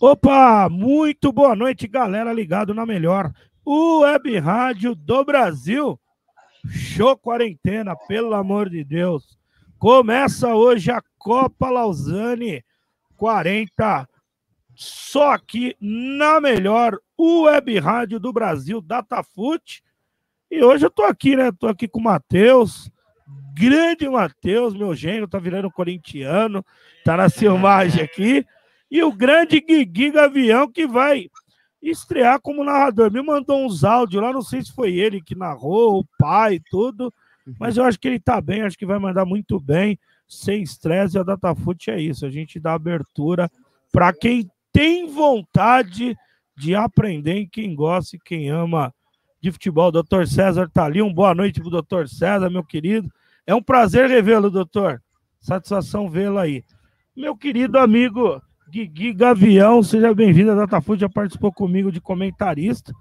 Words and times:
Opa, 0.00 0.68
muito 0.68 1.32
boa 1.32 1.56
noite, 1.56 1.88
galera 1.88 2.32
ligado 2.32 2.72
na 2.72 2.86
melhor 2.86 3.32
web 3.66 4.38
rádio 4.38 4.94
do 4.94 5.24
Brasil. 5.24 5.98
Show 6.70 7.16
quarentena, 7.16 7.96
pelo 8.06 8.32
amor 8.34 8.70
de 8.70 8.84
Deus. 8.84 9.36
Começa 9.76 10.54
hoje 10.54 10.92
a 10.92 11.02
Copa 11.18 11.68
Lausanne 11.68 12.64
40, 13.16 14.08
só 14.72 15.32
aqui 15.32 15.74
na 15.80 16.40
melhor 16.40 16.96
web 17.18 17.76
rádio 17.80 18.20
do 18.20 18.32
Brasil, 18.32 18.80
Datafute. 18.80 19.82
E 20.48 20.62
hoje 20.62 20.86
eu 20.86 20.90
tô 20.90 21.02
aqui, 21.02 21.34
né? 21.34 21.50
Tô 21.50 21.66
aqui 21.66 21.88
com 21.88 21.98
o 21.98 22.04
Matheus, 22.04 22.88
grande 23.52 24.08
Matheus, 24.08 24.74
meu 24.74 24.94
genro, 24.94 25.26
tá 25.26 25.40
virando 25.40 25.72
corintiano, 25.72 26.64
tá 27.04 27.16
na 27.16 27.28
filmagem 27.28 28.00
aqui 28.00 28.46
e 28.90 29.02
o 29.02 29.12
grande 29.12 29.60
Guigui 29.60 30.10
Gavião, 30.10 30.70
que 30.70 30.86
vai 30.86 31.28
estrear 31.82 32.40
como 32.40 32.64
narrador. 32.64 33.10
Me 33.10 33.22
mandou 33.22 33.64
uns 33.64 33.84
áudios 33.84 34.22
lá, 34.22 34.32
não 34.32 34.42
sei 34.42 34.62
se 34.62 34.72
foi 34.72 34.94
ele 34.94 35.20
que 35.20 35.34
narrou, 35.34 36.00
o 36.00 36.04
pai, 36.18 36.60
tudo, 36.70 37.12
mas 37.58 37.76
eu 37.76 37.84
acho 37.84 37.98
que 37.98 38.08
ele 38.08 38.20
tá 38.20 38.40
bem, 38.40 38.62
acho 38.62 38.78
que 38.78 38.86
vai 38.86 38.98
mandar 38.98 39.24
muito 39.24 39.60
bem, 39.60 39.98
sem 40.26 40.62
estresse. 40.62 41.16
E 41.16 41.20
a 41.20 41.22
Datafute 41.22 41.90
é 41.90 42.00
isso, 42.00 42.26
a 42.26 42.30
gente 42.30 42.58
dá 42.58 42.74
abertura 42.74 43.50
para 43.92 44.12
quem 44.12 44.50
tem 44.72 45.06
vontade 45.06 46.16
de 46.56 46.74
aprender, 46.74 47.38
e 47.40 47.48
quem 47.48 47.74
gosta 47.74 48.16
e 48.16 48.18
quem 48.18 48.50
ama 48.50 48.92
de 49.40 49.52
futebol. 49.52 49.92
Doutor 49.92 50.26
César 50.26 50.68
tá 50.68 50.84
ali, 50.84 51.00
um 51.00 51.12
boa 51.12 51.34
noite 51.34 51.60
pro 51.60 51.70
doutor 51.70 52.08
César, 52.08 52.50
meu 52.50 52.64
querido. 52.64 53.08
É 53.46 53.54
um 53.54 53.62
prazer 53.62 54.08
revê-lo, 54.08 54.50
doutor. 54.50 55.02
Satisfação 55.40 56.10
vê-lo 56.10 56.38
aí. 56.38 56.64
Meu 57.16 57.36
querido 57.36 57.78
amigo 57.78 58.42
Guigui 58.70 59.14
Gavião, 59.14 59.82
seja 59.82 60.12
bem-vindo. 60.12 60.52
A 60.52 60.54
Datafood 60.54 61.00
já 61.00 61.08
participou 61.08 61.50
comigo 61.50 61.90
de 61.90 62.02
comentarista. 62.02 62.92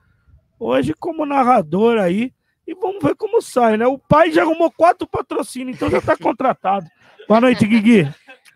Hoje, 0.58 0.94
como 0.94 1.26
narrador 1.26 1.98
aí. 1.98 2.34
E 2.66 2.74
vamos 2.74 3.04
ver 3.04 3.16
como 3.16 3.42
sai, 3.42 3.76
né? 3.76 3.86
O 3.86 3.98
pai 3.98 4.32
já 4.32 4.44
arrumou 4.44 4.72
quatro 4.72 5.08
patrocínios, 5.08 5.76
então 5.76 5.90
já 5.90 5.98
está 5.98 6.16
contratado. 6.18 6.88
Boa 7.28 7.42
noite, 7.42 7.66
Guigui. 7.66 8.10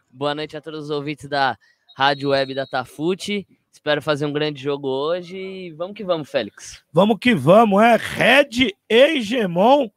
Boa 0.10 0.34
noite 0.34 0.56
a 0.56 0.62
todos 0.62 0.86
os 0.86 0.90
ouvintes 0.90 1.28
da 1.28 1.58
Rádio 1.98 2.30
Web 2.30 2.54
Datafute. 2.54 3.46
Espero 3.70 4.02
fazer 4.02 4.26
um 4.26 4.34
grande 4.34 4.62
jogo 4.62 4.88
hoje 4.88 5.38
e 5.38 5.72
vamos 5.72 5.96
que 5.96 6.04
vamos, 6.04 6.30
Félix. 6.30 6.82
Vamos 6.94 7.18
que 7.20 7.36
vamos, 7.36 7.82
é 7.82 7.98
Red 7.98 8.74
Hegemon. 8.90 9.90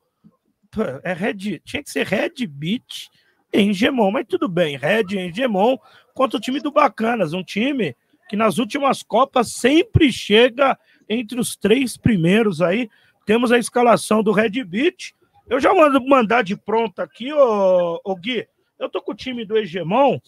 É 1.05 1.13
Red, 1.13 1.61
tinha 1.65 1.83
que 1.83 1.91
ser 1.91 2.07
Red 2.07 2.47
Beat 2.49 3.09
Hegemon, 3.53 4.11
mas 4.11 4.27
tudo 4.29 4.49
bem. 4.49 4.77
Red 4.77 5.17
Hegemon 5.17 5.77
contra 6.15 6.39
o 6.39 6.41
time 6.41 6.61
do 6.61 6.71
Bacanas, 6.71 7.33
um 7.33 7.43
time 7.43 7.95
que 8.29 8.37
nas 8.37 8.59
últimas 8.59 9.03
Copas 9.03 9.53
sempre 9.53 10.11
chega 10.13 10.79
entre 11.09 11.39
os 11.39 11.57
três 11.57 11.97
primeiros 11.97 12.63
aí. 12.63 12.89
Temos 13.27 13.53
a 13.53 13.59
escalação 13.59 14.23
do 14.23 14.33
Red 14.33 14.65
Beat. 14.65 15.13
Eu 15.49 15.61
já 15.61 15.75
mando 15.75 16.03
mandar 16.07 16.43
de 16.43 16.57
pronto 16.57 17.01
aqui, 17.01 17.33
ô, 17.33 18.01
ô 18.03 18.17
Gui. 18.17 18.47
Eu 18.79 18.89
tô 18.89 19.03
com 19.03 19.13
o 19.13 19.17
time 19.17 19.45
do 19.45 19.57
Hegemon. 19.57 20.19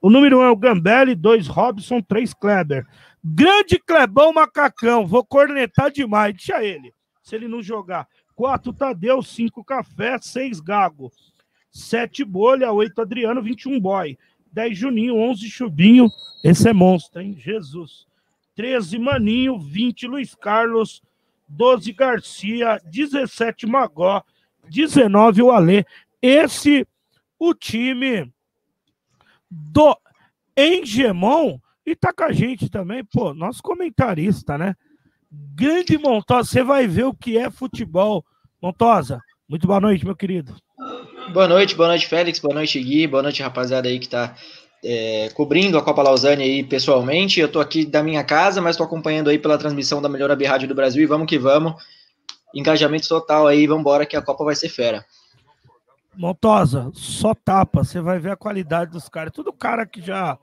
O 0.00 0.10
número 0.10 0.40
um 0.40 0.42
é 0.42 0.50
o 0.50 0.56
Gambelli, 0.56 1.14
dois 1.14 1.46
Robson, 1.46 2.02
três 2.02 2.34
Kleber. 2.34 2.86
Grande 3.22 3.78
Clebão 3.78 4.32
Macacão, 4.32 5.06
vou 5.06 5.24
cornetar 5.24 5.90
demais, 5.90 6.34
deixa 6.34 6.62
ele. 6.62 6.92
Se 7.22 7.34
ele 7.34 7.48
não 7.48 7.62
jogar. 7.62 8.06
Quatro 8.34 8.72
Tadeu, 8.72 9.22
cinco 9.22 9.64
Café, 9.64 10.18
seis 10.20 10.60
Gago. 10.60 11.10
Sete 11.70 12.22
Bolha, 12.24 12.70
oito 12.70 13.00
Adriano, 13.00 13.42
21 13.42 13.80
Boy. 13.80 14.18
10 14.54 14.78
Juninho, 14.78 15.16
11 15.16 15.50
Chubinho, 15.50 16.08
esse 16.42 16.68
é 16.68 16.72
monstro, 16.72 17.20
hein? 17.20 17.34
Jesus. 17.36 18.06
13 18.54 18.98
Maninho, 18.98 19.58
20 19.58 20.06
Luiz 20.06 20.34
Carlos, 20.34 21.02
12 21.48 21.92
Garcia, 21.92 22.80
17 22.84 23.66
Magó, 23.66 24.22
19 24.70 25.42
o 25.42 25.50
Alê. 25.50 25.84
Esse 26.22 26.86
o 27.36 27.52
time 27.52 28.32
do 29.50 29.98
Engemon 30.56 31.58
e 31.84 31.96
tá 31.96 32.12
com 32.12 32.24
a 32.24 32.32
gente 32.32 32.70
também, 32.70 33.04
pô, 33.04 33.34
nosso 33.34 33.60
comentarista, 33.60 34.56
né? 34.56 34.76
Grande 35.30 35.98
Montosa, 35.98 36.48
você 36.48 36.62
vai 36.62 36.86
ver 36.86 37.04
o 37.04 37.14
que 37.14 37.36
é 37.36 37.50
futebol. 37.50 38.24
Montosa, 38.62 39.20
muito 39.48 39.66
boa 39.66 39.80
noite, 39.80 40.04
meu 40.04 40.14
querido. 40.14 40.54
Boa 41.32 41.48
noite, 41.48 41.74
boa 41.74 41.88
noite, 41.88 42.06
Félix, 42.06 42.38
boa 42.38 42.54
noite, 42.54 42.78
Gui, 42.78 43.06
boa 43.06 43.22
noite, 43.22 43.42
rapaziada 43.42 43.88
aí 43.88 43.98
que 43.98 44.08
tá 44.08 44.34
é, 44.84 45.30
cobrindo 45.34 45.78
a 45.78 45.82
Copa 45.82 46.02
Lausanne 46.02 46.42
aí 46.42 46.62
pessoalmente. 46.62 47.40
Eu 47.40 47.50
tô 47.50 47.60
aqui 47.60 47.84
da 47.86 48.02
minha 48.02 48.22
casa, 48.22 48.60
mas 48.60 48.76
tô 48.76 48.82
acompanhando 48.82 49.30
aí 49.30 49.38
pela 49.38 49.58
transmissão 49.58 50.02
da 50.02 50.08
melhor 50.08 50.30
Rádio 50.30 50.68
do 50.68 50.74
Brasil 50.74 51.02
e 51.02 51.06
vamos 51.06 51.26
que 51.26 51.38
vamos. 51.38 51.74
Engajamento 52.54 53.08
total 53.08 53.46
aí, 53.46 53.66
vamos 53.66 53.84
que 54.06 54.16
a 54.16 54.22
Copa 54.22 54.44
vai 54.44 54.54
ser 54.54 54.68
fera. 54.68 55.04
Montosa, 56.16 56.90
só 56.94 57.34
tapa, 57.34 57.82
você 57.82 58.00
vai 58.00 58.18
ver 58.18 58.32
a 58.32 58.36
qualidade 58.36 58.92
dos 58.92 59.08
caras. 59.08 59.32
Tudo 59.32 59.52
cara 59.52 59.84
que 59.86 60.00
já 60.00 60.38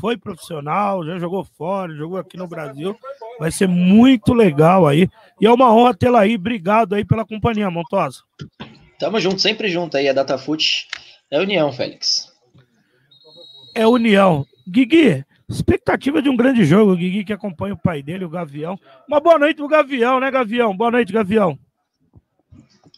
foi 0.00 0.16
profissional, 0.16 1.04
já 1.06 1.18
jogou 1.18 1.44
fora, 1.44 1.94
jogou 1.94 2.18
aqui 2.18 2.36
no 2.36 2.48
Brasil. 2.48 2.96
Vai 3.38 3.50
ser 3.50 3.68
muito 3.68 4.34
legal 4.34 4.86
aí. 4.86 5.08
E 5.40 5.46
é 5.46 5.50
uma 5.50 5.72
honra 5.72 5.94
tê-la 5.94 6.20
aí. 6.20 6.34
Obrigado 6.34 6.94
aí 6.94 7.04
pela 7.04 7.24
companhia, 7.24 7.70
Montosa. 7.70 8.22
Tamo 8.98 9.20
junto, 9.20 9.40
sempre 9.40 9.68
junto 9.68 9.96
aí. 9.96 10.08
A 10.08 10.12
Datafute 10.12 10.88
é 11.30 11.38
união, 11.38 11.72
Félix. 11.72 12.32
É 13.74 13.86
união. 13.86 14.46
Guigui, 14.68 15.24
expectativa 15.48 16.22
de 16.22 16.28
um 16.28 16.36
grande 16.36 16.64
jogo. 16.64 16.96
Guigui 16.96 17.24
que 17.24 17.32
acompanha 17.32 17.74
o 17.74 17.78
pai 17.78 18.02
dele, 18.02 18.24
o 18.24 18.30
Gavião. 18.30 18.78
Uma 19.06 19.20
boa 19.20 19.38
noite 19.38 19.56
pro 19.56 19.68
Gavião, 19.68 20.18
né, 20.18 20.30
Gavião? 20.30 20.76
Boa 20.76 20.90
noite, 20.90 21.12
Gavião. 21.12 21.58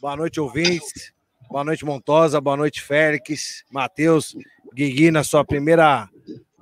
Boa 0.00 0.16
noite, 0.16 0.40
ouvintes. 0.40 1.12
Boa 1.50 1.64
noite, 1.64 1.84
Montosa. 1.84 2.40
Boa 2.40 2.56
noite, 2.56 2.80
Félix, 2.80 3.64
Matheus, 3.70 4.36
Guigui, 4.72 5.10
na 5.10 5.24
sua 5.24 5.44
primeira 5.44 6.08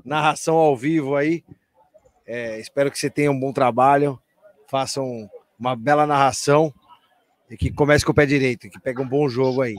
narração 0.04 0.56
ao 0.56 0.76
vivo 0.76 1.14
aí. 1.14 1.44
É, 2.26 2.58
espero 2.58 2.90
que 2.90 2.98
você 2.98 3.10
tenha 3.10 3.30
um 3.30 3.38
bom 3.38 3.52
trabalho, 3.52 4.18
façam 4.68 5.28
uma 5.58 5.76
bela 5.76 6.06
narração 6.06 6.72
e 7.50 7.56
que 7.56 7.70
comece 7.70 8.04
com 8.04 8.12
o 8.12 8.14
pé 8.14 8.26
direito, 8.26 8.68
que 8.68 8.80
pegue 8.80 9.00
um 9.00 9.08
bom 9.08 9.28
jogo 9.28 9.62
aí. 9.62 9.76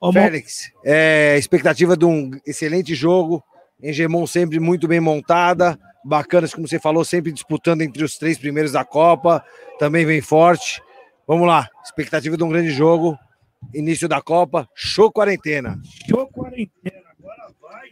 Ô, 0.00 0.12
Félix, 0.12 0.72
é, 0.84 1.36
expectativa 1.36 1.96
de 1.96 2.04
um 2.04 2.30
excelente 2.46 2.94
jogo, 2.94 3.42
Engemon 3.82 4.26
sempre 4.26 4.60
muito 4.60 4.86
bem 4.86 5.00
montada, 5.00 5.78
bacanas, 6.04 6.54
como 6.54 6.68
você 6.68 6.78
falou, 6.78 7.04
sempre 7.04 7.32
disputando 7.32 7.82
entre 7.82 8.04
os 8.04 8.16
três 8.16 8.38
primeiros 8.38 8.72
da 8.72 8.84
Copa, 8.84 9.44
também 9.78 10.06
vem 10.06 10.20
forte. 10.20 10.82
Vamos 11.26 11.46
lá, 11.46 11.68
expectativa 11.84 12.36
de 12.36 12.44
um 12.44 12.48
grande 12.48 12.70
jogo, 12.70 13.18
início 13.74 14.08
da 14.08 14.22
Copa, 14.22 14.68
show 14.74 15.10
quarentena. 15.10 15.80
Show 16.08 16.26
quarentena, 16.28 17.02
agora 17.18 17.52
vai. 17.60 17.90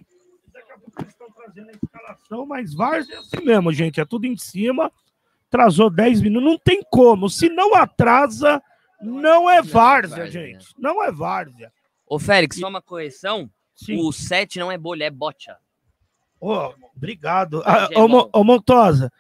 Daqui 0.53 0.73
a 0.73 0.79
pouco 0.79 1.03
eles 1.03 1.13
estão 1.13 1.29
trazendo 1.31 1.69
a 1.69 1.73
escalação, 1.73 2.47
mas 2.47 2.73
Várzea 2.73 3.17
é 3.17 3.19
assim 3.19 3.45
mesmo, 3.45 3.73
gente, 3.73 4.01
é 4.01 4.05
tudo 4.05 4.27
em 4.27 4.37
cima. 4.37 4.93
Atrasou 5.49 5.91
10 5.91 6.23
minutos, 6.23 6.49
não 6.49 6.59
tem 6.59 6.83
como. 6.91 7.31
Se 7.31 7.49
não 7.49 7.75
atrasa, 7.75 8.61
não 9.01 9.49
é 9.49 9.63
várzea, 9.63 10.31
gente. 10.31 10.67
Não 10.79 11.03
é 11.03 11.11
várzea. 11.11 11.73
Ô, 12.07 12.19
Félix, 12.19 12.59
só 12.59 12.69
uma 12.69 12.83
correção. 12.83 13.51
Sim. 13.75 13.99
O 13.99 14.13
7 14.13 14.59
não 14.59 14.73
é 14.73 14.79
bolha, 14.79 15.05
é 15.05 15.11
bocha. 15.11 15.57
Ô, 16.41 16.73
obrigado. 16.97 17.63
Ah, 17.65 17.89
ô, 17.95 18.31
ô, 18.33 18.45
Montosa, 18.45 19.13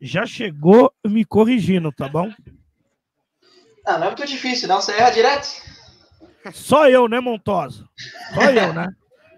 já 0.00 0.26
chegou 0.26 0.92
me 1.06 1.24
corrigindo, 1.24 1.90
tá 1.92 2.08
bom? 2.08 2.30
Ah, 3.86 3.98
não 3.98 4.04
é 4.04 4.06
muito 4.08 4.26
difícil, 4.26 4.68
não. 4.68 4.80
Você 4.80 4.92
erra 4.92 5.10
direto. 5.10 5.48
Só 6.52 6.88
eu, 6.88 7.08
né, 7.08 7.20
Montosa? 7.20 7.88
Só 8.34 8.50
eu, 8.50 8.72
né? 8.72 8.88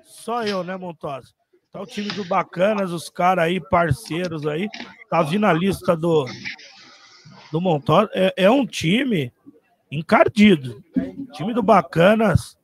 Só 0.04 0.42
eu, 0.44 0.64
né, 0.64 0.76
Montosa? 0.76 1.28
Tá 1.72 1.80
o 1.80 1.86
time 1.86 2.08
do 2.08 2.24
Bacanas, 2.24 2.90
os 2.90 3.08
caras 3.08 3.44
aí, 3.44 3.60
parceiros 3.60 4.46
aí. 4.46 4.68
Tá 5.10 5.22
vindo 5.22 5.46
a 5.46 5.52
lista 5.52 5.96
do, 5.96 6.26
do 7.52 7.60
Montosa. 7.60 8.10
É, 8.14 8.32
é 8.36 8.50
um 8.50 8.66
time 8.66 9.32
encardido. 9.98 10.82
Time 11.32 11.52
do 11.52 11.62
Bacanas, 11.62 12.56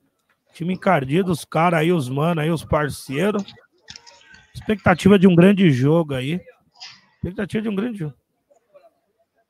time 0.53 0.75
encardido, 0.75 1.33
os 1.33 1.45
caras 1.45 1.81
aí, 1.81 1.93
os 1.93 2.09
mano 2.09 2.41
aí, 2.41 2.51
os 2.51 2.65
parceiros. 2.65 3.45
Expectativa 4.55 5.19
de 5.19 5.27
um 5.27 5.35
grande 5.35 5.71
jogo 5.71 6.15
aí. 6.15 6.41
Expectativa 7.17 7.63
de 7.63 7.69
um 7.69 7.75
grande 7.75 7.99
jogo. 7.99 8.15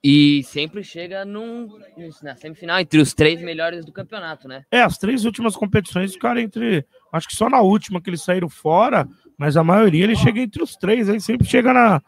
E 0.05 0.43
sempre 0.45 0.83
chega 0.83 1.25
num, 1.25 1.79
na 2.23 2.35
semifinal 2.35 2.81
entre 2.81 3.01
os 3.01 3.15
três 3.15 3.41
melhores 3.41 3.85
do 3.85 3.93
campeonato, 3.93 4.49
né? 4.49 4.65
É, 4.69 4.83
as 4.83 4.99
três 4.99 5.25
últimas 5.25 5.55
competições 5.55 6.13
ficaram 6.13 6.41
entre. 6.41 6.85
Acho 7.13 7.29
que 7.29 7.37
só 7.37 7.49
na 7.49 7.61
última 7.61 8.01
que 8.01 8.11
eles 8.11 8.23
saíram 8.23 8.49
fora, 8.49 9.09
mas 9.39 9.57
a 9.57 9.63
maioria 9.63 10.03
ele 10.03 10.17
chega 10.17 10.41
entre 10.41 10.61
os 10.61 10.75
três, 10.75 11.09
aí 11.09 11.21
sempre 11.21 11.47
chega 11.47 11.73
na, 11.73 12.03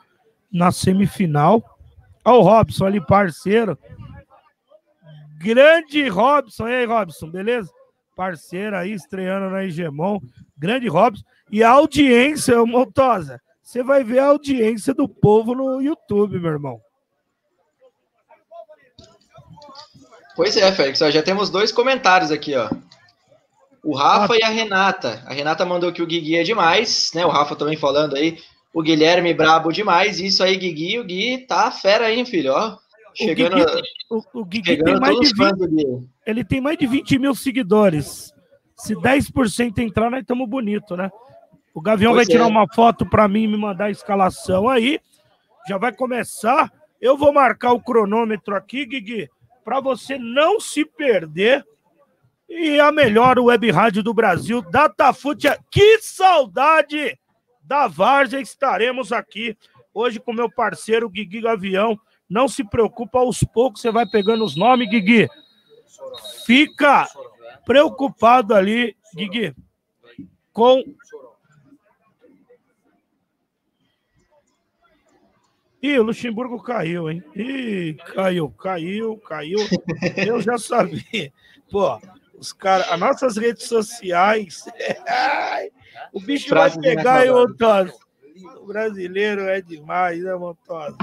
na 0.52 0.72
semifinal. 0.72 1.62
Olha 2.24 2.36
o 2.36 2.42
Robson 2.42 2.86
ali, 2.86 3.06
parceiro. 3.06 3.78
Grande 5.44 6.08
Robson. 6.08 6.68
E 6.68 6.74
aí, 6.74 6.86
Robson, 6.86 7.28
beleza? 7.28 7.70
Parceiro 8.16 8.76
aí, 8.76 8.92
estreando 8.92 9.50
na 9.50 9.62
Hegemon. 9.64 10.18
Grande 10.56 10.88
Robson. 10.88 11.22
E 11.52 11.62
a 11.62 11.70
audiência, 11.70 12.64
Montosa, 12.64 13.38
você 13.62 13.82
vai 13.82 14.02
ver 14.02 14.20
a 14.20 14.28
audiência 14.28 14.94
do 14.94 15.06
povo 15.06 15.54
no 15.54 15.82
YouTube, 15.82 16.40
meu 16.40 16.52
irmão. 16.52 16.80
Pois 20.34 20.56
é, 20.56 20.72
Félix, 20.72 21.02
ó, 21.02 21.10
já 21.10 21.22
temos 21.22 21.50
dois 21.50 21.70
comentários 21.70 22.30
aqui, 22.30 22.56
ó. 22.56 22.70
O 23.84 23.94
Rafa 23.94 24.32
ah. 24.32 24.36
e 24.38 24.42
a 24.42 24.48
Renata. 24.48 25.22
A 25.26 25.34
Renata 25.34 25.66
mandou 25.66 25.92
que 25.92 26.02
o 26.02 26.06
Guigui 26.06 26.38
é 26.38 26.42
demais, 26.42 27.10
né? 27.14 27.26
O 27.26 27.28
Rafa 27.28 27.54
também 27.54 27.76
falando 27.76 28.16
aí. 28.16 28.38
O 28.72 28.82
Guilherme 28.82 29.34
brabo 29.34 29.70
demais. 29.70 30.18
Isso 30.18 30.42
aí, 30.42 30.56
Guigui. 30.56 30.98
O 30.98 31.04
Gui 31.04 31.44
tá 31.46 31.70
fera 31.70 32.06
aí, 32.06 32.24
filho, 32.24 32.52
ó. 32.52 32.78
Chegando, 33.14 33.56
o 33.56 33.64
Guigui, 33.64 33.82
o, 34.10 34.40
o 34.40 34.44
Guigui 34.44 34.82
tem 34.82 34.98
mais 34.98 35.18
de 35.20 35.28
20, 35.28 36.10
ele 36.26 36.44
tem 36.44 36.60
mais 36.60 36.76
de 36.76 36.86
20 36.86 37.18
mil 37.18 37.34
seguidores. 37.34 38.32
Se 38.76 38.94
10% 38.94 39.78
entrar, 39.78 40.10
nós 40.10 40.20
estamos 40.20 40.48
bonito, 40.48 40.96
né? 40.96 41.10
O 41.72 41.80
Gavião 41.80 42.12
pois 42.12 42.26
vai 42.26 42.32
tirar 42.32 42.44
é. 42.44 42.48
uma 42.48 42.66
foto 42.72 43.06
para 43.06 43.28
mim 43.28 43.44
e 43.44 43.48
me 43.48 43.56
mandar 43.56 43.86
a 43.86 43.90
escalação 43.90 44.68
aí. 44.68 45.00
Já 45.68 45.78
vai 45.78 45.92
começar. 45.92 46.72
Eu 47.00 47.16
vou 47.16 47.32
marcar 47.32 47.72
o 47.72 47.80
cronômetro 47.80 48.54
aqui, 48.54 48.84
Guigui, 48.84 49.28
para 49.64 49.80
você 49.80 50.18
não 50.18 50.60
se 50.60 50.84
perder. 50.84 51.64
E 52.48 52.78
a 52.78 52.92
melhor 52.92 53.38
web 53.38 53.70
rádio 53.70 54.02
do 54.02 54.14
Brasil, 54.14 54.62
Datafute. 54.62 55.48
Que 55.70 55.98
saudade 56.00 57.18
da 57.62 57.86
Várzea! 57.88 58.40
Estaremos 58.40 59.12
aqui 59.12 59.56
hoje 59.92 60.20
com 60.20 60.32
meu 60.32 60.50
parceiro 60.50 61.08
Guigui 61.08 61.40
Gavião. 61.40 61.98
Não 62.28 62.48
se 62.48 62.64
preocupa, 62.64 63.18
aos 63.18 63.40
poucos 63.44 63.80
você 63.80 63.90
vai 63.90 64.06
pegando 64.06 64.44
os 64.44 64.56
nomes, 64.56 64.88
Guigui. 64.88 65.28
Fica 66.44 67.08
preocupado 67.64 68.54
ali, 68.54 68.96
Guigui, 69.14 69.54
com 70.52 70.82
Ih, 75.84 75.98
o 75.98 76.02
Luxemburgo 76.02 76.62
caiu, 76.62 77.10
hein? 77.10 77.22
Ih, 77.36 77.94
caiu, 78.14 78.50
caiu, 78.52 79.18
caiu. 79.18 79.58
Eu 80.16 80.40
já 80.40 80.56
sabia. 80.56 81.30
Pô, 81.70 82.00
os 82.38 82.54
caras, 82.54 82.90
as 82.90 82.98
nossas 82.98 83.36
redes 83.36 83.64
sociais. 83.64 84.64
o 86.10 86.20
bicho 86.20 86.48
vai 86.54 86.74
pegar, 86.78 87.26
hein, 87.26 87.32
Montosa? 87.32 87.92
O 88.62 88.66
brasileiro 88.66 89.42
é 89.42 89.60
demais, 89.60 90.24
né, 90.24 90.34
Montosa? 90.34 90.96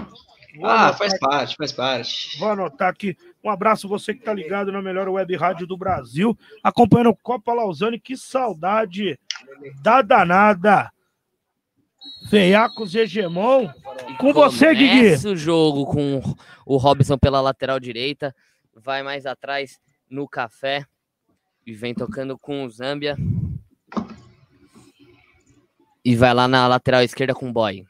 Ah, 0.64 0.94
faz 0.94 1.14
aqui. 1.14 1.20
parte, 1.20 1.56
faz 1.56 1.72
parte. 1.72 2.40
Vou 2.40 2.50
anotar 2.50 2.90
aqui. 2.90 3.18
Um 3.44 3.50
abraço 3.50 3.88
você 3.88 4.14
que 4.14 4.24
tá 4.24 4.34
ligado 4.34 4.72
na 4.72 4.82
melhor 4.82 5.08
web 5.08 5.36
rádio 5.36 5.66
do 5.66 5.78
Brasil, 5.78 6.38
acompanhando 6.64 7.16
Copa 7.24 7.54
Lausanne. 7.54 8.00
Que 8.00 8.18
saudade 8.18 9.20
da 9.82 10.02
danada. 10.02 10.92
Veiacos 12.30 12.96
Hegemon. 12.96 13.70
Com 14.18 14.34
você, 14.34 14.74
Guigui. 14.74 15.04
Começa 15.04 15.30
o 15.30 15.36
jogo 15.36 15.86
com 15.86 16.22
o 16.66 16.78
Robson 16.78 17.18
pela 17.18 17.42
lateral 17.42 17.80
direita. 17.80 18.36
Vai 18.76 19.04
mais 19.04 19.26
atrás 19.26 19.80
no 20.10 20.28
café. 20.28 20.86
E 21.66 21.74
vem 21.74 21.94
tocando 21.94 22.38
com 22.38 22.66
o 22.66 22.70
Zâmbia. 22.70 23.16
E 26.04 26.16
vai 26.16 26.34
lá 26.34 26.48
na 26.48 26.68
lateral 26.68 27.04
esquerda 27.04 27.34
com 27.34 27.50
o 27.50 27.54
Boy. 27.54 27.86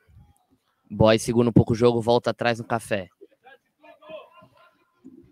Boy 0.93 1.17
segura 1.17 1.47
um 1.47 1.53
pouco 1.53 1.71
o 1.71 1.75
jogo, 1.75 2.01
volta 2.01 2.31
atrás 2.31 2.59
no 2.59 2.65
café. 2.65 3.07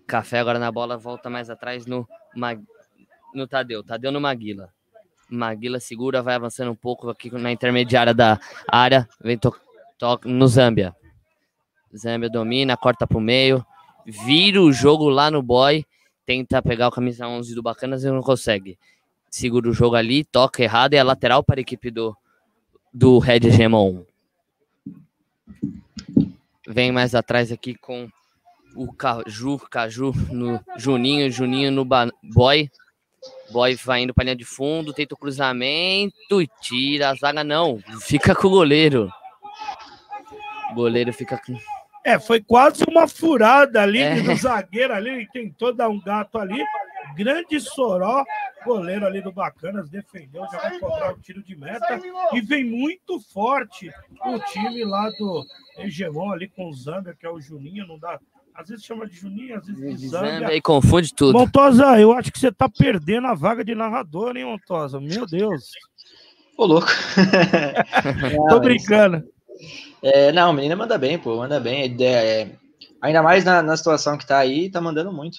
Café 0.08 0.40
agora 0.40 0.58
na 0.58 0.72
bola, 0.72 0.98
volta 0.98 1.30
mais 1.30 1.50
atrás 1.50 1.86
no, 1.86 2.08
no 3.36 3.46
Tadeu. 3.46 3.84
Tadeu 3.84 4.10
no 4.10 4.22
Maguila. 4.22 4.72
Maguila 5.30 5.82
segura, 5.82 6.24
vai 6.24 6.36
avançando 6.36 6.72
um 6.72 6.76
pouco 6.76 7.10
aqui 7.10 7.30
na 7.32 7.52
intermediária 7.52 8.14
da 8.14 8.40
área. 8.70 9.06
Vem 9.22 9.38
to 9.38 9.54
toca 9.98 10.30
no 10.30 10.48
Zâmbia. 10.48 10.96
Zâmbia 11.94 12.30
domina, 12.30 12.78
corta 12.78 13.06
pro 13.06 13.20
meio. 13.20 13.64
Vira 14.06 14.62
o 14.62 14.72
jogo 14.72 15.10
lá 15.10 15.30
no 15.30 15.44
boy. 15.44 15.86
Tenta 16.26 16.62
pegar 16.62 16.88
o 16.88 16.92
camisa 16.92 17.28
11 17.28 17.54
do 17.54 17.62
Bacanas 17.62 18.06
e 18.06 18.10
não 18.10 18.22
consegue. 18.22 18.80
Segura 19.30 19.70
o 19.70 19.74
jogo 19.74 19.98
ali, 19.98 20.24
toca 20.24 20.64
errado 20.64 20.94
e 20.94 20.98
é 20.98 21.04
lateral 21.04 21.44
para 21.44 21.60
a 21.60 21.62
equipe 21.62 21.92
do, 21.92 22.16
do 22.94 23.20
Red 23.20 23.52
Gemon. 23.52 24.06
Vem 26.68 26.92
mais 26.92 27.16
atrás 27.16 27.52
aqui 27.52 27.76
com 27.76 28.08
o 28.76 28.94
Caju, 28.94 29.60
Caju 29.70 30.14
no 30.32 30.60
Juninho, 30.78 31.32
Juninho 31.32 31.72
no 31.72 31.86
Boy. 31.86 32.70
Boy 33.52 33.76
vai 33.76 34.04
indo 34.04 34.14
para 34.14 34.26
linha 34.26 34.36
de 34.36 34.46
fundo, 34.46 34.94
tenta 34.94 35.16
o 35.16 35.18
cruzamento 35.18 36.42
e 36.42 36.48
tira. 36.62 37.10
A 37.10 37.16
zaga 37.16 37.44
não, 37.44 37.80
fica 38.02 38.36
com 38.36 38.48
o 38.48 38.52
goleiro. 38.52 39.12
O 40.72 40.76
goleiro 40.76 41.12
fica 41.12 41.38
com. 41.38 41.58
É, 42.06 42.18
foi 42.18 42.42
quase 42.42 42.84
uma 42.88 43.08
furada 43.08 43.82
ali 43.82 44.00
é. 44.00 44.22
do 44.22 44.36
zagueiro 44.36 44.94
ali, 44.94 45.28
tentou 45.34 45.74
dar 45.74 45.90
um 45.90 46.00
gato 46.00 46.38
ali. 46.38 46.64
Grande 47.16 47.60
Soró, 47.60 48.24
goleiro 48.66 49.06
ali 49.06 49.22
do 49.22 49.32
Bacanas, 49.32 49.90
defendeu, 49.90 50.44
já 50.52 50.60
vai 50.60 50.80
cobrar 50.80 51.14
o 51.14 51.20
tiro 51.20 51.44
de 51.44 51.56
meta. 51.56 52.00
E 52.34 52.42
vem 52.42 52.64
muito 52.64 53.20
forte 53.20 53.90
o 54.26 54.40
time 54.40 54.84
lá 54.84 55.10
do 55.12 55.46
Hegemon 55.78 56.32
ali 56.32 56.48
com 56.48 56.70
o 56.70 56.74
Zambia, 56.74 57.16
que 57.16 57.26
é 57.26 57.30
o 57.30 57.40
Juninho, 57.40 57.88
não 57.88 57.98
dá 57.98 58.20
às 58.60 58.68
vezes 58.68 58.84
chama 58.84 59.08
de 59.08 59.16
Juninho, 59.16 59.58
às 59.58 59.66
vezes 59.66 60.02
de 60.02 60.08
Zambia. 60.10 60.54
E 60.54 60.62
confunde 60.62 61.14
tudo. 61.14 61.32
Montosa, 61.32 61.98
eu 61.98 62.12
acho 62.12 62.30
que 62.30 62.38
você 62.38 62.52
tá 62.52 62.68
perdendo 62.68 63.28
a 63.28 63.34
vaga 63.34 63.64
de 63.64 63.74
narrador, 63.74 64.36
hein, 64.36 64.44
Montosa? 64.44 65.00
Meu 65.00 65.26
Deus. 65.26 65.72
Ô, 66.58 66.66
louco. 66.66 66.88
Tô 68.50 68.60
brincando. 68.60 69.24
É, 70.04 70.34
não, 70.34 70.50
a 70.50 70.54
menina 70.54 70.76
manda 70.76 70.98
bem, 70.98 71.18
pô, 71.18 71.38
manda 71.38 71.58
bem. 71.58 71.96
É, 72.02 72.42
é, 72.42 72.52
ainda 73.02 73.24
mais 73.24 73.46
na, 73.46 73.62
na 73.62 73.78
situação 73.78 74.18
que 74.18 74.28
tá 74.28 74.38
aí, 74.38 74.70
tá 74.70 74.82
mandando 74.82 75.14
muito. 75.14 75.38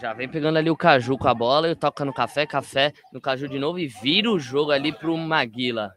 Já 0.00 0.12
vem 0.12 0.28
pegando 0.28 0.58
ali 0.58 0.70
o 0.70 0.76
Caju 0.76 1.16
com 1.16 1.28
a 1.28 1.34
bola 1.34 1.70
e 1.70 1.74
toca 1.74 2.04
no 2.04 2.12
café, 2.12 2.46
café 2.46 2.92
no 3.12 3.20
Caju 3.20 3.48
de 3.48 3.58
novo 3.58 3.78
e 3.78 3.86
vira 3.86 4.30
o 4.30 4.38
jogo 4.38 4.72
ali 4.72 4.92
pro 4.92 5.16
Maguila. 5.16 5.94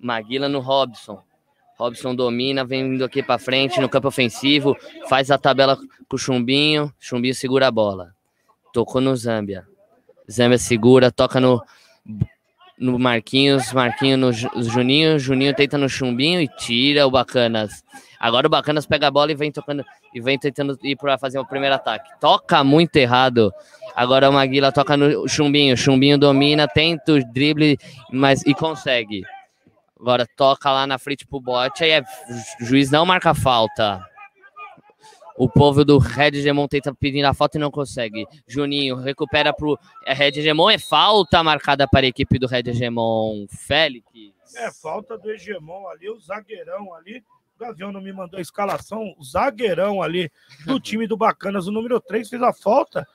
Maguila 0.00 0.48
no 0.48 0.60
Robson. 0.60 1.22
Robson 1.76 2.14
domina, 2.14 2.64
vem 2.64 2.82
indo 2.94 3.04
aqui 3.04 3.22
para 3.22 3.38
frente 3.38 3.80
no 3.80 3.88
campo 3.88 4.08
ofensivo, 4.08 4.76
faz 5.08 5.30
a 5.30 5.38
tabela 5.38 5.76
com 5.76 6.16
o 6.16 6.18
Chumbinho, 6.18 6.92
Chumbinho 7.00 7.34
segura 7.34 7.68
a 7.68 7.70
bola. 7.70 8.14
Tocou 8.72 9.00
no 9.00 9.16
Zâmbia. 9.16 9.66
Zâmbia 10.30 10.58
segura, 10.58 11.10
toca 11.10 11.40
no 11.40 11.62
no 12.78 12.98
Marquinhos, 12.98 13.72
Marquinhos 13.74 14.18
no 14.18 14.62
Juninho, 14.62 15.18
Juninho 15.18 15.54
tenta 15.54 15.76
no 15.76 15.88
Chumbinho 15.88 16.40
e 16.40 16.48
tira 16.48 17.06
o 17.06 17.10
Bacanas. 17.10 17.84
Agora 18.18 18.46
o 18.46 18.50
Bacanas 18.50 18.86
pega 18.86 19.08
a 19.08 19.10
bola 19.10 19.32
e 19.32 19.34
vem 19.34 19.52
tocando 19.52 19.84
e 20.14 20.20
vem 20.20 20.38
tentando 20.38 20.78
ir 20.82 20.96
para 20.96 21.18
fazer 21.18 21.38
o 21.38 21.46
primeiro 21.46 21.74
ataque. 21.74 22.10
Toca 22.20 22.62
muito 22.64 22.96
errado. 22.96 23.52
Agora 23.94 24.30
o 24.30 24.32
Maguila 24.32 24.72
toca 24.72 24.96
no 24.96 25.28
Chumbinho, 25.28 25.76
Chumbinho 25.76 26.18
domina, 26.18 26.66
tenta 26.68 27.12
o 27.12 27.24
drible, 27.32 27.76
mas 28.12 28.42
e 28.46 28.54
consegue. 28.54 29.22
Agora 29.98 30.26
toca 30.36 30.70
lá 30.70 30.86
na 30.86 30.98
frente 30.98 31.26
pro 31.26 31.40
bote, 31.40 31.84
aí 31.84 31.90
é, 31.90 32.00
o 32.60 32.64
juiz 32.64 32.90
não 32.90 33.04
marca 33.04 33.34
falta. 33.34 34.02
O 35.36 35.48
povo 35.48 35.84
do 35.84 35.98
Red 35.98 36.32
Gemon 36.42 36.68
tenta 36.68 36.94
pedindo 36.94 37.24
a 37.24 37.34
falta 37.34 37.56
e 37.56 37.60
não 37.60 37.70
consegue. 37.70 38.26
Juninho 38.46 38.96
recupera 38.96 39.52
pro 39.52 39.78
é, 40.04 40.12
Red 40.12 40.32
Gemon, 40.32 40.70
é 40.70 40.78
falta 40.78 41.42
marcada 41.42 41.88
para 41.88 42.06
a 42.06 42.08
equipe 42.08 42.38
do 42.38 42.46
Red 42.46 42.72
Gemon. 42.72 43.46
Félix. 43.48 44.04
É, 44.56 44.70
falta 44.70 45.16
do 45.16 45.30
Hegemon 45.30 45.86
ali, 45.88 46.10
o 46.10 46.18
zagueirão 46.18 46.94
ali. 46.94 47.22
O 47.60 47.66
Gavião 47.66 47.92
não 47.92 48.00
me 48.00 48.10
mandou 48.10 48.38
a 48.38 48.40
escalação. 48.40 49.14
O 49.18 49.22
zagueirão 49.22 50.00
ali 50.00 50.32
do 50.64 50.80
time 50.80 51.06
do 51.06 51.14
Bacanas, 51.14 51.66
o 51.66 51.70
número 51.70 52.00
3, 52.00 52.26
fez 52.26 52.42
a 52.42 52.54
falta. 52.54 53.06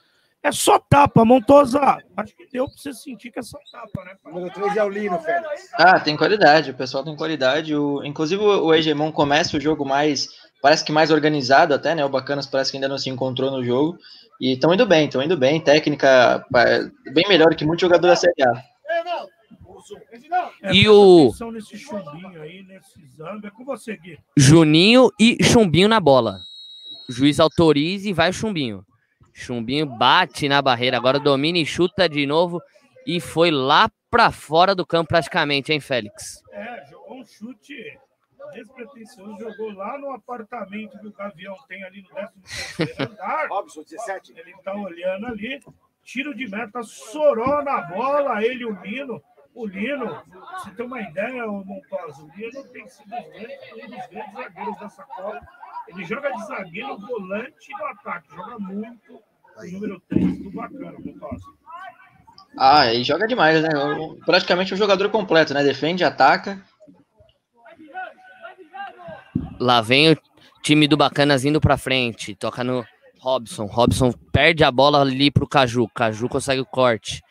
É 0.44 0.52
só 0.52 0.78
tapa, 0.78 1.26
Montosa. 1.26 1.80
Acho 2.16 2.36
que 2.38 2.48
deu 2.52 2.66
para 2.68 2.78
você 2.78 2.94
sentir 2.94 3.32
que 3.32 3.40
é 3.40 3.42
só 3.42 3.58
tapa, 3.72 4.06
né? 4.06 4.16
O 4.24 4.30
número 4.30 4.54
3 4.54 4.78
é 4.78 4.84
o 4.84 4.90
Lino, 4.90 5.18
Félix. 5.20 5.72
Ah, 5.74 6.00
tem 6.00 6.16
qualidade. 6.16 6.70
O 6.70 6.76
pessoal 6.76 7.04
tem 7.04 7.16
qualidade. 7.16 7.76
O, 7.76 8.04
inclusive, 8.04 8.40
o 8.40 8.72
Hegemon 8.72 9.12
começa 9.12 9.58
o 9.58 9.60
jogo 9.60 9.84
mais. 9.84 10.30
Parece 10.62 10.86
que 10.86 10.92
mais 10.92 11.10
organizado 11.10 11.74
até, 11.74 11.96
né? 11.96 12.06
O 12.06 12.10
Bacanas 12.10 12.46
parece 12.46 12.70
que 12.70 12.78
ainda 12.78 12.88
não 12.88 13.00
se 13.00 13.10
encontrou 13.10 13.50
no 13.50 13.66
jogo. 13.66 13.98
E 14.40 14.54
estão 14.54 14.72
indo 14.72 14.86
bem, 14.86 15.08
estão 15.08 15.24
indo 15.24 15.36
bem. 15.36 15.60
Técnica 15.60 16.46
bem 17.12 17.28
melhor 17.28 17.56
que 17.56 17.66
muito 17.66 17.82
jogador 17.82 18.10
da 18.10 18.16
Série 18.16 18.44
A. 18.44 18.75
É, 20.62 20.74
e 20.74 20.90
o. 20.90 21.32
Aí, 21.32 22.66
você, 23.64 24.00
Juninho 24.36 25.12
e 25.20 25.44
Chumbinho 25.44 25.88
na 25.88 26.00
bola. 26.00 26.40
O 27.08 27.12
juiz 27.12 27.40
autoriza 27.40 28.10
e 28.10 28.14
vai 28.14 28.30
o 28.30 28.34
Chumbinho. 28.34 28.86
Chumbinho 29.34 29.86
bate 29.86 30.48
na 30.48 30.62
barreira, 30.62 30.98
agora 30.98 31.20
domina 31.20 31.58
e 31.58 31.66
chuta 31.66 32.08
de 32.08 32.26
novo 32.26 32.62
e 33.06 33.20
foi 33.20 33.52
lá 33.52 33.92
para 34.10 34.32
fora 34.32 34.74
do 34.74 34.86
campo 34.86 35.10
praticamente, 35.10 35.72
hein, 35.72 35.80
Félix? 35.80 36.42
É, 36.52 36.86
jogou 36.90 37.20
um 37.20 37.26
chute 37.26 38.00
despretensioso, 38.54 39.38
jogou 39.38 39.72
lá 39.74 39.98
no 39.98 40.12
apartamento 40.12 40.98
que 41.00 41.08
o 41.08 41.12
Gavião 41.12 41.56
tem 41.68 41.84
ali 41.84 42.02
no 42.02 42.10
13 42.10 42.96
andar. 43.00 43.48
Robson, 43.50 43.84
17. 43.84 44.34
Ele 44.38 44.54
tá 44.64 44.74
olhando 44.74 45.28
ali, 45.28 45.62
tiro 46.04 46.34
de 46.34 46.48
meta, 46.48 46.82
sorou 46.84 47.64
na 47.64 47.82
bola, 47.82 48.44
ele 48.44 48.66
o 48.66 48.80
Mino. 48.82 49.22
O 49.56 49.66
Lino, 49.66 50.22
você 50.58 50.72
tem 50.72 50.86
uma 50.86 51.02
ideia, 51.02 51.48
Montosa, 51.48 52.24
o 52.24 52.30
Lino 52.36 52.62
tem 52.74 52.86
sido 52.90 53.16
um 53.16 53.90
dos 53.90 54.08
grandes 54.08 54.34
zagueiros 54.34 54.80
dessa 54.80 55.04
Copa. 55.04 55.42
Ele 55.88 56.04
joga 56.04 56.30
de 56.32 56.46
zagueiro, 56.46 56.98
volante 56.98 57.72
e 57.72 57.78
no 57.78 57.86
ataque. 57.86 58.36
Joga 58.36 58.60
muito 58.60 59.14
o 59.14 59.72
número 59.72 60.02
3 60.10 60.44
do 60.44 60.52
bacana, 60.52 60.98
Montosa. 61.00 61.46
Ah, 62.58 62.94
ele 62.94 63.06
joga 63.06 63.28
demais, 63.28 63.62
né? 63.62 63.70
Praticamente 64.26 64.74
um 64.74 64.78
jogador 64.78 65.10
completo, 65.10 65.54
né? 65.54 65.64
Defende, 65.64 66.04
ataca. 66.04 66.62
Lá 69.58 69.82
vem 69.82 70.12
o 70.12 70.18
time 70.62 70.86
do 70.86 70.98
Bacanas 70.98 71.46
indo 71.46 71.62
pra 71.62 71.78
frente. 71.78 72.36
Toca 72.36 72.62
no 72.62 72.86
Robson. 73.20 73.66
Robson 73.66 74.12
perde 74.34 74.66
a 74.66 74.72
bola 74.72 75.02
ali 75.02 75.32
pro 75.32 75.48
Caju. 75.48 75.88
Caju 75.96 76.28
consegue 76.28 76.60
o 76.62 76.66
corte. 76.66 77.22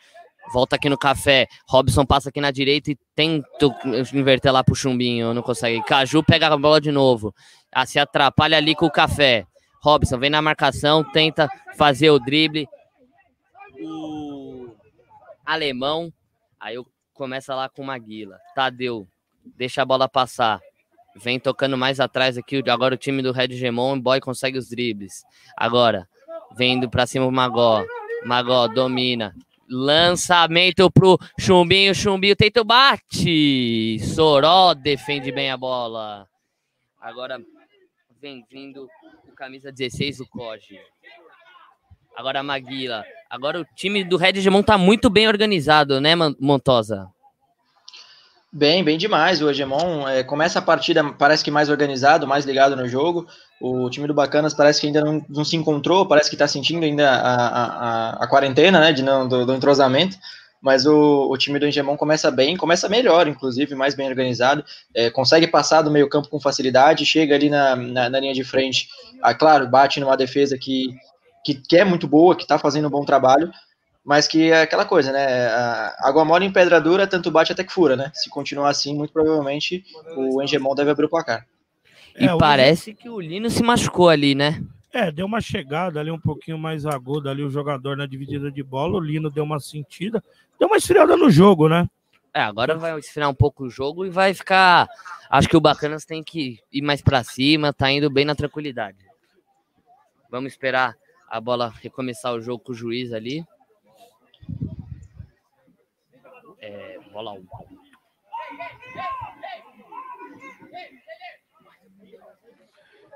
Volta 0.53 0.75
aqui 0.75 0.89
no 0.89 0.97
café. 0.97 1.47
Robson 1.67 2.05
passa 2.05 2.29
aqui 2.29 2.39
na 2.39 2.51
direita 2.51 2.91
e 2.91 2.97
tenta 3.15 3.67
inverter 4.13 4.51
lá 4.51 4.63
pro 4.63 4.75
Chumbinho. 4.75 5.33
Não 5.33 5.41
consegue. 5.41 5.83
Caju 5.83 6.23
pega 6.23 6.47
a 6.47 6.57
bola 6.57 6.79
de 6.79 6.91
novo. 6.91 7.33
Ah, 7.71 7.85
se 7.85 7.99
atrapalha 7.99 8.57
ali 8.57 8.75
com 8.75 8.85
o 8.85 8.91
café. 8.91 9.45
Robson 9.81 10.17
vem 10.17 10.29
na 10.29 10.41
marcação, 10.41 11.03
tenta 11.03 11.49
fazer 11.77 12.09
o 12.09 12.19
drible. 12.19 12.67
O 13.81 14.69
alemão. 15.45 16.11
Aí 16.59 16.75
começa 17.13 17.53
lá 17.53 17.69
com 17.69 17.81
o 17.81 17.85
Maguila. 17.85 18.39
Tadeu. 18.55 19.07
Deixa 19.57 19.81
a 19.81 19.85
bola 19.85 20.09
passar. 20.09 20.59
Vem 21.15 21.39
tocando 21.39 21.77
mais 21.77 21.99
atrás 21.99 22.37
aqui. 22.37 22.63
Agora 22.69 22.95
o 22.95 22.97
time 22.97 23.21
do 23.21 23.31
Red 23.31 23.49
Gemon. 23.49 23.99
Boy 23.99 24.19
consegue 24.19 24.57
os 24.57 24.69
dribles. 24.69 25.23
Agora. 25.57 26.07
Vem 26.55 26.73
indo 26.73 26.89
pra 26.89 27.05
cima 27.05 27.25
o 27.25 27.31
Magó. 27.31 27.85
Magó 28.25 28.67
domina. 28.67 29.35
Lançamento 29.67 30.91
pro 30.91 31.17
Chumbinho, 31.39 31.95
Chumbinho 31.95 32.35
tenta 32.35 32.61
o 32.61 32.65
bate. 32.65 33.99
Soró 33.99 34.73
defende 34.73 35.31
bem 35.31 35.49
a 35.49 35.57
bola. 35.57 36.27
Agora 37.01 37.41
vem 38.21 38.45
vindo 38.49 38.87
o 39.27 39.35
camisa 39.35 39.71
16, 39.71 40.19
o 40.21 40.27
Koji. 40.27 40.79
Agora 42.15 42.39
a 42.39 42.43
Maguila. 42.43 43.03
Agora 43.29 43.59
o 43.59 43.65
time 43.75 44.03
do 44.03 44.17
Red 44.17 44.39
Gemon 44.39 44.63
tá 44.63 44.77
muito 44.77 45.09
bem 45.09 45.27
organizado, 45.27 45.99
né, 45.99 46.13
Montosa? 46.39 47.09
Bem, 48.57 48.85
bem 48.85 48.97
demais. 48.97 49.41
O 49.41 49.49
Hegemon 49.49 50.07
é, 50.07 50.23
começa 50.23 50.59
a 50.59 50.61
partida, 50.61 51.03
parece 51.03 51.43
que 51.43 51.51
mais 51.51 51.69
organizado, 51.69 52.25
mais 52.25 52.45
ligado 52.45 52.73
no 52.73 52.87
jogo. 52.87 53.27
O 53.59 53.89
time 53.89 54.07
do 54.07 54.13
Bacanas 54.13 54.53
parece 54.53 54.79
que 54.79 54.87
ainda 54.87 55.01
não, 55.01 55.25
não 55.27 55.43
se 55.43 55.57
encontrou, 55.57 56.05
parece 56.05 56.29
que 56.29 56.35
está 56.35 56.47
sentindo 56.47 56.85
ainda 56.85 57.11
a, 57.11 57.35
a, 57.35 58.23
a, 58.23 58.27
quarentena, 58.27 58.79
né, 58.79 58.93
de 58.93 59.03
não, 59.03 59.27
do, 59.27 59.45
do 59.45 59.53
entrosamento. 59.53 60.17
Mas 60.61 60.85
o, 60.85 61.29
o, 61.29 61.37
time 61.37 61.59
do 61.59 61.65
Hegemon 61.65 61.97
começa 61.97 62.31
bem, 62.31 62.55
começa 62.55 62.87
melhor, 62.87 63.27
inclusive, 63.27 63.75
mais 63.75 63.93
bem 63.93 64.07
organizado. 64.07 64.63
É, 64.93 65.09
consegue 65.09 65.47
passar 65.47 65.81
do 65.81 65.91
meio 65.91 66.07
campo 66.07 66.29
com 66.29 66.39
facilidade, 66.39 67.05
chega 67.05 67.35
ali 67.35 67.49
na, 67.49 67.75
na, 67.75 68.09
na 68.09 68.19
linha 68.21 68.33
de 68.33 68.45
frente. 68.45 68.87
Ah, 69.21 69.33
claro, 69.33 69.67
bate 69.67 69.99
numa 69.99 70.15
defesa 70.15 70.57
que, 70.57 70.95
que, 71.43 71.55
que 71.55 71.75
é 71.75 71.83
muito 71.83 72.07
boa, 72.07 72.33
que 72.33 72.43
está 72.43 72.57
fazendo 72.57 72.87
um 72.87 72.91
bom 72.91 73.03
trabalho 73.03 73.51
mas 74.05 74.27
que 74.27 74.51
é 74.51 74.61
aquela 74.61 74.85
coisa, 74.85 75.11
né? 75.11 75.47
A 75.47 75.95
água 76.07 76.23
mole 76.23 76.45
em 76.45 76.51
pedra 76.51 76.79
dura, 76.79 77.07
tanto 77.07 77.31
bate 77.31 77.51
até 77.51 77.63
que 77.63 77.73
fura, 77.73 77.95
né? 77.95 78.11
Se 78.13 78.29
continuar 78.29 78.69
assim, 78.69 78.95
muito 78.95 79.11
provavelmente 79.11 79.83
o 80.15 80.41
Engemon 80.43 80.75
deve 80.75 80.91
abrir 80.91 81.05
o 81.05 81.09
placar. 81.09 81.45
E 82.17 82.25
é, 82.25 82.37
parece 82.37 82.91
o... 82.91 82.95
que 82.95 83.09
o 83.09 83.19
Lino 83.19 83.49
se 83.49 83.63
machucou 83.63 84.07
ali, 84.07 84.35
né? 84.35 84.63
É, 84.93 85.11
deu 85.11 85.25
uma 85.25 85.41
chegada 85.41 85.99
ali 85.99 86.11
um 86.11 86.19
pouquinho 86.19 86.57
mais 86.57 86.85
aguda 86.85 87.31
ali 87.31 87.43
o 87.43 87.49
jogador 87.49 87.97
na 87.97 88.05
dividida 88.05 88.51
de 88.51 88.63
bola, 88.63 88.95
o 88.95 88.99
Lino 88.99 89.29
deu 89.29 89.43
uma 89.43 89.59
sentida, 89.59 90.23
deu 90.59 90.67
uma 90.67 90.77
esfriada 90.77 91.17
no 91.17 91.29
jogo, 91.29 91.67
né? 91.67 91.89
É, 92.33 92.41
agora 92.41 92.77
vai 92.77 92.97
esfriar 92.99 93.29
um 93.29 93.33
pouco 93.33 93.65
o 93.65 93.69
jogo 93.69 94.05
e 94.05 94.09
vai 94.09 94.33
ficar. 94.33 94.87
Acho 95.29 95.49
que 95.49 95.57
o 95.57 95.61
Bacanas 95.61 96.05
tem 96.05 96.23
que 96.23 96.59
ir 96.71 96.81
mais 96.81 97.01
para 97.01 97.23
cima, 97.23 97.73
tá 97.73 97.89
indo 97.91 98.09
bem 98.09 98.23
na 98.23 98.35
tranquilidade. 98.35 98.97
Vamos 100.29 100.51
esperar 100.51 100.95
a 101.29 101.41
bola 101.41 101.73
recomeçar 101.81 102.33
o 102.33 102.41
jogo 102.41 102.63
com 102.63 102.71
o 102.71 102.75
juiz 102.75 103.11
ali. 103.11 103.43
É, 106.59 106.99
bola 107.11 107.33
1. 107.33 107.45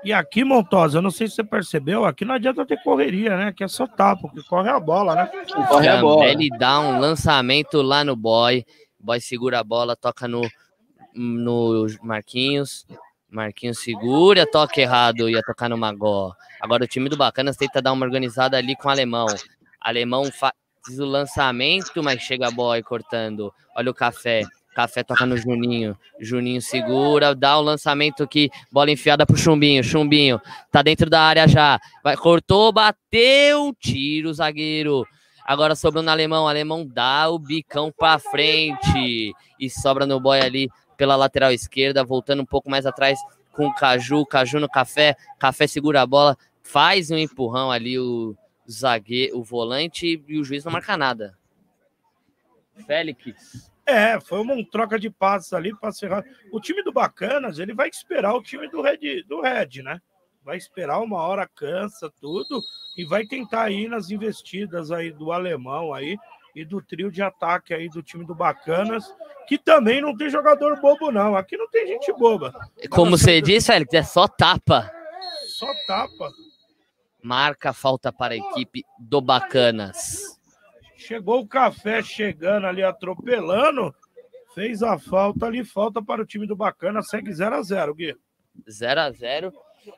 E 0.02 0.12
aqui, 0.14 0.44
Montosa, 0.44 0.98
eu 0.98 1.02
não 1.02 1.10
sei 1.10 1.28
se 1.28 1.34
você 1.34 1.44
percebeu, 1.44 2.06
aqui 2.06 2.24
não 2.24 2.34
adianta 2.34 2.64
ter 2.64 2.82
correria, 2.82 3.36
né? 3.36 3.48
Aqui 3.48 3.62
é 3.62 3.68
só 3.68 3.86
tapa, 3.86 4.22
porque 4.22 4.42
corre 4.48 4.70
a 4.70 4.80
bola, 4.80 5.14
né? 5.14 5.30
Corre 5.68 5.88
a 5.88 6.00
bola. 6.00 6.24
Ele 6.24 6.48
dá 6.58 6.80
um 6.80 6.98
lançamento 6.98 7.82
lá 7.82 8.02
no 8.02 8.16
boy. 8.16 8.64
Boy 8.98 9.20
segura 9.20 9.60
a 9.60 9.64
bola, 9.64 9.94
toca 9.94 10.26
no, 10.26 10.48
no 11.14 11.86
Marquinhos. 12.02 12.86
Marquinhos 13.28 13.82
segura, 13.82 14.46
toca 14.50 14.80
errado, 14.80 15.28
ia 15.28 15.42
tocar 15.42 15.68
no 15.68 15.76
Magó. 15.76 16.32
Agora 16.60 16.84
o 16.84 16.88
time 16.88 17.10
do 17.10 17.16
Bacanas 17.16 17.56
tenta 17.56 17.82
dar 17.82 17.92
uma 17.92 18.06
organizada 18.06 18.56
ali 18.56 18.74
com 18.76 18.88
o 18.88 18.90
Alemão. 18.90 19.26
Alemão 19.78 20.24
Fiz 20.84 20.98
o 20.98 21.04
lançamento, 21.04 22.02
mas 22.02 22.20
chega 22.20 22.48
a 22.48 22.50
boy 22.50 22.82
cortando. 22.82 23.52
Olha 23.76 23.90
o 23.90 23.94
café. 23.94 24.44
Café 24.74 25.02
toca 25.02 25.26
no 25.26 25.36
Juninho. 25.36 25.98
Juninho 26.18 26.62
segura, 26.62 27.34
dá 27.34 27.58
o 27.58 27.62
lançamento 27.62 28.22
aqui. 28.22 28.50
Bola 28.70 28.90
enfiada 28.90 29.26
pro 29.26 29.36
Chumbinho. 29.36 29.82
Chumbinho 29.82 30.40
tá 30.70 30.80
dentro 30.80 31.10
da 31.10 31.20
área 31.20 31.46
já. 31.48 31.78
Vai, 32.02 32.16
cortou, 32.16 32.72
bateu. 32.72 33.74
Tiro 33.78 34.32
zagueiro. 34.32 35.06
Agora 35.44 35.74
sobrou 35.74 36.02
no 36.02 36.10
alemão. 36.10 36.48
Alemão 36.48 36.86
dá 36.86 37.28
o 37.28 37.38
bicão 37.38 37.92
pra 37.92 38.18
frente. 38.18 39.34
E 39.58 39.68
sobra 39.68 40.06
no 40.06 40.20
boy 40.20 40.40
ali 40.40 40.70
pela 40.96 41.16
lateral 41.16 41.52
esquerda. 41.52 42.04
Voltando 42.04 42.42
um 42.42 42.46
pouco 42.46 42.70
mais 42.70 42.86
atrás 42.86 43.18
com 43.52 43.66
o 43.66 43.74
Caju. 43.74 44.24
Caju 44.24 44.60
no 44.60 44.68
café. 44.68 45.16
Café 45.38 45.66
segura 45.66 46.00
a 46.00 46.06
bola. 46.06 46.38
Faz 46.62 47.10
um 47.10 47.18
empurrão 47.18 47.70
ali 47.70 47.98
o 47.98 48.36
zagueiro, 48.70 49.38
o 49.38 49.42
volante 49.42 50.22
e 50.26 50.38
o 50.38 50.44
juiz 50.44 50.64
não 50.64 50.72
marca 50.72 50.96
nada. 50.96 51.36
Félix. 52.86 53.70
É, 53.84 54.20
foi 54.20 54.40
uma 54.40 54.54
troca 54.70 54.98
de 54.98 55.10
passes 55.10 55.52
ali 55.52 55.74
para 55.76 55.92
cerrar. 55.92 56.24
O 56.52 56.60
time 56.60 56.82
do 56.82 56.92
Bacanas, 56.92 57.58
ele 57.58 57.74
vai 57.74 57.88
esperar 57.88 58.34
o 58.34 58.42
time 58.42 58.68
do 58.68 58.80
Red, 58.80 59.24
do 59.24 59.40
Red, 59.40 59.82
né? 59.82 60.00
Vai 60.44 60.56
esperar 60.56 61.00
uma 61.00 61.18
hora, 61.18 61.48
cansa 61.48 62.10
tudo 62.20 62.62
e 62.96 63.04
vai 63.04 63.26
tentar 63.26 63.70
ir 63.70 63.88
nas 63.88 64.10
investidas 64.10 64.90
aí 64.90 65.10
do 65.10 65.32
alemão 65.32 65.92
aí 65.92 66.16
e 66.54 66.64
do 66.64 66.80
trio 66.80 67.10
de 67.10 67.22
ataque 67.22 67.74
aí 67.74 67.88
do 67.88 68.02
time 68.02 68.24
do 68.24 68.34
Bacanas, 68.34 69.04
que 69.46 69.58
também 69.58 70.00
não 70.00 70.16
tem 70.16 70.30
jogador 70.30 70.80
bobo 70.80 71.10
não. 71.10 71.36
Aqui 71.36 71.56
não 71.56 71.68
tem 71.68 71.86
gente 71.86 72.12
boba. 72.12 72.52
Como 72.90 73.16
você 73.16 73.40
disse, 73.40 73.66
Félix, 73.68 73.92
é 73.94 74.02
só 74.02 74.26
tapa. 74.26 74.90
Só 75.46 75.68
tapa. 75.86 76.30
Marca 77.22 77.72
falta 77.72 78.12
para 78.12 78.34
a 78.34 78.36
equipe 78.36 78.84
do 78.98 79.20
Bacanas. 79.20 80.38
Chegou 80.96 81.40
o 81.40 81.48
café 81.48 82.02
chegando 82.02 82.66
ali, 82.66 82.82
atropelando. 82.82 83.94
Fez 84.54 84.82
a 84.82 84.98
falta 84.98 85.46
ali, 85.46 85.64
falta 85.64 86.02
para 86.02 86.22
o 86.22 86.26
time 86.26 86.46
do 86.46 86.56
Bacana, 86.56 87.02
segue 87.02 87.32
0 87.32 87.56
a 87.56 87.62
0 87.62 87.94
Gui. 87.94 88.16
0 88.68 89.00
a 89.00 89.10
0 89.10 89.52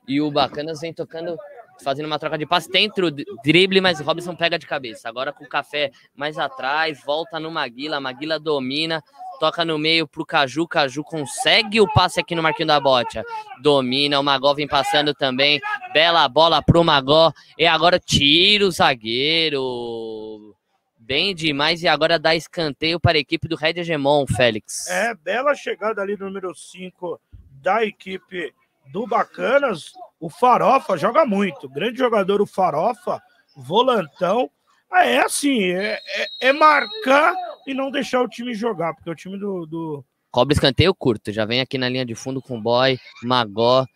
E 0.07 0.21
o 0.21 0.31
Bacanas 0.31 0.81
vem 0.81 0.93
tocando, 0.93 1.37
fazendo 1.83 2.07
uma 2.07 2.19
troca 2.19 2.37
de 2.37 2.47
passe. 2.47 2.71
Tenta 2.71 3.05
o 3.05 3.11
drible, 3.43 3.81
mas 3.81 3.99
o 3.99 4.05
Robson 4.05 4.37
pega 4.37 4.59
de 4.59 4.67
cabeça. 4.67 5.09
Agora 5.09 5.33
com 5.33 5.45
o 5.45 5.49
café 5.49 5.91
mais 6.15 6.39
atrás, 6.39 7.03
volta 7.03 7.41
no 7.41 7.51
Maguila. 7.51 7.99
Maguila 7.99 8.39
domina, 8.39 9.03
toca 9.43 9.65
no 9.65 9.77
meio 9.77 10.07
pro 10.07 10.25
Caju, 10.25 10.69
Caju 10.69 11.03
consegue 11.03 11.81
o 11.81 11.93
passe 11.93 12.21
aqui 12.21 12.33
no 12.33 12.45
Marquinho 12.45 12.69
da 12.69 12.79
Botia, 12.79 13.25
domina, 13.61 14.21
o 14.21 14.23
Magó 14.23 14.55
vem 14.55 14.69
passando 14.69 15.13
também, 15.13 15.61
bela 15.93 16.29
bola 16.29 16.63
pro 16.63 16.85
Magó, 16.85 17.33
e 17.59 17.67
agora 17.67 17.99
tira 17.99 18.65
o 18.65 18.71
zagueiro, 18.71 20.55
bem 20.97 21.35
demais, 21.35 21.83
e 21.83 21.89
agora 21.89 22.21
dá 22.21 22.37
escanteio 22.37 23.01
para 23.01 23.19
a 23.19 23.21
equipe 23.21 23.49
do 23.49 23.57
Red 23.57 23.81
Hegemon, 23.81 24.29
Félix. 24.29 24.87
É, 24.87 25.13
bela 25.13 25.57
chegada 25.57 26.01
ali 26.01 26.17
no 26.17 26.27
número 26.27 26.55
5 26.55 27.21
da 27.61 27.85
equipe 27.85 28.55
do 28.93 29.09
Bacanas, 29.09 29.93
o 30.21 30.31
Farofa 30.31 30.97
joga 30.97 31.27
muito, 31.27 31.69
grande 31.69 31.99
jogador 31.99 32.41
o 32.41 32.47
Farofa, 32.47 33.21
volantão, 33.57 34.49
ah, 34.89 35.05
é 35.05 35.19
assim, 35.19 35.65
é, 35.65 35.99
é, 36.15 36.49
é 36.49 36.53
marcar 36.53 37.35
e 37.67 37.75
não 37.75 37.91
deixar 37.91 38.23
o 38.23 38.29
time 38.29 38.55
jogar, 38.55 38.95
porque 38.95 39.11
o 39.11 39.15
time 39.15 39.39
do, 39.39 39.67
do. 39.67 40.05
Cobra 40.31 40.55
escanteio 40.55 40.95
curto, 40.95 41.31
já 41.31 41.45
vem 41.45 41.61
aqui 41.61 41.77
na 41.77 41.89
linha 41.89 42.07
de 42.07 42.15
fundo 42.15 42.41
com 42.41 42.59
o 42.59 42.61
boy, 42.61 42.99
Magó, 43.23 43.87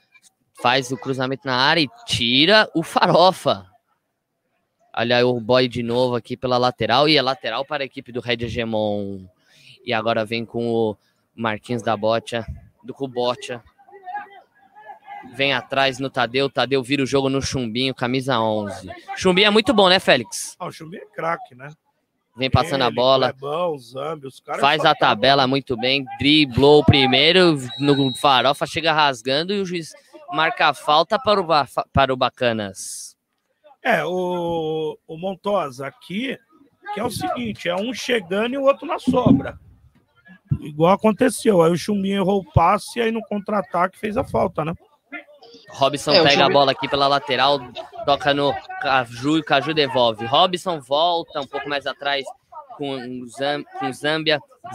faz 0.61 0.91
o 0.91 0.97
cruzamento 0.97 1.47
na 1.47 1.57
área 1.57 1.81
e 1.81 1.89
tira 2.07 2.69
o 2.75 2.83
farofa. 2.83 3.67
Olha 4.95 5.27
o 5.27 5.41
boy 5.41 5.69
de 5.69 5.83
novo 5.83 6.15
aqui 6.15 6.37
pela 6.37 6.57
lateral 6.57 7.09
e 7.09 7.17
é 7.17 7.23
lateral 7.23 7.65
para 7.65 7.83
a 7.83 7.87
equipe 7.87 8.13
do 8.13 8.21
Red 8.21 8.45
Hegemon. 8.45 9.27
E 9.85 9.93
agora 9.93 10.25
vem 10.25 10.45
com 10.45 10.69
o 10.69 10.97
Marquinhos 11.35 11.83
da 11.83 11.97
Botia, 11.97 12.47
do 12.83 12.95
Cubotia. 12.95 13.63
Vem 15.35 15.53
atrás 15.53 15.99
no 15.99 16.09
Tadeu, 16.09 16.49
Tadeu 16.49 16.83
vira 16.83 17.03
o 17.03 17.07
jogo 17.07 17.29
no 17.29 17.43
Chumbinho, 17.43 17.95
camisa 17.95 18.41
11. 18.41 18.89
Chumbinho 19.17 19.49
é 19.49 19.51
muito 19.51 19.75
bom, 19.75 19.89
né, 19.89 19.99
Félix? 19.99 20.57
Ah, 20.59 20.67
o 20.67 20.73
Chumbinho 20.73 21.03
é 21.03 21.07
craque, 21.15 21.55
né? 21.55 21.69
Vem 22.37 22.51
passando 22.51 22.83
a 22.83 22.87
Ele, 22.87 22.95
bola, 22.95 23.33
Clebão, 23.33 23.79
Zambi, 23.79 24.27
os 24.27 24.41
caras 24.41 24.61
faz 24.61 24.85
a 24.85 24.95
tabela 24.95 25.47
muito 25.47 25.77
bem, 25.77 26.05
driblou 26.19 26.81
o 26.81 26.85
primeiro 26.85 27.57
no 27.79 28.15
farofa, 28.15 28.67
chega 28.67 28.93
rasgando 28.93 29.53
e 29.53 29.61
o 29.61 29.67
juiz 29.67 29.93
marca 30.33 30.69
a 30.69 30.75
falta 30.75 31.19
para 31.19 31.41
o, 31.41 31.47
para 31.93 32.13
o 32.13 32.17
Bacanas. 32.17 33.17
É, 33.83 34.05
o, 34.05 34.99
o 35.07 35.17
Montosa 35.17 35.87
aqui, 35.87 36.37
que 36.93 37.01
é 37.01 37.05
o 37.05 37.11
seguinte, 37.11 37.69
é 37.69 37.77
um 37.77 37.95
chegando 37.95 38.55
e 38.55 38.59
o 38.59 38.65
outro 38.65 38.87
na 38.87 38.99
sobra. 38.99 39.59
Igual 40.61 40.93
aconteceu. 40.93 41.63
Aí 41.63 41.71
o 41.73 41.77
Chumbinho 41.79 42.23
errou 42.23 42.41
o 42.41 42.53
passe 42.53 42.99
e 42.99 43.03
aí 43.03 43.11
no 43.13 43.21
contra-ataque 43.23 43.99
fez 43.99 44.17
a 44.17 44.25
falta, 44.25 44.65
né? 44.65 44.75
Robson 45.71 46.13
É, 46.13 46.23
pega 46.23 46.29
a 46.29 46.43
Chumbi- 46.43 46.53
bola 46.53 46.73
aqui 46.73 46.89
pela 46.89 47.07
lateral, 47.09 47.61
toca 48.05 48.33
no 48.35 48.53
Caju 48.87 49.43
Caju 49.43 49.75
devolve. 49.75 50.25
Robson 50.25 50.81
volta 50.81 51.41
um 51.41 51.47
pouco 51.47 51.69
mais 51.69 51.87
atrás 51.87 52.25
com 52.77 52.95
o. 52.95 53.27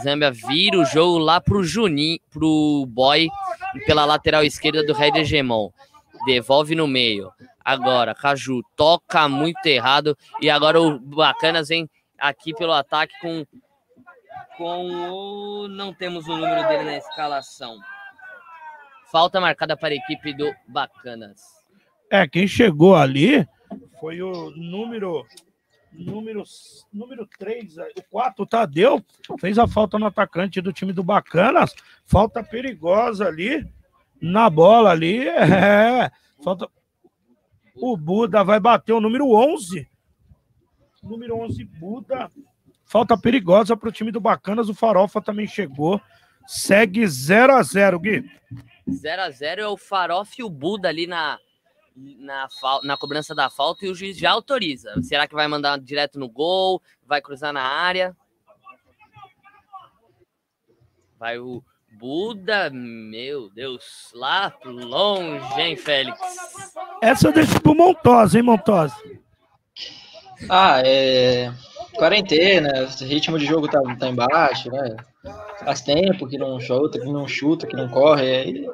Zâmbia 0.00 0.30
vira 0.30 0.78
o 0.78 0.84
jogo 0.84 1.18
lá 1.18 1.40
pro 1.40 1.64
Juninho, 1.64 2.18
pro 2.30 2.84
Boy, 2.88 3.28
pela 3.86 4.04
lateral 4.04 4.44
esquerda 4.44 4.84
do 4.84 4.92
Red 4.92 5.18
Hegemon. 5.18 5.70
Devolve 6.26 6.74
no 6.74 6.86
meio. 6.86 7.32
Agora, 7.64 8.14
Caju 8.14 8.62
toca 8.76 9.28
muito 9.28 9.64
errado. 9.66 10.16
E 10.40 10.50
agora 10.50 10.80
o 10.80 10.98
Bacanas 10.98 11.68
vem 11.68 11.88
aqui 12.18 12.54
pelo 12.54 12.72
ataque 12.72 13.14
com. 13.20 13.46
Com 14.56 14.90
o. 15.10 15.68
Não 15.68 15.94
temos 15.94 16.28
o 16.28 16.36
número 16.36 16.68
dele 16.68 16.84
na 16.84 16.96
escalação. 16.96 17.78
Falta 19.10 19.40
marcada 19.40 19.76
para 19.76 19.90
a 19.90 19.96
equipe 19.96 20.32
do 20.32 20.52
Bacanas. 20.66 21.40
É, 22.10 22.26
quem 22.28 22.46
chegou 22.46 22.94
ali 22.94 23.48
foi 24.02 24.20
o 24.20 24.50
número 24.50 25.24
número 25.92 26.42
número 26.92 27.24
3, 27.38 27.76
o 27.78 28.02
4, 28.10 28.42
o 28.42 28.46
Tadeu, 28.46 29.04
fez 29.38 29.60
a 29.60 29.68
falta 29.68 29.96
no 29.96 30.06
atacante 30.06 30.60
do 30.60 30.72
time 30.72 30.92
do 30.92 31.04
Bacanas, 31.04 31.72
falta 32.04 32.42
perigosa 32.42 33.28
ali 33.28 33.64
na 34.20 34.50
bola 34.50 34.90
ali, 34.90 35.20
é, 35.30 36.10
falta 36.42 36.68
o 37.76 37.96
Buda 37.96 38.42
vai 38.42 38.58
bater 38.58 38.92
o 38.92 39.00
número 39.00 39.30
11. 39.30 39.88
Número 41.00 41.36
11 41.36 41.64
Buda. 41.64 42.30
Falta 42.84 43.16
perigosa 43.16 43.76
para 43.76 43.88
o 43.88 43.92
time 43.92 44.10
do 44.10 44.20
Bacanas, 44.20 44.68
o 44.68 44.74
Farofa 44.74 45.22
também 45.22 45.46
chegou. 45.46 46.00
Segue 46.44 47.06
0 47.06 47.54
a 47.54 47.62
0, 47.62 48.00
Gui. 48.00 48.28
0 48.90 49.22
a 49.22 49.30
0 49.30 49.62
é 49.62 49.68
o 49.68 49.76
Farofa 49.76 50.34
e 50.38 50.42
o 50.42 50.50
Buda 50.50 50.88
ali 50.88 51.06
na, 51.06 51.38
na, 51.96 52.48
na 52.84 52.96
cobrança 52.96 53.34
da 53.34 53.50
falta 53.50 53.84
e 53.86 53.90
o 53.90 53.94
juiz 53.94 54.16
já 54.16 54.30
autoriza. 54.30 54.94
Será 55.02 55.26
que 55.26 55.34
vai 55.34 55.46
mandar 55.48 55.78
direto 55.78 56.18
no 56.18 56.28
gol? 56.28 56.82
Vai 57.06 57.20
cruzar 57.20 57.52
na 57.52 57.62
área? 57.62 58.16
Vai 61.18 61.38
o 61.38 61.62
Buda, 61.92 62.70
meu 62.70 63.50
Deus, 63.50 64.10
lá 64.14 64.52
longe, 64.64 65.60
hein, 65.60 65.76
Félix? 65.76 66.18
Essa 67.00 67.28
eu 67.28 67.32
deixo 67.32 67.60
pro 67.60 67.74
Montosa, 67.74 68.38
hein, 68.38 68.42
Montosa? 68.42 68.96
Ah, 70.48 70.80
é. 70.84 71.52
Quarentena, 71.94 72.88
o 72.88 73.04
ritmo 73.04 73.38
de 73.38 73.44
jogo 73.44 73.68
tá, 73.68 73.78
tá 73.96 74.08
embaixo, 74.08 74.70
né? 74.70 74.96
Faz 75.64 75.82
tempo 75.82 76.26
que 76.26 76.38
não 76.38 76.58
chuta, 76.58 76.98
que 76.98 77.06
não 77.06 77.28
chuta, 77.28 77.66
que 77.66 77.76
não 77.76 77.88
corre. 77.88 78.22
aí- 78.34 78.66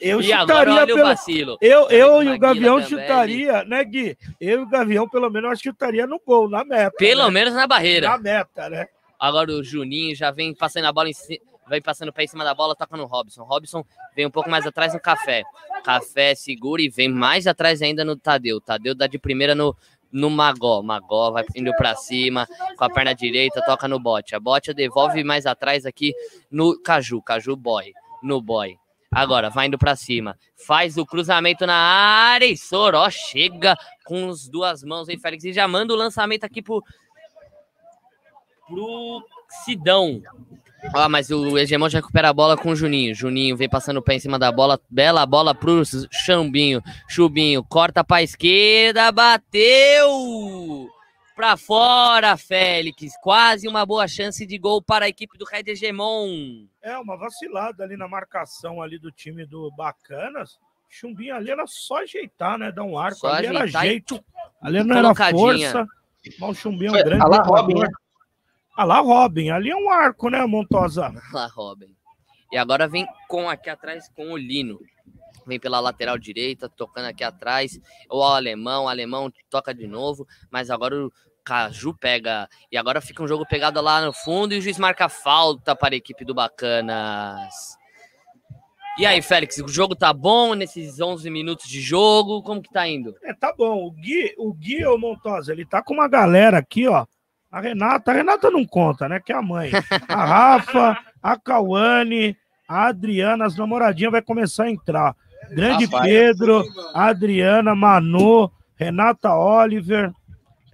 Eu 0.00 0.20
E 0.20 0.32
agora 0.32 0.70
chutaria 0.70 0.74
olha 0.74 0.92
o 0.92 0.96
pelo... 0.96 1.08
vacilo. 1.08 1.58
Eu, 1.60 1.88
eu 1.88 2.22
e 2.22 2.28
o 2.28 2.38
Gavião 2.38 2.80
também. 2.80 2.88
chutaria, 2.88 3.64
né, 3.64 3.84
Gui? 3.84 4.16
Eu 4.40 4.60
e 4.60 4.62
o 4.62 4.68
Gavião, 4.68 5.08
pelo 5.08 5.30
menos, 5.30 5.50
eu 5.50 5.56
chutaria 5.56 6.06
no 6.06 6.20
gol, 6.24 6.48
na 6.48 6.64
meta. 6.64 6.96
Pelo 6.98 7.24
né? 7.24 7.30
menos 7.30 7.54
na 7.54 7.66
barreira. 7.66 8.08
Na 8.08 8.18
meta, 8.18 8.68
né? 8.68 8.86
Agora 9.18 9.50
o 9.50 9.64
Juninho 9.64 10.14
já 10.14 10.30
vem 10.30 10.54
passando 10.54 10.84
a 10.84 10.92
bola 10.92 11.08
em 11.08 11.14
cima, 11.14 11.40
vem 11.68 11.80
passando 11.80 12.10
o 12.10 12.12
pé 12.12 12.24
em 12.24 12.28
cima 12.28 12.44
da 12.44 12.54
bola, 12.54 12.76
toca 12.76 12.96
no 12.96 13.06
Robson. 13.06 13.42
Robson 13.44 13.84
vem 14.14 14.26
um 14.26 14.30
pouco 14.30 14.50
mais 14.50 14.66
atrás 14.66 14.92
no 14.92 15.00
Café. 15.00 15.42
Café 15.82 16.34
segura 16.34 16.82
e 16.82 16.88
vem 16.88 17.08
mais 17.08 17.46
atrás 17.46 17.80
ainda 17.80 18.04
no 18.04 18.16
Tadeu. 18.16 18.60
Tadeu 18.60 18.94
dá 18.94 19.06
de 19.06 19.18
primeira 19.18 19.54
no, 19.54 19.74
no 20.12 20.30
Magó. 20.30 20.82
Magó 20.82 21.30
vai 21.30 21.44
indo 21.54 21.72
pra 21.76 21.94
cima 21.94 22.46
com 22.76 22.84
a 22.84 22.90
perna 22.90 23.14
direita, 23.14 23.62
toca 23.64 23.88
no 23.88 23.98
bote. 23.98 24.34
A 24.34 24.40
bote 24.40 24.74
devolve 24.74 25.24
mais 25.24 25.46
atrás 25.46 25.86
aqui 25.86 26.14
no 26.50 26.78
Caju. 26.82 27.22
Caju 27.22 27.56
boy. 27.56 27.92
No 28.26 28.42
boy. 28.42 28.76
Agora 29.10 29.48
vai 29.48 29.68
indo 29.68 29.78
pra 29.78 29.94
cima. 29.94 30.36
Faz 30.66 30.96
o 30.96 31.06
cruzamento 31.06 31.64
na 31.64 31.76
área 31.76 32.46
e 32.46 32.56
Soró 32.56 33.08
chega 33.08 33.76
com 34.04 34.28
as 34.28 34.48
duas 34.48 34.82
mãos 34.82 35.08
aí, 35.08 35.16
Félix. 35.16 35.44
E 35.44 35.52
já 35.52 35.68
manda 35.68 35.94
o 35.94 35.96
lançamento 35.96 36.42
aqui 36.42 36.60
pro, 36.60 36.82
pro 38.66 39.24
Sidão. 39.64 40.20
Ó, 40.94 41.08
mas 41.08 41.30
o 41.30 41.56
Hegemon 41.56 41.88
já 41.88 42.00
recupera 42.00 42.28
a 42.30 42.32
bola 42.32 42.56
com 42.56 42.70
o 42.70 42.76
Juninho. 42.76 43.14
Juninho 43.14 43.56
vem 43.56 43.68
passando 43.68 43.98
o 43.98 44.02
pé 44.02 44.14
em 44.14 44.20
cima 44.20 44.38
da 44.38 44.50
bola. 44.50 44.80
Bela 44.90 45.24
bola 45.24 45.54
pro 45.54 45.82
Chambinho. 46.10 46.82
Chubinho 47.08 47.62
corta 47.62 48.02
pra 48.02 48.22
esquerda. 48.22 49.12
Bateu! 49.12 50.95
Pra 51.36 51.54
fora, 51.54 52.34
Félix. 52.38 53.12
Quase 53.22 53.68
uma 53.68 53.84
boa 53.84 54.08
chance 54.08 54.46
de 54.46 54.56
gol 54.56 54.80
para 54.80 55.04
a 55.04 55.08
equipe 55.08 55.36
do 55.36 55.44
Red 55.44 55.64
Hegemon. 55.66 56.66
É, 56.80 56.96
uma 56.96 57.14
vacilada 57.14 57.84
ali 57.84 57.94
na 57.94 58.08
marcação 58.08 58.80
ali 58.80 58.98
do 58.98 59.12
time 59.12 59.44
do 59.44 59.70
Bacanas. 59.76 60.58
Chumbinho 60.88 61.34
ali 61.34 61.50
era 61.50 61.66
só 61.66 61.98
ajeitar, 61.98 62.58
né? 62.58 62.72
Dar 62.72 62.84
um 62.84 62.98
arco. 62.98 63.18
Só 63.18 63.28
ali 63.28 63.48
era 63.48 63.66
e 63.66 63.68
jeito. 63.68 64.24
Ali 64.62 64.82
não 64.82 64.96
era 64.96 65.14
força. 65.30 65.86
Mas 66.40 66.50
o 66.50 66.54
Chumbinho 66.54 66.96
é 66.96 67.00
um 67.00 67.04
grande 67.04 67.22
a 67.22 67.26
lá 67.26 67.36
jogador. 67.36 67.60
Robin, 67.60 67.80
né? 67.80 67.88
Ah 68.74 68.84
lá, 68.84 69.00
Robin. 69.00 69.50
Ali 69.50 69.70
é 69.70 69.76
um 69.76 69.90
arco, 69.90 70.30
né, 70.30 70.44
Montosa? 70.46 71.12
lá, 71.34 71.46
Robin. 71.48 71.94
E 72.50 72.56
agora 72.56 72.88
vem 72.88 73.06
com 73.28 73.46
aqui 73.46 73.68
atrás 73.68 74.08
com 74.08 74.32
o 74.32 74.38
Lino. 74.38 74.80
Vem 75.46 75.60
pela 75.60 75.78
lateral 75.80 76.18
direita, 76.18 76.68
tocando 76.68 77.04
aqui 77.04 77.22
atrás. 77.22 77.78
O 78.10 78.22
alemão, 78.22 78.84
o 78.84 78.88
alemão 78.88 79.30
toca 79.48 79.72
de 79.72 79.86
novo, 79.86 80.26
mas 80.50 80.70
agora 80.70 80.96
o 81.06 81.12
Caju 81.46 81.94
pega. 81.94 82.48
E 82.72 82.76
agora 82.76 83.00
fica 83.00 83.22
um 83.22 83.28
jogo 83.28 83.46
pegado 83.46 83.80
lá 83.80 84.04
no 84.04 84.12
fundo 84.12 84.52
e 84.52 84.58
o 84.58 84.60
juiz 84.60 84.78
marca 84.78 85.08
falta 85.08 85.76
para 85.76 85.94
a 85.94 85.96
equipe 85.96 86.24
do 86.24 86.34
Bacanas. 86.34 87.76
E 88.98 89.06
aí, 89.06 89.22
Félix, 89.22 89.58
o 89.58 89.68
jogo 89.68 89.94
tá 89.94 90.12
bom 90.12 90.54
nesses 90.54 91.00
11 91.00 91.30
minutos 91.30 91.68
de 91.68 91.80
jogo? 91.80 92.42
Como 92.42 92.60
que 92.60 92.72
tá 92.72 92.88
indo? 92.88 93.14
É, 93.22 93.32
tá 93.32 93.54
bom. 93.56 93.86
O 93.86 93.90
Gui, 93.92 94.34
o 94.36 94.52
Gui, 94.52 94.84
ô 94.86 94.98
Montosa, 94.98 95.52
ele 95.52 95.64
tá 95.64 95.82
com 95.82 95.94
uma 95.94 96.08
galera 96.08 96.58
aqui, 96.58 96.88
ó. 96.88 97.06
A 97.52 97.60
Renata, 97.60 98.10
a 98.10 98.14
Renata 98.14 98.50
não 98.50 98.66
conta, 98.66 99.08
né? 99.08 99.20
Que 99.20 99.32
é 99.32 99.36
a 99.36 99.42
mãe. 99.42 99.70
A 100.08 100.24
Rafa, 100.24 100.98
a 101.22 101.38
Cauane, 101.38 102.36
a 102.66 102.88
Adriana, 102.88 103.46
as 103.46 103.56
namoradinhas 103.56 104.12
vai 104.12 104.22
começar 104.22 104.64
a 104.64 104.70
entrar. 104.70 105.14
Grande 105.50 105.84
Rapaz. 105.84 106.04
Pedro, 106.04 106.64
a 106.92 107.04
Adriana, 107.04 107.74
Manu, 107.74 108.50
Renata 108.76 109.34
Oliver, 109.34 110.10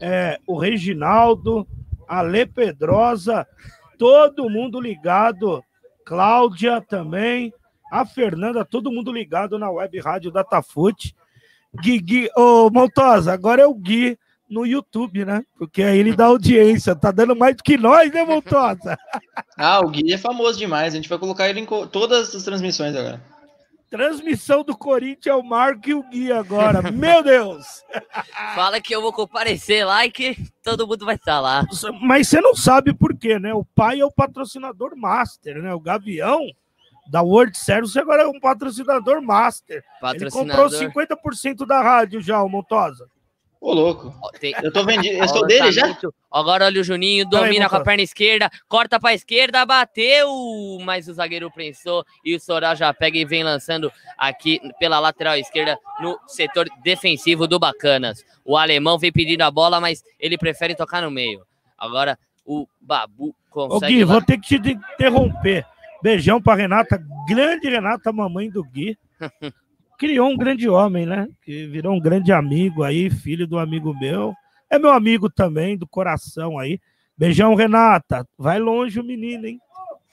é, 0.03 0.37
o 0.49 0.59
Reginaldo, 0.59 1.65
a 2.09 2.23
Lê 2.23 2.45
Pedrosa, 2.45 3.47
todo 3.97 4.51
mundo 4.51 4.81
ligado. 4.81 5.62
Cláudia 6.05 6.81
também, 6.81 7.55
a 7.91 8.05
Fernanda, 8.05 8.65
todo 8.65 8.91
mundo 8.91 9.12
ligado 9.12 9.57
na 9.61 9.71
web 9.71 10.01
rádio 10.01 10.33
Datafute. 10.33 11.15
Gui, 11.81 12.01
Gui, 12.01 12.29
ô 12.37 12.69
Montosa, 12.69 13.33
agora 13.33 13.62
é 13.62 13.67
o 13.67 13.75
Gui 13.75 14.19
no 14.51 14.67
YouTube, 14.67 15.25
né? 15.25 15.45
Porque 15.57 15.83
aí 15.85 15.99
ele 15.99 16.17
dá 16.17 16.27
audiência, 16.27 16.97
tá 16.97 17.12
dando 17.12 17.37
mais 17.37 17.57
do 17.57 17.62
que 17.62 17.79
nós, 17.79 18.12
né, 18.12 18.25
Montosa? 18.25 18.99
Ah, 19.57 19.81
o 19.81 19.91
Gui 19.91 20.12
é 20.12 20.19
famoso 20.19 20.59
demais. 20.59 20.93
A 20.93 20.97
gente 20.97 21.09
vai 21.09 21.19
colocar 21.19 21.49
ele 21.49 21.61
em 21.61 21.67
todas 21.67 22.35
as 22.35 22.43
transmissões 22.43 22.97
agora. 22.97 23.23
Transmissão 23.93 24.65
do 24.65 24.75
Corinthians 24.75 25.27
é 25.27 25.35
o 25.35 25.43
Marco 25.43 25.91
e 25.91 25.93
o 25.93 26.03
Gui 26.03 26.33
agora. 26.33 26.91
Meu 26.91 27.23
Deus! 27.23 27.85
Fala 28.55 28.81
que 28.81 28.97
eu 28.97 29.03
vou 29.03 29.13
comparecer 29.13 29.87
lá 29.87 30.07
e 30.07 30.11
que 30.11 30.35
todo 30.63 30.87
mundo 30.89 31.05
vai 31.05 31.17
estar 31.17 31.39
lá. 31.41 31.63
Mas 32.01 32.27
você 32.27 32.41
não 32.41 32.55
sabe 32.55 32.95
por 32.95 33.15
quê, 33.15 33.39
né? 33.39 33.53
O 33.53 33.67
pai 33.67 34.01
é 34.01 34.05
o 34.05 34.11
patrocinador 34.11 34.97
master, 34.97 35.61
né? 35.61 35.75
O 35.75 35.81
Gavião 35.81 36.41
da 37.11 37.21
World 37.21 37.59
Service 37.59 37.99
agora 37.99 38.23
é 38.23 38.27
um 38.27 38.41
patrocinador 38.41 39.21
master. 39.21 39.85
Ele 40.15 40.31
comprou 40.31 40.71
Patrocinador. 40.71 41.19
50% 41.35 41.67
da 41.67 41.83
rádio 41.83 42.23
já, 42.23 42.43
o 42.43 42.49
Montosa. 42.49 43.07
Ô, 43.64 43.72
louco. 43.72 44.12
Tem- 44.40 44.53
Eu 44.61 44.72
tô 44.72 44.85
vendido. 44.85 45.14
Eu 45.16 45.29
sou 45.29 45.46
dele 45.46 45.70
já? 45.70 45.83
lançamento. 45.87 46.12
Agora 46.29 46.64
olha 46.64 46.81
o 46.81 46.85
Juninho, 46.85 47.25
domina 47.25 47.68
com 47.68 47.77
a 47.77 47.81
perna 47.85 48.03
esquerda, 48.03 48.51
corta 48.68 48.98
pra 48.98 49.14
esquerda, 49.14 49.64
bateu, 49.64 50.29
mas 50.85 51.07
o 51.07 51.14
zagueiro 51.14 51.48
prensou 51.48 52.05
e 52.25 52.35
o 52.35 52.40
Sorá 52.40 52.75
já 52.75 52.92
pega 52.92 53.16
e 53.18 53.25
vem 53.25 53.44
lançando 53.44 53.92
aqui 54.18 54.61
pela 54.81 54.98
lateral 54.98 55.37
esquerda 55.37 55.79
no 56.01 56.18
setor 56.27 56.66
defensivo 56.83 57.46
do 57.46 57.57
Bacanas. 57.61 58.25
O 58.44 58.57
alemão 58.57 58.98
vem 58.98 59.12
pedindo 59.12 59.42
a 59.42 59.51
bola, 59.51 59.81
mas 59.81 60.03
ele 60.18 60.37
prefere 60.37 60.75
tocar 60.75 61.01
no 61.01 61.11
meio. 61.11 61.42
Agora 61.79 62.18
o 62.44 62.66
Babu 62.81 63.33
Ô, 63.55 63.68
consegue. 63.68 63.94
Gui, 63.94 64.05
lá- 64.05 64.12
vou 64.14 64.22
ter 64.22 64.38
que 64.40 64.59
te 64.61 64.72
interromper. 64.72 65.64
Beijão 66.03 66.42
pra 66.42 66.57
Renata, 66.57 67.01
grande 67.29 67.68
Renata, 67.70 68.12
mamãe 68.12 68.51
do 68.51 68.64
Gui. 68.64 68.98
Criou 70.03 70.31
um 70.31 70.37
grande 70.37 70.69
homem, 70.69 71.07
né? 71.07 71.29
Que 71.43 71.65
virou 71.69 71.95
um 71.95 72.01
grande 72.01 72.33
amigo 72.33 72.83
aí, 72.83 73.09
filho 73.09 73.47
do 73.47 73.57
amigo 73.57 73.95
meu. 73.95 74.35
É 74.69 74.77
meu 74.77 74.91
amigo 74.91 75.31
também, 75.31 75.79
do 75.79 75.87
coração 75.87 76.59
aí. 76.59 76.81
Beijão, 77.17 77.55
Renata. 77.55 78.27
Vai 78.37 78.59
longe 78.59 78.99
o 78.99 79.05
menino, 79.05 79.47
hein? 79.47 79.61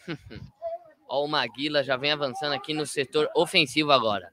Ó, 1.10 1.26
o 1.26 1.28
Maguila 1.28 1.84
já 1.84 1.98
vem 1.98 2.12
avançando 2.12 2.54
aqui 2.54 2.72
no 2.72 2.86
setor 2.86 3.28
ofensivo 3.36 3.92
agora. 3.92 4.30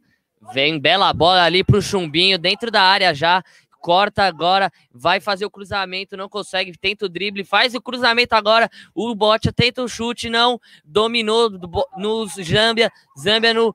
Vem 0.53 0.79
bela 0.79 1.11
bola 1.14 1.42
ali 1.42 1.64
pro 1.64 1.81
Chumbinho, 1.81 2.38
dentro 2.38 2.71
da 2.71 2.83
área 2.83 3.14
já. 3.14 3.42
Corta 3.81 4.25
agora, 4.25 4.71
vai 4.92 5.21
fazer 5.21 5.47
o 5.47 5.51
cruzamento, 5.51 6.19
não 6.19 6.29
consegue, 6.29 6.77
tenta 6.77 7.07
o 7.07 7.09
drible, 7.09 7.45
faz 7.45 7.75
o 7.75 7.81
cruzamento 7.81 8.35
agora. 8.35 8.69
O 8.95 9.14
Botia 9.14 9.53
tenta 9.53 9.83
o 9.83 9.88
chute, 9.88 10.29
não 10.29 10.61
dominou 10.85 11.49
no 11.97 12.27
Zâmbia. 12.27 12.92
Zâmbia 13.19 13.55
no. 13.55 13.75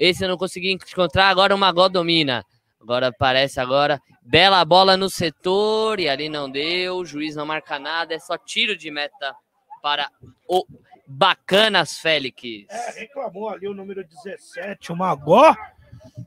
Esse 0.00 0.24
eu 0.24 0.30
não 0.30 0.38
consegui 0.38 0.72
encontrar, 0.72 1.28
agora 1.28 1.54
o 1.54 1.58
Magó 1.58 1.86
domina. 1.86 2.42
Agora 2.80 3.08
aparece 3.08 3.60
agora. 3.60 4.00
Bela 4.22 4.64
bola 4.64 4.96
no 4.96 5.10
setor 5.10 6.00
e 6.00 6.08
ali 6.08 6.30
não 6.30 6.50
deu. 6.50 6.96
O 6.96 7.04
juiz 7.04 7.36
não 7.36 7.44
marca 7.44 7.78
nada, 7.78 8.14
é 8.14 8.18
só 8.18 8.38
tiro 8.38 8.74
de 8.74 8.90
meta 8.90 9.36
para 9.82 10.10
o 10.48 10.64
Bacanas 11.06 11.98
Félix. 11.98 12.66
É, 12.70 13.00
reclamou 13.00 13.50
ali 13.50 13.68
o 13.68 13.74
número 13.74 14.02
17, 14.02 14.90
o 14.90 14.96
Magó, 14.96 15.54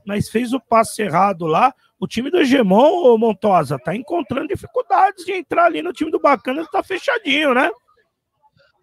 mas 0.06 0.28
fez 0.28 0.52
o 0.52 0.60
passe 0.60 1.02
errado 1.02 1.44
lá. 1.44 1.74
O 1.98 2.06
time 2.06 2.30
do 2.30 2.38
Hegemon, 2.38 3.18
Montosa, 3.18 3.76
tá 3.76 3.92
encontrando 3.92 4.46
dificuldades 4.46 5.24
de 5.24 5.32
entrar 5.32 5.64
ali 5.64 5.82
no 5.82 5.92
time 5.92 6.12
do 6.12 6.20
Bacanas, 6.20 6.70
tá 6.70 6.80
fechadinho, 6.80 7.52
né? 7.52 7.72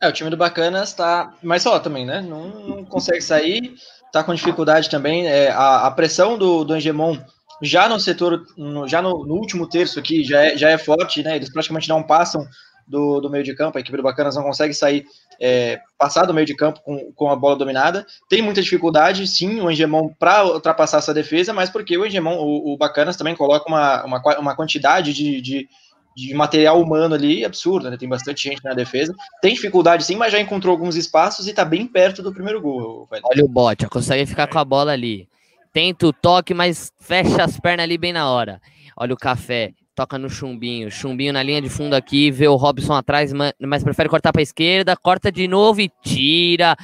É, 0.01 0.10
o 0.10 0.12
time 0.12 0.30
do 0.30 0.36
Bacanas 0.36 0.93
tá. 0.93 1.34
Mas 1.41 1.62
só 1.62 1.80
também, 1.80 2.06
né? 2.06 2.19
Não, 2.19 2.49
não 2.49 2.86
consegue 2.86 3.21
sair, 3.21 3.75
tá 4.12 4.24
com 4.24 4.34
dificuldade 4.34 4.89
também. 4.89 5.28
É, 5.28 5.50
a, 5.50 5.88
a 5.88 5.91
pressão 5.91 6.38
do, 6.38 6.63
do 6.63 6.76
Hegemon 6.76 7.17
já 7.62 7.88
no 7.88 8.00
setor, 8.00 8.43
no, 8.58 8.88
já 8.88 9.02
no, 9.02 9.26
no, 9.26 9.36
último 9.36 9.67
terço 9.67 10.00
aqui, 10.00 10.24
já 10.24 10.45
é, 10.45 10.58
já 10.58 10.69
é 10.69 10.78
forte, 10.78 11.21
né? 11.21 11.36
Eles 11.36 11.52
praticamente 11.52 11.88
não 11.88 12.02
passam 12.02 12.47
do, 12.88 13.21
do 13.21 13.30
meio 13.30 13.43
de 13.43 13.56
campo, 13.56 13.78
a 13.78 13.82
equipe 13.82 13.95
do 13.95 14.04
Bacanas 14.04 14.36
não 14.36 14.43
consegue 14.43 14.74
sair, 14.74 15.06
é, 15.39 15.80
passar 15.97 16.26
do 16.26 16.34
meio 16.34 16.45
de 16.45 16.56
campo 16.56 16.82
com, 16.82 17.12
com 17.13 17.30
a 17.30 17.36
bola 17.36 17.56
dominada. 17.56 18.06
Tem 18.28 18.41
muita 18.41 18.62
dificuldade, 18.62 19.28
sim, 19.28 19.62
o 19.62 19.71
Engemon 19.71 20.10
para 20.19 20.43
ultrapassar 20.43 20.97
essa 20.97 21.13
defesa, 21.13 21.54
mas 21.54 21.69
porque 21.69 21.97
o 21.97 22.06
Engemon, 22.06 22.38
o, 22.38 22.74
o 22.74 22.78
Bacanas 22.78 23.15
também 23.15 23.36
coloca 23.36 23.69
uma, 23.69 24.04
uma, 24.04 24.21
uma 24.39 24.56
quantidade 24.56 25.13
de, 25.13 25.39
de, 25.39 25.69
de 26.15 26.34
material 26.34 26.82
humano 26.82 27.15
ali 27.15 27.45
absurda, 27.45 27.89
né? 27.89 27.97
Tem 27.97 28.10
bastante 28.10 28.50
gente 28.50 28.63
na 28.63 28.74
defesa. 28.74 29.13
Tem 29.41 29.54
dificuldade 29.54 30.04
sim, 30.04 30.15
mas 30.15 30.32
já 30.32 30.39
encontrou 30.39 30.71
alguns 30.71 30.95
espaços 30.95 31.47
e 31.47 31.54
tá 31.54 31.63
bem 31.63 31.86
perto 31.88 32.21
do 32.21 32.34
primeiro 32.34 32.62
gol. 32.62 33.08
Velho. 33.10 33.24
Olha 33.26 33.45
o 33.45 33.47
bote, 33.47 33.88
consegue 33.88 34.26
ficar 34.26 34.47
com 34.47 34.60
a 34.60 34.65
bola 34.65 34.91
ali. 34.91 35.28
Tenta 35.74 36.08
o 36.08 36.13
toque, 36.13 36.54
mas 36.54 36.91
fecha 37.00 37.43
as 37.43 37.60
pernas 37.60 37.86
ali 37.86 37.97
bem 37.97 38.12
na 38.12 38.30
hora. 38.30 38.62
Olha 38.97 39.13
o 39.13 39.17
café 39.17 39.74
toca 39.95 40.17
no 40.17 40.30
chumbinho. 40.30 40.89
Chumbinho 40.89 41.34
na 41.34 41.43
linha 41.43 41.62
de 41.62 41.69
fundo 41.69 41.93
aqui, 41.93 42.32
vê 42.32 42.47
o 42.47 42.56
Robson 42.56 42.93
atrás, 42.93 43.32
mas 43.60 43.84
prefere 43.84 44.10
cortar 44.10 44.32
para 44.32 44.41
a 44.41 44.43
esquerda, 44.43 44.97
corta 44.97 45.32
de 45.32 45.47
novo 45.47 45.82
e 45.82 45.91
tira 46.02 46.76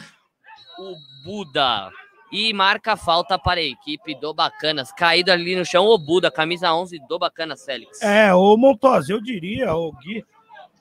o 0.77 0.95
Buda. 1.25 1.89
E 2.31 2.51
marca 2.53 2.93
a 2.93 2.97
falta 2.97 3.39
para 3.39 3.59
a 3.59 3.63
equipe 3.63 4.13
do 4.15 4.33
Bacanas. 4.33 4.91
Caído 4.91 5.31
ali 5.31 5.55
no 5.55 5.65
chão, 5.65 5.85
o 5.85 5.97
Buda, 5.97 6.29
camisa 6.29 6.73
11 6.73 6.99
do 7.07 7.17
Bacanas, 7.17 7.63
Félix. 7.63 8.01
É, 8.01 8.33
o 8.33 8.57
Montosa, 8.57 9.13
eu 9.13 9.21
diria, 9.21 9.73
o 9.73 9.91
Gui, 9.93 10.25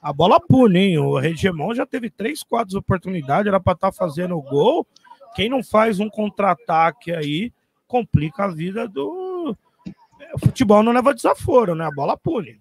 a 0.02 0.12
bola 0.12 0.40
pune, 0.40 0.78
hein? 0.78 0.98
O 0.98 1.18
Regemon 1.18 1.74
já 1.74 1.86
teve 1.86 2.10
três, 2.10 2.42
quatro 2.42 2.78
oportunidades, 2.78 3.46
era 3.46 3.60
para 3.60 3.74
estar 3.74 3.92
tá 3.92 3.96
fazendo 3.96 4.36
o 4.36 4.42
gol. 4.42 4.86
Quem 5.34 5.48
não 5.48 5.62
faz 5.62 6.00
um 6.00 6.08
contra-ataque 6.08 7.12
aí, 7.12 7.52
complica 7.86 8.44
a 8.44 8.48
vida 8.48 8.88
do, 8.88 9.56
o 10.34 10.38
futebol 10.38 10.82
não 10.82 10.92
leva 10.92 11.14
desaforo, 11.14 11.74
né? 11.74 11.86
A 11.86 11.90
bola 11.90 12.16
pune. 12.16 12.60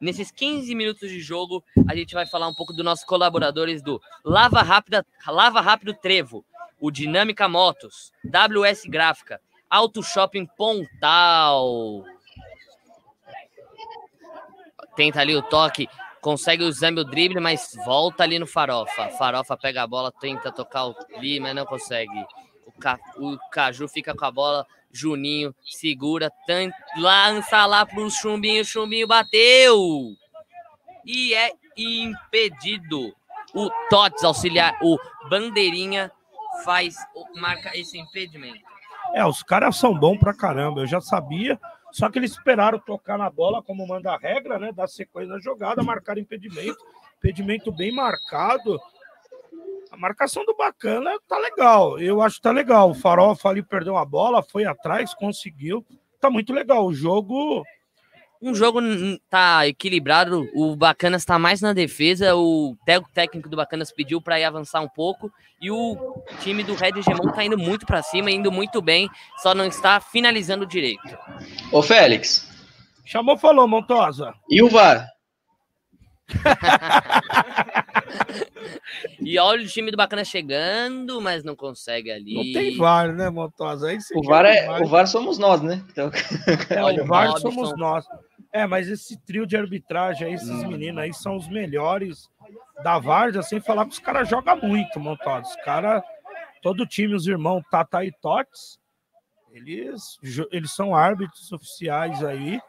Nesses 0.00 0.30
15 0.30 0.74
minutos 0.74 1.08
de 1.08 1.20
jogo, 1.20 1.62
a 1.88 1.94
gente 1.94 2.14
vai 2.14 2.26
falar 2.26 2.48
um 2.48 2.54
pouco 2.54 2.72
dos 2.72 2.84
nossos 2.84 3.04
colaboradores 3.04 3.82
do 3.82 4.00
Lava 4.24 4.60
Rápida, 4.62 5.06
Lava 5.26 5.60
Rápido 5.60 5.94
Trevo, 5.94 6.44
o 6.82 6.90
Dinâmica 6.90 7.48
Motos, 7.48 8.12
WS 8.24 8.86
Gráfica, 8.86 9.40
Auto 9.70 10.02
Shopping 10.02 10.46
Pontal. 10.56 12.04
Tenta 14.96 15.20
ali 15.20 15.36
o 15.36 15.42
toque, 15.42 15.88
consegue 16.20 16.64
usar 16.64 16.92
o 16.92 17.04
drible, 17.04 17.38
mas 17.38 17.72
volta 17.86 18.24
ali 18.24 18.36
no 18.36 18.48
Farofa. 18.48 19.10
Farofa 19.10 19.56
pega 19.56 19.84
a 19.84 19.86
bola, 19.86 20.10
tenta 20.10 20.50
tocar 20.50 20.86
o 20.86 20.96
ali, 21.14 21.38
mas 21.38 21.54
não 21.54 21.64
consegue. 21.64 22.26
O, 22.66 22.72
Ca... 22.72 22.98
o 23.16 23.38
Caju 23.52 23.86
fica 23.86 24.12
com 24.12 24.24
a 24.24 24.30
bola, 24.32 24.66
Juninho 24.90 25.54
segura, 25.64 26.32
lança 26.96 27.64
lá 27.64 27.86
pro 27.86 28.10
Chumbinho, 28.10 28.64
Chumbinho 28.64 29.06
bateu! 29.06 30.16
E 31.06 31.32
é 31.32 31.52
impedido. 31.76 33.14
O 33.54 33.70
Tots 33.88 34.24
auxiliar, 34.24 34.76
o 34.82 34.98
Bandeirinha 35.28 36.10
faz, 36.64 36.96
marca 37.36 37.76
esse 37.76 37.98
impedimento. 37.98 38.60
É, 39.14 39.24
os 39.24 39.42
caras 39.42 39.76
são 39.76 39.94
bons 39.94 40.18
pra 40.18 40.34
caramba, 40.34 40.80
eu 40.80 40.86
já 40.86 41.00
sabia, 41.00 41.60
só 41.90 42.08
que 42.08 42.18
eles 42.18 42.32
esperaram 42.32 42.78
tocar 42.78 43.18
na 43.18 43.28
bola, 43.28 43.62
como 43.62 43.86
manda 43.86 44.12
a 44.12 44.18
regra, 44.18 44.58
né? 44.58 44.72
Dar 44.72 44.88
sequência 44.88 45.34
na 45.34 45.40
jogada, 45.40 45.82
marcar 45.82 46.16
impedimento, 46.18 46.78
impedimento 47.18 47.70
bem 47.70 47.92
marcado 47.92 48.80
a 49.92 49.96
marcação 49.96 50.42
do 50.46 50.56
Bacana 50.56 51.10
tá 51.28 51.38
legal. 51.38 51.98
Eu 51.98 52.22
acho 52.22 52.36
que 52.36 52.42
tá 52.42 52.50
legal. 52.50 52.90
O 52.90 52.94
Farofa 52.94 53.50
ali 53.50 53.62
perdeu 53.62 53.98
a 53.98 54.04
bola, 54.06 54.42
foi 54.42 54.64
atrás, 54.64 55.12
conseguiu. 55.12 55.84
Tá 56.18 56.30
muito 56.30 56.50
legal. 56.50 56.86
O 56.86 56.94
jogo. 56.94 57.62
Um 58.42 58.56
jogo 58.56 58.80
tá 59.30 59.68
equilibrado. 59.68 60.50
O 60.52 60.74
Bacanas 60.74 61.24
tá 61.24 61.38
mais 61.38 61.60
na 61.60 61.72
defesa. 61.72 62.34
O 62.34 62.76
técnico 63.14 63.48
do 63.48 63.56
Bacanas 63.56 63.92
pediu 63.92 64.20
para 64.20 64.40
ir 64.40 64.44
avançar 64.44 64.80
um 64.80 64.88
pouco. 64.88 65.32
E 65.60 65.70
o 65.70 66.20
time 66.40 66.64
do 66.64 66.74
Red 66.74 67.00
Gemon 67.02 67.30
tá 67.32 67.44
indo 67.44 67.56
muito 67.56 67.86
para 67.86 68.02
cima, 68.02 68.32
indo 68.32 68.50
muito 68.50 68.82
bem. 68.82 69.08
Só 69.38 69.54
não 69.54 69.66
está 69.66 70.00
finalizando 70.00 70.66
direito. 70.66 71.16
Ô, 71.70 71.82
Félix. 71.82 72.50
Chamou, 73.04 73.38
falou, 73.38 73.68
Montosa. 73.68 74.34
E 74.50 74.60
o 74.60 74.68
VAR? 74.68 75.06
e 79.20 79.38
olha 79.38 79.62
o 79.62 79.68
time 79.68 79.90
do 79.90 79.96
Bacana 79.96 80.24
chegando, 80.24 81.20
mas 81.20 81.44
não 81.44 81.54
consegue 81.54 82.10
ali. 82.10 82.34
Não 82.34 82.52
tem 82.52 82.76
VAR, 82.76 83.12
né, 83.12 83.30
Montosa? 83.30 83.88
Aí 83.88 83.98
o, 84.14 84.22
VAR 84.22 84.46
é, 84.46 84.80
o 84.80 84.86
VAR 84.86 85.06
somos 85.06 85.38
nós, 85.38 85.60
né? 85.60 85.84
Então... 85.90 86.10
É, 86.70 87.02
o 87.02 87.06
VAR 87.06 87.38
somos 87.38 87.76
nós. 87.76 88.04
É, 88.52 88.66
mas 88.66 88.88
esse 88.88 89.16
trio 89.24 89.46
de 89.46 89.56
arbitragem 89.56 90.28
aí, 90.28 90.34
esses 90.34 90.62
meninos 90.64 91.02
aí 91.02 91.14
são 91.14 91.36
os 91.36 91.48
melhores 91.48 92.28
da 92.82 92.98
Várzea, 92.98 93.42
sem 93.42 93.60
falar 93.60 93.86
que 93.86 93.92
os 93.92 93.98
caras 93.98 94.28
jogam 94.28 94.58
muito, 94.62 95.00
Montosa. 95.00 95.48
Os 95.48 95.56
caras, 95.64 96.02
todo 96.60 96.86
time, 96.86 97.14
os 97.14 97.26
irmãos 97.26 97.62
Tata 97.70 98.04
e 98.04 98.12
Tots, 98.12 98.78
eles, 99.52 100.18
eles 100.50 100.72
são 100.72 100.94
árbitros 100.94 101.50
oficiais 101.50 102.22
aí. 102.22 102.60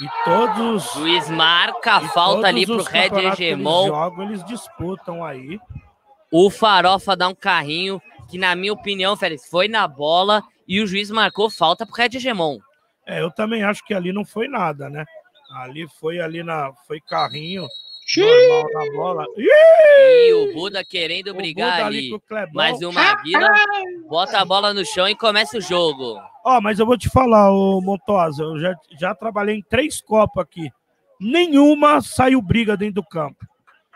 E 0.00 0.24
todos. 0.24 0.96
O 0.96 1.00
juiz 1.00 1.28
marca 1.28 1.96
a 1.96 2.08
falta 2.08 2.46
ali 2.46 2.64
pro 2.66 2.82
Red 2.82 3.10
Hegemon. 3.14 3.82
Eles 3.82 3.88
jogam, 3.88 4.24
eles 4.24 4.44
disputam 4.44 5.24
aí. 5.24 5.60
O 6.32 6.48
Farofa 6.48 7.14
dá 7.14 7.28
um 7.28 7.34
carrinho 7.34 8.00
que, 8.28 8.38
na 8.38 8.56
minha 8.56 8.72
opinião, 8.72 9.16
Félix, 9.16 9.48
foi 9.48 9.68
na 9.68 9.86
bola 9.86 10.42
e 10.66 10.80
o 10.80 10.86
juiz 10.86 11.10
marcou 11.10 11.50
falta 11.50 11.84
pro 11.84 11.94
Red 11.94 12.16
Hegemon. 12.16 12.58
É, 13.04 13.20
eu 13.20 13.30
também 13.30 13.62
acho 13.62 13.84
que 13.84 13.92
ali 13.92 14.12
não 14.12 14.24
foi 14.24 14.48
nada, 14.48 14.88
né? 14.88 15.04
Ali 15.52 15.86
foi 15.88 16.20
ali 16.20 16.42
na. 16.42 16.72
Foi 16.86 17.00
carrinho 17.00 17.66
normal 18.18 18.66
na 18.72 18.92
bola. 18.92 19.24
E 19.36 20.32
o 20.32 20.52
Buda 20.52 20.84
querendo 20.84 21.32
brigar 21.34 21.72
Buda 21.72 21.86
ali. 21.86 22.12
ali 22.30 22.50
mas 22.52 22.80
o 22.80 22.92
Maguila 22.92 23.48
bota 24.08 24.38
a 24.38 24.44
bola 24.44 24.74
no 24.74 24.84
chão 24.84 25.08
e 25.08 25.14
começa 25.14 25.58
o 25.58 25.60
jogo. 25.60 26.20
Ó, 26.44 26.56
oh, 26.56 26.60
mas 26.60 26.78
eu 26.78 26.86
vou 26.86 26.98
te 26.98 27.08
falar, 27.08 27.52
ô 27.52 27.80
Montosa, 27.80 28.42
eu 28.42 28.58
já, 28.58 28.74
já 28.98 29.14
trabalhei 29.14 29.56
em 29.56 29.62
três 29.62 30.00
copas 30.00 30.42
aqui. 30.42 30.70
Nenhuma 31.20 32.00
saiu 32.00 32.40
briga 32.40 32.76
dentro 32.76 32.94
do 32.94 33.04
campo. 33.04 33.46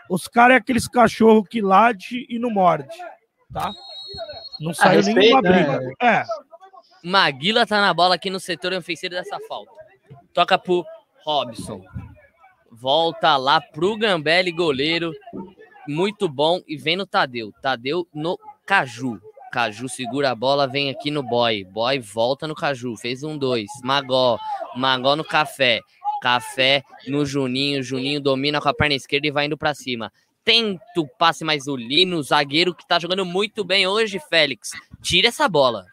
Os 0.09 0.27
caras 0.27 0.55
é 0.55 0.57
aqueles 0.59 0.87
cachorros 0.87 1.47
que 1.49 1.59
lade 1.59 2.25
e 2.29 2.37
não 2.37 2.51
morde, 2.51 2.87
tá? 3.51 3.71
Não 4.59 4.73
saiu 4.73 4.97
respeito, 4.97 5.19
nenhuma 5.19 5.41
briga. 5.41 5.79
Né? 5.79 5.93
É. 6.01 6.23
Maguila 7.03 7.65
tá 7.65 7.81
na 7.81 7.93
bola 7.93 8.15
aqui 8.15 8.29
no 8.29 8.39
setor 8.39 8.73
ofensivo 8.73 9.15
dessa 9.15 9.39
falta. 9.47 9.71
Toca 10.33 10.57
pro 10.59 10.85
Robson. 11.25 11.83
Volta 12.71 13.35
lá 13.35 13.59
pro 13.59 13.97
Gambelli, 13.97 14.51
goleiro. 14.51 15.11
Muito 15.87 16.29
bom. 16.29 16.61
E 16.67 16.77
vem 16.77 16.95
no 16.95 17.05
Tadeu. 17.05 17.51
Tadeu 17.61 18.07
no 18.13 18.37
Caju. 18.65 19.19
Caju 19.51 19.89
segura 19.89 20.31
a 20.31 20.35
bola, 20.35 20.67
vem 20.67 20.89
aqui 20.89 21.09
no 21.09 21.23
Boy. 21.23 21.63
Boy 21.63 21.99
volta 21.99 22.47
no 22.47 22.53
Caju. 22.53 22.95
Fez 22.97 23.23
um 23.23 23.37
dois. 23.37 23.69
Magó. 23.83 24.37
Magó 24.75 25.15
no 25.15 25.23
Café. 25.23 25.79
Café 26.21 26.83
no 27.07 27.25
Juninho. 27.25 27.81
Juninho 27.81 28.21
domina 28.21 28.61
com 28.61 28.69
a 28.69 28.73
perna 28.73 28.95
esquerda 28.95 29.27
e 29.27 29.31
vai 29.31 29.45
indo 29.45 29.57
para 29.57 29.73
cima. 29.73 30.11
Tenta 30.43 30.83
o 30.97 31.07
passe 31.07 31.43
mais 31.43 31.65
o 31.65 31.75
Lino, 31.75 32.21
zagueiro 32.21 32.75
que 32.75 32.87
tá 32.87 32.99
jogando 32.99 33.25
muito 33.25 33.63
bem 33.63 33.87
hoje, 33.87 34.21
Félix. 34.29 34.71
Tira 35.01 35.29
essa 35.29 35.49
bola. 35.49 35.85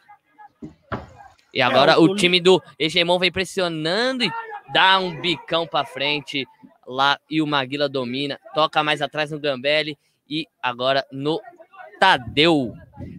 E 1.54 1.62
agora 1.62 1.92
é, 1.92 1.96
o, 1.96 2.02
o 2.02 2.16
time 2.16 2.38
do 2.38 2.62
Hegemon 2.78 3.18
vem 3.18 3.32
pressionando 3.32 4.24
e 4.24 4.30
dá 4.72 4.98
um 4.98 5.20
bicão 5.20 5.66
para 5.66 5.86
frente 5.86 6.46
lá 6.86 7.18
e 7.30 7.40
o 7.40 7.46
Maguila 7.46 7.88
domina, 7.88 8.38
toca 8.54 8.82
mais 8.82 9.00
atrás 9.00 9.30
no 9.30 9.38
Gambelli 9.38 9.98
e 10.28 10.46
agora 10.62 11.06
no 11.12 11.40
Tadeu. 12.00 12.74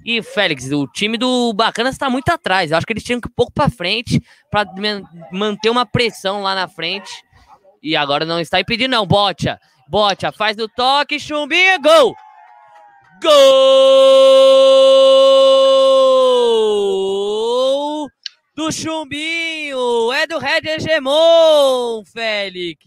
E 0.06 0.22
Félix, 0.22 0.72
o 0.72 0.86
time 0.88 1.18
do 1.18 1.54
Bacanas 1.54 1.96
está 1.96 2.10
muito 2.10 2.30
atrás. 2.30 2.72
Eu 2.72 2.78
acho 2.78 2.86
que 2.86 2.94
eles 2.94 3.04
tinham 3.04 3.22
que 3.22 3.28
ir 3.28 3.32
um 3.32 3.36
pouco 3.36 3.52
para 3.54 3.70
frente 3.70 4.22
para 4.52 4.66
manter 5.32 5.70
uma 5.70 5.86
pressão 5.86 6.42
lá 6.42 6.54
na 6.54 6.68
frente. 6.68 7.10
E 7.82 7.96
agora 7.96 8.26
não 8.26 8.40
está 8.40 8.60
impedindo, 8.60 8.92
não. 8.92 9.06
Botia, 9.06 9.60
Botia 9.88 10.32
faz 10.32 10.58
o 10.58 10.68
toque, 10.68 11.20
chumbinho, 11.20 11.82
gol! 11.82 12.16
Gol 13.22 14.54
do 18.56 18.72
chumbinho! 18.72 20.12
É 20.14 20.28
do 20.28 20.38
Red 20.38 20.62
Hegemon, 20.66 22.04
Félix! 22.06 22.84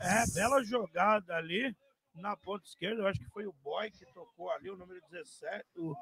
É, 0.00 0.24
bela 0.34 0.62
jogada 0.64 1.34
ali 1.34 1.74
na 2.14 2.36
ponta 2.36 2.64
esquerda. 2.66 3.02
Eu 3.02 3.06
acho 3.06 3.20
que 3.20 3.30
foi 3.30 3.46
o 3.46 3.54
Boy 3.64 3.90
que 3.90 4.04
tocou 4.12 4.50
ali, 4.50 4.70
o 4.70 4.76
número 4.76 5.00
17, 5.10 5.64
o 5.76 5.94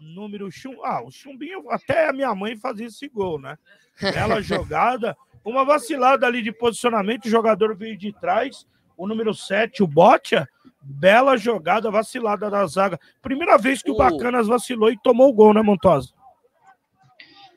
número 0.00 0.50
chum... 0.50 0.84
Ah, 0.84 1.02
o 1.02 1.10
chumbinho, 1.10 1.70
até 1.70 2.08
a 2.08 2.12
minha 2.12 2.34
mãe 2.34 2.56
fazia 2.56 2.86
esse 2.86 3.08
gol, 3.08 3.40
né? 3.40 3.58
Bela 4.00 4.40
jogada, 4.42 5.16
uma 5.44 5.64
vacilada 5.64 6.26
ali 6.26 6.42
de 6.42 6.52
posicionamento, 6.52 7.26
o 7.26 7.30
jogador 7.30 7.74
veio 7.76 7.96
de 7.96 8.12
trás, 8.12 8.66
o 8.96 9.06
número 9.06 9.34
7, 9.34 9.82
o 9.82 9.86
Botia, 9.86 10.48
bela 10.80 11.36
jogada, 11.36 11.90
vacilada 11.90 12.48
da 12.48 12.66
zaga. 12.66 12.98
Primeira 13.20 13.58
vez 13.58 13.82
que 13.82 13.90
o 13.90 13.96
Bacanas 13.96 14.46
vacilou 14.46 14.90
e 14.90 14.98
tomou 14.98 15.28
o 15.28 15.32
gol, 15.32 15.52
né, 15.52 15.62
Montosa? 15.62 16.15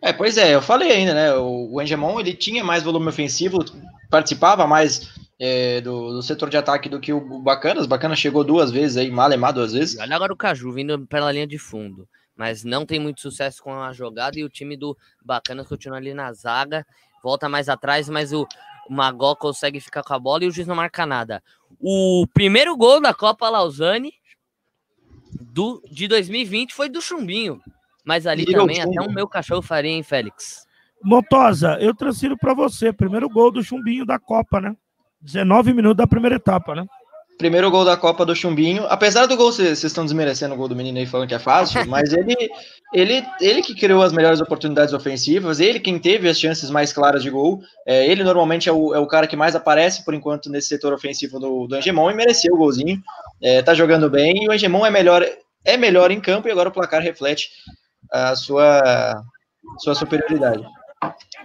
É, 0.02 0.14
pois 0.14 0.38
é, 0.38 0.56
eu 0.56 0.62
falei 0.62 0.92
ainda, 0.92 1.14
né? 1.14 1.34
O, 1.36 1.74
o 1.74 1.82
Engemon 1.82 2.20
ele 2.20 2.34
tinha 2.34 2.64
mais 2.64 2.84
volume 2.84 3.10
ofensivo, 3.10 3.60
participava 4.10 4.66
mais 4.66 5.14
é, 5.40 5.82
do, 5.82 6.14
do, 6.14 6.24
setor 6.24 6.50
de 6.50 6.58
ataque 6.58 6.88
do 6.88 7.00
que 7.00 7.12
o 7.12 7.42
Bacanas. 7.42 7.86
O 7.86 7.88
Bacanas 7.88 8.20
chegou 8.20 8.44
duas 8.44 8.72
vezes 8.72 8.98
aí, 8.98 9.12
Malemar 9.12 9.54
duas 9.54 9.74
vezes. 9.74 10.00
Olha 10.00 10.16
agora 10.16 10.34
o 10.34 10.38
Caju 10.38 10.72
vindo 10.72 11.06
pela 11.08 11.32
linha 11.32 11.48
de 11.48 11.58
fundo. 11.58 12.08
Mas 12.36 12.64
não 12.64 12.86
tem 12.86 13.00
muito 13.00 13.20
sucesso 13.20 13.62
com 13.62 13.74
a 13.74 13.92
jogada 13.92 14.40
e 14.40 14.44
o 14.46 14.50
time 14.50 14.78
do 14.78 14.98
Bacanas 15.22 15.68
continua 15.68 15.98
ali 15.98 16.14
na 16.14 16.32
zaga. 16.32 16.86
Volta 17.22 17.50
mais 17.50 17.68
atrás, 17.68 18.08
mas 18.08 18.32
o 18.32 18.48
Magó 18.90 19.36
consegue 19.36 19.82
ficar 19.82 20.04
com 20.04 20.14
a 20.14 20.20
bola 20.20 20.46
e 20.46 20.48
o 20.48 20.52
juiz 20.52 20.66
não 20.66 20.76
marca 20.76 21.06
nada. 21.06 21.44
O 21.80 22.26
primeiro 22.34 22.76
gol 22.78 23.02
da 23.02 23.14
Copa 23.14 23.50
Lausanne 23.50 24.14
do, 25.54 25.82
de 25.92 26.08
2020 26.08 26.74
foi 26.74 26.88
do 26.88 27.02
Chumbinho. 27.02 27.62
Mas 28.06 28.26
ali 28.26 28.44
e 28.44 28.52
também, 28.52 28.82
até 28.82 29.02
o 29.02 29.12
meu 29.12 29.28
cachorro 29.28 29.62
faria, 29.62 29.92
hein, 29.92 30.04
Félix? 30.04 30.66
Motosa, 31.04 31.78
eu 31.80 31.96
transfiro 31.96 32.38
para 32.38 32.54
você. 32.54 32.92
Primeiro 32.92 33.30
gol 33.30 33.52
do 33.52 33.64
Chumbinho 33.64 34.06
da 34.06 34.20
Copa, 34.20 34.60
né? 34.60 34.76
19 35.22 35.74
minutos 35.74 35.98
da 35.98 36.08
primeira 36.08 36.36
etapa, 36.36 36.76
né? 36.76 36.86
Primeiro 37.38 37.72
gol 37.72 37.86
da 37.86 37.96
Copa 37.96 38.26
do 38.26 38.36
Chumbinho. 38.36 38.86
Apesar 38.90 39.26
do 39.26 39.38
gol, 39.38 39.50
vocês 39.50 39.82
estão 39.82 40.04
desmerecendo 40.04 40.54
o 40.54 40.58
gol 40.58 40.68
do 40.68 40.76
menino 40.76 40.98
aí 40.98 41.06
falando 41.06 41.30
que 41.30 41.34
é 41.34 41.40
fácil, 41.40 41.80
mas 41.88 42.12
ele, 42.12 42.36
ele, 42.94 43.26
ele 43.40 43.62
que 43.62 43.74
criou 43.74 44.02
as 44.02 44.12
melhores 44.12 44.42
oportunidades 44.42 44.94
ofensivas, 44.94 45.62
ele 45.62 45.80
quem 45.80 45.98
teve 45.98 46.28
as 46.28 46.38
chances 46.38 46.70
mais 46.70 46.92
claras 46.92 47.24
de 47.24 47.30
gol. 47.30 47.62
É, 47.88 48.06
ele 48.06 48.26
normalmente 48.26 48.68
é 48.68 48.74
o, 48.74 48.94
é 48.94 49.00
o 49.00 49.08
cara 49.08 49.26
que 49.26 49.38
mais 49.38 49.56
aparece 49.56 50.04
por 50.04 50.14
enquanto 50.14 50.50
nesse 50.50 50.68
setor 50.68 50.92
ofensivo 50.92 51.40
do, 51.40 51.66
do 51.66 51.76
Angemon 51.76 52.12
e 52.12 52.14
mereceu 52.14 52.54
o 52.56 52.58
golzinho. 52.58 53.02
É, 53.42 53.62
tá 53.62 53.74
jogando 53.74 54.10
bem 54.10 54.44
e 54.44 54.50
o 54.50 54.52
Angemon 54.52 54.86
é 54.86 54.92
melhor, 54.92 55.26
é 55.64 55.78
melhor 55.78 56.12
em 56.12 56.20
campo 56.20 56.50
e 56.50 56.52
agora 56.52 56.68
o 56.68 56.74
placar 56.74 57.02
reflete 57.02 57.50
a 58.12 58.36
sua, 58.36 59.24
sua 59.80 59.96
superioridade. 59.96 60.66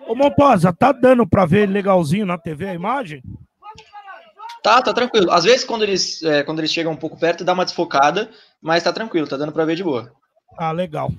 Ô 0.07 0.14
Montosa, 0.14 0.72
tá 0.72 0.92
dando 0.92 1.27
para 1.27 1.46
ver 1.46 1.68
legalzinho 1.68 2.27
na 2.27 2.37
TV 2.37 2.68
a 2.68 2.74
imagem? 2.74 3.22
Tá, 4.62 4.81
tá 4.81 4.94
tranquilo. 4.94 5.31
Às 5.31 5.44
vezes, 5.44 5.64
quando 5.64 5.83
eles, 5.83 6.22
é, 6.22 6.42
quando 6.42 6.59
eles 6.59 6.72
chegam 6.72 6.92
um 6.92 6.96
pouco 6.96 7.18
perto, 7.18 7.44
dá 7.44 7.53
uma 7.53 7.66
desfocada, 7.66 8.31
mas 8.62 8.83
tá 8.83 8.92
tranquilo, 8.92 9.29
tá 9.29 9.37
dando 9.37 9.53
pra 9.53 9.66
ver 9.66 9.77
de 9.77 9.85
boa. 9.85 10.11
Ah, 10.57 10.72
legal. 10.72 11.11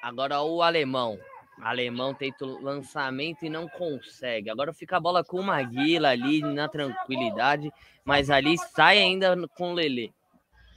Agora 0.00 0.40
o 0.42 0.62
alemão. 0.62 1.18
Alemão 1.60 2.14
tenta 2.14 2.44
o 2.44 2.62
lançamento 2.62 3.44
e 3.44 3.50
não 3.50 3.66
consegue. 3.66 4.50
Agora 4.50 4.72
fica 4.72 4.98
a 4.98 5.00
bola 5.00 5.24
com 5.24 5.40
o 5.40 5.42
Maguila 5.42 6.10
ali 6.10 6.40
na 6.40 6.68
tranquilidade, 6.68 7.72
mas 8.04 8.30
ali 8.30 8.56
sai 8.58 8.98
ainda 8.98 9.34
com 9.56 9.72
o 9.72 9.74
Lele. 9.74 10.14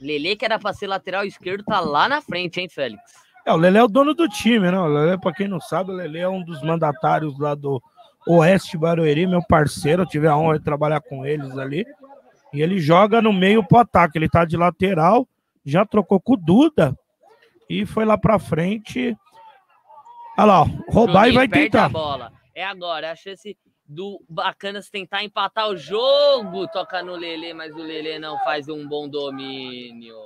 Lele, 0.00 0.36
que 0.36 0.44
era 0.44 0.58
pra 0.58 0.72
ser 0.72 0.86
lateral 0.86 1.24
esquerdo, 1.24 1.64
tá 1.64 1.80
lá 1.80 2.08
na 2.08 2.20
frente, 2.20 2.60
hein, 2.60 2.68
Félix? 2.68 3.02
É, 3.46 3.52
o 3.52 3.56
Lele 3.56 3.78
é 3.78 3.82
o 3.82 3.88
dono 3.88 4.14
do 4.14 4.28
time, 4.28 4.70
né? 4.70 4.78
O 4.78 4.86
Lele, 4.86 5.18
pra 5.18 5.32
quem 5.32 5.48
não 5.48 5.60
sabe, 5.60 5.90
o 5.90 5.94
Lele 5.94 6.18
é 6.18 6.28
um 6.28 6.42
dos 6.42 6.62
mandatários 6.62 7.38
lá 7.38 7.54
do, 7.54 7.82
Oeste 8.26 8.76
Barueri, 8.76 9.26
meu 9.26 9.42
parceiro, 9.42 10.02
eu 10.02 10.06
tive 10.06 10.26
a 10.26 10.36
honra 10.36 10.58
de 10.58 10.64
trabalhar 10.64 11.00
com 11.00 11.24
eles 11.24 11.56
ali. 11.56 11.86
E 12.52 12.60
ele 12.60 12.78
joga 12.78 13.22
no 13.22 13.32
meio 13.32 13.64
pro 13.66 13.78
ataque, 13.78 14.18
ele 14.18 14.28
tá 14.28 14.44
de 14.44 14.56
lateral, 14.56 15.26
já 15.64 15.86
trocou 15.86 16.20
com 16.20 16.34
o 16.34 16.36
Duda 16.36 16.96
e 17.68 17.86
foi 17.86 18.04
lá 18.04 18.18
pra 18.18 18.38
frente. 18.38 19.16
Olha 20.36 20.46
lá, 20.46 20.64
roubar 20.88 21.28
e 21.28 21.32
vai 21.32 21.48
tentar. 21.48 21.90
É 22.54 22.64
agora, 22.64 23.06
é 23.06 23.10
a 23.10 23.16
chance 23.16 23.56
do 23.90 24.22
Bacanas 24.28 24.88
tentar 24.88 25.24
empatar 25.24 25.68
o 25.68 25.76
jogo. 25.76 26.68
Toca 26.68 27.02
no 27.02 27.16
Lele, 27.16 27.52
mas 27.52 27.74
o 27.74 27.82
Lele 27.82 28.18
não 28.20 28.38
faz 28.38 28.68
um 28.68 28.86
bom 28.86 29.08
domínio. 29.08 30.16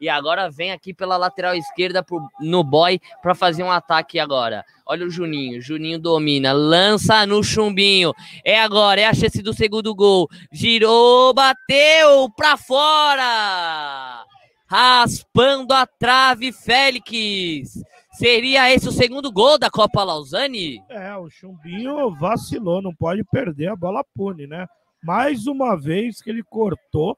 E 0.00 0.08
agora 0.08 0.50
vem 0.50 0.72
aqui 0.72 0.94
pela 0.94 1.16
lateral 1.16 1.54
esquerda 1.54 2.02
pro, 2.02 2.26
no 2.40 2.64
boy 2.64 2.98
para 3.22 3.34
fazer 3.34 3.62
um 3.62 3.70
ataque 3.70 4.18
agora. 4.18 4.64
Olha 4.86 5.06
o 5.06 5.10
Juninho, 5.10 5.60
Juninho 5.60 5.98
domina, 5.98 6.52
lança 6.52 7.26
no 7.26 7.44
chumbinho. 7.44 8.12
É 8.42 8.58
agora, 8.58 9.02
é 9.02 9.04
a 9.04 9.14
chance 9.14 9.42
do 9.42 9.52
segundo 9.52 9.94
gol. 9.94 10.28
Girou, 10.50 11.34
bateu 11.34 12.30
para 12.34 12.56
fora. 12.56 14.24
Raspando 14.66 15.74
a 15.74 15.86
trave, 15.86 16.50
Félix. 16.50 17.82
Seria 18.20 18.70
esse 18.70 18.86
o 18.86 18.92
segundo 18.92 19.32
gol 19.32 19.58
da 19.58 19.70
Copa 19.70 20.04
Lausanne? 20.04 20.84
É, 20.90 21.16
o 21.16 21.30
Chumbinho 21.30 22.14
vacilou, 22.16 22.82
não 22.82 22.94
pode 22.94 23.24
perder 23.24 23.68
a 23.68 23.74
bola 23.74 24.04
pune, 24.14 24.46
né? 24.46 24.66
Mais 25.02 25.46
uma 25.46 25.74
vez 25.74 26.20
que 26.20 26.28
ele 26.28 26.42
cortou 26.42 27.16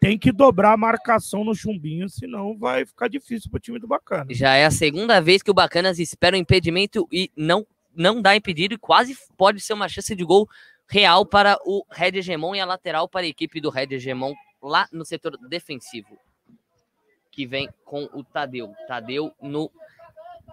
tem 0.00 0.18
que 0.18 0.32
dobrar 0.32 0.72
a 0.72 0.76
marcação 0.76 1.44
no 1.44 1.54
chumbinho, 1.54 2.08
senão 2.08 2.58
vai 2.58 2.84
ficar 2.84 3.06
difícil 3.06 3.48
para 3.52 3.58
o 3.58 3.60
time 3.60 3.78
do 3.78 3.86
Bacana. 3.86 4.34
Já 4.34 4.56
é 4.56 4.64
a 4.64 4.70
segunda 4.72 5.20
vez 5.20 5.44
que 5.44 5.50
o 5.52 5.54
Bacanas 5.54 6.00
espera 6.00 6.34
o 6.34 6.38
um 6.40 6.42
impedimento 6.42 7.06
e 7.12 7.30
não, 7.36 7.64
não 7.94 8.20
dá 8.20 8.34
impedido, 8.34 8.74
e 8.74 8.78
quase 8.78 9.16
pode 9.36 9.60
ser 9.60 9.74
uma 9.74 9.88
chance 9.88 10.12
de 10.12 10.24
gol 10.24 10.48
real 10.88 11.24
para 11.24 11.56
o 11.64 11.86
Red 11.88 12.18
Hegemon 12.18 12.56
e 12.56 12.60
a 12.60 12.66
lateral 12.66 13.08
para 13.08 13.24
a 13.24 13.28
equipe 13.28 13.60
do 13.60 13.70
Red 13.70 13.94
Hegemon 13.94 14.34
lá 14.60 14.88
no 14.90 15.04
setor 15.04 15.38
defensivo. 15.48 16.18
Que 17.30 17.46
vem 17.46 17.68
com 17.84 18.08
o 18.12 18.24
Tadeu. 18.24 18.74
Tadeu 18.88 19.32
no 19.40 19.70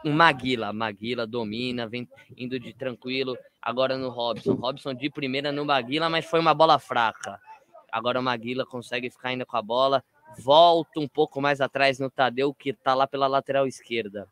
Maguila. 0.06 0.72
Maguila 0.72 1.28
domina, 1.28 1.88
vem 1.88 2.08
indo 2.38 2.60
de 2.60 2.74
tranquilo. 2.74 3.38
Agora 3.62 3.98
no 3.98 4.10
Robson. 4.10 4.54
Robson 4.54 4.94
de 4.94 5.10
primeira 5.10 5.52
no 5.52 5.66
Maguila, 5.66 6.10
mas 6.10 6.26
foi 6.26 6.40
uma 6.40 6.54
bola 6.54 6.80
fraca. 6.80 7.40
Agora 7.92 8.20
o 8.20 8.24
Maguila 8.24 8.66
consegue 8.66 9.10
ficar 9.10 9.30
ainda 9.30 9.46
com 9.46 9.58
a 9.58 9.62
bola. 9.62 10.04
Volta 10.38 11.00
um 11.00 11.08
pouco 11.08 11.42
mais 11.42 11.60
atrás 11.60 12.00
no 12.00 12.10
Tadeu, 12.10 12.54
que 12.54 12.72
tá 12.72 12.94
lá 12.94 13.08
pela 13.08 13.28
lateral 13.28 13.68
esquerda. 13.68 14.28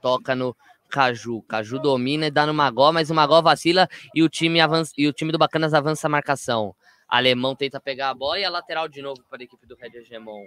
Toca 0.00 0.34
no 0.34 0.56
Caju. 0.88 1.42
Caju 1.42 1.78
domina 1.78 2.26
e 2.26 2.30
dá 2.30 2.46
no 2.46 2.54
Magó, 2.54 2.92
mas 2.92 3.10
o 3.10 3.14
Magó 3.14 3.42
vacila 3.42 3.88
e 4.14 4.22
o 4.22 4.28
time, 4.28 4.60
avança, 4.60 4.92
e 4.96 5.06
o 5.06 5.12
time 5.12 5.32
do 5.32 5.38
Bacanas 5.38 5.74
avança 5.74 6.06
a 6.06 6.10
marcação. 6.10 6.74
Alemão 7.08 7.56
tenta 7.56 7.80
pegar 7.80 8.10
a 8.10 8.14
bola 8.14 8.38
e 8.38 8.44
a 8.44 8.50
lateral 8.50 8.88
de 8.88 9.00
novo 9.02 9.22
para 9.28 9.42
a 9.42 9.44
equipe 9.44 9.66
do 9.66 9.74
Red 9.76 9.96
Hegemon. 9.98 10.44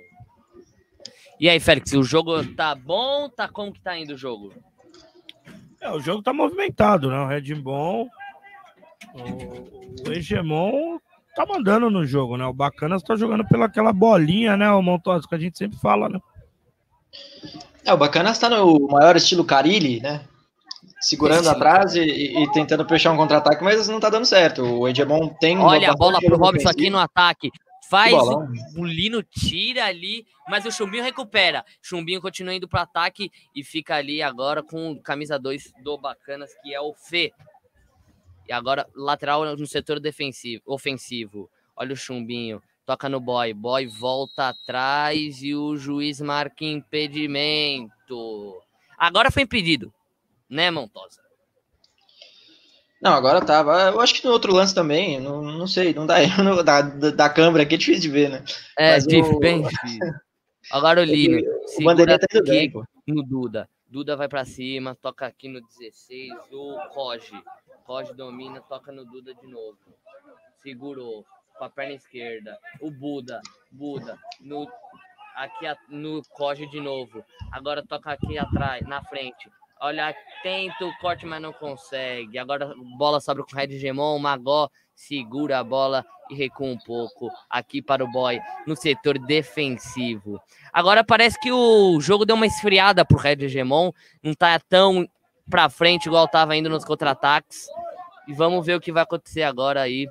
E 1.40 1.50
aí, 1.50 1.60
Félix, 1.60 1.94
o 1.94 2.04
jogo 2.04 2.44
tá 2.56 2.76
bom? 2.76 3.30
Tá 3.30 3.48
como 3.48 3.74
que 3.74 3.82
tá 3.82 3.98
indo 3.98 4.14
o 4.14 4.18
jogo? 4.18 4.54
É, 5.80 5.90
o 5.92 6.00
jogo 6.00 6.22
tá 6.22 6.32
movimentado, 6.32 7.10
né? 7.10 7.20
O 7.20 7.28
Red 7.28 7.56
Bom, 7.56 8.08
o, 9.14 10.08
o 10.08 10.14
Hegemon 10.14 11.00
tá 11.36 11.46
mandando 11.46 11.90
no 11.90 12.06
jogo, 12.06 12.38
né? 12.38 12.46
O 12.46 12.54
Bacanas 12.54 13.04
tá 13.04 13.16
jogando 13.16 13.46
pela 13.46 13.66
aquela 13.66 13.92
bolinha, 13.92 14.56
né, 14.56 14.72
o 14.72 14.82
Montosa, 14.82 15.28
que 15.28 15.36
a 15.36 15.40
gente 15.40 15.58
sempre 15.58 15.78
fala, 15.80 16.10
né? 16.10 16.20
É, 17.86 17.94
o 17.94 17.98
Bacanas 17.98 18.38
tá 18.38 18.50
no 18.50 18.88
maior 18.88 19.16
estilo 19.16 19.44
Carilli, 19.44 20.00
né? 20.00 20.22
Segurando 21.00 21.50
atrás 21.50 21.96
e, 21.96 22.02
e, 22.02 22.52
tentando 22.52 22.88
fechar 22.88 23.12
um 23.12 23.18
contra-ataque, 23.18 23.64
mas 23.64 23.88
não 23.88 24.00
tá 24.00 24.08
dando 24.08 24.26
certo. 24.26 24.62
O 24.62 24.88
Edgemon 24.88 25.30
tem. 25.40 25.58
Olha 25.58 25.90
a 25.90 25.96
bola 25.96 26.20
pro 26.20 26.38
Robson 26.38 26.70
aqui 26.70 26.92
no 26.92 27.00
ataque. 27.00 27.50
Faz 27.92 28.14
o, 28.14 28.48
o 28.78 28.86
Lino 28.86 29.22
tira 29.22 29.84
ali, 29.84 30.26
mas 30.48 30.66
o 30.66 30.72
Chumbinho 30.72 31.04
recupera. 31.04 31.66
Chumbinho 31.82 32.22
continua 32.22 32.56
indo 32.56 32.66
pro 32.66 32.80
ataque 32.80 33.30
e 33.54 33.66
fica 33.66 33.98
ali 33.98 34.22
agora 34.22 34.64
com 34.64 34.98
camisa 35.02 35.38
2 35.38 35.74
do 35.84 35.98
Bacanas, 35.98 36.56
que 36.64 36.74
é 36.74 36.80
o 36.80 36.94
Fê. 36.94 37.34
E 38.48 38.54
agora, 38.54 38.88
lateral 38.96 39.58
no 39.58 39.68
setor 39.68 40.00
defensivo, 40.00 40.64
ofensivo. 40.66 41.50
Olha 41.76 41.92
o 41.92 41.98
chumbinho. 41.98 42.64
Toca 42.86 43.10
no 43.10 43.20
boy. 43.20 43.54
Boy 43.54 43.88
volta 43.88 44.48
atrás 44.48 45.44
e 45.44 45.54
o 45.54 45.76
juiz 45.76 46.22
marca 46.22 46.64
impedimento. 46.64 47.92
Agora 48.98 49.30
foi 49.30 49.44
impedido, 49.44 49.94
né, 50.50 50.72
Montosa? 50.72 51.22
Não, 53.02 53.14
agora 53.14 53.44
tava. 53.44 53.90
Eu 53.90 54.00
acho 54.00 54.14
que 54.14 54.26
no 54.26 54.32
outro 54.32 54.54
lance 54.54 54.76
também, 54.76 55.20
não, 55.20 55.42
não 55.42 55.66
sei, 55.66 55.94
não 55.94 56.06
dá 56.06 56.18
no, 56.38 56.62
da, 56.64 56.82
da 56.82 57.30
câmera 57.30 57.64
aqui 57.64 57.76
é 57.76 57.78
difícil 57.78 58.02
de 58.02 58.10
ver, 58.10 58.30
né? 58.30 58.44
É, 58.78 58.98
o... 58.98 59.40
bem 59.40 59.64
difícil. 59.64 60.14
Agora 60.72 61.02
o 61.02 61.04
Lino, 61.06 61.42
o 61.80 61.84
bandeirinha 61.84 62.20
tá 62.20 62.28
indo 62.32 62.44
bem, 62.44 62.70
pô. 62.70 62.86
no 63.08 63.24
Duda. 63.24 63.68
Duda 63.88 64.16
vai 64.16 64.30
para 64.30 64.46
cima, 64.46 64.96
toca 64.96 65.26
aqui 65.26 65.50
no 65.50 65.60
16, 65.62 66.32
o 66.52 66.78
Roge. 66.92 67.34
Roge 67.84 68.14
domina, 68.14 68.62
toca 68.62 68.92
no 68.92 69.04
Duda 69.04 69.34
de 69.34 69.48
novo. 69.48 69.78
Segurou 70.62 71.26
com 71.58 71.66
a 71.66 71.70
perna 71.70 71.96
esquerda. 71.96 72.58
O 72.80 72.90
Buda, 72.90 73.42
Buda, 73.72 74.18
no 74.40 74.66
aqui 75.36 75.66
no 75.90 76.22
Roge 76.32 76.68
de 76.68 76.80
novo. 76.80 77.26
Agora 77.52 77.86
toca 77.86 78.12
aqui 78.12 78.38
atrás, 78.38 78.88
na 78.88 79.04
frente. 79.04 79.50
Olha, 79.82 80.16
tenta 80.44 80.86
o 80.86 80.96
corte, 81.00 81.26
mas 81.26 81.42
não 81.42 81.52
consegue. 81.52 82.38
Agora 82.38 82.74
bola 82.98 83.20
sobra 83.20 83.44
com 83.44 83.52
o 83.52 83.56
Red 83.58 83.80
Gemon, 83.80 84.20
Magó 84.20 84.70
segura 85.02 85.58
a 85.58 85.64
bola 85.64 86.06
e 86.30 86.36
recua 86.36 86.68
um 86.68 86.78
pouco 86.78 87.32
aqui 87.50 87.82
para 87.82 88.04
o 88.04 88.12
boy 88.12 88.40
no 88.68 88.76
setor 88.76 89.18
defensivo. 89.18 90.40
Agora 90.72 91.04
parece 91.04 91.40
que 91.40 91.52
o 91.52 92.00
jogo 92.00 92.26
deu 92.26 92.36
uma 92.36 92.46
esfriada 92.46 93.04
pro 93.04 93.18
Red 93.18 93.50
Gemon, 93.50 93.92
não 94.22 94.36
tá 94.36 94.60
tão 94.60 95.10
para 95.50 95.70
frente 95.70 96.06
igual 96.06 96.28
tava 96.28 96.56
indo 96.56 96.70
nos 96.70 96.86
contra-ataques. 96.86 97.66
E 98.28 98.34
vamos 98.34 98.66
ver 98.66 98.76
o 98.76 98.80
que 98.80 98.92
vai 98.92 99.02
acontecer 99.02 99.42
agora 99.42 99.82
aí, 99.82 100.08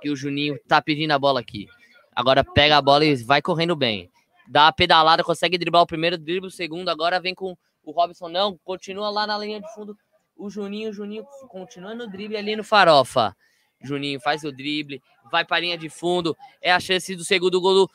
que 0.00 0.08
o 0.08 0.16
Juninho 0.16 0.58
tá 0.68 0.80
pedindo 0.80 1.10
a 1.10 1.18
bola 1.18 1.40
aqui. 1.40 1.66
Agora 2.14 2.44
pega 2.44 2.76
a 2.76 2.82
bola 2.82 3.04
e 3.04 3.16
vai 3.16 3.42
correndo 3.42 3.74
bem. 3.74 4.08
Dá 4.46 4.68
a 4.68 4.72
pedalada, 4.72 5.24
consegue 5.24 5.58
driblar 5.58 5.82
o 5.82 5.86
primeiro, 5.86 6.16
dribla 6.16 6.48
o 6.48 6.52
segundo, 6.52 6.88
agora 6.88 7.18
vem 7.18 7.34
com 7.34 7.56
o 7.84 7.92
Robson 7.92 8.28
não, 8.28 8.58
continua 8.64 9.10
lá 9.10 9.26
na 9.26 9.36
linha 9.38 9.60
de 9.60 9.74
fundo. 9.74 9.96
O 10.36 10.50
Juninho, 10.50 10.90
o 10.90 10.92
Juninho 10.92 11.24
continua 11.48 11.94
no 11.94 12.10
drible 12.10 12.36
ali 12.36 12.56
no 12.56 12.64
farofa. 12.64 13.36
Juninho 13.82 14.18
faz 14.20 14.42
o 14.44 14.50
drible, 14.50 15.02
vai 15.30 15.44
para 15.44 15.58
a 15.58 15.60
linha 15.60 15.78
de 15.78 15.88
fundo. 15.88 16.36
É 16.60 16.72
a 16.72 16.80
chance 16.80 17.14
do 17.14 17.24
segundo 17.24 17.60
gol 17.60 17.86
do 17.86 17.90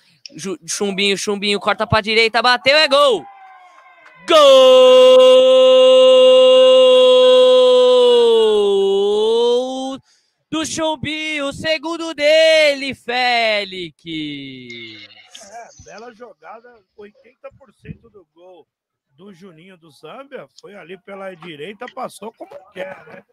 Chumbinho. 0.68 1.18
Chumbinho 1.18 1.60
corta 1.60 1.86
para 1.86 1.98
a 2.00 2.02
direita, 2.02 2.42
bateu, 2.42 2.78
é 2.78 2.88
gol! 2.88 3.26
Gol 4.28 4.80
do 10.50 10.66
Chumbinho, 10.66 11.52
segundo 11.52 12.14
dele, 12.14 12.94
Félix. 12.94 14.04
É, 14.06 15.84
bela 15.84 16.14
jogada, 16.14 16.76
80% 16.98 18.10
do 18.12 18.28
gol 18.34 18.68
do 19.20 19.34
Juninho 19.34 19.78
do 19.78 19.92
Zâmbia 19.92 20.48
foi 20.62 20.76
ali 20.76 20.98
pela 20.98 21.36
direita, 21.36 21.86
passou 21.94 22.32
como 22.32 22.52
quer, 22.72 23.06
né? 23.06 23.24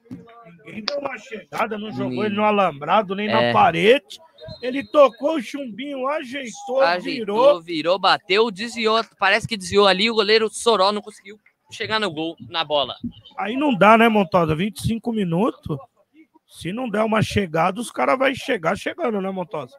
Ninguém 0.44 0.82
deu 0.82 0.98
uma 0.98 1.16
chegada, 1.16 1.78
não 1.78 1.92
jogou 1.92 2.24
ele 2.24 2.34
no 2.34 2.42
alambrado, 2.42 3.14
nem 3.14 3.28
é. 3.28 3.32
na 3.32 3.52
parede. 3.52 4.18
Ele 4.60 4.84
tocou 4.84 5.36
o 5.36 5.40
chumbinho, 5.40 6.08
ajeitou, 6.08 6.80
ajeitou, 6.80 7.04
virou. 7.04 7.62
Virou, 7.62 7.98
bateu, 8.00 8.50
desviou. 8.50 9.00
Parece 9.16 9.46
que 9.46 9.56
desviou 9.56 9.86
ali. 9.86 10.10
O 10.10 10.14
goleiro 10.16 10.48
Soró 10.50 10.90
não 10.90 11.00
conseguiu 11.00 11.38
chegar 11.70 12.00
no 12.00 12.10
gol, 12.10 12.34
na 12.48 12.64
bola. 12.64 12.96
Aí 13.38 13.56
não 13.56 13.72
dá, 13.72 13.96
né, 13.96 14.08
Montosa? 14.08 14.56
25 14.56 15.12
minutos. 15.12 15.78
Se 16.48 16.72
não 16.72 16.90
der 16.90 17.04
uma 17.04 17.22
chegada, 17.22 17.80
os 17.80 17.92
caras 17.92 18.18
vão 18.18 18.34
chegar 18.34 18.76
chegando, 18.76 19.20
né, 19.20 19.30
Montosa? 19.30 19.76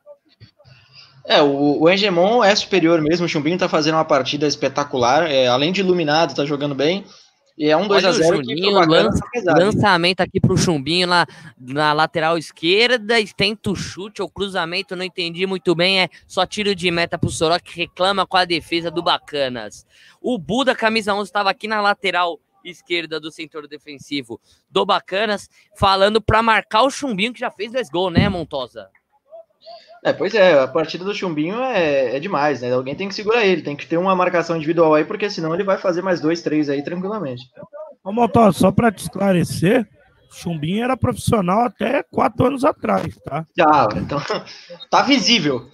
É, 1.28 1.42
o, 1.42 1.82
o 1.82 1.90
Engemon 1.90 2.42
é 2.42 2.56
superior 2.56 3.02
mesmo, 3.02 3.26
o 3.26 3.30
Chumbinho 3.30 3.58
tá 3.58 3.68
fazendo 3.68 3.96
uma 3.96 4.06
partida 4.06 4.48
espetacular, 4.48 5.30
é, 5.30 5.48
além 5.48 5.74
de 5.74 5.82
iluminado, 5.82 6.34
tá 6.34 6.46
jogando 6.46 6.74
bem. 6.74 7.04
E 7.58 7.70
é 7.70 7.76
um 7.76 7.88
2x0 7.88 8.46
que 8.46 8.70
lança, 8.70 9.20
lançamento 9.58 10.22
aqui 10.22 10.40
pro 10.40 10.56
Chumbinho 10.56 11.08
na, 11.08 11.26
na 11.60 11.92
lateral 11.92 12.38
esquerda, 12.38 13.16
tenta 13.36 13.72
o 13.72 13.76
chute 13.76 14.22
ou 14.22 14.30
cruzamento, 14.30 14.96
não 14.96 15.04
entendi 15.04 15.46
muito 15.48 15.74
bem, 15.74 16.02
é 16.02 16.10
só 16.28 16.46
tiro 16.46 16.74
de 16.76 16.90
meta 16.92 17.18
pro 17.18 17.32
Soró 17.32 17.58
que 17.60 17.76
reclama 17.76 18.28
com 18.28 18.38
a 18.38 18.46
defesa 18.46 18.92
do 18.92 19.02
Bacanas. 19.02 19.86
O 20.22 20.38
Buda, 20.38 20.76
camisa 20.76 21.16
11, 21.16 21.28
estava 21.28 21.50
aqui 21.50 21.68
na 21.68 21.82
lateral 21.82 22.40
esquerda 22.64 23.20
do 23.20 23.32
setor 23.32 23.68
defensivo 23.68 24.40
do 24.70 24.86
Bacanas, 24.86 25.50
falando 25.76 26.22
para 26.22 26.44
marcar 26.44 26.84
o 26.84 26.92
Chumbinho 26.92 27.34
que 27.34 27.40
já 27.40 27.50
fez 27.50 27.72
dois 27.72 27.90
gols, 27.90 28.14
né, 28.14 28.30
Montosa? 28.30 28.88
É, 30.08 30.14
pois 30.14 30.34
é, 30.34 30.58
a 30.58 30.66
partida 30.66 31.04
do 31.04 31.14
Chumbinho 31.14 31.62
é, 31.62 32.16
é 32.16 32.20
demais, 32.20 32.62
né? 32.62 32.72
Alguém 32.72 32.96
tem 32.96 33.10
que 33.10 33.14
segurar 33.14 33.46
ele, 33.46 33.62
tem 33.62 33.76
que 33.76 33.86
ter 33.86 33.98
uma 33.98 34.16
marcação 34.16 34.56
individual 34.56 34.96
aí, 34.96 35.04
porque 35.04 35.30
senão 35.30 35.54
ele 35.54 35.66
vai 35.66 35.78
fazer 35.78 36.02
mais 36.02 36.22
dois, 36.22 36.42
três 36.42 36.70
aí 36.70 36.82
tranquilamente. 36.82 37.44
Ô, 38.06 38.14
Motó, 38.14 38.50
só 38.54 38.72
para 38.72 38.90
te 38.90 39.00
esclarecer, 39.00 39.86
Chumbinho 40.32 40.82
era 40.82 40.96
profissional 40.96 41.66
até 41.66 42.04
quatro 42.04 42.46
anos 42.46 42.64
atrás, 42.64 43.18
tá? 43.18 43.46
Já, 43.58 43.90
então 43.98 44.18
tá 44.90 45.02
visível. 45.02 45.70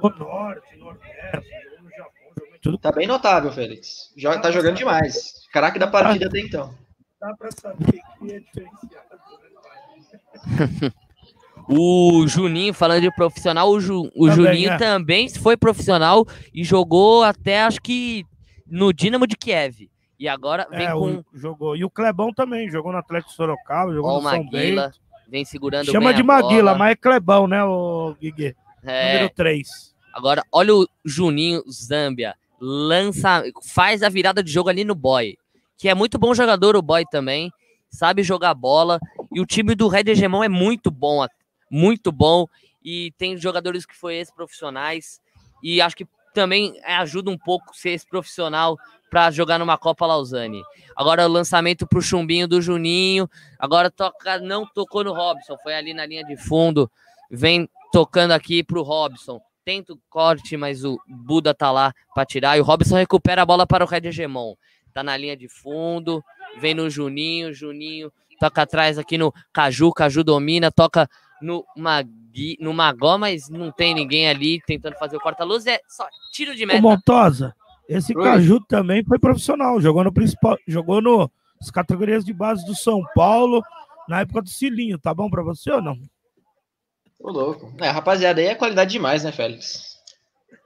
No 0.00 0.08
norte, 0.10 0.76
nordeste, 0.76 1.82
no 1.82 1.90
Japão, 1.90 2.58
tudo. 2.62 2.78
Tá 2.78 2.92
bem 2.92 3.08
notável, 3.08 3.50
Félix. 3.50 4.12
Já 4.16 4.38
tá 4.38 4.52
jogando 4.52 4.76
demais. 4.76 5.32
Caraca 5.52 5.80
da 5.80 5.88
partida 5.88 6.28
até 6.28 6.38
então. 6.38 6.72
Dá 7.20 7.34
pra 7.36 7.50
saber 7.50 8.00
que 8.20 8.32
é 8.32 8.38
diferenciado. 8.38 9.08
O 11.68 12.26
Juninho, 12.26 12.72
falando 12.72 13.02
de 13.02 13.14
profissional, 13.14 13.68
o, 13.68 13.78
Ju, 13.78 14.10
o 14.16 14.28
também, 14.28 14.34
Juninho 14.34 14.70
é. 14.70 14.78
também 14.78 15.28
foi 15.28 15.56
profissional 15.56 16.26
e 16.54 16.64
jogou 16.64 17.22
até, 17.22 17.62
acho 17.62 17.80
que, 17.80 18.24
no 18.66 18.92
Dinamo 18.92 19.26
de 19.26 19.36
Kiev. 19.36 19.90
E 20.18 20.26
agora 20.26 20.66
vem 20.70 20.86
é, 20.86 20.92
com... 20.92 21.22
jogou. 21.34 21.76
E 21.76 21.84
o 21.84 21.90
Clebão 21.90 22.32
também, 22.32 22.70
jogou 22.70 22.90
no 22.90 22.98
Atlético 22.98 23.32
Sorocaba, 23.32 23.92
jogou 23.92 24.12
Ó, 24.12 24.20
no 24.20 24.28
São 24.28 24.48
Bento. 24.48 24.98
Vem 25.28 25.44
segurando 25.44 25.92
Chama 25.92 26.14
de 26.14 26.22
Maguila, 26.22 26.74
mas 26.74 26.92
é 26.92 26.96
Clebão, 26.96 27.46
né, 27.46 27.62
o 27.62 28.16
Guigui? 28.18 28.56
É. 28.82 29.12
Número 29.12 29.34
3. 29.34 29.94
Agora, 30.14 30.42
olha 30.50 30.74
o 30.74 30.88
Juninho 31.04 31.62
Zambia. 31.70 32.34
Lança, 32.58 33.44
faz 33.62 34.02
a 34.02 34.08
virada 34.08 34.42
de 34.42 34.50
jogo 34.50 34.70
ali 34.70 34.84
no 34.84 34.94
Boy. 34.94 35.36
Que 35.76 35.88
é 35.88 35.94
muito 35.94 36.18
bom 36.18 36.34
jogador, 36.34 36.74
o 36.76 36.82
Boy 36.82 37.04
também. 37.10 37.52
Sabe 37.90 38.22
jogar 38.22 38.54
bola. 38.54 38.98
E 39.32 39.40
o 39.40 39.46
time 39.46 39.74
do 39.74 39.86
Red 39.86 40.10
Hegemon 40.10 40.42
é 40.42 40.48
muito 40.48 40.90
bom 40.90 41.22
muito 41.70 42.10
bom. 42.12 42.46
E 42.82 43.12
tem 43.18 43.36
jogadores 43.36 43.84
que 43.84 43.96
foi 43.96 44.16
ex-profissionais. 44.16 45.20
E 45.62 45.80
acho 45.80 45.96
que 45.96 46.06
também 46.32 46.78
ajuda 46.84 47.30
um 47.30 47.38
pouco 47.38 47.76
ser 47.76 47.90
ex-profissional 47.90 48.76
para 49.10 49.30
jogar 49.30 49.58
numa 49.58 49.76
Copa 49.78 50.06
Lausanne. 50.06 50.62
Agora 50.94 51.26
o 51.26 51.32
lançamento 51.32 51.86
para 51.86 51.98
o 51.98 52.02
chumbinho 52.02 52.46
do 52.46 52.60
Juninho, 52.60 53.28
agora 53.58 53.90
toca, 53.90 54.38
não 54.38 54.66
tocou 54.66 55.02
no 55.02 55.12
Robson, 55.12 55.56
foi 55.62 55.74
ali 55.74 55.94
na 55.94 56.04
linha 56.04 56.24
de 56.24 56.36
fundo, 56.36 56.90
vem 57.30 57.68
tocando 57.92 58.32
aqui 58.32 58.62
para 58.62 58.78
o 58.78 58.82
Robson. 58.82 59.40
Tenta 59.64 59.92
o 59.92 59.98
corte, 60.08 60.56
mas 60.56 60.84
o 60.84 60.98
Buda 61.06 61.54
tá 61.54 61.70
lá 61.70 61.92
para 62.14 62.24
tirar. 62.24 62.56
E 62.56 62.60
o 62.60 62.64
Robson 62.64 62.96
recupera 62.96 63.42
a 63.42 63.46
bola 63.46 63.66
para 63.66 63.84
o 63.84 63.86
Red 63.86 64.06
Hegemon. 64.06 64.54
Tá 64.94 65.02
na 65.02 65.16
linha 65.16 65.36
de 65.36 65.48
fundo, 65.48 66.24
vem 66.58 66.74
no 66.74 66.88
Juninho, 66.88 67.52
Juninho 67.52 68.10
toca 68.38 68.62
atrás 68.62 68.98
aqui 68.98 69.18
no 69.18 69.34
Caju, 69.52 69.92
Caju 69.92 70.24
domina, 70.24 70.70
toca 70.70 71.08
no, 71.40 71.64
Magui, 71.76 72.56
no 72.60 72.72
Magó, 72.72 73.18
mas 73.18 73.48
não 73.48 73.70
tem 73.70 73.94
ninguém 73.94 74.28
ali 74.28 74.60
tentando 74.66 74.96
fazer 74.96 75.16
o 75.16 75.20
corta-luz. 75.20 75.66
É 75.66 75.80
só 75.88 76.06
tiro 76.32 76.54
de 76.54 76.66
meta. 76.66 76.78
Ô, 76.78 76.82
Montosa, 76.82 77.54
esse 77.88 78.16
Oi. 78.16 78.22
Caju 78.22 78.60
também 78.60 79.04
foi 79.04 79.18
profissional. 79.18 79.80
Jogou 79.80 80.04
no 80.04 80.12
principal, 80.12 80.56
jogou 80.66 81.00
no, 81.00 81.30
nas 81.60 81.70
categorias 81.70 82.24
de 82.24 82.32
base 82.32 82.64
do 82.66 82.74
São 82.74 83.02
Paulo 83.14 83.62
na 84.08 84.20
época 84.20 84.42
do 84.42 84.48
Cilinho. 84.48 84.98
Tá 84.98 85.12
bom 85.14 85.30
para 85.30 85.42
você 85.42 85.70
ou 85.70 85.82
não? 85.82 85.98
Ô, 87.20 87.30
louco. 87.30 87.72
É, 87.80 87.88
rapaziada, 87.88 88.40
aí 88.40 88.46
é 88.46 88.54
qualidade 88.54 88.90
demais, 88.90 89.24
né, 89.24 89.32
Félix? 89.32 89.98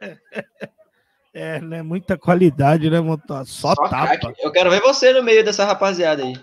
é, 1.32 1.60
né? 1.60 1.82
Muita 1.82 2.18
qualidade, 2.18 2.90
né, 2.90 3.00
Montosa? 3.00 3.44
Só, 3.44 3.74
Só 3.74 3.88
tapa. 3.88 4.18
Crack. 4.18 4.34
Eu 4.42 4.52
quero 4.52 4.70
ver 4.70 4.80
você 4.80 5.12
no 5.12 5.22
meio 5.22 5.44
dessa 5.44 5.64
rapaziada 5.64 6.22
aí. 6.22 6.34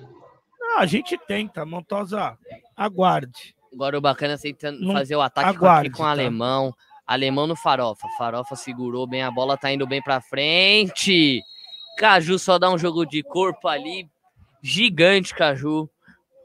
Ah, 0.62 0.82
a 0.82 0.86
gente 0.86 1.18
tenta, 1.28 1.66
Montosa. 1.66 2.38
Aguarde. 2.76 3.56
Agora 3.74 3.98
o 3.98 4.02
bacana 4.02 4.34
é 4.34 4.72
não, 4.72 4.94
fazer 4.94 5.16
o 5.16 5.22
ataque 5.22 5.50
aguarde, 5.50 5.90
com 5.92 6.04
o 6.04 6.06
tá? 6.06 6.12
alemão. 6.12 6.76
Alemão 7.06 7.48
no 7.48 7.56
farofa. 7.56 8.08
Farofa 8.18 8.56
segurou 8.56 9.08
bem, 9.08 9.24
a 9.24 9.32
bola 9.32 9.58
tá 9.58 9.72
indo 9.72 9.88
bem 9.88 10.02
pra 10.02 10.22
frente. 10.22 11.42
Caju 11.98 12.38
só 12.38 12.60
dá 12.60 12.70
um 12.70 12.78
jogo 12.78 13.06
de 13.06 13.24
corpo 13.24 13.68
ali. 13.68 14.08
Gigante, 14.62 15.34
Caju. 15.34 15.90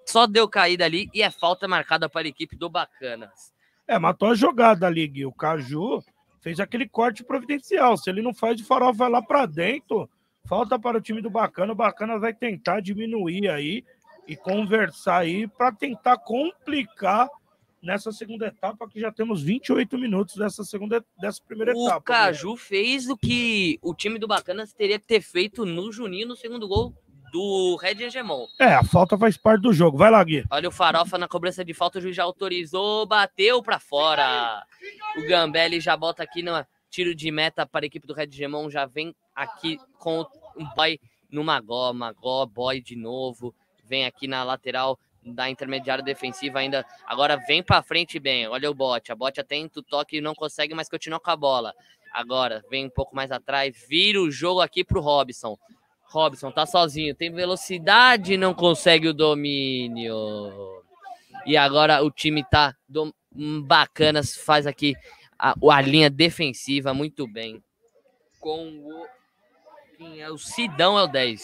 Só 0.07 0.27
deu 0.27 0.49
caída 0.49 0.85
ali 0.85 1.09
e 1.15 1.23
é 1.23 1.31
falta 1.31 1.67
marcada 1.67 2.09
para 2.09 2.27
a 2.27 2.29
equipe 2.29 2.57
do 2.57 2.69
Bacanas. 2.69 3.53
É, 3.87 3.99
matou 3.99 4.31
a 4.31 4.35
jogada 4.35 4.87
ali, 4.87 5.07
Gui. 5.07 5.27
O 5.27 5.33
Caju 5.33 6.03
fez 6.41 6.61
aquele 6.61 6.89
corte 6.89 7.25
providencial. 7.25 7.97
Se 7.97 8.09
ele 8.11 8.23
não 8.23 8.35
faz 8.35 8.57
de 8.57 8.65
farofa, 8.65 8.99
vai 8.99 9.11
lá 9.11 9.23
para 9.23 9.47
dentro. 9.47 10.09
Falta 10.47 10.79
para 10.79 10.99
o 10.99 11.01
time 11.01 11.23
do 11.23 11.31
Bacana. 11.31 11.73
O 11.73 11.77
Bacana 11.77 12.19
vai 12.19 12.35
tentar 12.35 12.81
diminuir 12.81 13.49
aí 13.49 13.85
e 14.27 14.37
conversar 14.37 15.19
aí 15.19 15.47
para 15.47 15.73
tentar 15.73 16.19
complicar 16.19 17.29
nessa 17.83 18.11
segunda 18.11 18.47
etapa, 18.47 18.89
que 18.89 18.99
já 18.99 19.13
temos 19.13 19.43
28 19.43 19.99
minutos 19.99 20.37
dessa 20.37 20.65
segunda 20.65 21.05
dessa 21.19 21.43
primeira 21.47 21.75
o 21.77 21.85
etapa. 21.85 21.99
O 21.99 22.03
Caju 22.03 22.51
né? 22.53 22.57
fez 22.57 23.09
o 23.09 23.17
que 23.17 23.79
o 23.83 23.95
time 23.95 24.19
do 24.19 24.27
Bacanas 24.27 24.73
teria 24.73 24.99
que 24.99 25.07
ter 25.07 25.21
feito 25.21 25.67
no 25.67 25.93
Juninho 25.93 26.29
no 26.29 26.37
segundo 26.37 26.67
gol 26.67 26.95
do 27.31 27.77
Red 27.77 28.03
Hegemon. 28.03 28.47
É, 28.61 28.75
a 28.75 28.85
falta 28.85 29.19
faz 29.19 29.37
parte 29.37 29.63
do 29.63 29.73
jogo. 29.73 29.99
Vai 29.99 30.11
lá, 30.11 30.23
Gui. 30.23 30.45
Olha 30.51 30.69
o 30.69 30.73
Farofa 30.73 31.19
na 31.19 31.27
cobrança 31.27 31.65
de 31.65 31.75
falta, 31.75 31.99
o 31.99 32.01
juiz 32.01 32.15
já 32.15 32.23
autorizou, 32.23 33.07
bateu 33.07 33.61
para 33.61 33.81
fora. 33.81 34.65
O 35.19 35.27
Gambelli 35.27 35.81
já 35.81 35.97
bota 35.97 36.23
aqui 36.23 36.43
no 36.43 36.53
tiro 36.89 37.13
de 37.13 37.31
meta 37.33 37.67
para 37.67 37.85
a 37.85 37.89
equipe 37.89 38.07
do 38.07 38.15
Red 38.15 38.29
Hegemon, 38.29 38.71
já 38.71 38.87
vem 38.87 39.15
aqui 39.35 39.79
com 39.99 40.25
um 40.57 40.65
boy 40.77 41.01
no 41.29 41.43
Magó, 41.43 41.93
Magó, 41.93 42.47
boy 42.47 42.81
de 42.81 42.95
novo, 42.95 43.53
vem 43.85 44.05
aqui 44.05 44.27
na 44.27 44.43
lateral 44.43 44.99
da 45.25 45.49
intermediária 45.49 46.05
defensiva 46.05 46.59
ainda. 46.59 46.85
Agora 47.07 47.37
vem 47.37 47.63
para 47.63 47.83
frente 47.83 48.19
bem. 48.19 48.47
Olha 48.47 48.71
o 48.71 48.75
bote. 48.75 49.11
A 49.11 49.17
bote 49.17 49.41
atenta 49.41 49.81
o 49.81 49.83
toque 49.83 50.21
não 50.21 50.35
consegue, 50.35 50.75
mas 50.75 50.89
continua 50.89 51.21
com 51.21 51.31
a 51.31 51.37
bola. 51.37 51.75
Agora 52.13 52.63
vem 52.71 52.87
um 52.87 52.91
pouco 52.91 53.17
mais 53.17 53.33
atrás, 53.33 53.75
vira 53.89 54.21
o 54.21 54.31
jogo 54.31 54.61
aqui 54.61 54.85
pro 54.85 55.01
Robson. 55.01 55.59
Robson 56.05 56.53
tá 56.53 56.65
sozinho, 56.65 57.15
tem 57.15 57.33
velocidade, 57.33 58.37
não 58.37 58.55
consegue 58.55 59.09
o 59.09 59.15
domínio. 59.15 60.13
E 61.45 61.57
agora 61.57 62.05
o 62.05 62.11
time 62.11 62.45
tá 62.45 62.77
do... 62.89 63.13
bacanas, 63.67 64.37
faz 64.37 64.65
aqui 64.67 64.95
a, 65.37 65.55
a 65.73 65.81
linha 65.81 66.09
defensiva 66.09 66.95
muito 66.95 67.27
bem. 67.27 67.63
Com 68.39 68.69
o. 68.69 69.07
Quem 69.97 70.23
é? 70.23 70.31
O 70.31 70.39
Sidão 70.39 70.99
é 70.99 71.03
o 71.03 71.07
10. 71.09 71.43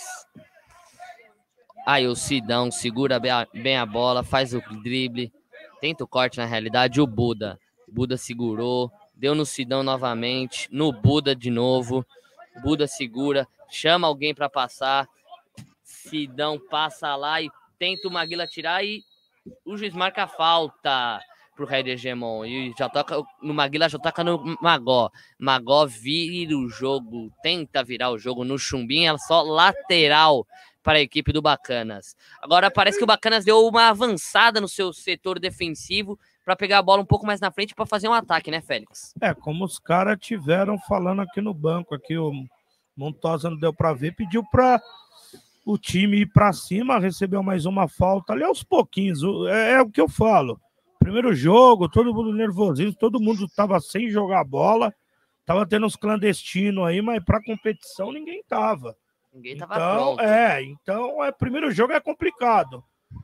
Aí 1.86 2.06
o 2.06 2.14
Sidão 2.14 2.70
segura 2.70 3.18
bem 3.18 3.76
a 3.76 3.86
bola, 3.86 4.22
faz 4.22 4.54
o 4.54 4.60
drible, 4.82 5.32
tenta 5.80 6.04
o 6.04 6.08
corte 6.08 6.38
na 6.38 6.44
realidade. 6.44 7.00
O 7.00 7.06
Buda. 7.06 7.58
Buda 7.88 8.16
segurou, 8.16 8.90
deu 9.14 9.34
no 9.34 9.44
Sidão 9.44 9.82
novamente, 9.82 10.68
no 10.70 10.92
Buda 10.92 11.34
de 11.34 11.50
novo. 11.50 12.06
Buda 12.62 12.86
segura, 12.86 13.48
chama 13.68 14.06
alguém 14.06 14.34
para 14.34 14.48
passar. 14.48 15.08
Sidão 15.82 16.58
passa 16.70 17.16
lá 17.16 17.40
e 17.42 17.50
tenta 17.78 18.06
o 18.06 18.10
Maguila 18.10 18.46
tirar 18.46 18.84
e 18.84 19.02
o 19.64 19.76
juiz 19.76 19.94
marca 19.94 20.24
a 20.24 20.28
falta 20.28 21.20
pro 21.56 21.66
Red 21.66 21.90
Hegemon. 21.90 22.44
E 22.44 22.72
já 22.78 22.88
toca 22.88 23.22
no 23.42 23.52
Maguila, 23.52 23.88
já 23.88 23.98
toca 23.98 24.22
no 24.22 24.56
Magó. 24.60 25.10
Magó 25.38 25.86
vira 25.86 26.56
o 26.56 26.68
jogo, 26.68 27.30
tenta 27.42 27.82
virar 27.82 28.10
o 28.10 28.18
jogo 28.18 28.44
no 28.44 28.58
Chumbinho, 28.58 29.14
é 29.14 29.18
só 29.18 29.42
lateral 29.42 30.46
para 30.82 30.98
a 30.98 31.02
equipe 31.02 31.32
do 31.32 31.42
Bacanas. 31.42 32.16
Agora 32.40 32.70
parece 32.70 32.98
que 32.98 33.04
o 33.04 33.06
Bacanas 33.06 33.44
deu 33.44 33.66
uma 33.66 33.88
avançada 33.88 34.60
no 34.60 34.68
seu 34.68 34.92
setor 34.92 35.38
defensivo 35.38 36.18
para 36.44 36.56
pegar 36.56 36.78
a 36.78 36.82
bola 36.82 37.02
um 37.02 37.06
pouco 37.06 37.26
mais 37.26 37.40
na 37.40 37.50
frente 37.50 37.74
para 37.74 37.86
fazer 37.86 38.08
um 38.08 38.14
ataque, 38.14 38.50
né, 38.50 38.60
Félix? 38.60 39.14
É, 39.20 39.34
como 39.34 39.64
os 39.64 39.78
caras 39.78 40.18
tiveram 40.20 40.78
falando 40.78 41.22
aqui 41.22 41.40
no 41.40 41.54
banco, 41.54 41.94
aqui 41.94 42.16
o 42.16 42.32
Montosa 42.96 43.50
não 43.50 43.58
deu 43.58 43.72
para 43.72 43.92
ver, 43.92 44.14
pediu 44.14 44.42
para 44.50 44.80
o 45.64 45.78
time 45.78 46.22
ir 46.22 46.26
para 46.26 46.52
cima, 46.52 46.98
recebeu 46.98 47.42
mais 47.42 47.66
uma 47.66 47.86
falta 47.86 48.32
ali 48.32 48.42
aos 48.42 48.62
pouquinhos. 48.62 49.20
É, 49.48 49.72
é, 49.74 49.80
o 49.80 49.90
que 49.90 50.00
eu 50.00 50.08
falo. 50.08 50.60
Primeiro 50.98 51.34
jogo, 51.34 51.88
todo 51.88 52.12
mundo 52.12 52.32
nervosismo, 52.32 52.94
todo 52.94 53.20
mundo 53.20 53.44
estava 53.44 53.80
sem 53.80 54.10
jogar 54.10 54.44
bola, 54.44 54.92
tava 55.46 55.66
tendo 55.66 55.86
uns 55.86 55.96
clandestinos 55.96 56.86
aí, 56.86 57.00
mas 57.00 57.24
para 57.24 57.42
competição 57.42 58.12
ninguém 58.12 58.42
tava. 58.48 58.96
Ninguém 59.32 59.56
tava 59.56 59.74
então, 59.74 59.96
pronto. 60.16 60.20
É, 60.22 60.62
então 60.62 61.24
é 61.24 61.30
primeiro 61.30 61.70
jogo 61.70 61.92
é 61.92 62.00
complicado, 62.00 62.82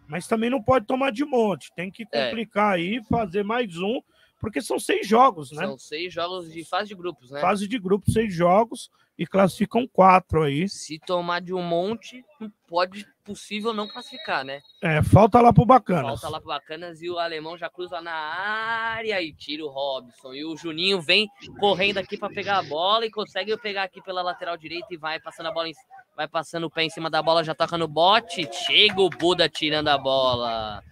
mas 0.08 0.26
também 0.26 0.48
não 0.50 0.62
pode 0.62 0.86
tomar 0.86 1.10
de 1.10 1.24
monte. 1.24 1.72
Tem 1.74 1.90
que 1.90 2.04
É. 2.12 2.26
complicar 2.28 2.74
aí, 2.74 3.02
fazer 3.08 3.42
mais 3.44 3.76
um, 3.78 4.00
porque 4.46 4.62
são 4.62 4.78
seis 4.78 5.08
jogos, 5.08 5.50
né? 5.50 5.66
São 5.66 5.76
seis 5.76 6.14
jogos 6.14 6.52
de 6.52 6.64
fase 6.64 6.88
de 6.88 6.94
grupos, 6.94 7.32
né? 7.32 7.40
Fase 7.40 7.66
de 7.66 7.78
grupo, 7.80 8.08
seis 8.08 8.32
jogos 8.32 8.88
e 9.18 9.26
classificam 9.26 9.88
quatro 9.88 10.44
aí. 10.44 10.68
Se 10.68 11.00
tomar 11.00 11.40
de 11.40 11.52
um 11.52 11.62
monte, 11.62 12.24
não 12.38 12.48
pode 12.68 13.04
possível 13.24 13.72
não 13.72 13.88
classificar, 13.88 14.44
né? 14.44 14.60
É, 14.80 15.02
falta 15.02 15.40
lá 15.40 15.52
pro 15.52 15.66
Bacanas. 15.66 16.20
Falta 16.20 16.28
lá 16.28 16.38
pro 16.38 16.50
Bacanas 16.50 17.02
e 17.02 17.10
o 17.10 17.18
alemão 17.18 17.58
já 17.58 17.68
cruza 17.68 18.00
na 18.00 18.12
área 18.12 19.20
e 19.20 19.32
tira 19.32 19.64
o 19.64 19.68
Robson. 19.68 20.32
E 20.32 20.44
o 20.44 20.56
Juninho 20.56 21.00
vem 21.00 21.28
correndo 21.58 21.98
aqui 21.98 22.16
para 22.16 22.32
pegar 22.32 22.58
a 22.58 22.62
bola 22.62 23.04
e 23.04 23.10
consegue 23.10 23.56
pegar 23.56 23.82
aqui 23.82 24.00
pela 24.00 24.22
lateral 24.22 24.56
direita 24.56 24.86
e 24.92 24.96
vai 24.96 25.18
passando 25.18 25.46
a 25.46 25.52
bola, 25.52 25.68
em, 25.68 25.74
vai 26.16 26.28
passando 26.28 26.68
o 26.68 26.70
pé 26.70 26.84
em 26.84 26.90
cima 26.90 27.10
da 27.10 27.20
bola, 27.20 27.42
já 27.42 27.54
toca 27.54 27.76
no 27.76 27.88
bote. 27.88 28.48
Chega 28.52 29.00
o 29.00 29.10
Buda 29.10 29.48
tirando 29.48 29.88
a 29.88 29.98
bola. 29.98 30.84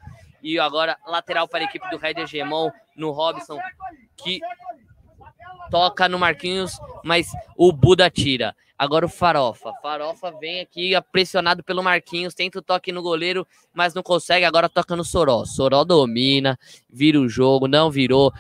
E 0.45 0.59
agora 0.61 0.99
lateral 1.07 1.49
para 1.49 1.61
a 1.61 1.65
equipe 1.65 1.89
do 1.89 1.97
Red 1.97 2.21
Hegemon 2.21 2.71
no 2.95 3.11
Robson 3.11 3.59
que 4.15 4.41
toca 5.71 6.07
no 6.07 6.19
Marquinhos, 6.19 6.79
mas 7.03 7.27
o 7.57 7.73
Buda 7.73 8.11
tira. 8.11 8.55
Agora 8.77 9.07
o 9.07 9.09
Farofa. 9.09 9.73
Farofa 9.81 10.31
vem 10.33 10.61
aqui 10.61 10.93
pressionado 11.11 11.65
pelo 11.65 11.83
Marquinhos, 11.83 12.35
tenta 12.35 12.59
o 12.59 12.63
toque 12.63 12.93
no 12.93 13.01
goleiro, 13.01 13.47
mas 13.73 13.95
não 13.95 14.03
consegue. 14.03 14.45
Agora 14.45 14.69
toca 14.69 14.95
no 14.95 15.03
Soró. 15.03 15.47
Soró 15.47 15.83
domina, 15.83 16.59
vira 16.91 17.19
o 17.19 17.27
jogo, 17.27 17.67
não 17.67 17.91
virou. 17.91 18.31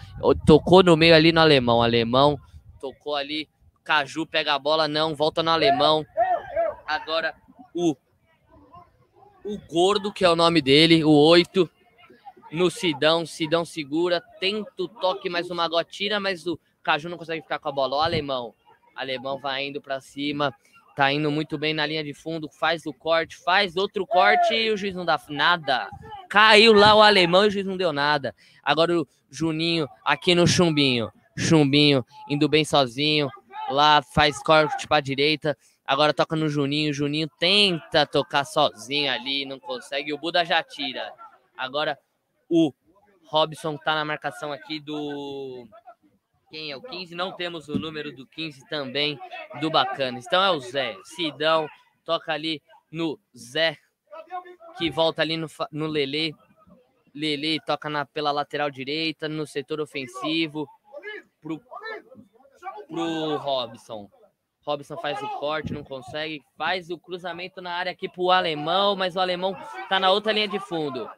Tocou 0.44 0.82
no 0.82 0.98
meio 0.98 1.14
ali 1.14 1.32
no 1.32 1.40
alemão. 1.40 1.82
Alemão 1.82 2.38
tocou 2.78 3.16
ali. 3.16 3.48
Caju 3.82 4.26
pega 4.26 4.54
a 4.54 4.58
bola, 4.58 4.86
não, 4.86 5.14
volta 5.14 5.42
no 5.42 5.50
alemão. 5.50 6.04
Agora 6.86 7.34
o 7.74 7.96
o 9.44 9.58
Gordo, 9.68 10.10
que 10.10 10.24
é 10.24 10.30
o 10.30 10.34
nome 10.34 10.62
dele, 10.62 11.04
o 11.04 11.10
8, 11.10 11.68
no 12.54 12.70
Sidão. 12.70 13.26
Sidão 13.26 13.64
segura, 13.64 14.22
tenta 14.38 14.70
o 14.78 14.88
toque, 14.88 15.28
mas 15.28 15.50
o 15.50 15.54
Magó 15.54 15.82
tira, 15.82 16.20
mas 16.20 16.46
o 16.46 16.58
Caju 16.82 17.08
não 17.08 17.18
consegue 17.18 17.42
ficar 17.42 17.58
com 17.58 17.68
a 17.68 17.72
bola. 17.72 17.96
O 17.96 18.00
alemão. 18.00 18.54
Alemão 18.94 19.38
vai 19.38 19.66
indo 19.66 19.80
para 19.80 20.00
cima, 20.00 20.54
tá 20.94 21.12
indo 21.12 21.28
muito 21.28 21.58
bem 21.58 21.74
na 21.74 21.84
linha 21.84 22.04
de 22.04 22.14
fundo, 22.14 22.48
faz 22.48 22.86
o 22.86 22.92
corte, 22.92 23.36
faz 23.36 23.76
outro 23.76 24.06
corte 24.06 24.54
e 24.54 24.70
o 24.70 24.76
juiz 24.76 24.94
não 24.94 25.04
dá 25.04 25.20
nada. 25.28 25.88
Caiu 26.28 26.72
lá 26.72 26.94
o 26.94 27.02
alemão 27.02 27.44
e 27.44 27.48
o 27.48 27.50
juiz 27.50 27.66
não 27.66 27.76
deu 27.76 27.92
nada. 27.92 28.32
Agora 28.62 29.00
o 29.00 29.06
Juninho 29.28 29.88
aqui 30.04 30.32
no 30.32 30.46
chumbinho. 30.46 31.10
Chumbinho 31.36 32.06
indo 32.30 32.48
bem 32.48 32.64
sozinho, 32.64 33.28
lá 33.68 34.00
faz 34.00 34.40
corte 34.40 34.86
para 34.86 35.00
direita. 35.00 35.58
Agora 35.84 36.14
toca 36.14 36.36
no 36.36 36.48
Juninho. 36.48 36.94
Juninho 36.94 37.28
tenta 37.36 38.06
tocar 38.06 38.44
sozinho 38.44 39.10
ali, 39.10 39.44
não 39.44 39.58
consegue. 39.58 40.12
O 40.12 40.18
Buda 40.18 40.44
já 40.44 40.62
tira. 40.62 41.12
Agora 41.58 41.98
o 42.48 42.72
Robson 43.26 43.76
tá 43.76 43.94
na 43.94 44.04
marcação 44.04 44.52
aqui 44.52 44.80
do 44.80 45.66
quem 46.54 46.70
é 46.70 46.76
o 46.76 46.82
15, 46.82 47.16
não 47.16 47.32
temos 47.32 47.68
o 47.68 47.78
número 47.78 48.14
do 48.14 48.24
15 48.28 48.68
também 48.68 49.18
do 49.60 49.68
bacana. 49.70 50.20
Então 50.20 50.40
é 50.40 50.50
o 50.52 50.60
Zé. 50.60 50.96
Sidão 51.02 51.68
toca 52.04 52.32
ali 52.32 52.62
no 52.92 53.18
Zé, 53.36 53.76
que 54.78 54.88
volta 54.88 55.20
ali 55.20 55.36
no, 55.36 55.48
no 55.72 55.88
Lele. 55.88 56.32
Lele 57.12 57.58
toca 57.66 57.90
na, 57.90 58.04
pela 58.04 58.30
lateral 58.30 58.70
direita, 58.70 59.28
no 59.28 59.44
setor 59.46 59.80
ofensivo, 59.80 60.68
pro, 61.40 61.60
pro 62.86 63.36
Robson. 63.36 64.08
Robson 64.64 64.96
faz 64.96 65.20
o 65.22 65.28
corte, 65.40 65.72
não 65.72 65.82
consegue, 65.82 66.40
faz 66.56 66.88
o 66.88 66.98
cruzamento 66.98 67.60
na 67.60 67.72
área 67.72 67.90
aqui 67.90 68.08
pro 68.08 68.30
alemão, 68.30 68.94
mas 68.94 69.16
o 69.16 69.20
alemão 69.20 69.56
tá 69.88 69.98
na 69.98 70.12
outra 70.12 70.32
linha 70.32 70.48
de 70.48 70.60
fundo. 70.60 71.10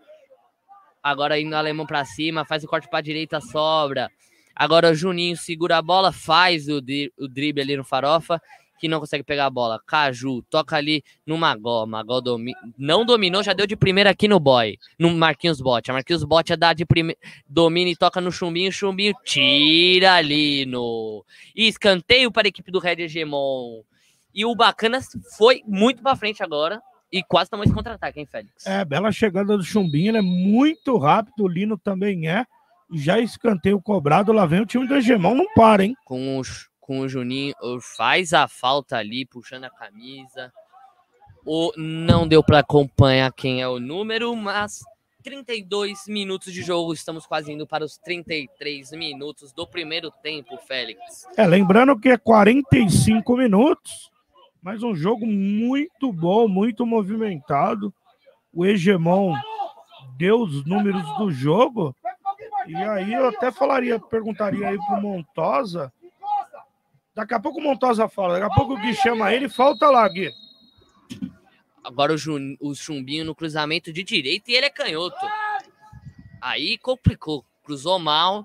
Agora 1.07 1.39
indo 1.39 1.53
o 1.53 1.57
alemão 1.57 1.87
para 1.87 2.05
cima, 2.05 2.45
faz 2.45 2.65
o 2.65 2.67
corte 2.67 2.91
para 2.91 3.01
direita, 3.01 3.41
sobra. 3.41 4.11
Agora 4.53 4.91
o 4.91 4.95
Juninho 4.95 5.37
segura 5.37 5.77
a 5.77 5.83
bola, 5.83 6.11
faz 6.11 6.67
o, 6.67 6.81
dri 6.81 7.13
o 7.17 7.29
drible 7.29 7.63
ali 7.63 7.77
no 7.77 7.85
Farofa, 7.85 8.43
que 8.77 8.89
não 8.89 8.99
consegue 8.99 9.23
pegar 9.23 9.47
a 9.47 9.51
bola. 9.51 9.81
Caju 9.87 10.43
toca 10.51 10.75
ali 10.75 11.05
no 11.25 11.39
Magó. 11.39 11.87
Magó 11.87 12.21
domi 12.21 12.55
não 12.77 13.07
dominou, 13.07 13.41
já 13.41 13.53
deu 13.53 13.69
de 13.69 13.77
primeira 13.77 14.11
aqui 14.11 14.27
no 14.27 14.41
Boy, 14.41 14.81
no 14.99 15.09
Marquinhos 15.15 15.61
Bote. 15.61 15.93
Marquinhos 15.93 16.25
Bote 16.25 16.53
é 16.53 16.57
dar 16.57 16.75
de 16.75 16.85
primeira, 16.85 17.21
domina 17.49 17.89
e 17.89 17.95
toca 17.95 18.21
no 18.21 18.33
Chumbinho. 18.33 18.73
Chumbinho 18.73 19.15
tira 19.25 20.15
ali 20.15 20.67
no. 20.67 21.25
Escanteio 21.55 22.33
para 22.33 22.49
a 22.49 22.51
equipe 22.51 22.73
do 22.73 22.81
Red 22.81 23.03
Hegemon. 23.03 23.83
E 24.35 24.45
o 24.45 24.57
Bacanas 24.57 25.07
foi 25.39 25.63
muito 25.69 26.03
para 26.03 26.17
frente 26.17 26.43
agora. 26.43 26.83
E 27.17 27.23
quase 27.23 27.49
tomou 27.49 27.65
esse 27.65 27.73
contra-ataque, 27.73 28.21
hein, 28.21 28.27
Félix? 28.27 28.67
É, 28.67 28.85
bela 28.85 29.11
chegada 29.11 29.57
do 29.57 29.63
Chumbinho, 29.63 30.11
ele 30.11 30.19
é 30.19 30.23
muito 30.23 30.99
rápido, 30.99 31.45
o 31.45 31.49
Lino 31.49 31.79
também 31.79 32.29
é. 32.29 32.45
Já 32.93 33.19
escanteio 33.19 33.81
cobrado, 33.81 34.35
lá 34.35 34.45
vem 34.45 34.61
o 34.61 34.67
time 34.67 34.87
do 34.87 34.95
Hegemon, 34.95 35.35
não 35.35 35.47
para, 35.55 35.83
hein? 35.83 35.97
Com 36.05 36.39
os 36.39 36.69
com 36.79 37.01
o 37.01 37.09
Juninho, 37.09 37.55
faz 37.81 38.35
a 38.35 38.47
falta 38.47 38.99
ali, 38.99 39.25
puxando 39.25 39.65
a 39.65 39.71
camisa. 39.71 40.53
O, 41.45 41.73
não 41.77 42.29
deu 42.29 42.45
para 42.45 42.59
acompanhar 42.59 43.33
quem 43.33 43.63
é 43.63 43.67
o 43.67 43.81
número, 43.81 44.37
mas 44.37 44.81
32 45.25 46.07
minutos 46.07 46.53
de 46.53 46.63
jogo, 46.63 46.93
estamos 46.93 47.27
quase 47.27 47.51
indo 47.51 47.67
para 47.67 47.85
os 47.85 47.97
33 47.97 48.93
minutos 48.93 49.53
do 49.53 49.67
primeiro 49.67 50.13
tempo, 50.23 50.59
Félix. 50.59 51.27
É, 51.37 51.47
lembrando 51.47 51.99
que 51.99 52.11
é 52.11 52.19
45 52.19 53.37
minutos, 53.37 54.13
mas 54.67 54.83
um 54.83 54.97
jogo 54.97 55.25
muito 55.25 56.13
bom, 56.13 56.49
muito 56.49 56.85
movimentado. 56.85 57.95
O 58.53 58.67
Hegemon 58.67 59.33
deu 60.17 60.41
os 60.41 60.65
números 60.65 61.05
do 61.19 61.31
jogo. 61.31 61.95
E 62.67 62.75
aí 62.75 63.13
eu 63.13 63.29
até 63.29 63.53
falaria, 63.53 64.01
perguntaria 64.01 64.67
aí 64.67 64.77
pro 64.77 65.01
Montosa, 65.01 65.93
Daqui 67.15 67.33
a 67.33 67.39
pouco 67.39 67.61
o 67.61 67.63
Montosa 67.63 68.09
fala, 68.09 68.41
daqui 68.41 68.53
a 68.53 68.55
pouco 68.57 68.75
o 68.75 68.77
Gui 68.77 68.93
chama 68.93 69.33
ele 69.33 69.49
falta 69.49 69.89
lá, 69.89 70.07
Gui. 70.09 70.33
Agora 71.85 72.13
o, 72.13 72.19
Jun, 72.19 72.57
o 72.61 72.75
Chumbinho 72.75 73.25
no 73.25 73.37
cruzamento 73.37 73.93
de 73.93 74.03
direita 74.03 74.51
e 74.51 74.55
ele 74.55 74.67
é 74.67 74.71
canhoto. 74.71 75.25
Aí 76.41 76.77
complicou. 76.77 77.45
Cruzou 77.63 78.01
mal, 78.01 78.45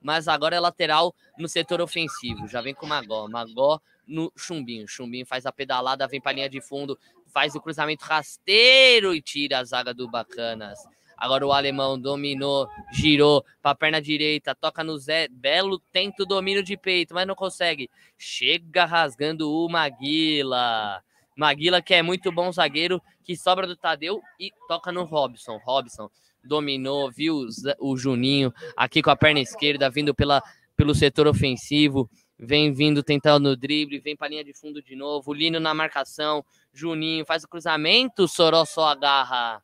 mas 0.00 0.28
agora 0.28 0.56
é 0.56 0.60
lateral 0.60 1.14
no 1.38 1.46
setor 1.46 1.82
ofensivo. 1.82 2.48
Já 2.48 2.62
vem 2.62 2.74
com 2.74 2.86
o 2.86 2.88
Magó. 2.88 3.28
Magó 3.28 3.78
no 4.06 4.32
Chumbinho. 4.36 4.88
Chumbinho 4.88 5.26
faz 5.26 5.46
a 5.46 5.52
pedalada, 5.52 6.06
vem 6.06 6.20
para 6.20 6.32
linha 6.32 6.48
de 6.48 6.60
fundo, 6.60 6.98
faz 7.32 7.54
o 7.54 7.60
cruzamento 7.60 8.04
rasteiro 8.04 9.14
e 9.14 9.22
tira 9.22 9.58
a 9.58 9.64
zaga 9.64 9.94
do 9.94 10.08
Bacanas. 10.08 10.78
Agora 11.16 11.46
o 11.46 11.52
alemão 11.52 11.96
dominou, 11.96 12.68
girou 12.92 13.44
para 13.62 13.70
a 13.70 13.74
perna 13.76 14.02
direita, 14.02 14.56
toca 14.56 14.82
no 14.82 14.98
Zé. 14.98 15.28
Belo 15.28 15.78
tenta 15.92 16.24
o 16.24 16.26
domínio 16.26 16.64
de 16.64 16.76
peito, 16.76 17.14
mas 17.14 17.26
não 17.26 17.36
consegue. 17.36 17.88
Chega 18.18 18.84
rasgando 18.84 19.48
o 19.48 19.68
Maguila. 19.68 21.00
Maguila, 21.36 21.80
que 21.80 21.94
é 21.94 22.02
muito 22.02 22.32
bom 22.32 22.50
zagueiro, 22.50 23.00
que 23.22 23.36
sobra 23.36 23.68
do 23.68 23.76
Tadeu 23.76 24.20
e 24.38 24.50
toca 24.66 24.90
no 24.90 25.04
Robson. 25.04 25.58
Robson 25.64 26.10
dominou, 26.42 27.10
viu 27.10 27.46
o 27.78 27.96
Juninho 27.96 28.52
aqui 28.76 29.00
com 29.00 29.10
a 29.10 29.16
perna 29.16 29.38
esquerda, 29.38 29.88
vindo 29.88 30.12
pela, 30.12 30.42
pelo 30.76 30.94
setor 30.94 31.28
ofensivo. 31.28 32.10
Vem 32.44 32.72
vindo 32.72 33.02
tentando 33.02 33.50
no 33.50 33.56
drible, 33.56 34.00
vem 34.00 34.16
para 34.16 34.26
a 34.26 34.30
linha 34.30 34.44
de 34.44 34.52
fundo 34.52 34.82
de 34.82 34.96
novo. 34.96 35.32
Lino 35.32 35.60
na 35.60 35.72
marcação. 35.72 36.44
Juninho 36.72 37.24
faz 37.24 37.44
o 37.44 37.48
cruzamento, 37.48 38.26
Soró 38.26 38.64
só 38.64 38.86
agarra 38.86 39.62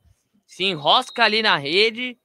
se 0.49 0.65
enrosca 0.65 1.25
ali 1.25 1.43
na 1.43 1.57
rede 1.57 2.19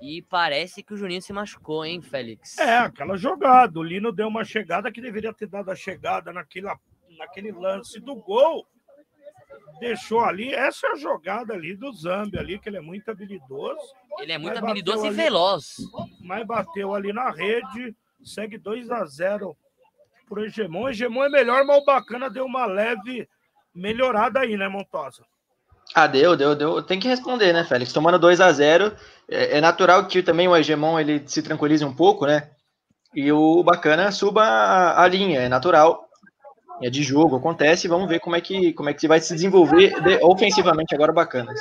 e 0.00 0.22
parece 0.22 0.82
que 0.82 0.94
o 0.94 0.96
Juninho 0.96 1.20
se 1.20 1.32
machucou, 1.32 1.84
hein, 1.84 2.00
Félix? 2.00 2.56
É, 2.58 2.78
aquela 2.78 3.16
jogada. 3.16 3.78
O 3.80 3.82
Lino 3.82 4.12
deu 4.12 4.28
uma 4.28 4.44
chegada 4.44 4.92
que 4.92 5.00
deveria 5.00 5.34
ter 5.34 5.48
dado 5.48 5.70
a 5.70 5.74
chegada 5.74 6.32
naquele, 6.32 6.68
naquele 7.18 7.50
lance 7.50 7.98
do 7.98 8.14
gol. 8.14 8.64
Deixou 9.80 10.20
ali. 10.20 10.54
Essa 10.54 10.86
é 10.86 10.92
a 10.92 10.96
jogada 10.96 11.52
ali 11.52 11.74
do 11.74 11.92
Zambi 11.92 12.38
ali, 12.38 12.58
que 12.60 12.68
ele 12.68 12.76
é 12.76 12.80
muito 12.80 13.10
habilidoso. 13.10 13.94
Ele 14.20 14.32
é 14.32 14.38
muito 14.38 14.58
habilidoso 14.58 15.04
e 15.04 15.08
ali, 15.08 15.16
veloz. 15.16 15.76
Mas 16.20 16.46
bateu 16.46 16.94
ali 16.94 17.12
na 17.12 17.30
rede. 17.30 17.96
Segue 18.24 18.58
2 18.58 18.90
a 18.90 19.04
0 19.04 19.56
pro 20.28 20.44
Hegemon. 20.44 20.88
Hegemon 20.88 21.24
é 21.24 21.28
melhor, 21.28 21.64
mas 21.64 21.78
o 21.78 21.84
bacana 21.84 22.28
deu 22.28 22.44
uma 22.44 22.66
leve 22.66 23.28
melhorada 23.74 24.40
aí, 24.40 24.56
né, 24.56 24.68
Montosa? 24.68 25.24
Ah, 25.94 26.06
deu, 26.06 26.36
deu, 26.36 26.54
deu. 26.54 26.82
Tem 26.82 26.98
que 26.98 27.08
responder, 27.08 27.52
né, 27.52 27.64
Félix? 27.64 27.92
Tomando 27.92 28.18
2 28.18 28.40
a 28.40 28.52
0 28.52 28.92
é, 29.28 29.58
é, 29.58 29.60
natural 29.60 30.06
que 30.06 30.22
também 30.22 30.48
o 30.48 30.56
Hegemon 30.56 30.98
ele 30.98 31.22
se 31.26 31.42
tranquilize 31.42 31.84
um 31.84 31.94
pouco, 31.94 32.26
né? 32.26 32.50
E 33.14 33.30
o 33.32 33.62
bacana 33.62 34.10
suba 34.10 34.42
a, 34.42 35.02
a 35.02 35.08
linha, 35.08 35.40
é 35.40 35.48
natural. 35.48 36.06
É 36.82 36.90
de 36.90 37.02
jogo, 37.02 37.36
acontece. 37.36 37.88
Vamos 37.88 38.08
ver 38.08 38.20
como 38.20 38.36
é 38.36 38.40
que 38.40 38.72
como 38.74 38.90
é 38.90 38.94
que 38.94 39.08
vai 39.08 39.20
se 39.20 39.32
desenvolver 39.32 39.98
de, 40.02 40.18
ofensivamente 40.22 40.94
agora 40.94 41.12
bacanas. 41.12 41.58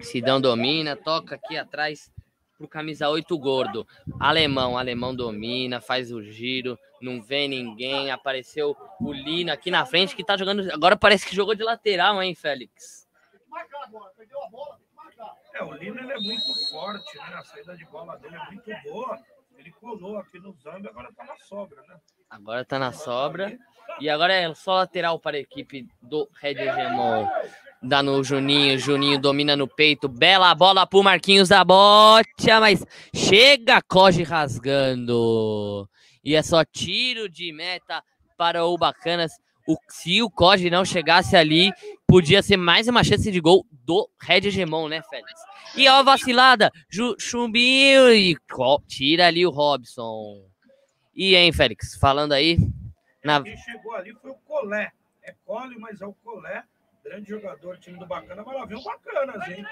Sidão 0.00 0.40
domina, 0.40 0.96
toca 0.96 1.34
aqui 1.34 1.56
atrás 1.56 2.10
pro 2.56 2.68
camisa 2.68 3.08
8 3.08 3.38
gordo. 3.38 3.86
Alemão, 4.18 4.76
alemão 4.76 5.14
domina, 5.14 5.80
faz 5.80 6.12
o 6.12 6.22
giro, 6.22 6.78
não 7.00 7.22
vê 7.22 7.46
ninguém. 7.46 8.10
Apareceu 8.10 8.76
o 9.00 9.12
Lino 9.12 9.52
aqui 9.52 9.70
na 9.70 9.86
frente 9.86 10.16
que 10.16 10.24
tá 10.24 10.36
jogando. 10.36 10.70
Agora 10.72 10.96
parece 10.96 11.26
que 11.26 11.36
jogou 11.36 11.54
de 11.54 11.62
lateral, 11.62 12.22
hein, 12.22 12.34
Félix? 12.34 13.08
É, 15.54 15.62
o 15.62 15.72
Lino 15.72 15.98
ele 15.98 16.12
é 16.12 16.18
muito 16.18 16.70
forte, 16.70 17.16
né? 17.16 17.34
A 17.34 17.44
saída 17.44 17.76
de 17.76 17.84
bola 17.86 18.16
dele 18.18 18.36
é 18.36 18.44
muito 18.46 18.70
boa. 18.84 19.18
Ele 19.56 19.72
colou 19.72 20.18
aqui 20.18 20.38
no 20.38 20.52
Zambia, 20.52 20.90
agora 20.90 21.12
tá 21.12 21.24
na 21.24 21.36
sobra, 21.38 21.82
né? 21.82 21.96
Agora 22.30 22.64
tá 22.64 22.78
na 22.78 22.92
sobra. 22.92 23.58
E 24.00 24.08
agora 24.08 24.32
é 24.32 24.54
só 24.54 24.74
lateral 24.74 25.18
para 25.18 25.36
a 25.36 25.40
equipe 25.40 25.88
do 26.00 26.28
Red 26.40 26.54
Hegemon. 26.54 27.26
Dá 27.80 28.02
no 28.02 28.24
Juninho, 28.24 28.76
Juninho 28.76 29.20
domina 29.20 29.54
no 29.54 29.68
peito, 29.68 30.08
bela 30.08 30.52
bola 30.52 30.84
pro 30.84 31.02
Marquinhos 31.02 31.48
da 31.48 31.64
bote, 31.64 32.48
mas 32.60 32.84
chega 33.14 33.80
Coge 33.80 34.24
rasgando. 34.24 35.88
E 36.24 36.34
é 36.34 36.42
só 36.42 36.64
tiro 36.64 37.28
de 37.28 37.52
meta 37.52 38.02
para 38.36 38.64
o 38.64 38.76
Bacanas. 38.76 39.30
O, 39.64 39.76
se 39.88 40.20
o 40.20 40.28
Coge 40.28 40.68
não 40.70 40.84
chegasse 40.84 41.36
ali, 41.36 41.70
podia 42.04 42.42
ser 42.42 42.56
mais 42.56 42.88
uma 42.88 43.04
chance 43.04 43.30
de 43.30 43.40
gol 43.40 43.64
do 43.70 44.10
Red 44.20 44.48
Hegemon, 44.48 44.88
né, 44.88 45.00
Félix? 45.08 45.40
E 45.76 45.86
ó, 45.88 46.02
vacilada, 46.02 46.72
Ju, 46.90 47.14
e 48.12 48.36
tira 48.88 49.28
ali 49.28 49.46
o 49.46 49.50
Robson. 49.50 50.44
E 51.14 51.36
hein, 51.36 51.52
Félix, 51.52 51.96
falando 51.96 52.32
aí. 52.32 52.58
Na... 53.22 53.40
Quem 53.40 53.56
chegou 53.56 53.94
ali 53.94 54.12
foi 54.20 54.32
o 54.32 54.34
Colé. 54.34 54.90
É 55.22 55.32
Cole, 55.44 55.78
mas 55.78 56.00
é 56.00 56.06
o 56.06 56.14
Colé 56.24 56.64
Grande 57.08 57.30
jogador, 57.30 57.78
time 57.78 57.98
do 57.98 58.04
Bacana, 58.04 58.42
mas 58.44 58.54
lá 58.54 58.66
vem 58.66 58.76
o 58.76 58.82
Bacanas, 58.82 59.48
hein? 59.48 59.64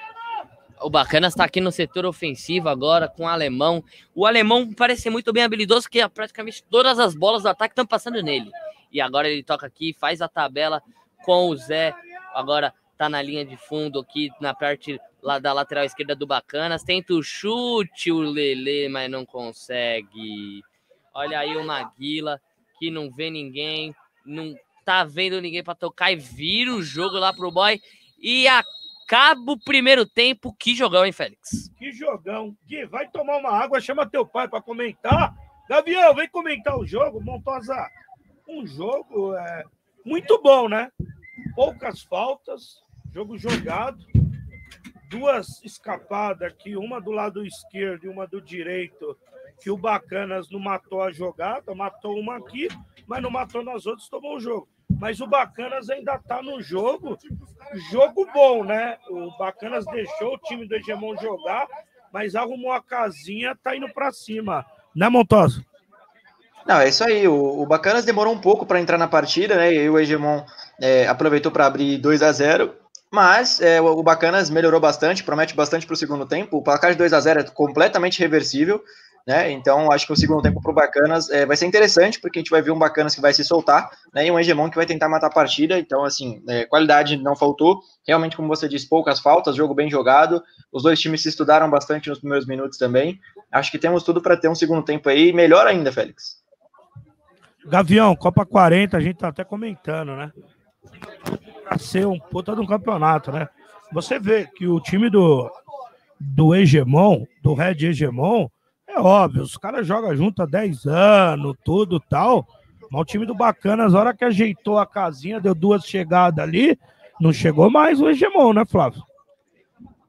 O 0.81 0.89
Bacanas 0.89 1.35
está 1.35 1.45
aqui 1.45 1.61
no 1.61 1.71
setor 1.71 2.07
ofensivo 2.07 2.71
agora 2.71 3.09
com 3.09 3.25
o 3.25 3.29
Alemão. 3.29 3.85
O 4.15 4.25
Alemão 4.25 4.73
parece 4.73 5.03
ser 5.03 5.11
muito 5.11 5.35
bem 5.35 5.43
habilidoso, 5.43 5.87
que 5.89 6.07
praticamente 6.09 6.65
todas 6.65 6.99
as 6.99 7.15
bolas 7.15 7.43
do 7.43 7.51
ataque 7.51 7.73
estão 7.73 7.87
passando 7.87 8.23
nele. 8.23 8.51
E 8.91 9.03
agora 9.03 9.29
ele 9.29 9.43
toca 9.43 9.67
aqui, 9.67 9.95
faz 9.99 10.23
a 10.23 10.29
tabela 10.29 10.83
com 11.27 11.51
o 11.51 11.57
Zé. 11.57 11.95
Agora 12.33 12.73
tá 12.97 13.07
na 13.07 13.21
linha 13.21 13.45
de 13.45 13.59
fundo 13.59 14.01
aqui 14.01 14.31
na 14.41 14.55
parte 14.55 14.99
lá 15.23 15.39
da 15.39 15.53
lateral 15.53 15.85
esquerda 15.85 16.17
do 16.17 16.27
Bacanas. 16.27 16.85
Tenta 16.85 17.13
o 17.13 17.23
chute, 17.23 18.11
o 18.11 18.21
Lele, 18.21 18.89
mas 18.89 19.11
não 19.11 19.27
consegue. 19.27 20.63
Olha 21.13 21.39
aí 21.41 21.55
o 21.55 21.67
Maguila, 21.67 22.41
que 22.79 22.91
não 22.91 23.11
vê 23.11 23.29
ninguém, 23.29 23.95
não 24.25 24.55
tá 24.87 25.03
vendo 25.03 25.41
ninguém 25.41 25.65
para 25.65 25.75
tocar 25.75 26.13
e 26.13 26.17
vira 26.17 26.73
o 26.73 26.83
jogo 26.83 27.19
lá 27.19 27.33
pro 27.33 27.51
boy. 27.51 27.81
E 28.21 28.47
acaba 28.47 29.53
o 29.53 29.59
primeiro 29.59 30.07
tempo. 30.07 30.55
Que 30.57 30.77
jogão, 30.77 31.05
hein, 31.05 31.11
Félix? 31.11 31.69
Que 31.77 31.91
jogão. 31.91 32.57
Gui, 32.65 32.87
vai 32.87 33.09
tomar 33.09 33.37
uma 33.39 33.51
água, 33.51 33.81
chama 33.81 34.09
teu 34.09 34.25
pai 34.25 34.49
para 34.49 34.63
comentar. 34.63 35.35
Gavião, 35.69 36.15
vem 36.15 36.29
comentar 36.29 36.79
o 36.79 36.87
jogo. 36.87 37.21
Montosa, 37.21 37.75
um 38.49 38.65
jogo 38.65 39.35
é, 39.35 39.65
muito 40.05 40.41
bom, 40.41 40.69
né? 40.69 40.89
Poucas 41.57 42.03
faltas, 42.03 42.81
jogo 43.13 43.37
jogado. 43.37 43.99
Duas 45.11 45.63
escapadas 45.65 46.49
aqui, 46.49 46.77
uma 46.77 47.01
do 47.01 47.11
lado 47.11 47.45
esquerdo 47.45 48.05
e 48.05 48.09
uma 48.09 48.27
do 48.27 48.41
direito, 48.41 49.17
que 49.61 49.71
o 49.71 49.77
Bacanas 49.77 50.51
não 50.51 50.59
matou 50.59 51.01
a 51.01 51.13
jogada, 51.13 51.75
matou 51.75 52.19
uma 52.19 52.37
aqui, 52.37 52.69
mas 53.07 53.23
não 53.23 53.31
matou 53.31 53.63
nas 53.65 53.87
outras, 53.87 54.09
tomou 54.09 54.37
o 54.37 54.41
jogo. 54.41 54.69
Mas 54.99 55.21
o 55.21 55.27
Bacanas 55.27 55.91
ainda 55.91 56.19
tá 56.19 56.43
no 56.43 56.63
jogo, 56.63 57.19
jogo 57.91 58.27
bom, 58.33 58.65
né? 58.65 58.97
O 59.11 59.31
Bacanas 59.37 59.85
deixou 59.87 60.35
o 60.35 60.39
time 60.39 60.67
do 60.67 60.75
Hegemon 60.75 61.17
jogar, 61.17 61.67
mas 62.13 62.35
arrumou 62.35 62.73
a 62.73 62.83
casinha, 62.83 63.57
tá 63.63 63.77
indo 63.77 63.93
para 63.93 64.13
cima. 64.13 64.65
Né, 64.95 65.09
Montosa? 65.09 65.65
Não, 66.67 66.81
é 66.81 66.89
isso 66.89 67.05
aí. 67.05 67.29
O, 67.29 67.63
o 67.63 67.67
Bacanas 67.67 68.05
demorou 68.05 68.33
um 68.33 68.41
pouco 68.41 68.65
para 68.65 68.81
entrar 68.81 68.99
na 68.99 69.07
partida, 69.07 69.57
né? 69.57 69.73
E 69.73 69.89
o 69.89 69.99
Hegemon 69.99 70.45
é, 70.81 71.07
aproveitou 71.07 71.53
para 71.53 71.67
abrir 71.67 71.99
2 71.99 72.23
a 72.23 72.33
0 72.33 72.75
mas 73.11 73.61
é, 73.61 73.81
o 73.81 74.03
Bacanas 74.03 74.51
melhorou 74.51 74.81
bastante, 74.81 75.23
promete 75.23 75.55
bastante 75.55 75.87
para 75.87 75.95
o 75.95 75.97
segundo 75.97 76.27
tempo. 76.27 76.57
O 76.57 76.63
placar 76.63 76.91
de 76.91 76.99
2 76.99 77.13
a 77.13 77.21
0 77.21 77.41
é 77.41 77.45
completamente 77.45 78.19
reversível. 78.19 78.83
Né? 79.27 79.51
Então, 79.51 79.91
acho 79.91 80.07
que 80.07 80.13
o 80.13 80.17
segundo 80.17 80.41
tempo 80.41 80.63
para 80.63 80.71
o 80.71 80.75
Bacanas 80.75 81.29
é, 81.31 81.45
vai 81.45 81.57
ser 81.57 81.67
interessante, 81.67 82.21
porque 82.21 82.39
a 82.39 82.41
gente 82.41 82.51
vai 82.51 82.63
ver 82.63 82.71
um 82.71 82.79
Bacanas 82.79 83.13
que 83.13 83.21
vai 83.21 83.33
se 83.33 83.43
soltar, 83.43 83.91
né? 84.15 84.25
E 84.25 84.31
um 84.31 84.39
Hegemon 84.39 84.71
que 84.71 84.77
vai 84.77 84.87
tentar 84.87 85.09
matar 85.09 85.27
a 85.27 85.31
partida. 85.31 85.77
Então, 85.81 86.05
assim, 86.05 86.41
é, 86.49 86.65
qualidade 86.65 87.17
não 87.17 87.35
faltou. 87.35 87.81
Realmente, 88.07 88.37
como 88.37 88.47
você 88.47 88.69
disse, 88.69 88.89
poucas 88.89 89.19
faltas, 89.19 89.57
jogo 89.57 89.75
bem 89.75 89.91
jogado. 89.91 90.41
Os 90.73 90.85
dois 90.85 91.01
times 91.01 91.23
se 91.23 91.29
estudaram 91.29 91.69
bastante 91.69 92.09
nos 92.09 92.21
primeiros 92.21 92.47
minutos 92.47 92.79
também. 92.79 93.19
Acho 93.51 93.73
que 93.73 93.81
temos 93.81 94.05
tudo 94.05 94.23
para 94.23 94.37
ter 94.37 94.49
um 94.49 94.55
segundo 94.55 94.85
tempo 94.85 95.09
aí, 95.09 95.33
melhor 95.33 95.67
ainda, 95.67 95.91
Félix. 95.91 96.37
Gavião, 97.67 98.15
Copa 98.15 98.47
40, 98.47 98.97
a 98.97 99.01
gente 99.01 99.17
tá 99.17 99.29
até 99.29 99.43
comentando, 99.43 100.15
né? 100.15 100.31
Pra 101.65 101.79
ser 101.79 102.07
um 102.07 102.17
puta 102.17 102.55
de 102.55 102.61
um 102.61 102.67
campeonato, 102.67 103.33
né? 103.33 103.49
Você 103.93 104.21
vê 104.21 104.47
que 104.47 104.69
o 104.69 104.81
time 104.81 105.11
do, 105.11 105.51
do 106.21 106.55
Hegemon, 106.55 107.25
do 107.43 107.55
Red 107.55 107.87
Hegemon, 107.87 108.49
é 108.97 109.01
óbvio, 109.01 109.43
os 109.43 109.57
caras 109.57 109.87
jogam 109.87 110.17
junto 110.17 110.43
há 110.43 110.47
10 110.47 110.87
anos, 110.87 111.55
tudo 111.63 112.01
tal. 112.01 112.49
Mas 112.91 113.03
o 113.03 113.05
time 113.05 113.27
do 113.27 113.35
Bacanas, 113.35 113.95
a 113.95 113.99
hora 113.99 114.17
que 114.17 114.25
ajeitou 114.25 114.79
a 114.79 114.87
casinha, 114.87 115.41
deu 115.41 115.55
duas 115.55 115.85
chegadas 115.85 116.43
ali, 116.43 116.79
não 117.21 117.33
chegou 117.33 117.71
mais 117.71 118.01
o 118.01 118.09
Hegemon, 118.09 118.55
né, 118.55 118.65
Flávio? 118.65 119.03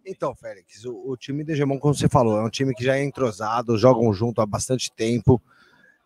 Então, 0.06 0.34
Félix, 0.34 0.86
o, 0.86 1.12
o, 1.12 1.18
time 1.18 1.44
do 1.44 1.52
Hegemon, 1.52 1.80
como 1.80 1.94
você 1.94 2.08
falou, 2.08 2.40
é 2.40 2.44
um 2.44 2.50
time 2.50 2.74
que 2.74 2.84
já 2.84 2.96
é 2.96 3.04
entrosado, 3.04 3.78
jogam 3.78 4.14
junto 4.14 4.40
há 4.40 4.46
bastante 4.46 4.90
tempo. 4.90 5.42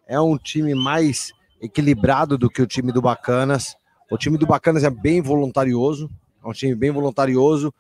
É 0.08 0.20
um 0.20 0.38
time 0.38 0.74
mais 0.74 1.32
equilibrado 1.62 2.36
do 2.36 2.50
que 2.50 2.64
o 2.64 2.68
time 2.68 2.92
do 2.92 3.02
Bacanas. 3.02 3.76
O 4.10 4.18
time 4.18 4.40
do 4.40 4.48
Bacanas 4.48 4.84
é 4.84 4.90
bem 4.90 5.22
voluntarioso, 5.22 6.10
é 6.44 6.48
um 6.48 6.52
time 6.52 6.74
bem 6.74 6.90
voluntarioso, 6.90 7.72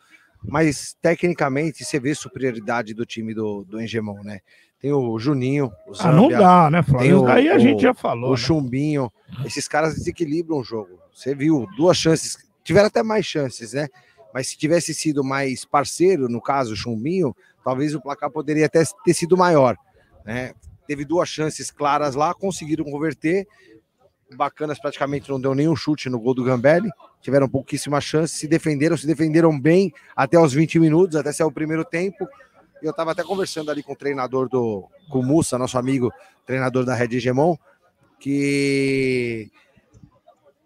mas 0.43 0.95
tecnicamente 1.01 1.83
você 1.83 1.99
vê 1.99 2.13
superioridade 2.13 2.93
do 2.93 3.05
time 3.05 3.33
do, 3.33 3.63
do 3.63 3.81
Engemon, 3.81 4.21
né? 4.23 4.41
Tem 4.81 4.91
o 4.91 5.19
Juninho. 5.19 5.71
O 5.87 5.93
Zambia, 5.93 6.09
ah, 6.09 6.13
não 6.13 6.29
dá, 6.29 6.69
né, 6.71 6.81
Flávio? 6.81 7.27
Aí 7.27 7.49
a 7.49 7.59
gente 7.59 7.83
já 7.83 7.93
falou. 7.93 8.29
O 8.29 8.33
né? 8.33 8.37
Chumbinho. 8.37 9.11
Esses 9.45 9.67
caras 9.67 9.93
desequilibram 9.93 10.57
o 10.57 10.63
jogo. 10.63 10.99
Você 11.13 11.35
viu 11.35 11.67
duas 11.77 11.97
chances, 11.97 12.37
tiveram 12.63 12.87
até 12.87 13.03
mais 13.03 13.25
chances, 13.25 13.73
né? 13.73 13.87
Mas 14.33 14.47
se 14.47 14.57
tivesse 14.57 14.93
sido 14.93 15.23
mais 15.23 15.65
parceiro, 15.65 16.27
no 16.27 16.41
caso, 16.41 16.73
o 16.73 16.75
Chumbinho, 16.75 17.35
talvez 17.63 17.93
o 17.93 18.01
placar 18.01 18.31
poderia 18.31 18.65
até 18.65 18.81
ter 19.05 19.13
sido 19.13 19.37
maior. 19.37 19.77
Né? 20.25 20.53
Teve 20.87 21.05
duas 21.05 21.29
chances 21.29 21.69
claras 21.69 22.15
lá, 22.15 22.33
conseguiram 22.33 22.85
converter. 22.85 23.47
Bacanas 24.35 24.79
praticamente 24.79 25.29
não 25.29 25.39
deu 25.39 25.53
nenhum 25.53 25.75
chute 25.75 26.09
no 26.09 26.19
gol 26.19 26.33
do 26.33 26.43
Gambelli. 26.43 26.89
Tiveram 27.21 27.47
pouquíssimas 27.47 28.03
chances, 28.03 28.37
se 28.37 28.47
defenderam, 28.47 28.97
se 28.97 29.05
defenderam 29.05 29.59
bem 29.59 29.93
até 30.15 30.39
os 30.39 30.53
20 30.53 30.79
minutos, 30.79 31.15
até 31.15 31.31
ser 31.31 31.43
o 31.43 31.51
primeiro 31.51 31.85
tempo. 31.85 32.27
Eu 32.81 32.91
estava 32.91 33.11
até 33.11 33.23
conversando 33.23 33.69
ali 33.69 33.83
com 33.83 33.93
o 33.93 33.95
treinador 33.95 34.49
do 34.49 34.87
com 35.09 35.19
o 35.19 35.23
Mussa, 35.23 35.57
nosso 35.57 35.77
amigo, 35.77 36.11
treinador 36.45 36.85
da 36.85 36.95
Red 36.95 37.15
Hegemon, 37.15 37.55
que 38.19 39.51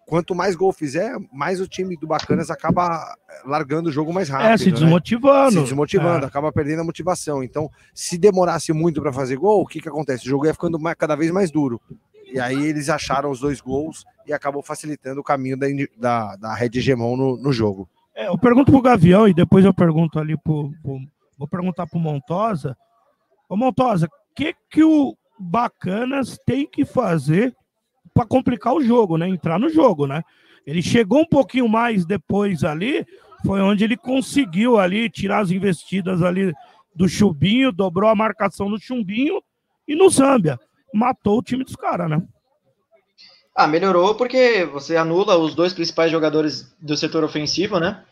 quanto 0.06 0.36
mais 0.36 0.56
gol 0.56 0.72
fizer, 0.72 1.16
mais 1.34 1.60
o 1.60 1.68
time 1.68 1.98
do 1.98 2.08
Bacanas 2.08 2.52
acaba 2.52 3.16
largando 3.44 3.90
o 3.90 3.92
jogo 3.92 4.14
mais 4.14 4.30
rápido. 4.30 4.52
É, 4.52 4.58
se 4.58 4.72
né? 4.72 4.72
desmotivando. 4.72 5.56
Né? 5.56 5.62
Se 5.62 5.70
desmotivando, 5.70 6.26
é. 6.26 6.28
acaba 6.28 6.52
perdendo 6.52 6.82
a 6.82 6.86
motivação. 6.86 7.44
Então, 7.44 7.70
se 7.94 8.18
demorasse 8.18 8.72
muito 8.72 9.02
para 9.02 9.12
fazer 9.12 9.38
gol, 9.38 9.62
o 9.62 9.68
que, 9.68 9.82
que 9.82 9.90
acontece? 9.90 10.26
O 10.26 10.30
jogo 10.30 10.46
ia 10.46 10.54
ficando 10.54 10.80
mais, 10.80 10.96
cada 10.96 11.16
vez 11.16 11.32
mais 11.32 11.52
duro. 11.52 11.82
E 12.32 12.40
aí 12.40 12.66
eles 12.66 12.90
acharam 12.90 13.32
os 13.32 13.40
dois 13.40 13.62
gols 13.62 14.04
e 14.26 14.34
acabou 14.34 14.62
facilitando 14.62 15.22
o 15.22 15.24
caminho 15.24 15.58
da, 15.58 15.68
da, 15.98 16.36
da 16.36 16.54
Red 16.54 16.72
Hegemon 16.76 17.16
no, 17.16 17.38
no 17.38 17.52
jogo. 17.52 17.88
É, 18.16 18.28
eu 18.28 18.38
pergunto 18.38 18.72
pro 18.72 18.82
Gavião 18.82 19.28
e 19.28 19.34
depois 19.34 19.66
eu 19.66 19.74
pergunto 19.74 20.20
ali 20.20 20.38
pro, 20.38 20.72
pro 20.82 21.00
vou 21.38 21.48
perguntar 21.48 21.88
pro 21.88 22.00
Montosa. 22.00 22.78
Ô 23.50 23.56
Montosa, 23.56 24.08
o 24.08 24.10
que 24.36 24.56
que 24.70 24.84
o 24.84 25.16
Bacanas 25.40 26.38
tem 26.46 26.68
que 26.68 26.86
fazer 26.86 27.56
para 28.14 28.26
complicar 28.26 28.74
o 28.74 28.82
jogo, 28.82 29.18
né? 29.18 29.28
Entrar 29.28 29.60
no 29.60 29.70
jogo, 29.70 30.08
né? 30.08 30.24
Ele 30.66 30.82
chegou 30.82 31.20
um 31.20 31.26
pouquinho 31.26 31.68
mais 31.68 32.06
depois 32.06 32.64
ali, 32.64 33.06
foi 33.46 33.62
onde 33.62 33.84
ele 33.84 33.98
conseguiu 33.98 34.80
ali 34.80 35.10
tirar 35.10 35.40
as 35.40 35.52
investidas 35.52 36.22
ali 36.22 36.54
do 36.96 37.08
Chubinho, 37.08 37.72
dobrou 37.72 38.10
a 38.10 38.16
marcação 38.16 38.70
do 38.70 38.80
Chumbinho 38.80 39.42
e 39.88 39.96
no 39.96 40.10
Zâmbia. 40.10 40.60
Matou 40.94 41.40
o 41.40 41.44
time 41.44 41.64
dos 41.64 41.76
caras, 41.76 42.10
né? 42.10 42.26
Ah, 43.54 43.68
melhorou 43.68 44.16
porque 44.16 44.66
você 44.66 44.98
anula 44.98 45.38
os 45.38 45.54
dois 45.54 45.74
principais 45.74 46.12
jogadores 46.12 46.76
do 46.80 46.98
setor 46.98 47.24
ofensivo, 47.24 47.80
né? 47.80 48.04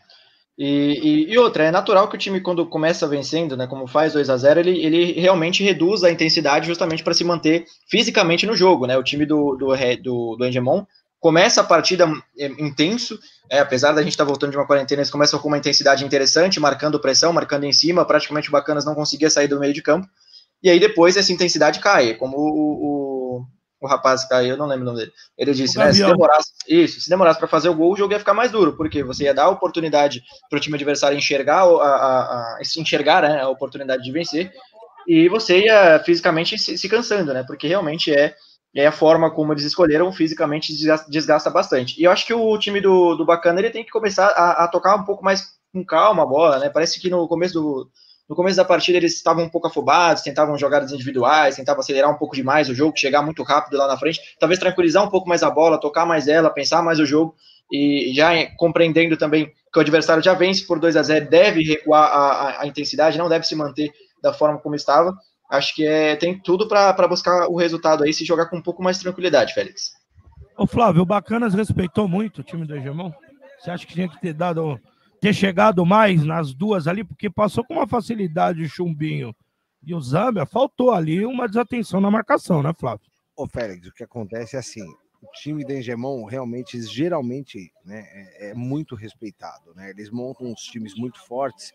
E, 0.56 1.00
e, 1.02 1.32
e, 1.32 1.38
outra, 1.38 1.64
é 1.64 1.70
natural 1.70 2.08
que 2.08 2.14
o 2.14 2.18
time, 2.18 2.40
quando 2.40 2.64
começa 2.66 3.08
vencendo, 3.08 3.56
né, 3.56 3.66
como 3.66 3.88
faz 3.88 4.12
2 4.12 4.30
a 4.30 4.36
0 4.36 4.60
ele, 4.60 4.84
ele 4.84 5.12
realmente 5.20 5.64
reduz 5.64 6.04
a 6.04 6.10
intensidade 6.10 6.66
justamente 6.66 7.02
para 7.02 7.12
se 7.12 7.24
manter 7.24 7.64
fisicamente 7.88 8.46
no 8.46 8.56
jogo. 8.56 8.86
Né? 8.86 8.96
O 8.96 9.02
time 9.02 9.26
do, 9.26 9.56
do, 9.56 9.74
do, 10.00 10.36
do 10.36 10.46
Engemon 10.46 10.84
começa 11.18 11.60
a 11.60 11.64
partida 11.64 12.06
é, 12.38 12.46
intenso, 12.46 13.18
é, 13.50 13.58
apesar 13.58 13.92
da 13.92 14.02
gente 14.02 14.12
estar 14.12 14.24
tá 14.24 14.28
voltando 14.28 14.52
de 14.52 14.56
uma 14.56 14.66
quarentena, 14.66 15.00
eles 15.00 15.10
começam 15.10 15.40
com 15.40 15.48
uma 15.48 15.58
intensidade 15.58 16.04
interessante, 16.04 16.60
marcando 16.60 17.00
pressão, 17.00 17.32
marcando 17.32 17.64
em 17.64 17.72
cima, 17.72 18.04
praticamente 18.04 18.48
o 18.48 18.52
Bacanas 18.52 18.84
não 18.84 18.94
conseguia 18.94 19.30
sair 19.30 19.48
do 19.48 19.58
meio 19.58 19.72
de 19.72 19.82
campo. 19.82 20.06
E 20.62 20.70
aí 20.70 20.78
depois 20.78 21.16
essa 21.16 21.32
intensidade 21.32 21.80
cai, 21.80 22.14
como 22.14 22.36
o, 22.36 22.40
o 22.40 23.13
o 23.80 23.86
rapaz 23.86 24.24
caiu, 24.24 24.50
eu 24.50 24.56
não 24.56 24.66
lembro 24.66 24.82
o 24.82 24.86
nome 24.86 25.00
dele. 25.00 25.12
Ele 25.36 25.52
disse, 25.52 25.78
né, 25.78 25.92
se 25.92 26.04
demorasse, 26.04 26.52
isso, 26.68 27.00
se 27.00 27.10
demorasse 27.10 27.38
para 27.38 27.48
fazer 27.48 27.68
o 27.68 27.74
gol, 27.74 27.92
o 27.92 27.96
jogo 27.96 28.12
ia 28.12 28.18
ficar 28.18 28.34
mais 28.34 28.50
duro, 28.50 28.76
porque 28.76 29.02
você 29.02 29.24
ia 29.24 29.34
dar 29.34 29.44
a 29.44 29.50
oportunidade 29.50 30.22
para 30.48 30.56
o 30.56 30.60
time 30.60 30.76
adversário 30.76 31.18
enxergar 31.18 31.62
a, 31.62 31.86
a, 31.86 32.20
a, 32.56 32.60
enxergar 32.78 33.22
né, 33.22 33.40
a 33.42 33.48
oportunidade 33.48 34.02
de 34.02 34.12
vencer, 34.12 34.52
e 35.06 35.28
você 35.28 35.64
ia 35.66 36.02
fisicamente 36.04 36.58
se, 36.58 36.78
se, 36.78 36.88
cansando, 36.88 37.34
né? 37.34 37.44
Porque 37.46 37.68
realmente 37.68 38.10
é, 38.12 38.34
é 38.74 38.86
a 38.86 38.92
forma 38.92 39.30
como 39.30 39.52
eles 39.52 39.64
escolheram, 39.64 40.10
fisicamente 40.12 40.72
desgasta, 40.72 41.10
desgasta 41.10 41.50
bastante. 41.50 42.00
E 42.00 42.04
eu 42.04 42.10
acho 42.10 42.26
que 42.26 42.32
o 42.32 42.58
time 42.58 42.80
do, 42.80 43.14
do 43.14 43.26
Bacana 43.26 43.60
ele 43.60 43.70
tem 43.70 43.84
que 43.84 43.90
começar 43.90 44.28
a, 44.28 44.64
a 44.64 44.68
tocar 44.68 44.96
um 44.96 45.04
pouco 45.04 45.22
mais 45.22 45.54
com 45.72 45.84
calma 45.84 46.22
a 46.22 46.26
bola, 46.26 46.58
né? 46.58 46.70
Parece 46.70 46.98
que 47.00 47.10
no 47.10 47.28
começo 47.28 47.54
do, 47.54 47.90
no 48.28 48.34
começo 48.34 48.56
da 48.56 48.64
partida 48.64 48.98
eles 48.98 49.14
estavam 49.14 49.44
um 49.44 49.48
pouco 49.48 49.66
afobados, 49.66 50.22
tentavam 50.22 50.56
jogadas 50.56 50.92
individuais, 50.92 51.56
tentavam 51.56 51.80
acelerar 51.80 52.10
um 52.10 52.16
pouco 52.16 52.34
demais 52.34 52.68
o 52.68 52.74
jogo, 52.74 52.96
chegar 52.96 53.22
muito 53.22 53.42
rápido 53.42 53.76
lá 53.76 53.86
na 53.86 53.98
frente, 53.98 54.20
talvez 54.38 54.58
tranquilizar 54.58 55.04
um 55.04 55.10
pouco 55.10 55.28
mais 55.28 55.42
a 55.42 55.50
bola, 55.50 55.80
tocar 55.80 56.06
mais 56.06 56.26
ela, 56.26 56.50
pensar 56.50 56.82
mais 56.82 56.98
o 56.98 57.06
jogo 57.06 57.34
e 57.70 58.12
já 58.14 58.30
compreendendo 58.56 59.16
também 59.16 59.46
que 59.72 59.78
o 59.78 59.80
adversário 59.80 60.22
já 60.22 60.34
vence 60.34 60.66
por 60.66 60.78
2 60.78 60.96
a 60.96 61.02
0 61.02 61.28
deve 61.28 61.62
recuar 61.62 62.04
a, 62.04 62.16
a, 62.16 62.62
a 62.62 62.66
intensidade, 62.66 63.18
não 63.18 63.28
deve 63.28 63.46
se 63.46 63.54
manter 63.54 63.92
da 64.22 64.32
forma 64.32 64.58
como 64.58 64.74
estava. 64.74 65.12
Acho 65.50 65.74
que 65.74 65.86
é, 65.86 66.16
tem 66.16 66.38
tudo 66.38 66.66
para 66.68 67.08
buscar 67.08 67.48
o 67.48 67.56
resultado 67.56 68.04
aí, 68.04 68.12
se 68.12 68.24
jogar 68.24 68.46
com 68.46 68.56
um 68.56 68.62
pouco 68.62 68.82
mais 68.82 68.96
de 68.96 69.02
tranquilidade, 69.02 69.52
Félix. 69.52 69.92
Ô 70.56 70.66
Flávio, 70.66 71.02
o 71.02 71.06
Bacanas 71.06 71.52
respeitou 71.52 72.08
muito 72.08 72.40
o 72.40 72.44
time 72.44 72.64
do 72.64 72.74
Hegemon? 72.74 73.10
Você 73.58 73.70
acha 73.70 73.86
que 73.86 73.94
tinha 73.94 74.08
que 74.08 74.20
ter 74.20 74.32
dado 74.32 74.78
ter 75.24 75.32
chegado 75.32 75.86
mais 75.86 76.22
nas 76.22 76.52
duas 76.52 76.86
ali, 76.86 77.02
porque 77.02 77.30
passou 77.30 77.64
com 77.64 77.72
uma 77.72 77.88
facilidade 77.88 78.62
o 78.62 78.68
Chumbinho 78.68 79.34
e 79.82 79.94
o 79.94 80.00
Zambia, 80.00 80.44
faltou 80.44 80.90
ali 80.90 81.24
uma 81.24 81.48
desatenção 81.48 81.98
na 81.98 82.10
marcação, 82.10 82.62
né, 82.62 82.74
Flávio? 82.78 83.06
Ô, 83.34 83.46
Félix, 83.46 83.88
o 83.88 83.94
que 83.94 84.04
acontece 84.04 84.54
é 84.54 84.58
assim, 84.58 84.84
o 85.22 85.26
time 85.32 85.64
da 85.64 85.78
Engemon 85.78 86.26
realmente, 86.26 86.78
geralmente, 86.82 87.72
né, 87.86 88.04
é, 88.12 88.50
é 88.50 88.54
muito 88.54 88.94
respeitado, 88.94 89.74
né? 89.74 89.88
Eles 89.88 90.10
montam 90.10 90.46
uns 90.46 90.60
times 90.60 90.94
muito 90.94 91.18
fortes 91.24 91.72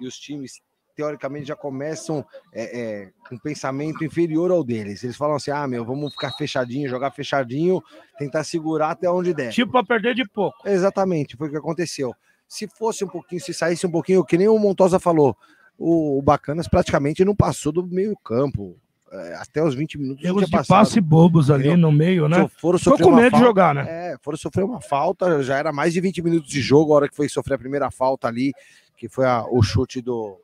e 0.00 0.04
os 0.04 0.18
times 0.18 0.60
teoricamente 0.96 1.46
já 1.46 1.54
começam 1.54 2.26
é, 2.52 2.80
é, 2.80 3.10
com 3.28 3.36
um 3.36 3.38
pensamento 3.38 4.04
inferior 4.04 4.50
ao 4.50 4.64
deles. 4.64 5.04
Eles 5.04 5.16
falam 5.16 5.36
assim: 5.36 5.52
ah, 5.52 5.68
meu, 5.68 5.84
vamos 5.84 6.14
ficar 6.14 6.32
fechadinho, 6.32 6.88
jogar 6.88 7.12
fechadinho, 7.12 7.80
tentar 8.18 8.42
segurar 8.42 8.90
até 8.90 9.08
onde 9.08 9.32
der. 9.32 9.52
Tipo 9.52 9.70
para 9.70 9.86
perder 9.86 10.16
de 10.16 10.28
pouco. 10.28 10.68
Exatamente, 10.68 11.36
foi 11.36 11.46
o 11.46 11.50
que 11.52 11.56
aconteceu. 11.56 12.12
Se 12.48 12.66
fosse 12.66 13.04
um 13.04 13.08
pouquinho, 13.08 13.40
se 13.40 13.52
saísse 13.52 13.86
um 13.86 13.90
pouquinho, 13.90 14.24
que 14.24 14.38
nem 14.38 14.48
o 14.48 14.58
Montosa 14.58 14.98
falou, 14.98 15.36
o, 15.78 16.20
Bacanas 16.22 16.66
praticamente 16.66 17.24
não 17.24 17.36
passou 17.36 17.70
do 17.70 17.86
meio 17.86 18.16
campo. 18.16 18.76
É, 19.10 19.36
até 19.36 19.62
os 19.62 19.74
20 19.74 19.96
minutos. 19.96 20.24
Erros 20.24 20.44
de 20.44 20.50
passe 20.66 21.00
bobos 21.00 21.50
ali 21.50 21.74
no 21.76 21.90
meio, 21.90 22.28
né? 22.28 22.46
Foram 22.58 22.78
sofrer 22.78 23.04
com 23.04 23.10
medo 23.14 23.36
de 23.36 23.42
jogar, 23.42 23.74
né? 23.74 23.86
É, 23.88 24.16
foram 24.20 24.36
sofrer 24.36 24.64
uma 24.64 24.82
falta, 24.82 25.42
já 25.42 25.56
era 25.56 25.72
mais 25.72 25.94
de 25.94 26.00
20 26.00 26.20
minutos 26.20 26.50
de 26.50 26.60
jogo, 26.60 26.92
a 26.92 26.96
hora 26.96 27.08
que 27.08 27.16
foi 27.16 27.26
sofrer 27.26 27.54
a 27.54 27.58
primeira 27.58 27.90
falta 27.90 28.28
ali, 28.28 28.52
que 28.98 29.08
foi 29.08 29.24
a, 29.24 29.46
o 29.50 29.62
chute 29.62 30.02
do, 30.02 30.38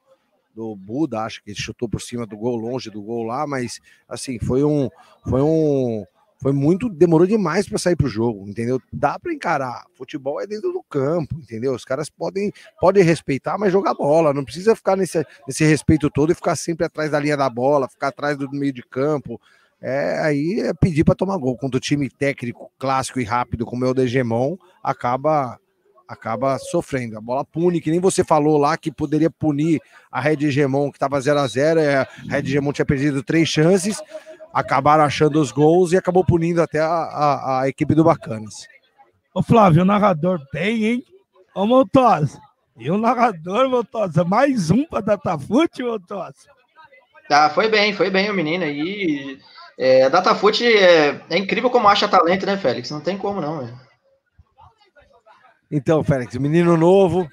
do 0.55 0.75
Buda, 0.77 1.21
acho 1.21 1.43
que 1.43 1.51
ele 1.51 1.61
chutou 1.61 1.89
por 1.89 2.01
cima 2.01 2.27
do 2.27 2.37
gol, 2.37 2.57
longe 2.57 2.89
do 2.89 3.03
gol 3.03 3.25
lá, 3.25 3.47
mas 3.47 3.81
assim, 4.09 4.39
foi 4.39 4.65
um 4.65 4.89
foi 5.29 5.43
um 5.43 6.07
foi 6.45 6.53
muito, 6.53 6.91
demorou 6.91 7.27
demais 7.27 7.67
para 7.67 7.79
sair 7.79 7.97
para 7.97 8.05
o 8.05 8.11
jogo, 8.11 8.47
entendeu? 8.47 8.79
Dá 8.93 9.19
para 9.19 9.33
encarar. 9.33 9.87
Futebol 9.95 10.39
é 10.43 10.47
dentro 10.47 10.71
do 10.73 10.83
campo, 10.83 11.37
entendeu? 11.37 11.73
Os 11.73 11.87
caras 11.87 12.11
podem, 12.11 12.53
podem 12.79 13.03
respeitar, 13.03 13.57
mas 13.57 13.73
jogar 13.73 13.95
bola. 13.95 14.35
Não 14.35 14.45
precisa 14.45 14.77
ficar 14.77 14.95
nesse, 14.95 15.25
nesse 15.49 15.65
respeito 15.65 16.11
todo 16.11 16.33
e 16.33 16.35
ficar 16.35 16.55
sempre 16.55 16.85
atrás 16.85 17.11
da 17.11 17.19
linha 17.19 17.35
da 17.35 17.49
bola, 17.49 17.89
ficar 17.89 18.09
atrás 18.09 18.37
do 18.37 18.47
meio 18.51 18.75
de 18.75 18.83
campo. 18.83 19.41
É, 19.81 20.19
aí 20.21 20.61
é 20.61 20.75
pedir 20.75 21.03
para 21.03 21.15
tomar 21.15 21.39
gol. 21.39 21.57
Quando 21.57 21.77
o 21.77 21.81
time 21.81 22.11
técnico, 22.11 22.71
clássico 22.79 23.19
e 23.19 23.25
rápido, 23.25 23.65
como 23.65 23.87
é 23.87 23.89
o 23.89 23.95
Degemon, 23.95 24.59
acaba 24.83 25.59
acaba 26.07 26.59
sofrendo. 26.59 27.17
A 27.17 27.23
bola 27.23 27.43
pune, 27.43 27.81
que 27.81 27.91
nem 27.91 28.01
você 28.01 28.23
falou 28.23 28.59
lá 28.59 28.77
que 28.77 28.93
poderia 28.93 29.31
punir 29.31 29.81
a 30.13 30.21
Red 30.21 30.45
Hegemon, 30.45 30.91
que 30.91 30.99
estava 30.99 31.19
0 31.19 31.39
a 31.41 31.47
0 31.47 31.81
é, 31.81 31.97
A 31.97 32.09
Red 32.29 32.41
Hegemon 32.41 32.71
tinha 32.71 32.85
perdido 32.85 33.23
três 33.23 33.49
chances 33.49 34.03
acabaram 34.55 35.03
achando 35.03 35.41
os 35.41 35.51
gols 35.51 35.93
e 35.93 35.97
acabou 35.97 36.25
punindo 36.25 36.63
até 36.63 36.79
a, 36.79 36.87
a, 36.87 37.61
a 37.63 37.69
equipe 37.69 37.95
do 37.95 38.05
Bacanas. 38.05 38.69
Ô 39.35 39.43
Flávio, 39.43 39.83
o 39.83 39.85
narrador 39.85 40.41
bem, 40.53 40.85
hein? 40.85 41.05
Ô 41.53 41.67
Montosa. 41.67 42.41
E 42.79 42.89
o 42.91 42.97
narrador, 42.97 43.69
Montosa, 43.69 44.25
mais 44.25 44.71
um 44.71 44.85
para 44.85 45.01
Datafute, 45.01 45.83
Montosa. 45.83 46.49
Ah, 47.31 47.51
foi 47.51 47.69
bem, 47.69 47.93
foi 47.93 48.11
bem 48.11 48.31
o 48.31 48.35
menino 48.35 48.65
aí. 48.65 49.41
É, 49.77 50.05
a 50.05 50.09
Datafute 50.09 50.65
é, 50.65 51.21
é 51.29 51.37
incrível 51.37 51.69
como 51.69 51.89
acha 51.89 52.07
talento, 52.07 52.47
né, 52.47 52.57
Félix? 52.57 52.91
Não 52.91 53.01
tem 53.01 53.19
como 53.19 53.41
não, 53.41 53.59
velho. 53.59 53.79
Então, 55.71 56.05
Félix, 56.05 56.37
menino 56.37 56.77
novo, 56.77 57.29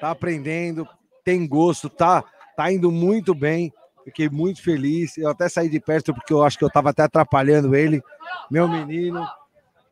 tá 0.00 0.10
aprendendo, 0.10 0.88
tem 1.22 1.46
gosto, 1.46 1.90
tá, 1.90 2.24
tá 2.56 2.72
indo 2.72 2.90
muito 2.90 3.34
bem. 3.34 3.70
Fiquei 4.04 4.28
muito 4.28 4.62
feliz. 4.62 5.16
Eu 5.16 5.30
até 5.30 5.48
saí 5.48 5.68
de 5.68 5.80
perto 5.80 6.12
porque 6.14 6.32
eu 6.32 6.42
acho 6.42 6.58
que 6.58 6.64
eu 6.64 6.68
estava 6.68 6.90
até 6.90 7.02
atrapalhando 7.02 7.74
ele. 7.74 8.02
Meu 8.50 8.68
menino. 8.68 9.26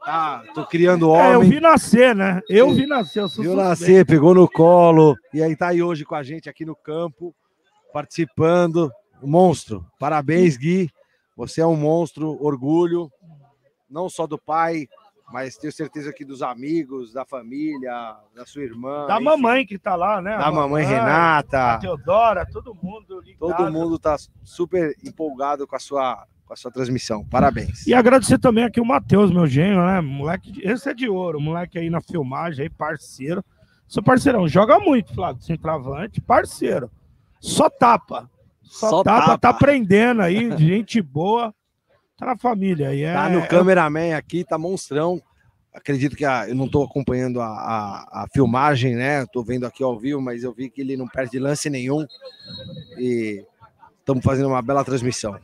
Ah, 0.03 0.43
tô 0.55 0.67
criando 0.67 1.11
homem. 1.11 1.33
É, 1.33 1.35
eu 1.35 1.43
vi 1.43 1.61
nascer, 1.61 2.15
né? 2.15 2.41
Eu 2.49 2.73
vi 2.73 2.87
nascer. 2.87 3.21
Eu 3.21 3.29
sou 3.29 3.45
Viu 3.45 3.55
nascer, 3.55 4.07
pegou 4.07 4.35
no 4.35 4.49
colo. 4.49 5.15
E 5.33 5.43
aí 5.43 5.55
tá 5.55 5.69
aí 5.69 5.83
hoje 5.83 6.05
com 6.05 6.15
a 6.15 6.23
gente 6.23 6.49
aqui 6.49 6.65
no 6.65 6.75
campo, 6.75 7.35
participando. 7.93 8.91
Monstro. 9.23 9.87
Parabéns, 9.99 10.57
Gui. 10.57 10.91
Você 11.37 11.61
é 11.61 11.67
um 11.67 11.77
monstro, 11.77 12.37
orgulho, 12.43 13.11
não 13.89 14.09
só 14.09 14.27
do 14.27 14.39
pai, 14.39 14.89
mas 15.33 15.57
tenho 15.57 15.73
certeza 15.73 16.13
que 16.13 16.25
dos 16.25 16.43
amigos, 16.43 17.13
da 17.13 17.25
família, 17.25 18.17
da 18.35 18.45
sua 18.47 18.63
irmã. 18.63 19.07
Da 19.07 19.17
enfim, 19.17 19.25
mamãe 19.25 19.67
que 19.67 19.79
tá 19.79 19.95
lá, 19.95 20.21
né? 20.21 20.37
Da 20.37 20.47
A 20.47 20.53
mamãe 20.53 20.85
a 20.85 20.89
Renata. 20.89 21.79
Teodora, 21.81 22.47
todo 22.47 22.75
mundo 22.75 23.21
ligado. 23.21 23.39
Todo 23.57 23.73
mundo 23.73 23.99
tá 23.99 24.17
super 24.43 24.95
empolgado 25.05 25.67
com 25.67 25.77
a 25.77 25.79
sua, 25.79 26.25
com 26.45 26.53
a 26.53 26.57
sua 26.57 26.71
transmissão. 26.71 27.25
Parabéns. 27.25 27.87
E 27.87 27.95
agradecer 27.95 28.39
também 28.39 28.65
aqui 28.65 28.81
o 28.81 28.85
Matheus, 28.85 29.31
meu 29.31 29.47
genro, 29.47 29.85
né? 29.87 30.01
Moleque, 30.01 30.51
de- 30.53 30.67
esse 30.67 30.89
é 30.89 30.95
de 30.95 31.09
ouro, 31.09 31.41
moleque 31.41 31.79
aí 31.79 31.89
na 31.91 32.01
filmagem, 32.01 32.65
aí, 32.65 32.71
parceiro. 32.71 33.45
Seu 33.89 34.03
parceirão, 34.03 34.47
joga 34.49 34.79
muito, 34.79 35.13
Flávio, 35.15 35.43
centroavante, 35.43 36.21
parceiro. 36.21 36.91
Só 37.41 37.69
tapa. 37.69 38.31
Só, 38.63 38.89
Só 38.89 39.03
tapa, 39.03 39.21
tapa. 39.27 39.39
tá 39.39 39.49
aprendendo 39.51 40.23
aí, 40.23 40.49
gente 40.57 41.03
boa. 41.03 41.53
Tá 42.21 42.27
na 42.27 42.37
família 42.37 42.91
aí. 42.91 43.03
É, 43.03 43.15
Tá 43.15 43.29
no 43.31 43.39
é- 43.41 43.47
cameraman 43.47 44.15
aqui, 44.15 44.45
tá 44.45 44.57
monstrão. 44.59 45.21
Acredito 45.73 46.15
que 46.15 46.25
a- 46.25 46.49
eu 46.49 46.55
não 46.55 46.69
tô 46.69 46.83
acompanhando 46.83 47.41
a, 47.41 47.47
a, 47.47 48.23
a 48.25 48.27
filmagem, 48.33 48.95
né? 48.95 49.25
Tô 49.33 49.43
vendo 49.43 49.65
aqui 49.67 49.83
ao 49.83 49.99
vivo, 49.99 50.21
mas 50.21 50.43
eu 50.45 50.53
vi 50.53 50.69
que 50.69 50.81
ele 50.83 50.97
não 50.97 51.09
perde 51.09 51.39
lance 51.39 51.71
nenhum. 51.71 52.05
E 52.99 53.45
estamos 54.01 54.23
fazendo 54.25 54.49
uma 54.49 54.61
bela 54.63 54.85
transmissão. 54.85 55.39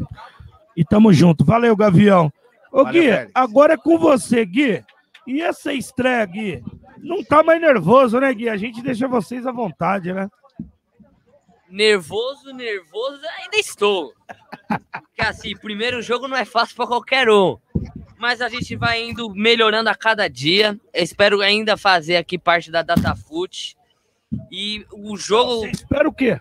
E 0.76 0.84
tamo 0.84 1.12
junto. 1.12 1.44
Valeu, 1.44 1.74
Gavião. 1.76 2.30
Ô, 2.70 2.84
Valeu, 2.84 3.02
Gui, 3.02 3.08
Félix. 3.10 3.32
agora 3.34 3.72
é 3.74 3.76
com 3.76 3.98
você, 3.98 4.44
Gui. 4.44 4.84
E 5.26 5.40
essa 5.40 5.72
estreia, 5.72 6.24
Gui? 6.26 6.62
Não 6.98 7.22
tá 7.24 7.42
mais 7.42 7.60
nervoso, 7.60 8.20
né, 8.20 8.32
Gui? 8.34 8.48
A 8.48 8.56
gente 8.56 8.82
deixa 8.82 9.08
vocês 9.08 9.46
à 9.46 9.52
vontade, 9.52 10.12
né? 10.12 10.28
Nervoso, 11.68 12.52
nervoso, 12.52 13.20
ainda 13.38 13.56
estou. 13.56 14.12
Porque 14.68 15.22
assim, 15.22 15.56
primeiro 15.56 16.00
jogo 16.00 16.28
não 16.28 16.36
é 16.36 16.44
fácil 16.44 16.76
para 16.76 16.86
qualquer 16.86 17.28
um. 17.28 17.58
Mas 18.18 18.40
a 18.40 18.48
gente 18.48 18.76
vai 18.76 19.02
indo 19.02 19.28
melhorando 19.30 19.90
a 19.90 19.94
cada 19.94 20.28
dia. 20.28 20.78
Eu 20.92 21.02
espero 21.02 21.40
ainda 21.40 21.76
fazer 21.76 22.16
aqui 22.16 22.38
parte 22.38 22.70
da 22.70 22.82
DataFoot. 22.82 23.76
E 24.50 24.86
o 24.92 25.16
jogo. 25.16 25.60
Você 25.60 25.70
espera 25.70 26.08
o 26.08 26.12
quê? 26.12 26.40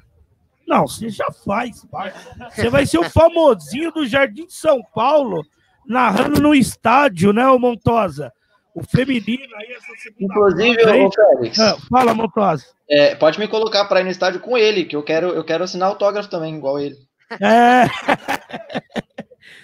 Não, 0.67 0.87
você 0.87 1.09
já 1.09 1.27
faz, 1.31 1.85
pai. 1.85 2.13
Você 2.51 2.69
vai 2.69 2.85
ser 2.85 2.97
o 2.97 3.09
famosinho 3.09 3.91
do 3.91 4.07
Jardim 4.07 4.47
de 4.47 4.53
São 4.53 4.81
Paulo, 4.93 5.45
narrando 5.85 6.41
no 6.41 6.55
estádio, 6.55 7.31
né, 7.31 7.47
ô 7.47 7.59
Montosa? 7.59 8.33
O 8.75 8.83
feminino 8.83 9.55
aí, 9.55 9.71
essa 9.71 9.93
segunda 10.03 10.25
Inclusive, 10.33 10.83
ô 10.85 11.11
Félix, 11.11 11.59
Ah, 11.59 11.77
fala, 11.89 12.13
Montosa. 12.13 12.65
é, 12.89 13.15
pode 13.15 13.39
me 13.39 13.47
colocar 13.47 13.85
para 13.85 14.01
ir 14.01 14.03
no 14.03 14.09
estádio 14.11 14.41
com 14.41 14.57
ele, 14.57 14.83
que 14.83 14.95
eu 14.95 15.01
quero, 15.01 15.29
eu 15.29 15.43
quero 15.45 15.63
assinar 15.63 15.87
autógrafo 15.87 16.29
também, 16.29 16.55
igual 16.55 16.77
ele. 16.77 16.97
É. 17.41 17.85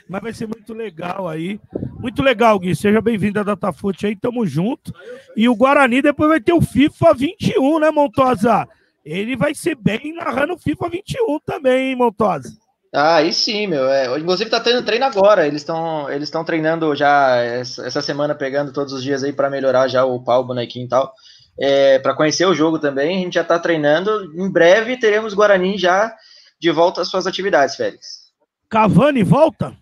Mas 0.08 0.22
vai 0.22 0.34
ser 0.34 0.48
muito 0.48 0.74
legal 0.74 1.28
aí. 1.28 1.60
Muito 2.00 2.22
legal, 2.22 2.58
Gui. 2.60 2.76
Seja 2.76 3.02
bem-vindo 3.02 3.40
à 3.40 3.44
Datafoot 3.44 4.06
aí, 4.06 4.16
tamo 4.16 4.46
junto. 4.46 4.94
E 5.36 5.48
o 5.48 5.56
Guarani 5.56 6.02
depois 6.02 6.30
vai 6.30 6.40
ter 6.42 6.54
o 6.54 6.62
FIFA 6.62 7.14
21, 7.14 7.80
né, 7.80 7.92
Montosa? 7.92 8.68
Ele 9.06 9.36
vai 9.36 9.54
ser 9.56 9.76
bem 9.76 10.14
narrando 10.14 10.54
o 10.54 10.58
FIFA 10.58 10.90
21 10.90 11.40
também, 11.46 11.90
hein, 11.90 11.96
Montosa? 11.96 12.50
Ah, 12.94 13.16
aí 13.16 13.32
sim, 13.32 13.68
meu. 13.68 13.90
É, 13.90 14.20
inclusive 14.20 14.50
tá 14.50 14.60
tendo 14.60 14.84
treino 14.86 15.06
agora. 15.06 15.48
Eles 15.48 15.62
estão 15.62 16.10
eles 16.10 16.28
estão 16.28 16.44
treinando 16.44 16.94
já 16.96 17.38
essa, 17.38 17.86
essa 17.86 18.02
semana, 18.02 18.36
pegando 18.36 18.74
todos 18.74 18.92
os 18.92 19.02
dias 19.02 19.24
aí 19.24 19.32
para 19.32 19.50
melhorar 19.50 19.88
já 19.88 20.04
o 20.04 20.22
pau, 20.22 20.42
o 20.42 20.46
bonequinho 20.46 20.86
e 20.86 20.90
tal. 20.90 21.14
É, 21.60 22.00
para 22.00 22.16
conhecer 22.16 22.46
o 22.46 22.54
jogo 22.54 22.80
também, 22.80 23.18
a 23.18 23.24
gente 23.24 23.34
já 23.36 23.44
tá 23.44 23.58
treinando. 23.58 24.34
Em 24.36 24.52
breve 24.52 24.98
teremos 24.98 25.34
Guarani 25.34 25.78
já 25.78 26.14
de 26.60 26.70
volta 26.70 27.02
às 27.02 27.08
suas 27.08 27.26
atividades, 27.26 27.76
Félix. 27.76 28.32
Cavani 28.70 29.24
volta? 29.24 29.76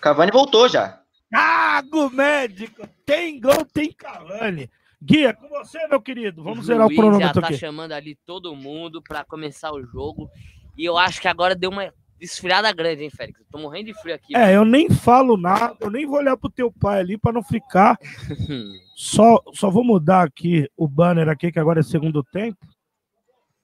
Cavani 0.00 0.32
voltou 0.32 0.68
já. 0.68 1.00
Cago 1.30 2.10
médico! 2.10 2.88
Tem 3.04 3.40
gol, 3.40 3.64
tem 3.72 3.92
Cavani. 3.92 4.70
Guia, 5.02 5.34
com 5.34 5.48
você, 5.48 5.86
meu 5.88 6.00
querido. 6.00 6.42
Vamos 6.42 6.66
zerar 6.66 6.86
o 6.86 6.88
Luiz 6.88 6.96
já 6.96 7.02
cronômetro 7.02 7.40
tá 7.42 7.48
aqui. 7.48 7.58
chamando 7.58 7.92
ali 7.92 8.16
todo 8.26 8.54
mundo 8.56 9.02
para 9.02 9.24
começar 9.24 9.72
o 9.72 9.84
jogo. 9.84 10.28
E 10.76 10.84
eu 10.84 10.96
acho 10.96 11.20
que 11.20 11.28
agora 11.28 11.54
deu 11.54 11.70
uma 11.70 11.92
esfriada 12.20 12.72
grande, 12.72 13.02
hein, 13.04 13.10
Félix? 13.10 13.40
Eu 13.40 13.46
tô 13.50 13.58
morrendo 13.58 13.86
de 13.86 13.94
frio 13.94 14.14
aqui. 14.14 14.36
É, 14.36 14.56
eu 14.56 14.64
nem 14.64 14.88
falo 14.90 15.36
nada, 15.36 15.76
eu 15.80 15.90
nem 15.90 16.06
vou 16.06 16.18
olhar 16.18 16.36
pro 16.36 16.50
teu 16.50 16.72
pai 16.72 17.00
ali 17.00 17.18
para 17.18 17.32
não 17.32 17.42
ficar. 17.42 17.98
Só, 18.98 19.42
só 19.52 19.68
vou 19.70 19.84
mudar 19.84 20.22
aqui 20.22 20.70
o 20.74 20.88
banner 20.88 21.28
aqui, 21.28 21.52
que 21.52 21.58
agora 21.58 21.80
é 21.80 21.82
segundo 21.82 22.24
tempo. 22.24 22.56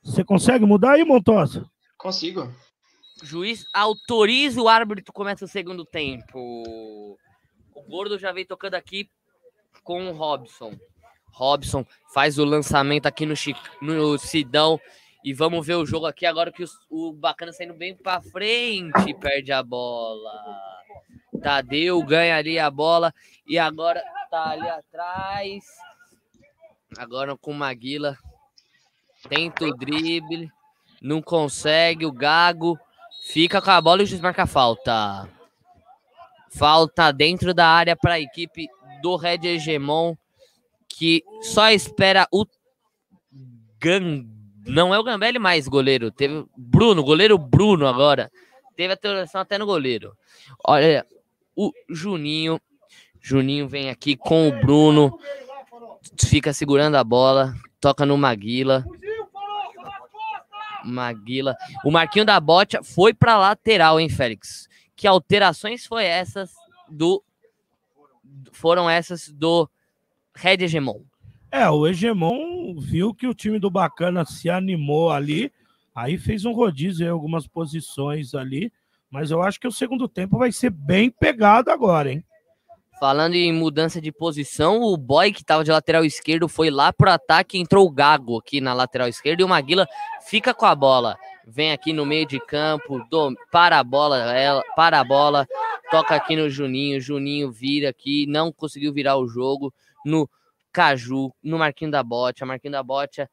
Você 0.03 0.23
consegue 0.23 0.67
mudar 0.67 0.93
aí, 0.93 1.05
Montosa? 1.05 1.65
Consigo. 1.97 2.53
Juiz 3.23 3.65
autoriza 3.73 4.61
o 4.61 4.69
árbitro 4.69 5.11
começa 5.11 5.47
o 5.47 5.49
segundo 5.49 5.87
tempo. 5.87 6.39
O 6.39 7.17
Gordo 7.89 8.19
já 8.19 8.31
veio 8.31 8.47
tocando 8.47 8.75
aqui 8.75 9.09
com 9.83 10.09
o 10.09 10.13
Robson. 10.13 10.75
Robson 11.33 11.87
faz 12.13 12.37
o 12.39 12.45
lançamento 12.45 13.07
aqui 13.07 13.25
no, 13.25 13.35
Chi- 13.35 13.57
no 13.81 14.19
Sidão. 14.19 14.79
E 15.25 15.33
vamos 15.33 15.67
ver 15.67 15.77
o 15.77 15.87
jogo 15.87 16.07
aqui 16.07 16.27
agora 16.27 16.51
que 16.51 16.65
o 16.91 17.13
Bacana 17.13 17.53
saindo 17.53 17.75
bem 17.75 17.95
pra 17.95 18.21
frente. 18.21 19.15
Perde 19.21 19.53
a 19.53 19.63
bola. 19.63 20.33
Tadeu 21.41 22.03
ganha 22.05 22.37
ali 22.37 22.59
a 22.59 22.71
bola. 22.71 23.15
E 23.47 23.59
agora 23.59 24.03
tá 24.31 24.51
ali 24.51 24.69
atrás. 24.69 25.65
Agora 26.99 27.37
com 27.37 27.53
o 27.53 27.55
Maguila. 27.55 28.17
Tenta 29.29 29.65
o 29.65 29.77
drible. 29.77 30.51
Não 31.01 31.23
consegue. 31.23 32.05
O 32.05 32.13
Gago 32.13 32.79
fica 33.25 33.63
com 33.63 33.71
a 33.71 33.81
bola 33.81 34.03
e 34.03 34.05
o 34.05 34.07
juiz 34.07 34.21
marca 34.21 34.43
a 34.43 34.47
falta. 34.47 35.29
Falta 36.51 37.13
dentro 37.13 37.55
da 37.55 37.67
área 37.67 37.97
para 37.97 38.15
a 38.15 38.21
equipe 38.21 38.69
do 39.01 39.17
Red 39.17 39.41
Hegemon, 39.45 40.15
que 40.89 41.25
só 41.41 41.71
espera 41.71 42.27
o 42.31 42.45
Gan... 43.81 44.32
Não 44.67 44.95
é 44.95 44.99
o 44.99 45.03
Gambelli 45.05 45.39
mais 45.39 45.67
goleiro. 45.69 46.11
Teve 46.11 46.47
Bruno, 46.57 47.03
goleiro 47.03 47.37
Bruno 47.37 47.87
agora. 47.87 48.31
Teve 48.77 48.93
a 48.93 48.95
alteração 48.95 49.41
até 49.41 49.59
no 49.59 49.67
goleiro. 49.67 50.17
Olha, 50.65 51.07
o 51.57 51.73
Juninho. 51.89 52.61
Juninho 53.21 53.69
vem 53.69 53.91
aqui 53.91 54.17
com 54.17 54.49
o 54.49 54.53
Bruno. 54.53 55.19
Fica 56.21 56.53
segurando 56.53 56.97
a 56.97 57.05
bola. 57.05 57.55
Toca 57.81 58.07
no 58.07 58.17
Maguila. 58.17 58.85
Maguila. 60.85 61.57
O 61.85 61.91
Marquinho 61.91 62.25
da 62.25 62.39
Botia 62.41 62.83
foi 62.83 63.15
para 63.15 63.39
lateral, 63.39 64.01
hein, 64.01 64.09
Félix? 64.09 64.69
Que 64.97 65.07
alterações 65.07 65.87
foi 65.87 66.05
essas 66.05 66.53
do 66.89 67.23
foram 68.53 68.89
essas 68.89 69.29
do 69.29 69.69
Red 70.35 70.65
Hegemon? 70.65 71.01
É, 71.53 71.69
o 71.69 71.87
Hegemon 71.87 72.75
viu 72.79 73.13
que 73.15 73.27
o 73.27 73.35
time 73.35 73.59
do 73.59 73.71
Bacana 73.71 74.25
se 74.25 74.49
animou 74.49 75.11
ali, 75.11 75.53
aí 75.95 76.17
fez 76.17 76.47
um 76.47 76.53
rodízio 76.53 77.07
em 77.07 77.11
algumas 77.11 77.47
posições 77.47 78.35
ali, 78.35 78.73
mas 79.11 79.31
eu 79.31 79.43
acho 79.43 79.61
que 79.61 79.69
o 79.69 79.73
segundo 79.73 80.09
tempo 80.09 80.39
vai 80.39 80.51
ser 80.51 80.71
bem 80.71 81.11
pegado 81.11 81.71
agora, 81.71 82.11
hein? 82.11 82.25
Falando 82.99 83.35
em 83.35 83.53
mudança 83.53 84.01
de 84.01 84.11
posição, 84.11 84.81
o 84.81 84.97
boy 84.97 85.33
que 85.33 85.45
tava 85.45 85.63
de 85.65 85.71
lateral 85.71 86.05
esquerdo 86.05 86.49
foi 86.49 86.71
lá 86.71 86.93
pro 86.93 87.11
ataque, 87.11 87.59
entrou 87.59 87.87
o 87.87 87.91
Gago 87.91 88.39
aqui 88.39 88.61
na 88.61 88.73
lateral 88.73 89.09
esquerda 89.09 89.43
e 89.43 89.45
o 89.45 89.49
Maguila 89.49 89.87
fica 90.25 90.55
com 90.55 90.65
a 90.65 90.75
bola. 90.75 91.17
Vem 91.47 91.73
aqui 91.73 91.93
no 91.93 92.07
meio 92.07 92.25
de 92.27 92.39
campo, 92.41 93.05
do- 93.11 93.35
para 93.51 93.79
a 93.79 93.85
bola, 93.85 94.19
ela, 94.35 94.63
para 94.77 95.01
a 95.01 95.05
bola, 95.05 95.47
toca 95.91 96.15
aqui 96.15 96.37
no 96.37 96.49
Juninho, 96.49 97.01
Juninho 97.01 97.51
vira 97.51 97.91
aqui, 97.91 98.25
não 98.27 98.53
conseguiu 98.53 98.93
virar 98.93 99.17
o 99.19 99.27
jogo 99.27 99.75
no 100.07 100.31
Caju, 100.73 101.33
no 101.43 101.59
Marquinho 101.59 101.91
da 101.91 102.03
Bote, 102.03 102.43
a 102.43 102.47
Marquinho 102.47 102.73
da 102.73 102.83
Bote 102.83 103.27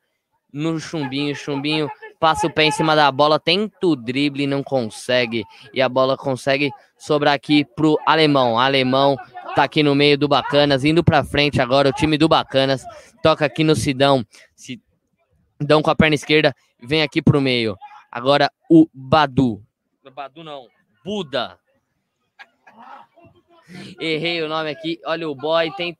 no 0.51 0.79
Chumbinho, 0.79 1.35
Chumbinho 1.35 1.89
passa 2.19 2.47
o 2.47 2.53
pé 2.53 2.65
em 2.65 2.71
cima 2.71 2.95
da 2.95 3.11
bola, 3.11 3.39
tenta 3.39 3.87
o 3.87 3.95
drible, 3.95 4.47
não 4.47 4.63
consegue, 4.63 5.45
e 5.73 5.81
a 5.81 5.87
bola 5.87 6.17
consegue 6.17 6.71
sobrar 6.97 7.33
aqui 7.33 7.63
pro 7.63 7.97
Alemão, 8.05 8.59
Alemão 8.59 9.15
tá 9.55 9.63
aqui 9.63 9.81
no 9.81 9.95
meio 9.95 10.17
do 10.17 10.27
Bacanas, 10.27 10.83
indo 10.83 11.03
pra 11.03 11.23
frente 11.23 11.61
agora, 11.61 11.89
o 11.89 11.93
time 11.93 12.17
do 12.17 12.27
Bacanas. 12.27 12.83
Toca 13.23 13.45
aqui 13.45 13.63
no 13.63 13.75
Sidão, 13.75 14.25
Sidão 14.55 15.81
com 15.81 15.89
a 15.89 15.95
perna 15.95 16.15
esquerda, 16.15 16.53
vem 16.81 17.01
aqui 17.01 17.21
pro 17.21 17.41
meio, 17.41 17.77
agora 18.11 18.51
o 18.69 18.87
Badu, 18.93 19.63
Badu 20.13 20.43
não, 20.43 20.67
Buda, 21.05 21.59
errei 23.99 24.41
o 24.41 24.49
nome 24.49 24.71
aqui, 24.71 24.99
olha 25.05 25.29
o 25.29 25.35
boy, 25.35 25.71
tem 25.73 25.97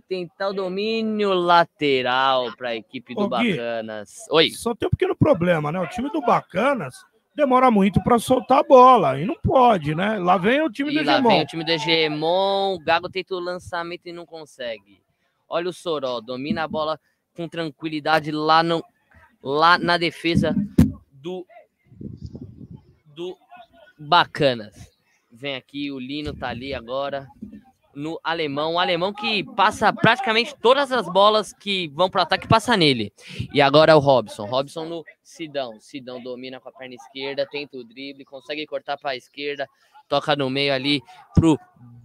tentar 0.00 0.48
o 0.48 0.52
domínio 0.52 1.32
lateral 1.32 2.54
para 2.56 2.70
a 2.70 2.76
equipe 2.76 3.14
do 3.14 3.22
Ô, 3.22 3.28
Gui. 3.28 3.52
Bacanas. 3.56 4.26
Oi. 4.30 4.50
Só 4.50 4.74
tem 4.74 4.86
um 4.86 4.90
pequeno 4.90 5.16
problema, 5.16 5.70
né? 5.72 5.80
O 5.80 5.86
time 5.86 6.10
do 6.10 6.20
Bacanas 6.20 6.94
demora 7.34 7.70
muito 7.70 8.02
para 8.02 8.18
soltar 8.18 8.58
a 8.58 8.62
bola, 8.62 9.20
e 9.20 9.24
não 9.24 9.34
pode, 9.34 9.94
né? 9.94 10.18
Lá 10.18 10.38
vem 10.38 10.62
o 10.62 10.70
time 10.70 10.92
E 10.92 10.98
do 10.98 11.04
lá 11.04 11.20
vem 11.20 11.30
Hegemon. 11.30 11.42
o 11.42 11.46
time 11.46 11.64
do 11.64 11.70
Hegemon. 11.70 12.74
O 12.74 12.78
Gago 12.78 13.08
tenta 13.08 13.34
o 13.34 13.40
lançamento 13.40 14.06
e 14.06 14.12
não 14.12 14.24
consegue. 14.24 15.02
Olha 15.48 15.68
o 15.68 15.72
Soró, 15.72 16.20
domina 16.20 16.62
a 16.64 16.68
bola 16.68 16.98
com 17.36 17.48
tranquilidade 17.48 18.30
lá, 18.30 18.62
no, 18.62 18.82
lá 19.42 19.76
na 19.78 19.96
defesa 19.96 20.54
do, 21.10 21.44
do 23.14 23.36
Bacanas. 23.98 24.92
Vem 25.30 25.56
aqui, 25.56 25.90
o 25.90 25.98
Lino 25.98 26.32
tá 26.32 26.48
ali 26.48 26.72
agora. 26.72 27.26
No 27.94 28.18
alemão. 28.22 28.74
O 28.74 28.78
alemão 28.78 29.12
que 29.12 29.44
passa 29.54 29.92
praticamente 29.92 30.54
todas 30.60 30.92
as 30.92 31.08
bolas 31.08 31.52
que 31.52 31.88
vão 31.88 32.10
para 32.10 32.20
o 32.20 32.22
ataque, 32.22 32.48
passa 32.48 32.76
nele. 32.76 33.12
E 33.52 33.60
agora 33.60 33.96
o 33.96 34.00
Robson. 34.00 34.44
Robson 34.44 34.84
no 34.84 35.04
Sidão. 35.22 35.80
Sidão 35.80 36.22
domina 36.22 36.60
com 36.60 36.68
a 36.68 36.72
perna 36.72 36.94
esquerda, 36.94 37.46
tenta 37.50 37.76
o 37.76 37.84
drible, 37.84 38.24
consegue 38.24 38.66
cortar 38.66 38.96
para 38.96 39.10
a 39.10 39.16
esquerda, 39.16 39.68
toca 40.08 40.36
no 40.36 40.50
meio 40.50 40.72
ali 40.72 41.02
pro 41.34 41.58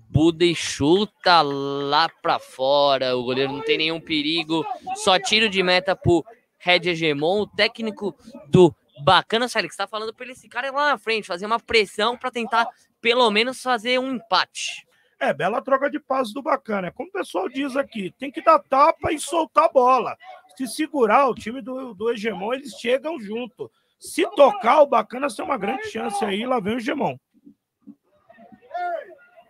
Buda 0.10 0.44
e 0.44 0.56
chuta 0.56 1.42
lá 1.42 2.10
para 2.22 2.40
fora. 2.40 3.16
O 3.16 3.24
goleiro 3.24 3.54
não 3.54 3.62
tem 3.62 3.78
nenhum 3.78 4.00
perigo. 4.00 4.66
Só 4.96 5.20
tiro 5.20 5.48
de 5.48 5.62
meta 5.62 5.96
pro 5.96 6.26
Red 6.58 6.90
Hegemon, 6.90 7.42
o 7.42 7.48
técnico 7.48 8.16
do 8.48 8.76
Bacana, 9.02 9.48
Félix, 9.48 9.74
está 9.74 9.88
falando 9.88 10.14
para 10.14 10.30
esse 10.30 10.50
cara 10.50 10.72
lá 10.72 10.92
na 10.92 10.98
frente, 10.98 11.28
fazer 11.28 11.46
uma 11.46 11.60
pressão 11.60 12.18
para 12.18 12.32
tentar 12.32 12.68
pelo 13.00 13.30
menos 13.32 13.62
fazer 13.62 14.00
um 14.00 14.16
empate. 14.16 14.86
É, 15.20 15.34
bela 15.34 15.61
troca 15.61 15.89
de 15.89 15.99
passos 15.99 16.34
do 16.34 16.41
Bacana. 16.41 16.88
É 16.88 16.91
como 16.91 17.09
o 17.09 17.11
pessoal 17.11 17.49
diz 17.49 17.76
aqui, 17.76 18.11
tem 18.17 18.32
que 18.32 18.41
dar 18.41 18.59
tapa 18.59 19.11
e 19.11 19.20
soltar 19.20 19.65
a 19.65 19.70
bola. 19.70 20.17
Se 20.55 20.65
segurar 20.67 21.28
o 21.28 21.36
time 21.36 21.61
do, 21.61 21.93
do 21.93 22.09
Hegemon, 22.09 22.53
eles 22.53 22.74
chegam 22.80 23.20
junto. 23.20 23.70
Se 23.99 24.26
tocar, 24.32 24.82
o 24.82 24.88
Bacana 24.88 25.28
tem 25.28 25.43
uma 25.43 25.57
grande 25.57 25.89
chance 25.89 26.24
aí, 26.24 26.45
lá 26.45 26.59
vem 26.61 26.76
o 26.76 26.78
Hegemon. 26.78 27.17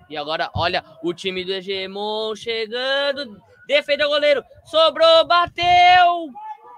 E 0.09 0.17
agora, 0.17 0.49
olha, 0.55 0.83
o 1.03 1.13
time 1.13 1.45
do 1.45 1.53
Hegemon 1.53 2.35
chegando, 2.35 3.39
defendeu 3.67 4.07
o 4.07 4.09
goleiro, 4.09 4.43
sobrou, 4.65 5.27
bateu, 5.27 6.29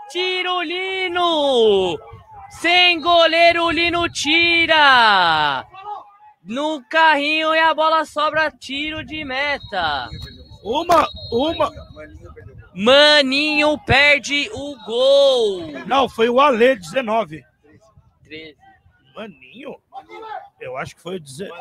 tiro 0.09 0.61
Lino, 0.63 1.97
sem 2.49 2.99
goleiro, 2.99 3.63
o 3.63 3.71
Lino 3.71 4.09
tira 4.09 5.65
no 6.43 6.81
carrinho 6.89 7.53
e 7.53 7.59
a 7.59 7.73
bola 7.73 8.05
sobra 8.05 8.51
tiro 8.51 9.03
de 9.05 9.23
meta. 9.23 10.09
Uma, 10.63 11.07
uma. 11.31 11.71
Maninho 12.73 13.77
perde 13.85 14.49
o 14.53 14.75
gol. 14.85 15.71
Não, 15.85 16.07
foi 16.07 16.29
o 16.29 16.39
Ale 16.39 16.75
19. 16.75 17.43
13. 18.23 18.55
Maninho? 19.15 19.75
Eu 20.59 20.77
acho 20.77 20.95
que 20.95 21.01
foi 21.01 21.17
o 21.17 21.19
19. 21.19 21.53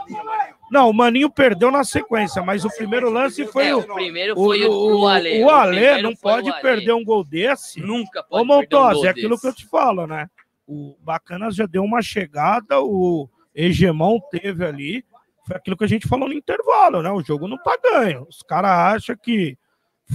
Não, 0.71 0.89
o 0.89 0.95
Maninho 0.95 1.29
perdeu 1.29 1.71
na 1.71 1.83
sequência, 1.83 2.43
mas 2.43 2.65
o 2.65 2.71
primeiro 2.71 3.11
lance 3.11 3.45
foi 3.49 3.67
É, 3.67 3.75
o. 3.75 3.81
o 3.81 3.95
primeiro 3.95 4.35
foi 4.37 4.65
o, 4.65 4.71
o, 4.71 5.01
o 5.01 5.09
Ale. 5.09 5.43
o 5.43 5.51
Ale 5.51 5.71
primeiro 5.77 6.03
não 6.03 6.15
pode 6.15 6.49
o 6.49 6.61
perder 6.61 6.93
um 6.93 7.05
gol 7.05 7.25
desse. 7.25 7.81
Nunca 7.81 8.21
Ô, 8.21 8.25
pode 8.25 8.43
um 8.45 8.47
Montosa, 8.47 8.95
gol 8.95 9.07
é 9.07 9.09
aquilo 9.09 9.31
desse. 9.31 9.41
que 9.43 9.49
eu 9.49 9.55
te 9.55 9.67
falo, 9.67 10.07
né? 10.07 10.31
O 10.67 10.97
Bacanas 11.01 11.57
já 11.57 11.67
deu 11.67 11.83
uma 11.83 12.01
chegada, 12.01 12.81
o 12.81 13.29
Hegemon 13.55 14.19
teve 14.31 14.65
ali. 14.65 15.05
Foi 15.47 15.57
aquilo 15.57 15.77
que 15.77 15.85
a 15.85 15.89
gente 15.89 16.09
falou 16.09 16.29
no 16.29 16.35
intervalo, 16.35 17.03
né? 17.03 17.11
O 17.11 17.23
jogo 17.23 17.49
não 17.49 17.59
tá 17.59 17.77
ganho. 17.83 18.27
Os 18.29 18.43
caras 18.43 18.71
acham 18.71 19.17
que 19.17 19.57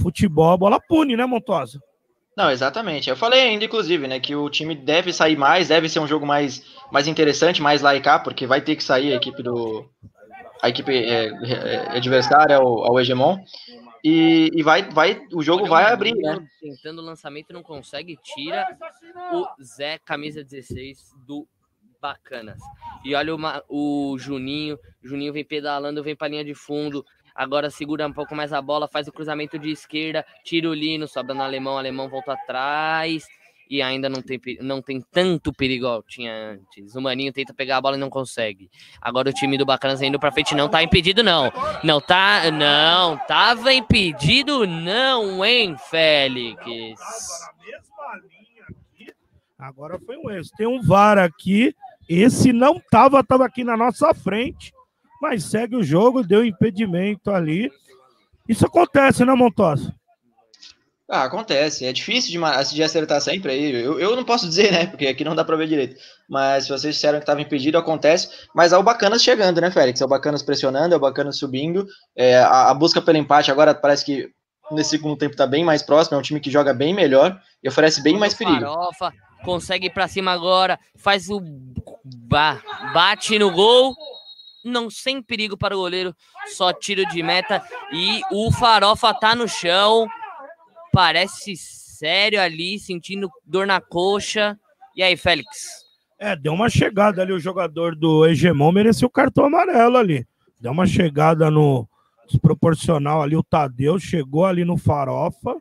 futebol 0.00 0.52
a 0.52 0.56
bola 0.56 0.80
pune, 0.80 1.16
né, 1.16 1.26
Montosa? 1.26 1.80
Não, 2.36 2.50
exatamente. 2.50 3.08
Eu 3.08 3.16
falei 3.16 3.40
ainda, 3.40 3.64
inclusive, 3.64 4.06
né, 4.06 4.20
que 4.20 4.36
o 4.36 4.50
time 4.50 4.74
deve 4.74 5.10
sair 5.10 5.36
mais, 5.36 5.68
deve 5.68 5.88
ser 5.88 6.00
um 6.00 6.06
jogo 6.06 6.26
mais, 6.26 6.62
mais 6.92 7.08
interessante, 7.08 7.62
mais 7.62 7.80
laicar, 7.80 8.22
porque 8.22 8.46
vai 8.46 8.60
ter 8.60 8.76
que 8.76 8.84
sair 8.84 9.12
a 9.12 9.16
equipe 9.16 9.42
do. 9.42 9.88
A 10.62 10.68
equipe 10.68 10.92
é, 10.92 11.28
é, 11.28 11.96
adversária 11.96 12.56
ao, 12.56 12.84
ao 12.84 13.00
Hegemon. 13.00 13.38
E, 14.04 14.50
e 14.54 14.62
vai, 14.62 14.88
vai, 14.88 15.20
o 15.32 15.42
jogo 15.42 15.62
Olha 15.62 15.70
vai 15.70 15.84
o 15.90 15.94
abrir, 15.94 16.14
né? 16.14 16.38
Tentando 16.60 17.00
o 17.00 17.04
lançamento, 17.04 17.52
não 17.52 17.62
consegue, 17.62 18.16
tira 18.22 18.66
o 19.32 19.46
Zé, 19.62 19.98
camisa 20.04 20.44
16 20.44 21.12
do 21.26 21.46
Bacanas. 22.00 22.58
E 23.04 23.14
olha 23.14 23.34
o, 23.34 24.12
o 24.12 24.18
Juninho, 24.18 24.78
Juninho 25.02 25.32
vem 25.32 25.44
pedalando, 25.44 26.02
vem 26.02 26.16
pra 26.16 26.28
linha 26.28 26.44
de 26.44 26.54
fundo, 26.54 27.04
agora 27.34 27.70
segura 27.70 28.06
um 28.06 28.12
pouco 28.12 28.34
mais 28.34 28.52
a 28.52 28.60
bola, 28.60 28.88
faz 28.88 29.06
o 29.08 29.12
cruzamento 29.12 29.58
de 29.58 29.70
esquerda, 29.70 30.24
tira 30.44 30.68
o 30.68 30.74
Lino, 30.74 31.06
sobra 31.06 31.34
no 31.34 31.42
alemão, 31.42 31.74
o 31.74 31.78
alemão 31.78 32.08
volta 32.08 32.32
atrás. 32.32 33.26
E 33.68 33.82
ainda 33.82 34.08
não 34.08 34.22
tem, 34.22 34.40
não 34.60 34.80
tem 34.80 35.00
tanto 35.10 35.52
perigo 35.52 35.86
igual 35.86 36.02
tinha 36.04 36.32
antes. 36.32 36.94
O 36.94 37.00
Maninho 37.00 37.32
tenta 37.32 37.52
pegar 37.52 37.78
a 37.78 37.80
bola 37.80 37.96
e 37.96 38.00
não 38.00 38.08
consegue. 38.08 38.70
Agora 39.00 39.28
o 39.28 39.32
time 39.32 39.58
do 39.58 39.66
Bacanas 39.66 40.00
indo 40.00 40.20
pra 40.20 40.30
frente 40.30 40.54
não 40.54 40.68
tá 40.68 40.84
impedido, 40.84 41.20
não. 41.24 41.50
Não 41.82 42.00
tá. 42.00 42.48
Não, 42.52 43.18
tava 43.26 43.72
impedido, 43.74 44.68
não, 44.68 45.44
hein, 45.44 45.76
Félix? 45.90 46.60
Agora 49.58 49.98
foi 49.98 50.16
um 50.16 50.30
erro. 50.30 50.44
Tem 50.56 50.66
um 50.66 50.80
VAR 50.80 51.18
aqui. 51.18 51.74
Esse 52.08 52.52
não 52.52 52.80
tava, 52.90 53.22
tava 53.24 53.44
aqui 53.44 53.64
na 53.64 53.76
nossa 53.76 54.12
frente. 54.14 54.72
Mas 55.20 55.44
segue 55.44 55.76
o 55.76 55.82
jogo, 55.82 56.22
deu 56.22 56.44
impedimento 56.44 57.30
ali. 57.30 57.70
Isso 58.48 58.66
acontece, 58.66 59.24
né, 59.24 59.34
Montosa? 59.34 59.94
Ah, 61.08 61.24
acontece. 61.24 61.84
É 61.86 61.92
difícil 61.92 62.32
de, 62.32 62.74
de 62.74 62.82
acertar 62.82 63.20
sempre 63.20 63.52
aí. 63.52 63.72
Eu, 63.72 63.98
eu 63.98 64.16
não 64.16 64.24
posso 64.24 64.48
dizer, 64.48 64.72
né? 64.72 64.86
Porque 64.86 65.06
aqui 65.06 65.24
não 65.24 65.36
dá 65.36 65.44
pra 65.44 65.56
ver 65.56 65.68
direito. 65.68 65.96
Mas 66.28 66.64
se 66.64 66.70
vocês 66.70 66.94
disseram 66.96 67.18
que 67.18 67.22
estava 67.22 67.40
impedido, 67.40 67.78
acontece. 67.78 68.28
Mas 68.54 68.72
é 68.72 68.78
o 68.78 68.82
Bacanas 68.82 69.22
chegando, 69.22 69.60
né, 69.60 69.70
Félix? 69.70 70.00
É 70.00 70.04
o 70.04 70.08
Bacanas 70.08 70.42
pressionando, 70.42 70.94
é 70.94 70.96
o 70.96 71.00
Bacanas 71.00 71.38
subindo. 71.38 71.86
É, 72.16 72.38
a, 72.38 72.70
a 72.70 72.74
busca 72.74 73.00
pelo 73.00 73.18
empate 73.18 73.50
agora 73.50 73.74
parece 73.74 74.04
que 74.04 74.28
nesse 74.72 74.90
segundo 74.90 75.16
tempo 75.16 75.36
tá 75.36 75.46
bem 75.46 75.64
mais 75.64 75.80
próximo. 75.80 76.16
É 76.16 76.18
um 76.18 76.22
time 76.22 76.40
que 76.40 76.50
joga 76.50 76.74
bem 76.74 76.92
melhor 76.92 77.40
e 77.62 77.68
oferece 77.68 78.02
bem 78.02 78.18
mais 78.18 78.34
perigo. 78.34 78.60
Farofa, 78.60 79.12
consegue 79.44 79.86
ir 79.86 79.90
pra 79.90 80.08
cima 80.08 80.32
agora, 80.32 80.78
faz 80.96 81.28
o. 81.30 81.40
ba- 82.04 82.60
bate 82.92 83.38
no 83.38 83.50
gol. 83.50 83.94
Não 84.64 84.90
sem 84.90 85.22
perigo 85.22 85.56
para 85.56 85.76
o 85.76 85.78
goleiro, 85.80 86.12
só 86.56 86.72
tiro 86.72 87.06
de 87.06 87.22
meta. 87.22 87.62
E 87.92 88.20
o 88.32 88.50
Farofa 88.50 89.14
tá 89.14 89.34
no 89.34 89.46
chão. 89.48 90.08
Parece 90.92 91.54
sério 91.56 92.40
ali, 92.40 92.78
sentindo 92.78 93.30
dor 93.44 93.66
na 93.66 93.80
coxa. 93.80 94.58
E 94.96 95.02
aí, 95.02 95.16
Félix? 95.16 95.48
É, 96.18 96.34
deu 96.34 96.52
uma 96.52 96.68
chegada 96.70 97.22
ali, 97.22 97.32
o 97.32 97.38
jogador 97.38 97.94
do 97.94 98.26
Hegemon 98.26 98.72
mereceu 98.72 99.06
o 99.06 99.10
cartão 99.10 99.44
amarelo 99.44 99.98
ali. 99.98 100.26
Deu 100.60 100.72
uma 100.72 100.86
chegada 100.86 101.50
no 101.50 101.86
desproporcional 102.26 103.22
ali, 103.22 103.36
o 103.36 103.42
Tadeu 103.42 103.98
chegou 104.00 104.46
ali 104.46 104.64
no 104.64 104.76
farofa. 104.76 105.56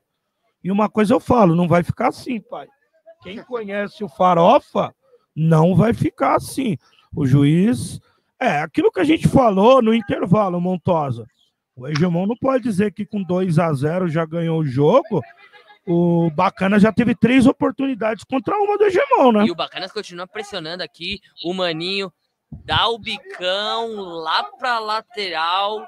E 0.63 0.71
uma 0.71 0.89
coisa 0.89 1.13
eu 1.13 1.19
falo, 1.19 1.53
não 1.55 1.67
vai 1.67 1.83
ficar 1.83 2.07
assim, 2.07 2.39
pai. 2.41 2.67
Quem 3.25 3.41
conhece 3.41 4.03
o 4.03 4.07
farofa, 4.07 4.93
não 5.35 5.75
vai 5.75 5.95
ficar 5.95 6.35
assim. 6.35 6.77
O 7.11 7.25
juiz. 7.25 7.99
É, 8.39 8.59
aquilo 8.59 8.91
que 8.91 8.99
a 8.99 9.03
gente 9.03 9.27
falou 9.27 9.81
no 9.81 9.95
intervalo, 9.95 10.61
Montosa. 10.61 11.25
O 11.75 11.87
Hegemon 11.87 12.27
não 12.27 12.37
pode 12.37 12.63
dizer 12.63 12.93
que 12.93 13.03
com 13.03 13.23
2 13.23 13.57
a 13.57 13.73
0 13.73 14.07
já 14.07 14.23
ganhou 14.25 14.59
o 14.59 14.65
jogo. 14.65 15.23
O 15.87 16.29
Bacana 16.29 16.79
já 16.79 16.91
teve 16.91 17.15
três 17.15 17.47
oportunidades 17.47 18.23
contra 18.23 18.55
uma 18.57 18.77
do 18.77 18.83
Hegemon, 18.83 19.31
né? 19.31 19.45
E 19.45 19.51
o 19.51 19.55
Bacanas 19.55 19.91
continua 19.91 20.27
pressionando 20.27 20.83
aqui. 20.83 21.19
O 21.43 21.51
Maninho 21.51 22.13
dá 22.63 22.87
o 22.89 22.99
bicão 22.99 23.95
lá 23.95 24.43
pra 24.43 24.77
lateral. 24.77 25.87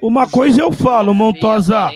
Uma 0.00 0.30
coisa 0.30 0.60
eu 0.60 0.70
falo, 0.70 1.12
Montosa? 1.12 1.90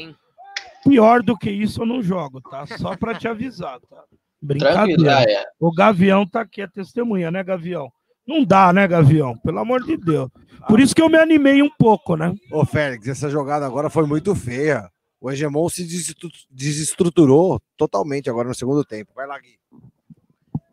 Pior 0.89 1.23
do 1.23 1.37
que 1.37 1.51
isso 1.51 1.83
eu 1.83 1.87
não 1.87 2.03
jogo, 2.03 2.41
tá? 2.41 2.67
Só 2.79 2.97
pra 2.97 3.15
te 3.15 3.27
avisar, 3.29 3.79
tá? 3.81 4.03
Brincadeira. 4.41 5.19
ah, 5.19 5.23
é. 5.23 5.45
O 5.59 5.73
Gavião 5.73 6.27
tá 6.27 6.41
aqui, 6.43 6.63
é 6.63 6.67
testemunha, 6.67 7.31
né, 7.31 7.43
Gavião? 7.43 7.91
Não 8.27 8.45
dá, 8.45 8.73
né, 8.73 8.87
Gavião? 8.87 9.37
Pelo 9.39 9.59
amor 9.59 9.83
de 9.85 9.97
Deus. 9.97 10.29
Por 10.69 10.79
isso 10.81 10.95
que 10.95 11.01
eu 11.03 11.09
me 11.09 11.17
animei 11.19 11.63
um 11.63 11.71
pouco, 11.79 12.15
né? 12.17 12.35
Ô, 12.53 12.65
Félix, 12.65 13.09
essa 13.09 13.31
jogada 13.31 13.65
agora 13.67 13.89
foi 13.89 14.07
muito 14.07 14.35
feia. 14.35 14.89
O 15.21 15.31
Hegemon 15.31 15.69
se 15.69 15.83
desestru- 15.83 16.31
desestruturou 16.51 17.61
totalmente 17.77 18.29
agora 18.31 18.47
no 18.49 18.55
segundo 18.55 18.85
tempo. 18.85 19.13
Vai 19.15 19.27
lá, 19.27 19.39
Gui. 19.39 19.59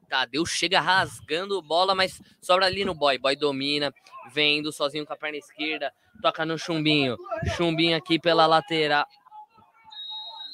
Tadeu 0.08 0.46
chega 0.46 0.80
rasgando 0.80 1.62
bola, 1.62 1.96
mas 1.96 2.22
sobra 2.42 2.66
ali 2.68 2.86
no 2.86 2.94
boy. 2.94 3.18
Boy 3.18 3.36
domina, 3.36 3.92
vendo 4.32 4.72
sozinho 4.72 5.06
com 5.06 5.14
a 5.14 5.18
perna 5.18 5.38
esquerda, 5.38 5.92
toca 6.22 6.46
no 6.46 6.60
chumbinho. 6.60 7.18
Chumbinho 7.58 7.98
aqui 7.98 8.20
pela 8.20 8.46
lateral. 8.46 9.06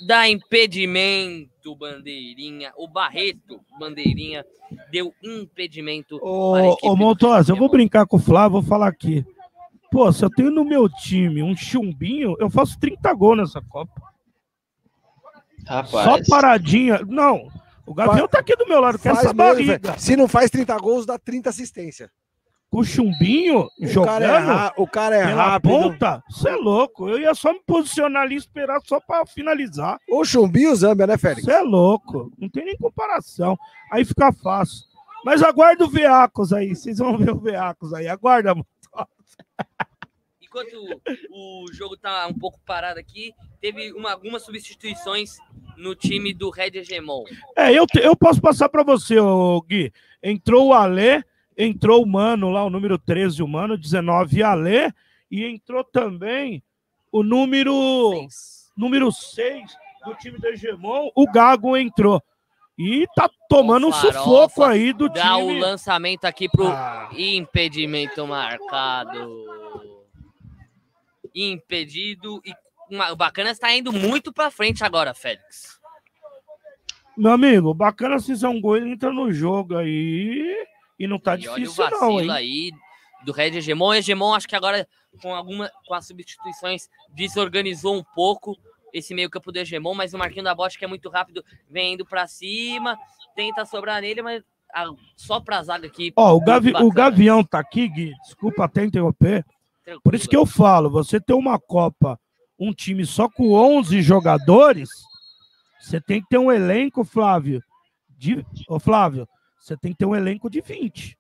Dá 0.06 0.28
impedimento, 0.28 1.76
bandeirinha. 1.76 2.74
O 2.76 2.88
Barreto, 2.88 3.60
bandeirinha, 3.80 4.46
deu 4.92 5.14
impedimento. 5.24 6.20
Ô, 6.22 6.78
ô 6.82 6.96
Montosa, 6.96 7.52
eu 7.52 7.56
vou 7.56 7.70
brincar 7.70 8.06
com 8.08 8.18
o 8.18 8.20
Flávio, 8.20 8.62
vou 8.62 8.64
falar 8.64 8.88
aqui. 8.88 9.26
Pô, 9.92 10.12
se 10.12 10.24
eu 10.24 10.30
tenho 10.30 10.50
no 10.50 10.64
meu 10.64 10.88
time 10.90 11.44
um 11.44 11.56
chumbinho, 11.56 12.36
eu 12.40 12.50
faço 12.50 12.80
30 12.80 13.14
gols 13.14 13.38
nessa 13.38 13.62
Copa. 13.62 14.02
Rapaz. 15.68 15.90
Só 15.90 16.18
paradinha. 16.30 17.00
Não, 17.06 17.52
o 17.86 17.94
Gavião 17.94 18.28
tá 18.28 18.40
aqui 18.40 18.56
do 18.56 18.68
meu 18.68 18.80
lado, 18.80 18.98
Faz 18.98 19.20
essa 19.20 19.34
mesmo, 19.34 19.38
barriga. 19.38 19.78
velho. 19.78 20.00
Se 20.00 20.16
não 20.16 20.28
faz 20.28 20.50
30 20.50 20.78
gols, 20.78 21.06
dá 21.06 21.20
30 21.20 21.50
assistência. 21.50 22.10
Com 22.72 22.80
o 22.80 22.84
chumbinho, 22.86 23.60
O 23.60 23.68
cara 23.68 23.84
é, 23.84 23.90
jogando. 24.30 24.46
ra- 24.48 24.74
o 24.78 24.88
cara 24.88 25.16
é 25.18 25.28
pela 25.28 25.44
rápido. 25.44 25.70
ponta, 25.72 26.24
você 26.30 26.50
é 26.50 26.56
louco. 26.56 27.10
Eu 27.10 27.20
ia 27.20 27.36
só 27.36 27.52
me 27.52 27.60
posicionar 27.68 28.22
ali 28.24 28.36
e 28.36 28.38
esperar 28.38 28.80
só 28.86 28.98
pra 29.02 29.26
finalizar. 29.26 30.00
O 30.10 30.24
Chumbi 30.24 30.62
e 30.62 30.68
o 30.70 30.76
Zambia, 30.76 31.06
né, 31.06 31.18
Félix? 31.18 31.44
Você 31.44 31.52
é 31.52 31.60
louco. 31.62 32.32
Não 32.40 32.48
tem 32.48 32.64
nem 32.64 32.78
comparação. 32.78 33.58
Aí 33.92 34.06
fica 34.06 34.32
fácil. 34.32 34.86
Mas 35.26 35.44
aguarda 35.44 35.84
o 35.84 35.90
Veacos 35.90 36.54
aí. 36.54 36.74
Vocês 36.74 36.98
vão 37.00 37.18
ver 37.18 37.32
o 37.32 37.40
Veacos 37.40 37.94
aí. 37.94 38.08
Aguarda, 38.08 38.56
mano. 38.56 38.66
enquanto 40.42 41.02
o 41.30 41.66
jogo 41.74 41.96
tá 41.98 42.26
um 42.28 42.34
pouco 42.34 42.60
parado 42.66 43.00
aqui, 43.00 43.34
teve 43.60 43.92
uma, 43.94 44.12
algumas 44.14 44.44
substituições 44.44 45.38
no 45.78 45.96
time 45.96 46.34
do 46.34 46.50
Red 46.50 46.72
Hegemon. 46.78 47.24
É, 47.56 47.72
eu, 47.74 47.86
te- 47.86 48.00
eu 48.00 48.16
posso 48.16 48.42
passar 48.42 48.70
para 48.70 48.84
você, 48.84 49.16
Gui. 49.68 49.92
Entrou 50.24 50.68
o 50.70 50.74
Alê, 50.74 51.24
entrou 51.64 52.04
o 52.04 52.08
Mano 52.08 52.50
lá, 52.50 52.64
o 52.64 52.70
número 52.70 52.98
13, 52.98 53.42
o 53.44 53.48
Mano, 53.48 53.78
19, 53.78 54.42
Alê, 54.44 54.92
e 55.30 55.46
entrou 55.46 55.84
também 55.84 56.64
o 57.12 57.24
número, 57.24 58.28
número 58.76 59.12
6 59.12 59.72
do 60.06 60.16
time 60.16 60.38
do 60.38 60.48
Hegemon, 60.48 61.10
o 61.16 61.30
Gago 61.32 61.78
entrou. 61.78 62.22
E 62.78 63.06
tá 63.16 63.30
tomando 63.48 63.88
um 63.88 63.92
sufoco 63.94 64.64
aí 64.64 64.92
do 64.94 65.08
Dá 65.10 65.38
o 65.38 65.48
time. 65.48 65.60
lançamento 65.60 66.26
aqui 66.26 66.50
pro 66.50 66.68
Ah, 66.68 67.10
impedimento 67.16 68.26
marcado. 68.26 69.46
Impedido 71.36 72.42
e 72.46 72.54
o 73.12 73.16
Bacana 73.16 73.52
está 73.52 73.74
indo 73.74 73.92
muito 73.94 74.34
para 74.34 74.52
frente 74.52 74.84
agora, 74.84 75.14
Félix. 75.14 75.80
meu 77.16 77.32
amigo, 77.32 77.74
bacana 77.74 78.20
se 78.20 78.28
fizer 78.28 78.48
um 78.48 78.60
gol, 78.60 78.78
ele 78.78 78.92
entra 78.92 79.14
no 79.14 79.32
jogo 79.32 79.78
aí 79.78 80.66
e 81.04 81.08
não 81.08 81.20
tá 81.20 81.36
e 81.36 81.48
olha 81.48 81.54
o 81.54 81.60
difícil 81.60 81.84
vacilo 81.84 82.24
não, 82.26 82.34
aí 82.34 82.72
do 83.24 83.32
Red 83.32 83.58
Hegemon. 83.58 83.88
O 83.88 83.94
Hegemon, 83.94 84.34
acho 84.34 84.48
que 84.48 84.56
agora, 84.56 84.88
com 85.22 85.34
alguma 85.34 85.72
com 85.88 85.94
as 85.94 86.06
substituições, 86.06 86.90
desorganizou 87.10 87.96
um 87.96 88.04
pouco 88.16 88.58
esse 88.94 89.14
meio-campo 89.14 89.52
do 89.52 89.58
Hegemon, 89.58 89.96
mas 89.96 90.14
o 90.14 90.18
Marquinho 90.18 90.44
da 90.44 90.54
Bote, 90.54 90.78
que 90.78 90.86
é 90.86 90.88
muito 90.88 91.10
rápido, 91.10 91.44
vem 91.70 91.94
indo 91.94 92.06
para 92.06 92.28
cima, 92.28 92.98
tenta 93.36 93.66
sobrar 93.66 94.02
nele, 94.02 94.22
mas 94.22 94.44
ah, 94.74 94.86
só 95.16 95.40
pra 95.40 95.64
zaga 95.64 95.88
aqui. 95.88 96.14
Ó, 96.16 96.36
o, 96.36 96.42
Gavi- 96.42 96.74
o. 96.76 96.92
Gavião 96.92 97.44
tá 97.44 97.60
aqui, 97.60 97.88
Gui, 97.88 98.14
desculpa 98.24 98.66
até 98.66 98.84
interromper, 98.84 99.46
Por 100.04 100.14
isso 100.14 100.30
que 100.30 100.36
eu 100.36 100.46
falo, 100.46 100.90
você 100.90 101.20
ter 101.20 101.34
uma 101.34 101.60
Copa, 101.60 102.20
um 102.60 102.74
time 102.74 103.06
só 103.06 103.28
com 103.28 103.54
11 103.54 104.02
jogadores, 104.02 104.90
você 105.80 106.00
tem 106.00 106.22
que 106.22 106.30
ter 106.30 106.38
um 106.38 106.52
elenco, 106.52 107.04
Flávio, 107.04 107.64
de, 108.10 108.46
ô 108.68 108.80
Flávio, 108.80 109.28
você 109.62 109.78
tem 109.78 109.92
que 109.92 110.00
ter 110.00 110.06
um 110.06 110.16
elenco 110.16 110.50
de 110.50 110.60
20. 110.60 111.18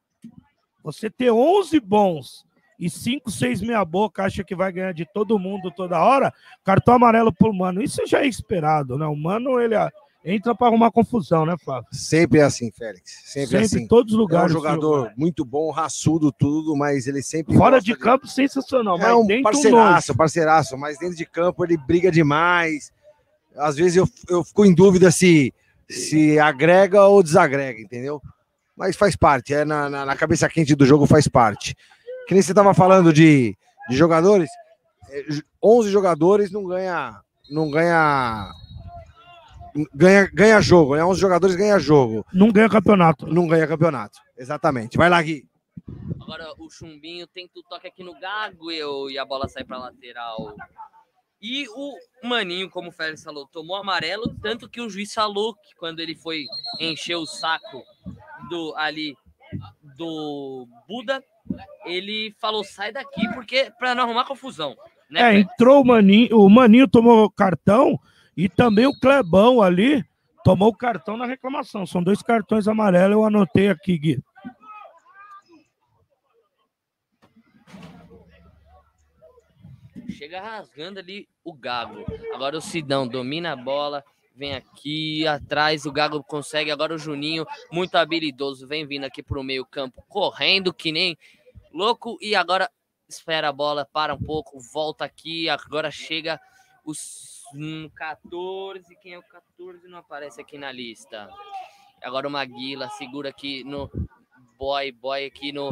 Você 0.84 1.10
ter 1.10 1.32
11 1.32 1.80
bons 1.80 2.44
e 2.80 2.90
5, 2.90 3.30
6 3.30 3.62
meia 3.62 3.86
boca, 3.86 4.24
acha 4.24 4.44
que 4.44 4.56
vai 4.56 4.72
ganhar 4.72 4.94
de 4.94 5.06
todo 5.06 5.38
mundo 5.38 5.70
toda 5.70 6.04
hora, 6.04 6.34
cartão 6.64 6.96
amarelo 6.96 7.32
pro 7.32 7.54
Mano, 7.54 7.82
isso 7.84 8.02
já 8.08 8.22
é 8.22 8.28
esperado, 8.28 8.98
né? 8.98 9.06
O 9.06 9.16
Mano, 9.16 9.60
ele 9.62 9.76
ah, 9.76 9.92
entra 10.26 10.56
para 10.56 10.66
arrumar 10.66 10.90
confusão, 10.90 11.46
né, 11.46 11.56
Flávio? 11.64 11.88
Sempre 11.92 12.40
é 12.40 12.44
assim, 12.44 12.72
Félix. 12.72 13.12
Sempre, 13.26 13.50
Sempre, 13.50 13.58
é 13.58 13.62
em 13.62 13.66
assim. 13.66 13.88
todos 13.88 14.14
os 14.14 14.18
É 14.18 14.20
um 14.20 14.24
lugares. 14.24 14.52
jogador 14.52 15.12
muito 15.16 15.46
bom, 15.46 15.70
raçudo, 15.70 16.32
tudo, 16.32 16.76
mas 16.76 17.06
ele 17.06 17.22
sempre. 17.22 17.56
Fora 17.56 17.80
de 17.80 17.96
campo, 17.96 18.26
sensacional, 18.28 19.00
É 19.00 19.14
um 19.14 19.28
parceiraço, 19.44 20.16
parceiraço, 20.16 20.76
mas 20.76 20.98
dentro 20.98 21.16
de 21.16 21.26
campo 21.28 21.64
ele 21.64 21.78
briga 21.78 22.12
demais. 22.12 22.92
Às 23.56 23.76
vezes 23.76 23.98
eu, 23.98 24.08
eu 24.28 24.44
fico 24.44 24.66
em 24.66 24.74
dúvida 24.74 25.12
se, 25.12 25.54
se 25.92 26.40
agrega 26.40 27.04
ou 27.06 27.22
desagrega, 27.22 27.82
entendeu? 27.82 28.22
Mas 28.76 28.96
faz 28.96 29.16
parte, 29.16 29.54
é 29.54 29.64
na, 29.66 29.90
na, 29.90 30.06
na 30.06 30.16
cabeça 30.16 30.50
quente 30.50 30.74
do 30.76 30.86
jogo 30.86 31.06
faz 31.06 31.28
parte. 31.28 31.76
Que 32.28 32.34
nem 32.34 32.42
você 32.42 32.52
estava 32.52 32.74
falando 32.74 33.12
de, 33.14 33.56
de 33.90 33.96
jogadores, 33.96 34.50
é, 35.10 35.24
j- 35.32 35.44
11 35.62 35.90
jogadores 35.92 36.52
não 36.52 36.66
ganha, 36.66 37.20
não 37.50 37.70
ganha, 37.70 38.50
ganha, 39.94 40.30
ganha 40.34 40.62
jogo, 40.62 40.96
né? 40.96 41.04
11 41.04 41.20
jogadores 41.20 41.56
ganha 41.56 41.78
jogo, 41.80 42.26
não 42.34 42.50
ganha 42.52 42.70
campeonato. 42.70 43.28
não 43.28 43.48
ganha 43.48 43.68
campeonato. 43.68 44.18
Exatamente. 44.38 44.98
Vai 44.98 45.10
lá, 45.10 45.22
Gui. 45.22 45.46
Agora 46.22 46.46
o 46.58 46.70
Chumbinho 46.70 47.28
tenta 47.28 47.60
o 47.60 47.64
toque 47.64 47.88
aqui 47.88 48.04
no 48.04 48.18
Gago 48.20 48.72
e, 48.72 49.14
e 49.14 49.20
a 49.20 49.26
bola 49.26 49.48
sai 49.48 49.64
para 49.64 49.78
lateral. 49.78 50.56
E 51.42 51.68
o 51.70 51.96
Maninho, 52.24 52.70
como 52.70 52.90
o 52.90 52.92
Félix 52.92 53.24
falou, 53.24 53.48
tomou 53.48 53.76
amarelo, 53.76 54.36
tanto 54.42 54.70
que 54.70 54.80
o 54.80 54.90
juiz 54.90 55.12
falou 55.14 55.56
que 55.56 55.76
quando 55.76 56.00
ele 56.00 56.16
foi 56.16 56.46
encher 56.80 57.16
o 57.16 57.26
saco 57.26 57.84
do 58.50 58.76
ali 58.78 59.16
do 59.98 60.68
Buda, 60.88 61.24
ele 61.86 62.34
falou: 62.40 62.64
sai 62.64 62.92
daqui, 62.92 63.28
porque 63.34 63.72
para 63.80 63.96
não 63.96 64.04
arrumar 64.04 64.26
confusão. 64.26 64.76
Né, 65.10 65.36
É, 65.36 65.40
entrou 65.40 65.82
o 65.82 65.86
Maninho, 65.86 66.38
o 66.38 66.50
Maninho 66.50 66.88
tomou 66.88 67.30
cartão 67.30 68.00
e 68.38 68.48
também 68.48 68.86
o 68.86 68.98
Clebão 69.00 69.62
ali 69.62 70.06
tomou 70.44 70.74
cartão 70.74 71.18
na 71.18 71.26
reclamação. 71.26 71.86
São 71.86 72.04
dois 72.04 72.22
cartões 72.22 72.68
amarelos, 72.68 73.14
eu 73.14 73.26
anotei 73.26 73.70
aqui, 73.70 73.98
Gui. 73.98 74.24
Chega 80.22 80.40
rasgando 80.40 81.00
ali 81.00 81.28
o 81.44 81.52
Gago. 81.52 82.06
Agora 82.32 82.56
o 82.56 82.62
Sidão 82.62 83.08
domina 83.08 83.54
a 83.54 83.56
bola, 83.56 84.06
vem 84.36 84.54
aqui 84.54 85.26
atrás, 85.26 85.88
o 85.88 85.92
Gago 85.92 86.24
consegue. 86.24 86.70
Agora 86.70 86.94
o 86.94 86.98
Juninho, 87.00 87.44
muito 87.72 87.96
habilidoso, 87.96 88.68
vem 88.68 88.86
vindo 88.86 89.04
aqui 89.04 89.24
pro 89.24 89.44
meio 89.44 89.66
campo, 89.66 90.06
correndo 90.08 90.72
que 90.72 90.92
nem 90.92 91.18
louco. 91.74 92.20
E 92.22 92.36
agora 92.36 92.70
espera 93.10 93.50
a 93.50 93.52
bola, 93.52 93.84
para 93.84 94.14
um 94.14 94.22
pouco, 94.22 94.60
volta 94.60 95.06
aqui. 95.06 95.50
Agora 95.50 95.90
chega 95.90 96.40
os 96.86 97.42
hum, 97.56 97.90
14. 97.96 98.96
Quem 98.98 99.14
é 99.14 99.18
o 99.18 99.24
14? 99.24 99.88
Não 99.88 99.98
aparece 99.98 100.40
aqui 100.40 100.56
na 100.56 100.72
lista. 100.72 101.32
Agora 102.04 102.28
o 102.28 102.32
Maguila 102.32 102.90
segura 102.90 103.30
aqui 103.30 103.64
no 103.64 103.90
boy, 104.56 104.92
boy 104.92 105.26
aqui 105.26 105.52
no 105.52 105.72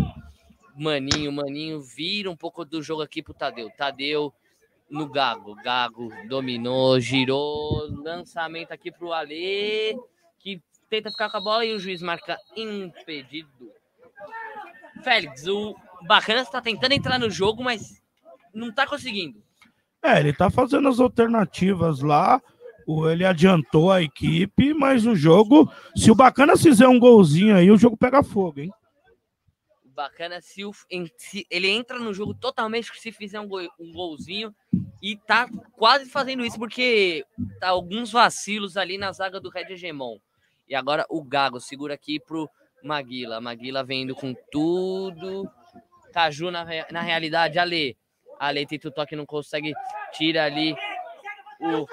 Maninho, 0.79 1.31
Maninho 1.31 1.81
vira 1.81 2.31
um 2.31 2.37
pouco 2.37 2.63
do 2.63 2.81
jogo 2.81 3.01
aqui 3.01 3.21
pro 3.21 3.33
Tadeu. 3.33 3.69
Tadeu 3.77 4.33
no 4.89 5.07
Gago. 5.07 5.55
Gago 5.55 6.09
dominou, 6.27 6.99
girou. 6.99 7.87
Lançamento 8.01 8.71
aqui 8.71 8.89
pro 8.89 9.11
Alê, 9.11 9.97
que 10.39 10.61
tenta 10.89 11.11
ficar 11.11 11.29
com 11.29 11.37
a 11.37 11.41
bola 11.41 11.65
e 11.65 11.73
o 11.73 11.79
juiz 11.79 12.01
marca 12.01 12.37
impedido. 12.55 13.71
Félix, 15.03 15.47
o 15.47 15.75
Bacana 16.07 16.41
está 16.41 16.61
tentando 16.61 16.93
entrar 16.93 17.19
no 17.19 17.29
jogo, 17.29 17.63
mas 17.63 18.01
não 18.53 18.71
tá 18.71 18.87
conseguindo. 18.87 19.43
É, 20.01 20.19
ele 20.19 20.33
tá 20.33 20.49
fazendo 20.49 20.87
as 20.87 20.99
alternativas 20.99 22.01
lá. 22.01 22.41
Ele 23.11 23.23
adiantou 23.23 23.91
a 23.91 24.01
equipe, 24.01 24.73
mas 24.73 25.05
o 25.05 25.15
jogo, 25.15 25.71
se 25.95 26.09
o 26.09 26.15
Bacana 26.15 26.57
fizer 26.57 26.87
um 26.87 26.97
golzinho 26.97 27.55
aí, 27.55 27.69
o 27.69 27.77
jogo 27.77 27.95
pega 27.95 28.23
fogo, 28.23 28.61
hein? 28.61 28.71
Bacana, 29.99 30.39
se, 30.39 30.63
o- 30.63 30.71
se 31.17 31.45
ele 31.51 31.67
entra 31.69 31.99
no 31.99 32.13
jogo 32.13 32.33
totalmente 32.33 32.89
se 32.97 33.11
fizer 33.11 33.37
um, 33.37 33.47
gol- 33.49 33.69
um 33.77 33.91
golzinho 33.91 34.55
e 35.01 35.17
tá 35.17 35.45
quase 35.73 36.09
fazendo 36.09 36.45
isso 36.45 36.57
porque 36.57 37.25
tá 37.59 37.67
alguns 37.67 38.09
vacilos 38.09 38.77
ali 38.77 38.97
na 38.97 39.11
zaga 39.11 39.41
do 39.41 39.49
Red 39.49 39.73
Hegemon. 39.73 40.17
E 40.69 40.73
agora 40.73 41.05
o 41.09 41.21
Gago 41.21 41.59
segura 41.59 41.95
aqui 41.95 42.17
pro 42.17 42.49
Maguila. 42.81 43.41
Maguila 43.41 43.83
vendo 43.83 44.15
com 44.15 44.33
tudo. 44.49 45.51
Caju 46.13 46.49
na, 46.49 46.65
na 46.89 47.01
realidade, 47.01 47.59
Ale. 47.59 47.97
Ale 48.39 48.65
tenta 48.65 48.87
o 48.87 48.91
toque, 48.91 49.17
não 49.17 49.25
consegue. 49.25 49.73
Tira 50.13 50.45
ali 50.45 50.73
o. 51.59 51.85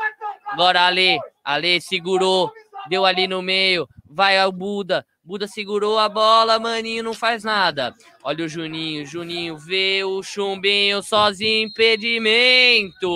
Agora 0.46 0.82
Ale. 0.86 1.18
Ale 1.42 1.80
segurou. 1.80 2.52
Deu 2.88 3.04
ali 3.04 3.26
no 3.26 3.42
meio. 3.42 3.88
Vai 4.08 4.38
ao 4.38 4.52
Buda. 4.52 5.04
Buda 5.22 5.48
segurou 5.48 5.98
a 5.98 6.08
bola, 6.08 6.58
maninho 6.58 7.02
não 7.02 7.12
faz 7.12 7.42
nada. 7.42 7.92
Olha 8.22 8.44
o 8.44 8.48
Juninho, 8.48 9.04
Juninho 9.04 9.58
vê 9.58 10.04
o 10.04 10.22
chumbinho 10.22 11.02
sozinho, 11.02 11.68
impedimento. 11.68 13.08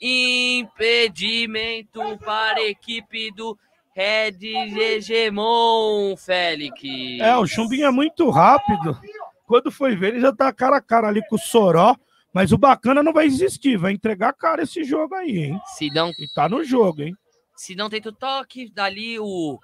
Impedimento 0.00 2.00
para 2.24 2.58
a 2.58 2.68
equipe 2.68 3.30
do 3.32 3.56
Red 3.94 4.38
Hegemon, 4.42 6.16
Félix. 6.16 6.80
É, 7.20 7.36
o 7.36 7.46
Chumbinho 7.46 7.86
é 7.86 7.90
muito 7.90 8.28
rápido. 8.30 8.98
Quando 9.46 9.70
foi 9.70 9.94
ver, 9.94 10.14
ele 10.14 10.20
já 10.20 10.34
tá 10.34 10.52
cara 10.52 10.78
a 10.78 10.80
cara 10.80 11.08
ali 11.08 11.22
com 11.28 11.36
o 11.36 11.38
Soró. 11.38 11.94
Mas 12.32 12.50
o 12.50 12.56
bacana 12.56 13.02
não 13.02 13.12
vai 13.12 13.26
existir, 13.26 13.76
vai 13.76 13.92
entregar 13.92 14.32
cara 14.32 14.62
esse 14.62 14.82
jogo 14.84 15.14
aí, 15.14 15.36
hein? 15.36 15.60
Sidão, 15.76 16.10
E 16.18 16.26
tá 16.34 16.48
no 16.48 16.64
jogo, 16.64 17.02
hein? 17.02 17.14
Sidão 17.56 17.88
tenta 17.90 18.08
o 18.08 18.12
toque, 18.12 18.70
dali 18.70 19.18
o, 19.18 19.58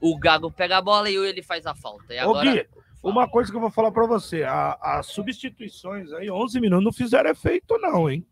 o 0.00 0.18
Gago 0.18 0.50
pega 0.50 0.78
a 0.78 0.82
bola 0.82 1.10
e 1.10 1.16
ele 1.16 1.42
faz 1.42 1.66
a 1.66 1.74
falta. 1.74 2.14
E 2.14 2.18
Ô, 2.18 2.30
agora, 2.30 2.50
Gui, 2.52 2.66
uma 3.02 3.28
coisa 3.28 3.50
que 3.50 3.56
eu 3.56 3.60
vou 3.60 3.70
falar 3.70 3.90
pra 3.90 4.06
você: 4.06 4.42
a- 4.44 4.78
as 4.80 5.06
substituições 5.06 6.12
aí, 6.12 6.30
11 6.30 6.60
minutos, 6.60 6.84
não 6.84 6.92
fizeram 6.92 7.30
efeito, 7.30 7.76
não, 7.78 8.08
hein? 8.10 8.24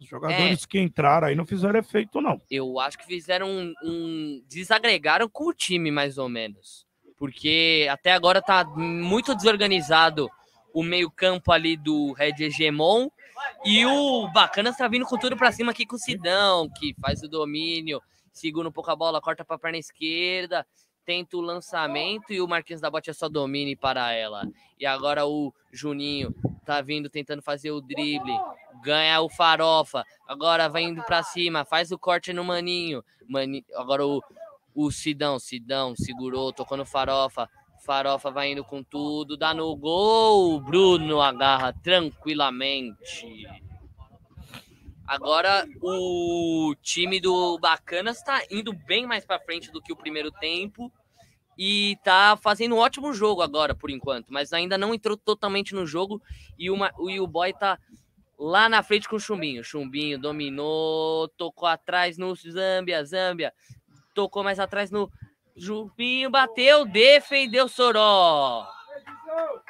Os 0.00 0.06
jogadores 0.06 0.64
que 0.64 0.80
entraram 0.80 1.28
aí 1.28 1.34
não 1.34 1.44
fizeram 1.44 1.78
efeito, 1.78 2.20
não. 2.22 2.40
eu 2.50 2.80
acho 2.80 2.96
que 2.98 3.04
fizeram 3.04 3.48
um, 3.48 3.74
um- 3.84 4.42
desagregaram 4.48 5.28
com 5.28 5.48
o 5.48 5.52
time 5.52 5.90
mais 5.90 6.16
ou 6.16 6.26
menos, 6.28 6.86
porque 7.18 7.86
até 7.90 8.12
agora 8.12 8.40
tá 8.40 8.64
muito 8.64 9.34
desorganizado 9.34 10.30
o 10.72 10.82
meio 10.82 11.10
campo 11.10 11.52
ali 11.52 11.76
do 11.76 12.12
Red 12.12 12.36
Hegemon 12.38 13.10
e 13.64 13.84
o 13.86 14.28
Bacana 14.28 14.74
tá 14.74 14.88
vindo 14.88 15.06
com 15.06 15.18
tudo 15.18 15.36
pra 15.36 15.52
cima 15.52 15.72
aqui 15.72 15.86
com 15.86 15.96
o 15.96 15.98
Sidão, 15.98 16.68
que 16.78 16.94
faz 17.00 17.22
o 17.22 17.28
domínio, 17.28 18.02
segura 18.32 18.68
um 18.68 18.72
pouco 18.72 18.90
a 18.90 18.96
bola, 18.96 19.20
corta 19.20 19.44
pra 19.44 19.58
perna 19.58 19.78
esquerda, 19.78 20.66
tenta 21.04 21.36
o 21.36 21.40
lançamento 21.40 22.32
e 22.32 22.40
o 22.40 22.48
Marquinhos 22.48 22.80
da 22.80 22.90
Bote 22.90 23.10
é 23.10 23.12
só 23.12 23.28
domine 23.28 23.74
para 23.74 24.12
ela. 24.12 24.46
E 24.78 24.86
agora 24.86 25.26
o 25.26 25.52
Juninho 25.72 26.34
tá 26.64 26.80
vindo 26.80 27.10
tentando 27.10 27.42
fazer 27.42 27.70
o 27.70 27.80
drible, 27.80 28.38
ganha 28.82 29.20
o 29.20 29.28
Farofa, 29.28 30.04
agora 30.26 30.68
vai 30.68 30.82
indo 30.82 31.02
para 31.02 31.22
cima, 31.22 31.64
faz 31.64 31.90
o 31.90 31.98
corte 31.98 32.32
no 32.32 32.44
Maninho. 32.44 33.04
Mani... 33.28 33.64
Agora 33.74 34.06
o, 34.06 34.22
o 34.74 34.90
Sidão, 34.90 35.38
Sidão 35.38 35.94
segurou, 35.96 36.52
tocou 36.52 36.76
no 36.76 36.86
Farofa. 36.86 37.48
Farofa 37.90 38.30
vai 38.30 38.52
indo 38.52 38.62
com 38.62 38.84
tudo, 38.84 39.36
dá 39.36 39.52
no 39.52 39.74
gol. 39.74 40.60
Bruno 40.60 41.20
agarra 41.20 41.72
tranquilamente. 41.72 43.26
Agora 45.04 45.66
o 45.82 46.72
time 46.80 47.18
do 47.18 47.58
Bacanas 47.58 48.18
está 48.18 48.44
indo 48.48 48.72
bem 48.72 49.08
mais 49.08 49.24
para 49.24 49.40
frente 49.40 49.72
do 49.72 49.82
que 49.82 49.92
o 49.92 49.96
primeiro 49.96 50.30
tempo 50.30 50.92
e 51.58 51.98
tá 52.04 52.38
fazendo 52.40 52.76
um 52.76 52.78
ótimo 52.78 53.12
jogo 53.12 53.42
agora 53.42 53.74
por 53.74 53.90
enquanto, 53.90 54.32
mas 54.32 54.52
ainda 54.52 54.78
não 54.78 54.94
entrou 54.94 55.16
totalmente 55.16 55.74
no 55.74 55.84
jogo 55.84 56.22
e, 56.56 56.70
uma, 56.70 56.92
e 57.08 57.18
o 57.18 57.26
Boy 57.26 57.52
tá 57.52 57.76
lá 58.38 58.68
na 58.68 58.84
frente 58.84 59.08
com 59.08 59.16
o 59.16 59.20
Chumbinho. 59.20 59.64
Chumbinho 59.64 60.16
dominou, 60.16 61.26
tocou 61.30 61.66
atrás 61.66 62.16
no 62.16 62.32
Zambia, 62.36 63.04
Zambia 63.04 63.52
tocou 64.14 64.44
mais 64.44 64.60
atrás 64.60 64.92
no 64.92 65.10
Chumbinho, 65.60 66.30
bateu, 66.30 66.86
defendeu 66.86 67.68
Soró. 67.68 68.66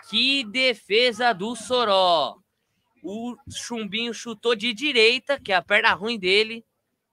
Que 0.09 0.45
defesa 0.45 1.33
do 1.33 1.57
Soró. 1.57 2.37
O 3.03 3.35
Chumbinho 3.51 4.15
chutou 4.15 4.55
de 4.55 4.73
direita, 4.73 5.39
que 5.41 5.53
é 5.53 5.57
a 5.57 5.63
perna 5.63 5.93
ruim 5.93 6.19
dele, 6.19 6.65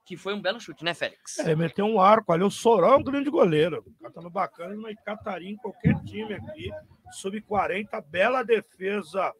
que 0.06 0.16
foi 0.16 0.32
um 0.32 0.40
belo 0.40 0.60
chute, 0.60 0.84
né, 0.84 0.94
Félix? 0.94 1.38
É, 1.40 1.54
meteu 1.54 1.86
um 1.86 2.00
arco 2.00 2.32
ali. 2.32 2.44
O 2.44 2.50
Soró 2.50 2.94
é 2.94 2.96
um 2.96 3.02
grande 3.02 3.28
goleiro. 3.28 3.84
Catando 4.02 4.30
bacana, 4.30 4.74
mas 4.76 4.96
catarim 5.04 5.56
qualquer 5.56 5.94
time 6.04 6.34
aqui. 6.34 6.70
Sub-40, 7.10 8.02
bela 8.06 8.42
defesa 8.42 9.32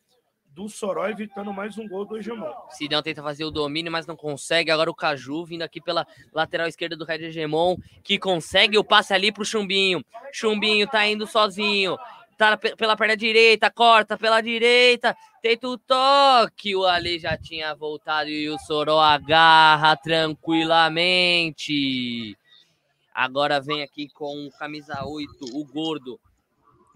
do 0.51 0.68
Soró, 0.68 1.09
evitando 1.09 1.53
mais 1.53 1.78
um 1.78 1.86
gol 1.86 2.05
do 2.05 2.16
Hegemon. 2.16 2.53
Sidão 2.70 3.03
tenta 3.03 3.22
fazer 3.22 3.44
o 3.44 3.51
domínio, 3.51 3.92
mas 3.92 4.07
não 4.07 4.16
consegue. 4.16 4.70
Agora 4.70 4.90
o 4.90 4.94
Caju 4.94 5.44
vindo 5.44 5.62
aqui 5.62 5.80
pela 5.80 6.07
lateral 6.32 6.66
esquerda 6.66 6.96
do 6.96 7.05
Red 7.05 7.26
Hegemon, 7.26 7.76
que 8.03 8.18
consegue 8.18 8.76
o 8.76 8.84
passe 8.84 9.14
ali 9.14 9.30
pro 9.30 9.44
Chumbinho. 9.44 10.05
Chumbinho 10.32 10.86
tá 10.86 11.07
indo 11.07 11.26
sozinho 11.26 11.96
tá 12.38 12.57
pela 12.57 12.96
perna 12.96 13.16
direita, 13.16 13.68
corta 13.68 14.16
pela 14.16 14.40
direita, 14.40 15.16
tenta 15.42 15.66
o 15.66 15.76
toque, 15.76 16.76
o 16.76 16.86
Ali 16.86 17.18
já 17.18 17.36
tinha 17.36 17.74
voltado 17.74 18.30
e 18.30 18.49
o 18.49 18.57
Soró 18.61 19.01
agarra 19.01 19.96
tranquilamente. 19.96 22.38
Agora 23.12 23.61
vem 23.61 23.82
aqui 23.82 24.09
com 24.09 24.49
camisa 24.57 25.05
8, 25.05 25.46
o 25.53 25.64
Gordo. 25.64 26.20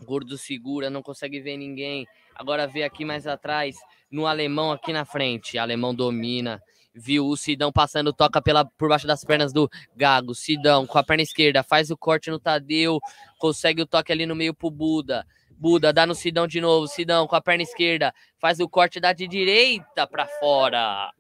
O 0.00 0.04
Gordo 0.04 0.38
segura, 0.38 0.88
não 0.88 1.02
consegue 1.02 1.40
ver 1.40 1.56
ninguém. 1.56 2.06
Agora 2.34 2.66
vem 2.66 2.82
aqui 2.82 3.04
mais 3.04 3.26
atrás, 3.26 3.76
no 4.10 4.26
alemão 4.26 4.72
aqui 4.72 4.92
na 4.92 5.04
frente. 5.04 5.58
Alemão 5.58 5.94
domina. 5.94 6.60
Viu 6.94 7.26
o 7.26 7.36
Sidão 7.36 7.72
passando, 7.72 8.12
toca 8.12 8.42
pela, 8.42 8.64
por 8.64 8.88
baixo 8.88 9.06
das 9.06 9.24
pernas 9.24 9.52
do 9.52 9.68
Gago. 9.96 10.34
Sidão 10.34 10.86
com 10.86 10.98
a 10.98 11.02
perna 11.02 11.22
esquerda, 11.22 11.62
faz 11.62 11.90
o 11.90 11.96
corte 11.96 12.30
no 12.30 12.38
Tadeu, 12.38 12.98
consegue 13.38 13.80
o 13.80 13.86
toque 13.86 14.12
ali 14.12 14.26
no 14.26 14.36
meio 14.36 14.52
pro 14.52 14.70
Buda. 14.70 15.26
Buda 15.52 15.92
dá 15.92 16.04
no 16.06 16.14
Sidão 16.14 16.46
de 16.46 16.60
novo. 16.60 16.86
Sidão 16.86 17.26
com 17.26 17.36
a 17.36 17.40
perna 17.40 17.62
esquerda 17.62 18.12
faz 18.38 18.60
o 18.60 18.68
corte 18.68 19.00
da 19.00 19.12
de 19.12 19.26
direita 19.26 20.06
para 20.06 20.26
fora. 20.26 21.10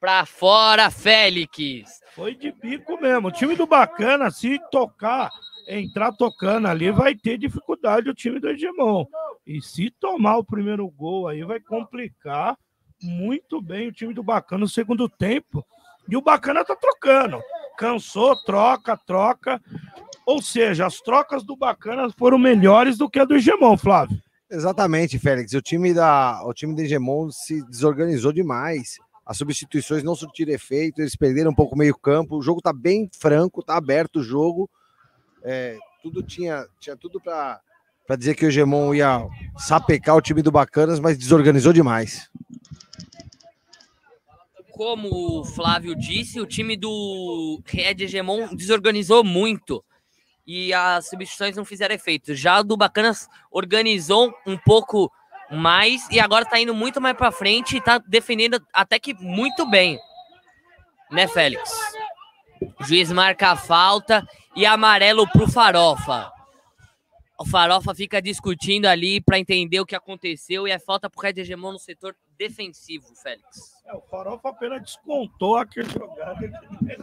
Para 0.00 0.26
fora, 0.26 0.90
Félix. 0.90 2.00
Foi 2.14 2.34
de 2.34 2.50
bico 2.50 3.00
mesmo. 3.00 3.28
O 3.28 3.32
time 3.32 3.54
do 3.54 3.66
Bacana, 3.66 4.30
se 4.30 4.58
tocar, 4.70 5.30
entrar 5.66 6.12
tocando 6.12 6.68
ali, 6.68 6.90
vai 6.90 7.14
ter 7.14 7.38
dificuldade 7.38 8.08
o 8.08 8.14
time 8.14 8.40
do 8.40 8.48
Hegemon. 8.48 9.04
E 9.46 9.60
se 9.60 9.90
tomar 9.90 10.38
o 10.38 10.44
primeiro 10.44 10.88
gol 10.88 11.28
aí, 11.28 11.42
vai 11.44 11.60
complicar 11.60 12.56
muito 13.02 13.60
bem 13.60 13.88
o 13.88 13.92
time 13.92 14.14
do 14.14 14.22
Bacana 14.22 14.60
no 14.60 14.68
segundo 14.68 15.08
tempo. 15.08 15.64
E 16.08 16.16
o 16.16 16.22
Bacana 16.22 16.64
tá 16.64 16.76
trocando. 16.76 17.40
Cansou, 17.76 18.36
troca, 18.44 18.96
troca. 18.96 19.60
Ou 20.26 20.40
seja, 20.40 20.86
as 20.86 21.00
trocas 21.00 21.42
do 21.42 21.56
Bacana 21.56 22.08
foram 22.10 22.38
melhores 22.38 22.96
do 22.96 23.10
que 23.10 23.18
a 23.18 23.24
do 23.24 23.34
Hegemon, 23.34 23.76
Flávio. 23.76 24.18
Exatamente, 24.50 25.18
Félix. 25.18 25.52
O 25.52 25.60
time, 25.60 25.92
da, 25.92 26.42
o 26.44 26.54
time 26.54 26.74
do 26.74 26.80
Hegemon 26.80 27.30
se 27.30 27.62
desorganizou 27.68 28.32
demais. 28.32 28.98
As 29.26 29.38
substituições 29.38 30.02
não 30.02 30.14
surtiram 30.14 30.52
efeito, 30.52 31.00
eles 31.00 31.16
perderam 31.16 31.50
um 31.50 31.54
pouco 31.54 31.74
o 31.74 31.78
meio-campo. 31.78 32.36
O 32.36 32.42
jogo 32.42 32.60
tá 32.60 32.72
bem 32.72 33.08
franco, 33.18 33.62
tá 33.62 33.76
aberto 33.76 34.16
o 34.16 34.22
jogo. 34.22 34.70
É, 35.44 35.76
tudo 36.02 36.22
tinha, 36.22 36.66
tinha 36.80 36.96
tudo 36.96 37.20
para 37.20 37.60
dizer 38.18 38.34
que 38.34 38.46
o 38.46 38.48
Hegemon 38.48 38.94
ia 38.94 39.28
sapecar 39.58 40.16
o 40.16 40.22
time 40.22 40.40
do 40.40 40.50
Bacanas, 40.50 40.98
mas 40.98 41.18
desorganizou 41.18 41.72
demais. 41.72 42.30
Como 44.70 45.40
o 45.40 45.44
Flávio 45.44 45.94
disse, 45.94 46.40
o 46.40 46.46
time 46.46 46.76
do 46.76 47.62
Red 47.66 48.02
Hegemon 48.04 48.54
desorganizou 48.56 49.22
muito 49.22 49.84
e 50.46 50.72
as 50.72 51.08
substituições 51.08 51.56
não 51.56 51.64
fizeram 51.64 51.94
efeito. 51.94 52.34
Já 52.34 52.60
o 52.60 52.64
do 52.64 52.76
Bacanas 52.76 53.28
organizou 53.50 54.34
um 54.46 54.56
pouco 54.56 55.12
mais 55.50 56.08
e 56.10 56.18
agora 56.18 56.44
tá 56.44 56.58
indo 56.58 56.74
muito 56.74 57.00
mais 57.00 57.16
para 57.16 57.30
frente 57.30 57.76
e 57.76 57.80
tá 57.80 57.98
defendendo 57.98 58.60
até 58.72 58.98
que 58.98 59.14
muito 59.14 59.68
bem. 59.68 59.98
Né, 61.10 61.28
Félix? 61.28 61.70
O 62.78 62.84
juiz 62.84 63.10
marca 63.10 63.50
a 63.50 63.56
falta 63.56 64.26
e 64.54 64.64
amarelo 64.64 65.26
pro 65.28 65.50
Farofa. 65.50 66.32
O 67.38 67.44
Farofa 67.44 67.94
fica 67.94 68.22
discutindo 68.22 68.86
ali 68.86 69.20
para 69.20 69.38
entender 69.38 69.80
o 69.80 69.86
que 69.86 69.96
aconteceu 69.96 70.68
e 70.68 70.70
é 70.70 70.78
falta 70.78 71.10
pro 71.10 71.20
Red 71.20 71.40
Hegemon 71.40 71.72
no 71.72 71.78
setor 71.78 72.14
defensivo, 72.38 73.06
Félix. 73.16 73.74
É, 73.86 73.94
o 73.94 74.00
Farofa 74.02 74.50
apenas 74.50 74.82
descontou 74.82 75.56
aquela 75.56 75.88
jogada 75.88 76.40
né? 76.80 76.96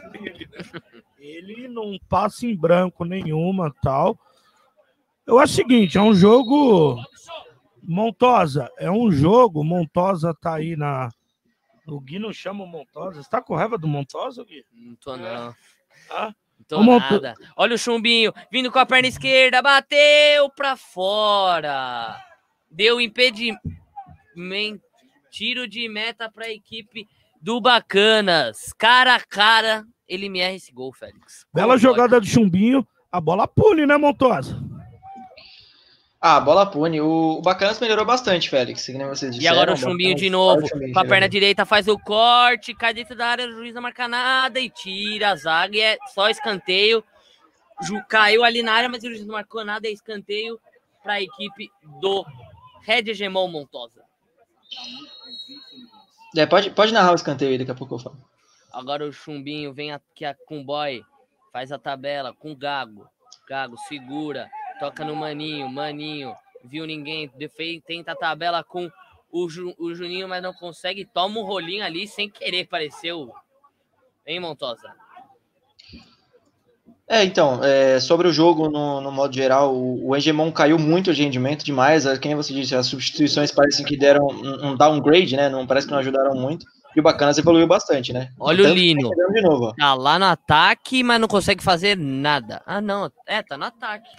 Ele 1.20 1.68
não 1.68 2.00
passa 2.10 2.46
em 2.46 2.56
branco 2.56 3.04
nenhuma 3.04 3.74
tal. 3.84 4.18
Eu 5.28 5.38
acho 5.38 5.54
o 5.54 5.56
seguinte, 5.56 5.98
é 5.98 6.02
um 6.02 6.14
jogo. 6.14 6.98
Montosa, 7.84 8.72
é 8.78 8.90
um 8.90 9.12
jogo. 9.12 9.64
Montosa 9.64 10.34
tá 10.34 10.56
aí 10.56 10.76
na. 10.76 11.10
O 11.88 12.00
Gui 12.00 12.20
não 12.20 12.32
chama 12.32 12.64
o 12.64 12.68
Montosa. 12.68 13.22
Você 13.22 13.30
tá 13.30 13.42
com 13.42 13.56
raiva 13.56 13.78
do 13.78 13.88
Montosa, 13.88 14.44
Gui? 14.44 14.66
Não 14.72 14.96
tô, 14.96 15.18
não. 15.18 15.56
Ah? 16.10 16.34
Tô 16.68 16.84
nada. 16.84 17.34
Olha 17.56 17.76
o 17.76 17.78
chumbinho, 17.78 18.32
vindo 18.52 18.72
com 18.72 18.80
a 18.80 18.86
perna 18.86 19.08
esquerda, 19.08 19.62
bateu 19.62 20.50
pra 20.56 20.76
fora. 20.76 22.16
Deu 22.70 23.02
impedimento. 23.02 23.62
Tiro 25.30 25.68
de 25.68 25.88
meta 25.90 26.30
para 26.30 26.46
a 26.46 26.52
equipe 26.52 27.08
do 27.42 27.60
Bacanas. 27.62 28.74
Cara 28.74 29.16
a 29.16 29.20
cara, 29.20 29.86
ele 30.08 30.30
me 30.30 30.40
erra 30.40 30.54
esse 30.56 30.72
gol, 30.72 30.94
Félix. 30.94 31.46
Bela 31.54 31.70
Como 31.70 31.80
jogada 31.80 32.16
pode? 32.16 32.28
do 32.28 32.32
Chumbinho. 32.32 32.86
A 33.12 33.20
bola 33.20 33.48
pune, 33.48 33.86
né, 33.86 33.98
Montosa? 33.98 34.62
Ah, 36.24 36.40
bola 36.40 36.68
pune. 36.68 37.02
O, 37.02 37.42
Bacanas 37.42 37.80
melhorou 37.80 38.06
bastante, 38.06 38.48
Félix. 38.48 38.86
Que 38.86 38.94
vocês 38.94 39.36
disseram, 39.36 39.56
e 39.56 39.58
agora 39.58 39.74
o 39.74 39.78
Chumbinho 39.78 40.16
de 40.16 40.30
novo. 40.30 40.68
com 40.94 41.00
a 41.00 41.04
perna 41.04 41.28
direita 41.28 41.66
faz 41.66 41.88
o 41.88 41.98
corte, 41.98 42.76
cai 42.76 42.94
dentro 42.94 43.16
da 43.16 43.26
área, 43.26 43.48
o 43.48 43.52
juiz 43.52 43.74
não 43.74 43.82
marca 43.82 44.08
nada 44.08 44.60
e 44.60 44.70
tira 44.70 45.32
a 45.32 45.36
zaga. 45.36 45.76
E 45.76 45.82
é 45.82 45.98
só 46.14 46.30
escanteio. 46.30 47.04
Ju, 47.82 48.00
caiu 48.08 48.44
ali 48.44 48.62
na 48.62 48.74
área, 48.74 48.88
mas 48.88 49.04
o 49.04 49.08
juiz 49.08 49.26
não 49.26 49.34
marcou 49.34 49.66
nada. 49.66 49.88
É 49.88 49.92
escanteio 49.92 50.60
para 51.02 51.14
a 51.14 51.22
equipe 51.22 51.72
do 52.00 52.24
Red 52.84 53.10
Hegemon 53.10 53.48
Montosa. 53.48 54.04
É, 56.38 56.46
pode, 56.46 56.70
pode 56.70 56.94
narrar 56.94 57.14
o 57.14 57.16
escanteio 57.16 57.50
aí, 57.50 57.58
daqui 57.58 57.72
a 57.72 57.76
pouco 57.76 57.96
eu 57.96 58.00
falo. 58.00 58.18
Agora 58.72 59.08
o 59.08 59.12
Chumbinho 59.12 59.74
vem 59.74 59.92
aqui 59.92 60.24
com 60.46 60.62
o 60.62 60.64
boy, 60.64 61.04
faz 61.52 61.72
a 61.72 61.80
tabela 61.80 62.32
com 62.32 62.52
o 62.52 62.56
Gago. 62.56 63.10
Gago 63.48 63.76
segura, 63.90 64.50
toca 64.82 65.06
no 65.06 65.16
Maninho, 65.16 65.70
Maninho, 65.70 66.34
viu 66.66 66.88
ninguém, 66.88 67.32
tenta 67.86 68.14
a 68.14 68.16
tabela 68.16 68.64
com 68.64 68.90
o, 69.32 69.48
Ju, 69.48 69.76
o 69.78 69.94
Juninho, 69.94 70.28
mas 70.28 70.42
não 70.42 70.52
consegue, 70.52 71.06
toma 71.06 71.40
um 71.40 71.44
rolinho 71.44 71.86
ali 71.86 72.08
sem 72.08 72.28
querer, 72.28 72.66
pareceu. 72.66 73.32
Hein, 74.26 74.40
Montosa? 74.40 74.92
É, 77.08 77.24
então, 77.24 77.64
é, 77.64 78.00
sobre 78.00 78.28
o 78.28 78.34
jogo 78.34 78.70
no, 78.70 79.02
no 79.02 79.12
modo 79.12 79.36
geral, 79.36 79.76
o, 79.76 80.10
o 80.10 80.18
Engemon 80.18 80.52
caiu 80.52 80.80
muito 80.80 81.14
de 81.14 81.22
rendimento 81.22 81.64
demais. 81.64 82.08
É, 82.08 82.18
quem 82.18 82.34
você 82.34 82.52
disse, 82.52 82.74
as 82.74 82.88
substituições 82.88 83.52
parecem 83.52 83.86
que 83.86 83.96
deram 83.96 84.26
um, 84.26 84.70
um, 84.70 84.76
downgrade, 84.76 85.36
né? 85.36 85.48
Não 85.48 85.68
parece 85.68 85.86
que 85.86 85.94
não 85.94 86.00
ajudaram 86.00 86.34
muito. 86.34 86.66
E 86.96 87.00
o 87.00 87.04
Bacanas 87.04 87.38
evoluiu 87.38 87.68
bastante, 87.68 88.14
né? 88.14 88.32
Olha 88.40 88.64
Tanto 88.64 88.74
o 88.74 88.76
Lino. 88.76 89.10
De 89.10 89.42
novo, 89.42 89.74
tá 89.76 89.94
lá 89.94 90.18
no 90.18 90.26
ataque, 90.26 91.04
mas 91.04 91.20
não 91.20 91.28
consegue 91.28 91.64
fazer 91.64 91.98
nada. 91.98 92.62
Ah, 92.66 92.82
não. 92.82 93.12
É, 93.28 93.44
tá 93.44 93.58
no 93.58 93.66
ataque. 93.66 94.10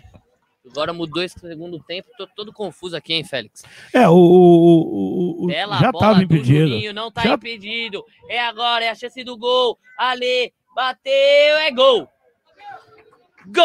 Agora 0.71 0.93
mudou 0.93 1.23
esse 1.23 1.39
segundo 1.39 1.83
tempo, 1.83 2.09
tô 2.17 2.27
todo 2.27 2.53
confuso 2.53 2.97
aqui, 2.97 3.15
hein, 3.15 3.25
Félix? 3.25 3.65
É, 3.93 4.09
o, 4.09 4.15
o, 4.15 5.47
o 5.47 5.51
já 5.51 5.93
tava 5.93 6.23
impedido. 6.23 6.69
Juninho, 6.69 6.95
não 6.95 7.11
tá 7.11 7.23
já... 7.23 7.35
impedido. 7.35 8.05
É 8.29 8.39
agora, 8.41 8.85
é 8.85 8.91
a 8.91 8.95
chance 8.95 9.25
do 9.25 9.37
gol. 9.37 9.77
Ale, 9.99 10.53
bateu, 10.75 11.13
é 11.13 11.71
gol. 11.73 12.09
Gol! 13.47 13.65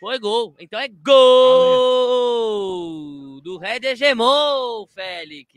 Foi 0.00 0.18
gol. 0.18 0.56
Então 0.58 0.80
é 0.80 0.88
gol 0.88 1.10
do 3.42 3.58
Red 3.58 3.80
Hegemon, 3.84 4.86
Félix. 4.86 5.52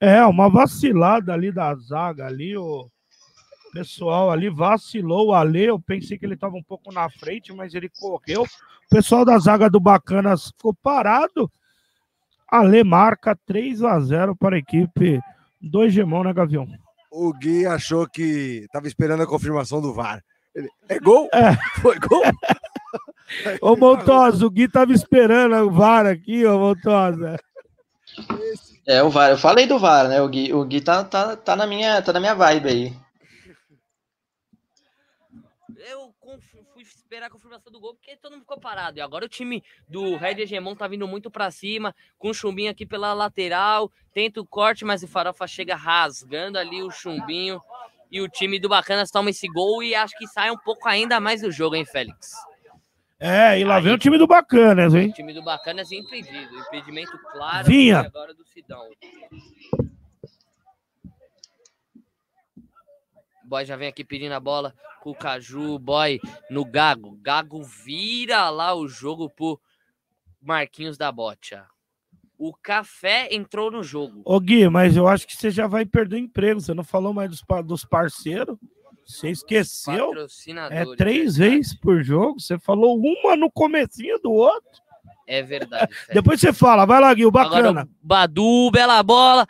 É, 0.00 0.24
uma 0.24 0.48
vacilada 0.48 1.32
ali 1.32 1.50
da 1.50 1.74
zaga 1.74 2.26
ali, 2.26 2.56
o 2.56 2.88
pessoal 3.76 4.30
ali 4.30 4.48
vacilou 4.48 5.28
o 5.28 5.34
Ale, 5.34 5.64
eu 5.64 5.78
pensei 5.80 6.18
que 6.18 6.24
ele 6.24 6.34
estava 6.34 6.56
um 6.56 6.62
pouco 6.62 6.92
na 6.92 7.08
frente, 7.10 7.52
mas 7.52 7.74
ele 7.74 7.88
correu. 7.88 8.42
O 8.42 8.88
pessoal 8.88 9.24
da 9.24 9.38
zaga 9.38 9.68
do 9.68 9.80
Bacanas 9.80 10.46
ficou 10.46 10.74
parado. 10.74 11.50
Ale 12.48 12.84
marca 12.84 13.36
3 13.44 13.82
a 13.82 13.98
0 14.00 14.36
para 14.36 14.56
a 14.56 14.58
equipe 14.58 15.20
do 15.60 15.82
Hegemon, 15.84 16.22
né, 16.24 16.32
Gavião? 16.32 16.66
O 17.10 17.32
Gui 17.32 17.66
achou 17.66 18.06
que 18.08 18.62
estava 18.64 18.86
esperando 18.86 19.22
a 19.22 19.26
confirmação 19.26 19.80
do 19.80 19.92
VAR. 19.92 20.22
Ele, 20.54 20.68
é 20.88 20.98
gol? 20.98 21.28
É. 21.32 21.56
Foi 21.82 21.98
gol? 21.98 22.22
Ô, 23.60 23.76
Montosa, 23.76 24.46
o 24.46 24.50
Gui 24.50 24.68
tava 24.68 24.92
esperando 24.92 25.54
o 25.56 25.70
VAR 25.70 26.06
aqui, 26.06 26.46
ô, 26.46 26.58
Montosa. 26.58 27.36
É, 28.86 29.02
o 29.02 29.10
VAR. 29.10 29.30
Eu 29.30 29.38
falei 29.38 29.66
do 29.66 29.78
VAR, 29.78 30.08
né? 30.08 30.22
O 30.22 30.28
Gui, 30.28 30.52
o 30.52 30.64
Gui 30.64 30.80
tá, 30.80 31.02
tá, 31.02 31.36
tá, 31.36 31.56
na 31.56 31.66
minha, 31.66 32.00
tá 32.00 32.12
na 32.12 32.20
minha 32.20 32.34
vibe 32.34 32.68
aí. 32.68 32.96
Eu 35.90 36.14
conf- 36.20 36.64
fui 36.72 36.84
esperar 37.06 37.26
a 37.26 37.30
confirmação 37.30 37.72
do 37.72 37.78
gol 37.78 37.94
porque 37.94 38.16
todo 38.16 38.32
mundo 38.32 38.40
ficou 38.40 38.58
parado. 38.58 38.98
E 38.98 39.00
agora 39.00 39.24
o 39.24 39.28
time 39.28 39.62
do 39.88 40.16
Red 40.16 40.42
Hegemon 40.42 40.74
tá 40.74 40.88
vindo 40.88 41.06
muito 41.06 41.30
pra 41.30 41.52
cima, 41.52 41.94
com 42.18 42.30
o 42.30 42.34
chumbinho 42.34 42.70
aqui 42.70 42.84
pela 42.84 43.14
lateral. 43.14 43.90
Tenta 44.12 44.40
o 44.40 44.46
corte, 44.46 44.84
mas 44.84 45.04
o 45.04 45.08
Farofa 45.08 45.46
chega 45.46 45.76
rasgando 45.76 46.58
ali 46.58 46.82
o 46.82 46.90
chumbinho. 46.90 47.62
E 48.10 48.20
o 48.20 48.28
time 48.28 48.58
do 48.58 48.68
Bacanas 48.68 49.10
toma 49.10 49.30
esse 49.30 49.46
gol 49.46 49.82
e 49.82 49.94
acho 49.94 50.16
que 50.18 50.26
sai 50.26 50.50
um 50.50 50.58
pouco 50.58 50.88
ainda 50.88 51.20
mais 51.20 51.42
do 51.42 51.50
jogo, 51.50 51.76
hein, 51.76 51.84
Félix? 51.84 52.32
É, 53.18 53.58
e 53.58 53.64
lá 53.64 53.78
vem 53.78 53.92
Aí. 53.92 53.96
o 53.96 53.98
time 53.98 54.18
do 54.18 54.26
Bacanas, 54.26 54.92
hein? 54.94 55.10
O 55.10 55.12
time 55.12 55.32
do 55.32 55.42
Bacanas 55.42 55.92
impedido. 55.92 56.58
Impedimento 56.58 57.16
claro 57.32 57.66
Vinha. 57.66 58.00
agora 58.00 58.34
do 58.34 58.44
Sidão. 58.44 58.90
Boy 63.44 63.64
já 63.64 63.76
vem 63.76 63.88
aqui 63.88 64.04
pedindo 64.04 64.32
a 64.32 64.40
bola 64.40 64.74
com 65.06 65.10
o 65.10 65.14
Caju, 65.14 65.78
boy 65.78 66.20
no 66.50 66.64
Gago. 66.64 67.16
Gago 67.22 67.62
vira 67.62 68.50
lá 68.50 68.74
o 68.74 68.88
jogo 68.88 69.30
pro 69.30 69.60
Marquinhos 70.42 70.98
da 70.98 71.12
Bocha. 71.12 71.64
O 72.36 72.52
Café 72.52 73.28
entrou 73.32 73.70
no 73.70 73.84
jogo. 73.84 74.22
Ô, 74.24 74.40
Gui, 74.40 74.68
mas 74.68 74.96
eu 74.96 75.06
acho 75.06 75.24
que 75.24 75.36
você 75.36 75.48
já 75.48 75.68
vai 75.68 75.86
perder 75.86 76.16
o 76.16 76.18
emprego. 76.18 76.60
Você 76.60 76.74
não 76.74 76.82
falou 76.82 77.14
mais 77.14 77.30
dos, 77.30 77.40
dos 77.64 77.84
parceiros. 77.84 78.58
Você 79.06 79.30
esqueceu? 79.30 80.12
É 80.70 80.84
três 80.96 81.36
verdade. 81.36 81.56
vezes 81.56 81.74
por 81.78 82.02
jogo. 82.02 82.40
Você 82.40 82.58
falou 82.58 82.98
uma 83.00 83.36
no 83.36 83.48
comecinho 83.48 84.18
do 84.18 84.32
outro. 84.32 84.82
É 85.24 85.40
verdade. 85.40 85.94
Depois 86.12 86.40
você 86.40 86.52
fala, 86.52 86.84
vai 86.84 87.00
lá, 87.00 87.14
Gui, 87.14 87.24
o 87.24 87.28
Agora 87.28 87.48
bacana. 87.48 87.84
o 87.84 88.06
Badu, 88.06 88.70
bela 88.72 89.00
bola. 89.04 89.46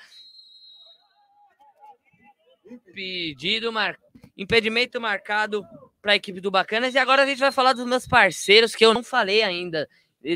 Pedido 2.95 3.73
mar... 3.73 3.97
impedimento 4.37 5.01
marcado 5.01 5.65
para 6.03 6.13
a 6.13 6.17
equipe 6.17 6.41
do 6.41 6.51
Bacanas 6.51 6.95
e 6.95 6.99
agora 6.99 7.23
a 7.23 7.27
gente 7.27 7.39
vai 7.39 7.51
falar 7.51 7.73
dos 7.73 7.87
meus 7.87 8.07
parceiros 8.07 8.75
que 8.75 8.85
eu 8.85 8.93
não 8.93 9.03
falei 9.03 9.43
ainda 9.43 9.89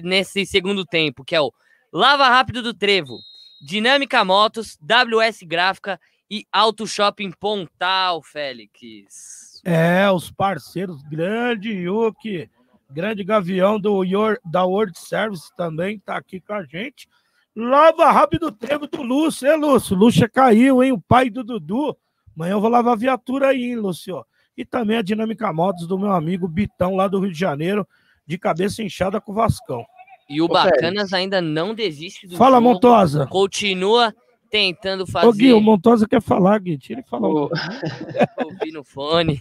nesse 0.02 0.46
segundo 0.46 0.84
tempo, 0.84 1.24
que 1.24 1.34
é 1.34 1.40
o 1.40 1.52
Lava 1.92 2.28
Rápido 2.28 2.62
do 2.62 2.72
Trevo, 2.72 3.18
Dinâmica 3.60 4.24
Motos, 4.24 4.78
WS 4.80 5.42
Gráfica 5.42 6.00
e 6.30 6.46
Auto 6.52 6.86
Shopping 6.86 7.32
Pontal, 7.32 8.22
Félix. 8.22 9.60
É, 9.64 10.10
os 10.10 10.30
parceiros, 10.30 11.02
grande 11.02 11.70
Yuki, 11.70 12.48
grande 12.88 13.24
Gavião 13.24 13.78
do 13.78 14.04
Your, 14.04 14.38
da 14.44 14.64
World 14.64 14.98
Service 14.98 15.54
também 15.56 15.98
tá 15.98 16.16
aqui 16.16 16.40
com 16.40 16.54
a 16.54 16.64
gente. 16.64 17.08
Lava 17.54 18.10
rápido 18.10 18.46
o 18.46 18.52
trevo 18.52 18.86
do 18.86 19.02
Lúcio, 19.02 19.46
é 19.46 19.56
Lúcio? 19.56 19.96
Lúcio 19.96 20.30
caiu, 20.30 20.82
hein? 20.82 20.92
O 20.92 21.00
pai 21.00 21.28
do 21.28 21.42
Dudu. 21.42 21.96
Amanhã 22.36 22.52
eu 22.52 22.60
vou 22.60 22.70
lavar 22.70 22.94
a 22.94 22.96
viatura 22.96 23.48
aí, 23.48 23.64
hein, 23.64 23.76
Lúcio? 23.76 24.24
E 24.56 24.64
também 24.64 24.96
a 24.96 25.02
Dinâmica 25.02 25.52
Motos 25.52 25.86
do 25.86 25.98
meu 25.98 26.12
amigo 26.12 26.48
Bitão, 26.48 26.94
lá 26.96 27.08
do 27.08 27.20
Rio 27.20 27.32
de 27.32 27.38
Janeiro, 27.38 27.86
de 28.26 28.38
cabeça 28.38 28.82
inchada 28.82 29.20
com 29.20 29.32
o 29.32 29.34
Vascão. 29.34 29.84
E 30.28 30.40
o 30.40 30.44
Ô, 30.44 30.48
Bacanas 30.48 31.12
ainda 31.12 31.40
não 31.40 31.74
desiste 31.74 32.26
do 32.26 32.36
Fala, 32.36 32.56
jogo, 32.58 32.68
Montosa. 32.68 33.26
continua 33.26 34.14
tentando 34.50 35.02
Ô, 35.02 35.06
Gui, 35.06 35.12
fazer 35.12 35.52
o 35.54 35.60
Montosa 35.60 36.06
quer 36.08 36.22
falar, 36.22 36.58
Gui. 36.60 36.78
Tira 36.78 37.00
ele 37.00 37.08
falar. 37.08 37.28
um 37.28 37.32
O, 37.44 37.50
ouvir 38.44 38.72
no 38.72 38.84
fone. 38.84 39.40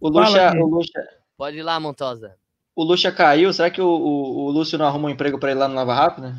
o, 0.00 0.12
Fala, 0.12 0.26
Lucha, 0.28 0.50
Gui. 0.52 0.58
o, 0.62 0.66
Lucha, 0.66 1.08
Pode 1.38 1.56
ir 1.58 1.62
lá, 1.62 1.78
Montosa. 1.80 2.34
o 2.74 2.84
Lucha 2.84 3.10
caiu. 3.12 3.52
Será 3.52 3.70
que 3.70 3.80
o, 3.80 3.86
o, 3.88 4.46
o 4.46 4.50
Lúcio 4.50 4.78
não 4.78 4.86
arruma 4.86 5.08
um 5.08 5.12
emprego 5.12 5.38
pra 5.38 5.50
ele 5.50 5.60
lá 5.60 5.68
no 5.68 5.74
Lava 5.74 5.94
Rápido? 5.94 6.34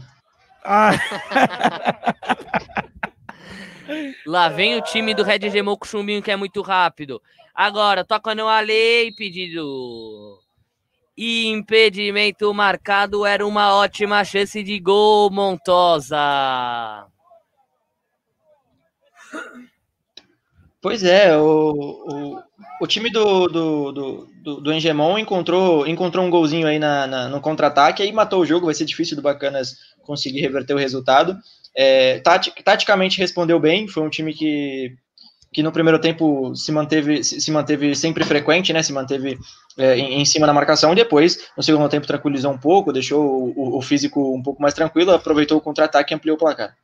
Ah, 0.64 0.92
Lá 4.26 4.50
vem 4.50 4.76
o 4.76 4.82
time 4.82 5.14
do 5.14 5.24
Red 5.24 5.50
Gemou 5.50 5.78
com 5.78 5.86
o 5.86 5.88
chumbinho 5.88 6.22
que 6.22 6.32
é 6.32 6.36
muito 6.36 6.62
rápido. 6.62 7.22
Agora, 7.54 8.04
toca 8.04 8.36
no 8.36 8.48
Ale, 8.48 9.12
pedido. 9.16 10.40
Impedimento 11.18 12.54
marcado, 12.54 13.26
era 13.26 13.46
uma 13.46 13.74
ótima 13.76 14.24
chance 14.24 14.62
de 14.62 14.80
gol, 14.80 15.32
Montosa. 15.32 17.08
Pois 20.80 21.04
é, 21.04 21.36
o, 21.36 21.72
o, 21.74 22.44
o 22.82 22.88
time 22.88 23.10
do, 23.10 23.48
do, 23.48 23.92
do, 23.92 24.28
do, 24.44 24.62
do 24.62 24.74
Engemon 24.74 25.18
encontrou, 25.18 25.88
encontrou 25.88 26.24
um 26.24 26.30
golzinho 26.30 26.68
aí 26.68 26.78
na, 26.78 27.08
na- 27.08 27.28
no 27.28 27.42
contra-ataque, 27.42 28.04
aí 28.04 28.12
matou 28.12 28.42
o 28.42 28.46
jogo, 28.46 28.68
vai 28.68 28.76
ser 28.76 28.86
difícil 28.86 29.16
do 29.16 29.22
Bacanas 29.24 29.76
conseguir 30.04 30.42
reverter 30.42 30.76
o 30.76 30.78
resultado. 30.78 31.36
É, 31.80 32.20
tati- 32.22 32.52
taticamente 32.64 33.20
respondeu 33.20 33.60
bem, 33.60 33.88
foi 33.88 34.02
um 34.02 34.10
time 34.10 34.34
que, 34.34 34.96
que 35.54 35.62
no 35.62 35.72
primeiro 35.72 36.02
tempo 36.02 36.56
se 36.56 36.72
manteve, 36.72 37.24
se 37.24 37.52
manteve 37.52 37.96
sempre 37.96 38.24
frequente, 38.24 38.74
né? 38.74 38.82
Se 38.82 38.92
manteve 38.92 39.38
é, 39.78 39.96
em, 39.96 40.20
em 40.20 40.26
cima 40.26 40.48
da 40.48 40.54
marcação, 40.54 40.92
e 40.92 40.96
depois, 40.96 41.50
no 41.56 41.62
segundo 41.62 41.88
tempo, 41.88 42.08
tranquilizou 42.08 42.52
um 42.52 42.58
pouco, 42.58 42.92
deixou 42.92 43.54
o, 43.56 43.78
o- 43.78 43.82
físico 43.84 44.36
um 44.36 44.42
pouco 44.42 44.60
mais 44.60 44.74
tranquilo, 44.74 45.12
aproveitou 45.12 45.60
o 45.60 45.62
contra-ataque 45.62 46.14
e 46.14 46.16
ampliou 46.16 46.36
o 46.36 46.40
placar. 46.40 46.76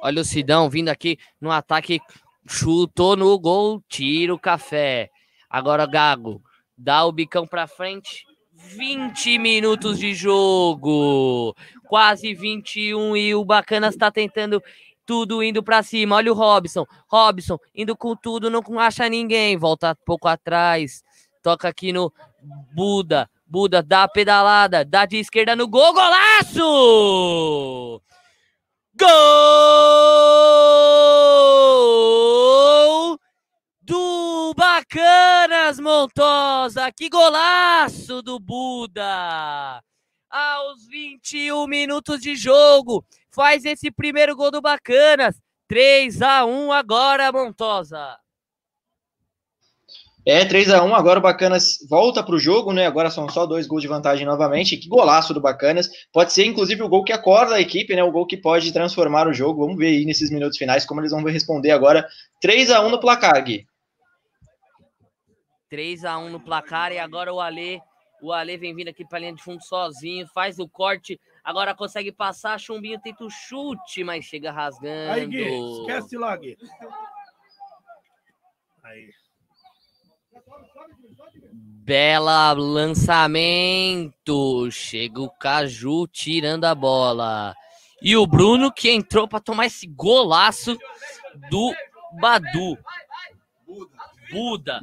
Olha 0.00 0.22
o 0.22 0.24
Sidão 0.24 0.70
vindo 0.70 0.88
aqui 0.88 1.18
no 1.40 1.50
ataque, 1.50 2.00
chutou 2.48 3.16
no 3.16 3.36
gol, 3.40 3.82
tira 3.88 4.32
o 4.32 4.38
café. 4.38 5.10
Agora 5.50 5.84
Gago, 5.84 6.40
dá 6.78 7.04
o 7.04 7.10
bicão 7.12 7.44
pra 7.46 7.66
frente. 7.66 8.24
20 8.62 9.38
minutos 9.38 9.98
de 9.98 10.14
jogo, 10.14 11.54
quase 11.88 12.32
21 12.34 13.16
e 13.16 13.34
o 13.34 13.44
Bacanas 13.44 13.96
tá 13.96 14.10
tentando 14.10 14.62
tudo 15.04 15.42
indo 15.42 15.62
pra 15.62 15.82
cima. 15.82 16.16
Olha 16.16 16.32
o 16.32 16.34
Robson, 16.34 16.86
Robson 17.08 17.58
indo 17.74 17.96
com 17.96 18.14
tudo, 18.16 18.48
não 18.48 18.62
acha 18.78 19.08
ninguém, 19.08 19.56
volta 19.56 19.96
pouco 20.06 20.28
atrás. 20.28 21.02
Toca 21.42 21.68
aqui 21.68 21.92
no 21.92 22.12
Buda, 22.74 23.28
Buda 23.46 23.82
dá 23.82 24.04
a 24.04 24.08
pedalada, 24.08 24.84
dá 24.84 25.04
de 25.04 25.16
esquerda 25.18 25.56
no 25.56 25.66
gol, 25.68 25.92
golaço! 25.92 26.60
Gol 28.98 29.72
Bacanas 34.92 35.80
Montosa. 35.80 36.92
Que 36.92 37.08
golaço 37.08 38.20
do 38.20 38.38
Buda. 38.38 39.82
Aos 40.28 40.86
21 40.86 41.66
minutos 41.66 42.20
de 42.20 42.36
jogo, 42.36 43.02
faz 43.30 43.64
esse 43.64 43.90
primeiro 43.90 44.36
gol 44.36 44.50
do 44.50 44.60
Bacanas. 44.60 45.40
3 45.66 46.20
a 46.20 46.44
1 46.44 46.72
agora, 46.72 47.32
Montosa. 47.32 48.18
É, 50.26 50.44
3 50.44 50.70
a 50.72 50.84
1 50.84 50.94
agora 50.94 51.18
o 51.18 51.22
Bacanas 51.22 51.78
volta 51.88 52.22
para 52.22 52.34
o 52.34 52.38
jogo, 52.38 52.70
né? 52.70 52.86
Agora 52.86 53.10
são 53.10 53.26
só 53.30 53.46
dois 53.46 53.66
gols 53.66 53.80
de 53.80 53.88
vantagem 53.88 54.26
novamente. 54.26 54.76
Que 54.76 54.88
golaço 54.88 55.32
do 55.32 55.40
Bacanas. 55.40 55.88
Pode 56.12 56.34
ser, 56.34 56.44
inclusive, 56.44 56.82
o 56.82 56.88
gol 56.88 57.02
que 57.02 57.14
acorda 57.14 57.54
a 57.54 57.60
equipe, 57.62 57.96
né? 57.96 58.04
O 58.04 58.12
gol 58.12 58.26
que 58.26 58.36
pode 58.36 58.70
transformar 58.72 59.26
o 59.26 59.32
jogo. 59.32 59.62
Vamos 59.62 59.78
ver 59.78 59.86
aí 59.86 60.04
nesses 60.04 60.30
minutos 60.30 60.58
finais 60.58 60.84
como 60.84 61.00
eles 61.00 61.12
vão 61.12 61.24
responder 61.24 61.70
agora. 61.70 62.06
3 62.42 62.70
a 62.70 62.84
1 62.84 62.90
no 62.90 63.00
placar, 63.00 63.42
Gui. 63.42 63.66
3 65.72 66.04
a 66.04 66.18
1 66.18 66.28
no 66.28 66.38
placar 66.38 66.92
e 66.92 66.98
agora 66.98 67.32
o 67.32 67.40
Ale, 67.40 67.80
o 68.20 68.30
Ale 68.30 68.58
vem 68.58 68.74
vindo 68.74 68.88
aqui 68.88 69.06
para 69.06 69.20
linha 69.20 69.32
de 69.32 69.42
fundo 69.42 69.64
sozinho, 69.64 70.26
faz 70.26 70.58
o 70.58 70.68
corte, 70.68 71.18
agora 71.42 71.74
consegue 71.74 72.12
passar, 72.12 72.60
Chumbinho 72.60 73.00
tenta 73.00 73.24
o 73.24 73.30
chute, 73.30 74.04
mas 74.04 74.22
chega 74.22 74.52
rasgando. 74.52 75.12
aí, 75.12 75.26
Gui, 75.26 75.48
esquece 75.80 76.18
lá, 76.18 76.36
Gui. 76.36 76.58
Aí. 78.82 79.14
Bela 81.54 82.52
lançamento. 82.52 84.12
Chega 84.70 85.22
o 85.22 85.30
Caju 85.30 86.06
tirando 86.06 86.66
a 86.66 86.74
bola. 86.74 87.54
E 88.02 88.14
o 88.14 88.26
Bruno 88.26 88.70
que 88.70 88.90
entrou 88.90 89.26
para 89.26 89.40
tomar 89.40 89.64
esse 89.64 89.86
golaço 89.86 90.76
do 91.48 91.74
Badu. 92.20 92.76
Buda. 94.30 94.82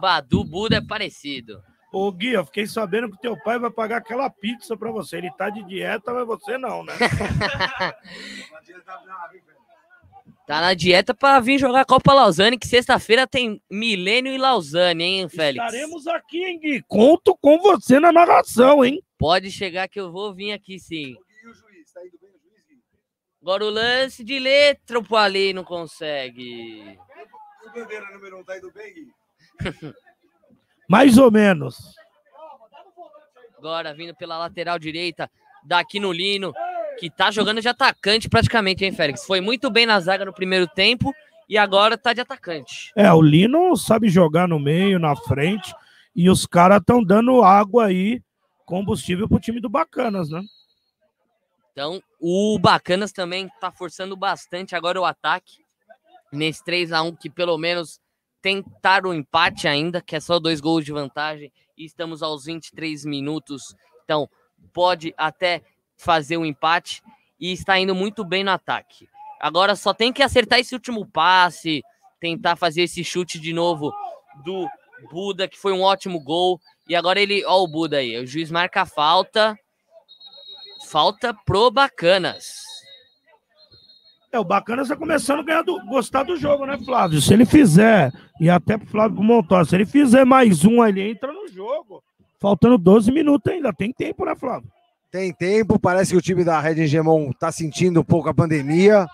Badu 0.00 0.44
Buda 0.44 0.76
é 0.76 0.80
parecido. 0.80 1.62
Ô, 1.92 2.10
Gui, 2.12 2.32
eu 2.32 2.44
fiquei 2.44 2.66
sabendo 2.66 3.10
que 3.10 3.20
teu 3.20 3.36
pai 3.42 3.58
vai 3.58 3.70
pagar 3.70 3.98
aquela 3.98 4.28
pizza 4.28 4.76
pra 4.76 4.90
você. 4.90 5.16
Ele 5.16 5.30
tá 5.30 5.48
de 5.48 5.62
dieta, 5.62 6.12
mas 6.12 6.26
você 6.26 6.58
não, 6.58 6.84
né? 6.84 6.92
Tá 10.46 10.60
na 10.60 10.74
dieta 10.74 11.12
pra 11.12 11.40
vir 11.40 11.58
jogar 11.58 11.84
Copa 11.84 12.14
Lausanne, 12.14 12.56
que 12.56 12.68
sexta-feira 12.68 13.26
tem 13.26 13.60
Milênio 13.68 14.32
e 14.32 14.38
Lausanne, 14.38 15.02
hein, 15.02 15.28
Félix? 15.28 15.64
Estaremos 15.64 16.06
aqui, 16.06 16.44
hein, 16.44 16.60
Gui? 16.60 16.84
Conto 16.86 17.36
com 17.36 17.58
você 17.58 17.98
na 17.98 18.12
narração, 18.12 18.84
hein? 18.84 19.02
Pode 19.18 19.50
chegar 19.50 19.88
que 19.88 19.98
eu 19.98 20.12
vou 20.12 20.32
vir 20.32 20.52
aqui 20.52 20.78
sim. 20.78 21.16
Agora 23.42 23.64
o 23.64 23.70
lance 23.70 24.22
de 24.22 24.38
letra, 24.38 25.00
o 25.00 25.16
Ali 25.16 25.52
não 25.52 25.64
consegue. 25.64 26.96
O 27.66 27.72
bandeira 27.72 28.08
número 28.12 28.36
1 28.36 28.40
um 28.40 28.44
tá 28.44 28.56
indo 28.56 28.70
bem, 28.70 28.94
Gui? 28.94 29.12
Mais 30.88 31.18
ou 31.18 31.30
menos. 31.30 31.94
Agora 33.58 33.94
vindo 33.94 34.14
pela 34.14 34.38
lateral 34.38 34.78
direita, 34.78 35.30
daqui 35.64 35.98
no 35.98 36.12
Lino, 36.12 36.52
que 36.98 37.10
tá 37.10 37.30
jogando 37.30 37.60
de 37.60 37.68
atacante 37.68 38.28
praticamente, 38.28 38.84
hein, 38.84 38.92
Félix? 38.92 39.24
Foi 39.24 39.40
muito 39.40 39.70
bem 39.70 39.86
na 39.86 39.98
zaga 40.00 40.24
no 40.24 40.32
primeiro 40.32 40.66
tempo 40.66 41.12
e 41.48 41.58
agora 41.58 41.98
tá 41.98 42.12
de 42.12 42.20
atacante. 42.20 42.92
É, 42.96 43.12
o 43.12 43.20
Lino 43.20 43.76
sabe 43.76 44.08
jogar 44.08 44.48
no 44.48 44.58
meio, 44.58 44.98
na 44.98 45.14
frente, 45.16 45.74
e 46.14 46.30
os 46.30 46.46
caras 46.46 46.80
estão 46.80 47.02
dando 47.02 47.42
água 47.42 47.86
aí, 47.86 48.22
combustível 48.64 49.28
pro 49.28 49.40
time 49.40 49.60
do 49.60 49.68
Bacanas, 49.68 50.30
né? 50.30 50.42
Então, 51.72 52.02
o 52.18 52.58
Bacanas 52.58 53.12
também 53.12 53.50
tá 53.60 53.70
forçando 53.70 54.16
bastante 54.16 54.74
agora 54.74 55.00
o 55.00 55.04
ataque. 55.04 55.64
Nesse 56.32 56.64
3 56.64 56.90
a 56.92 57.02
1 57.02 57.14
que 57.16 57.30
pelo 57.30 57.56
menos 57.58 58.00
tentar 58.46 59.04
o 59.04 59.12
empate 59.12 59.66
ainda, 59.66 60.00
que 60.00 60.14
é 60.14 60.20
só 60.20 60.38
dois 60.38 60.60
gols 60.60 60.84
de 60.84 60.92
vantagem, 60.92 61.52
e 61.76 61.84
estamos 61.84 62.22
aos 62.22 62.44
23 62.44 63.04
minutos. 63.04 63.74
Então, 64.04 64.30
pode 64.72 65.12
até 65.16 65.62
fazer 65.96 66.36
o 66.36 66.42
um 66.42 66.46
empate 66.46 67.02
e 67.40 67.50
está 67.50 67.76
indo 67.76 67.92
muito 67.92 68.24
bem 68.24 68.44
no 68.44 68.52
ataque. 68.52 69.08
Agora 69.40 69.74
só 69.74 69.92
tem 69.92 70.12
que 70.12 70.22
acertar 70.22 70.60
esse 70.60 70.74
último 70.74 71.04
passe, 71.04 71.82
tentar 72.20 72.54
fazer 72.54 72.82
esse 72.82 73.02
chute 73.02 73.40
de 73.40 73.52
novo 73.52 73.92
do 74.44 74.68
Buda, 75.10 75.48
que 75.48 75.58
foi 75.58 75.72
um 75.72 75.82
ótimo 75.82 76.20
gol. 76.20 76.60
E 76.88 76.94
agora 76.94 77.20
ele, 77.20 77.44
ó 77.46 77.60
o 77.60 77.66
Buda 77.66 77.96
aí, 77.96 78.16
o 78.16 78.24
juiz 78.28 78.48
marca 78.48 78.82
a 78.82 78.86
falta. 78.86 79.58
Falta 80.86 81.34
pro 81.44 81.68
Bacanas. 81.68 82.75
É, 84.36 84.38
o 84.38 84.44
Bacanas 84.44 84.88
está 84.88 84.96
começando 84.96 85.40
a 85.40 85.42
ganhar 85.42 85.62
do, 85.62 85.82
gostar 85.86 86.22
do 86.22 86.36
jogo, 86.36 86.66
né, 86.66 86.78
Flávio? 86.84 87.22
Se 87.22 87.32
ele 87.32 87.46
fizer, 87.46 88.12
e 88.38 88.50
até 88.50 88.76
pro 88.76 88.86
Flávio 88.86 89.22
Montoya, 89.22 89.64
se 89.64 89.74
ele 89.74 89.86
fizer 89.86 90.26
mais 90.26 90.62
um 90.62 90.82
ali, 90.82 91.00
entra 91.00 91.32
no 91.32 91.48
jogo. 91.48 92.04
Faltando 92.38 92.76
12 92.76 93.10
minutos 93.10 93.50
ainda, 93.50 93.72
tem 93.72 93.90
tempo, 93.90 94.26
né, 94.26 94.36
Flávio? 94.36 94.70
Tem 95.10 95.32
tempo, 95.32 95.78
parece 95.78 96.10
que 96.10 96.18
o 96.18 96.20
time 96.20 96.44
da 96.44 96.60
Red 96.60 96.86
Gemon 96.86 97.32
tá 97.32 97.50
sentindo 97.50 98.00
um 98.00 98.04
pouco 98.04 98.28
a 98.28 98.34
pandemia. 98.34 99.06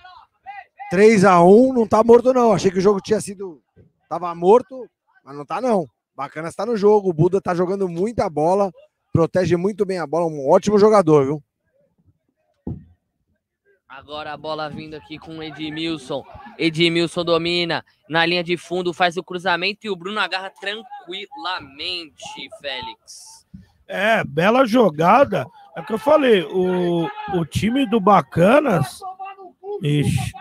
3 0.90 1.24
a 1.24 1.40
1 1.40 1.72
não 1.72 1.86
tá 1.86 2.02
morto, 2.02 2.32
não. 2.32 2.52
Achei 2.52 2.72
que 2.72 2.78
o 2.78 2.82
jogo 2.82 3.00
tinha 3.00 3.20
sido. 3.20 3.62
Tava 4.08 4.34
morto, 4.34 4.88
mas 5.24 5.36
não 5.36 5.46
tá, 5.46 5.60
não. 5.60 5.86
Bacana 6.16 6.48
está 6.48 6.66
no 6.66 6.76
jogo. 6.76 7.10
O 7.10 7.12
Buda 7.12 7.40
tá 7.40 7.54
jogando 7.54 7.88
muita 7.88 8.28
bola, 8.28 8.72
protege 9.12 9.56
muito 9.56 9.86
bem 9.86 9.98
a 9.98 10.06
bola. 10.06 10.26
Um 10.26 10.50
ótimo 10.50 10.80
jogador, 10.80 11.26
viu? 11.26 11.42
Agora 13.94 14.32
a 14.32 14.36
bola 14.38 14.70
vindo 14.70 14.94
aqui 14.94 15.18
com 15.18 15.36
o 15.36 15.42
Edmilson. 15.42 16.24
Edmilson 16.58 17.22
domina 17.22 17.84
na 18.08 18.24
linha 18.24 18.42
de 18.42 18.56
fundo, 18.56 18.94
faz 18.94 19.18
o 19.18 19.22
cruzamento 19.22 19.80
e 19.86 19.90
o 19.90 19.96
Bruno 19.96 20.18
agarra 20.18 20.48
tranquilamente, 20.48 22.24
Félix. 22.58 23.46
É, 23.86 24.24
bela 24.24 24.64
jogada. 24.66 25.44
É 25.76 25.80
o 25.80 25.84
que 25.84 25.92
eu 25.92 25.98
falei, 25.98 26.42
o, 26.42 27.06
o 27.34 27.44
time 27.44 27.84
do 27.86 28.00
Bacanas. 28.00 29.00
Ixi, 29.82 30.32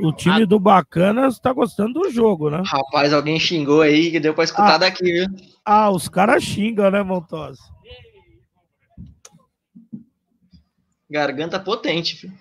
o 0.00 0.12
time 0.12 0.44
do 0.44 0.58
Bacanas 0.58 1.38
tá 1.38 1.52
gostando 1.52 2.00
do 2.00 2.10
jogo, 2.10 2.50
né? 2.50 2.64
Rapaz, 2.66 3.12
alguém 3.12 3.38
xingou 3.38 3.82
aí 3.82 4.10
que 4.10 4.18
deu 4.18 4.34
pra 4.34 4.42
escutar 4.42 4.74
Ah. 4.74 4.78
daqui, 4.78 5.04
viu? 5.04 5.26
Ah, 5.64 5.88
os 5.88 6.08
caras 6.08 6.42
xingam, 6.42 6.90
né, 6.90 7.00
Montosa? 7.04 7.62
Garganta 11.08 11.60
potente, 11.60 12.16
filho. 12.16 12.32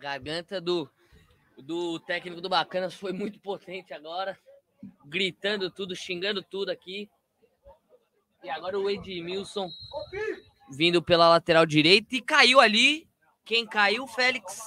Garganta 0.00 0.60
do, 0.60 0.90
do 1.58 2.00
técnico 2.00 2.40
do 2.40 2.48
Bacanas 2.48 2.94
foi 2.94 3.12
muito 3.12 3.38
potente 3.38 3.92
agora. 3.92 4.36
Gritando 5.04 5.70
tudo, 5.70 5.94
xingando 5.94 6.42
tudo 6.42 6.70
aqui. 6.70 7.08
E 8.42 8.48
agora 8.48 8.78
o 8.78 8.88
Edmilson 8.88 9.68
vindo 10.70 11.02
pela 11.02 11.28
lateral 11.28 11.66
direita 11.66 12.16
e 12.16 12.22
caiu 12.22 12.58
ali. 12.58 13.06
Quem 13.44 13.66
caiu, 13.66 14.06
Félix? 14.06 14.58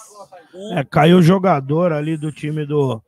O 0.54 0.78
É, 0.78 0.84
caiu 0.84 1.18
o 1.18 1.22
jogador 1.22 1.92
ali 1.92 2.16
do 2.16 2.32
time 2.32 2.66
do. 2.66 3.02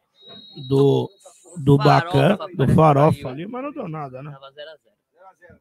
Do. 0.68 1.10
Do 1.58 1.78
parece 1.78 2.56
do 2.58 2.68
Farofa 2.76 3.18
caiu. 3.18 3.30
ali, 3.30 3.48
mas 3.48 3.64
não 3.64 3.72
deu 3.72 3.88
nada, 3.88 4.22
né? 4.22 4.32
Tava 4.32 4.52
0 4.52 4.70
a 4.72 4.76
0. 4.76 5.60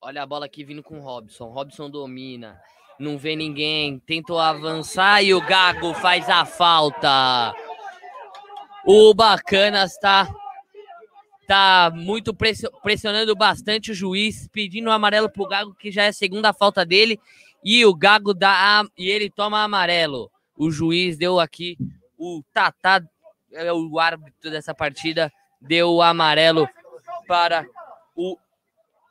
Olha 0.00 0.22
a 0.22 0.26
bola 0.26 0.46
aqui 0.46 0.64
vindo 0.64 0.82
com 0.82 0.98
o 0.98 1.02
Robson. 1.02 1.48
Robson 1.50 1.90
domina. 1.90 2.60
Não 3.00 3.16
vê 3.16 3.34
ninguém. 3.34 3.98
Tentou 4.00 4.38
avançar 4.38 5.22
e 5.22 5.32
o 5.32 5.40
Gago 5.40 5.94
faz 5.94 6.28
a 6.28 6.44
falta. 6.44 7.54
O 8.84 9.14
Bacanas 9.14 9.96
tá, 9.98 10.28
tá 11.46 11.90
muito 11.94 12.34
pressio- 12.34 12.70
pressionando 12.82 13.34
bastante 13.34 13.90
o 13.90 13.94
juiz, 13.94 14.48
pedindo 14.48 14.88
o 14.88 14.92
amarelo 14.92 15.30
pro 15.30 15.48
Gago, 15.48 15.74
que 15.74 15.90
já 15.90 16.04
é 16.04 16.08
a 16.08 16.12
segunda 16.12 16.52
falta 16.52 16.84
dele. 16.84 17.18
E 17.64 17.84
o 17.86 17.94
Gago 17.94 18.34
dá 18.34 18.84
e 18.96 19.08
ele 19.08 19.30
toma 19.30 19.62
amarelo. 19.62 20.30
O 20.54 20.70
juiz 20.70 21.16
deu 21.16 21.40
aqui 21.40 21.78
o 22.18 22.42
Tatá, 22.52 23.02
é 23.52 23.72
o 23.72 23.98
árbitro 23.98 24.50
dessa 24.50 24.74
partida, 24.74 25.32
deu 25.60 25.90
o 25.94 26.02
amarelo 26.02 26.68
para 27.26 27.66
o 28.14 28.36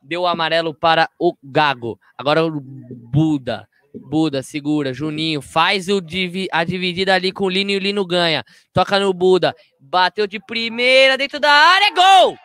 deu 0.02 0.26
amarelo 0.26 0.74
para 0.74 1.10
o 1.20 1.36
Gago. 1.44 2.00
Agora 2.18 2.46
o 2.46 2.52
Buda. 2.60 3.69
Buda 3.94 4.44
segura, 4.44 4.94
Juninho 4.94 5.42
faz 5.42 5.88
o 5.88 6.00
divi- 6.02 6.48
a 6.52 6.64
dividida 6.64 7.14
ali 7.16 7.32
com 7.32 7.46
o 7.46 7.50
Lino 7.50 7.72
e 7.72 7.78
o 7.78 7.80
Lino 7.80 8.06
ganha. 8.06 8.44
Toca 8.74 9.00
no 9.00 9.14
Buda, 9.14 9.56
bateu 9.80 10.28
de 10.28 10.40
primeira 10.40 11.18
dentro 11.18 11.40
da 11.40 11.52
área, 11.52 11.92
gol! 11.94 12.38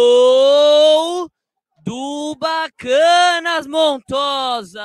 Gol 0.00 1.28
do 1.84 2.36
Bacanas 2.38 3.66
Montosa. 3.66 4.80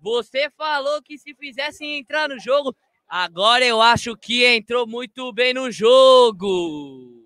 Você 0.00 0.50
falou 0.56 1.02
que 1.02 1.18
se 1.18 1.34
fizessem 1.34 1.98
entrar 1.98 2.28
no 2.28 2.38
jogo, 2.38 2.74
agora 3.08 3.64
eu 3.64 3.80
acho 3.80 4.16
que 4.16 4.44
entrou 4.44 4.86
muito 4.86 5.32
bem 5.32 5.54
no 5.54 5.70
jogo. 5.70 7.23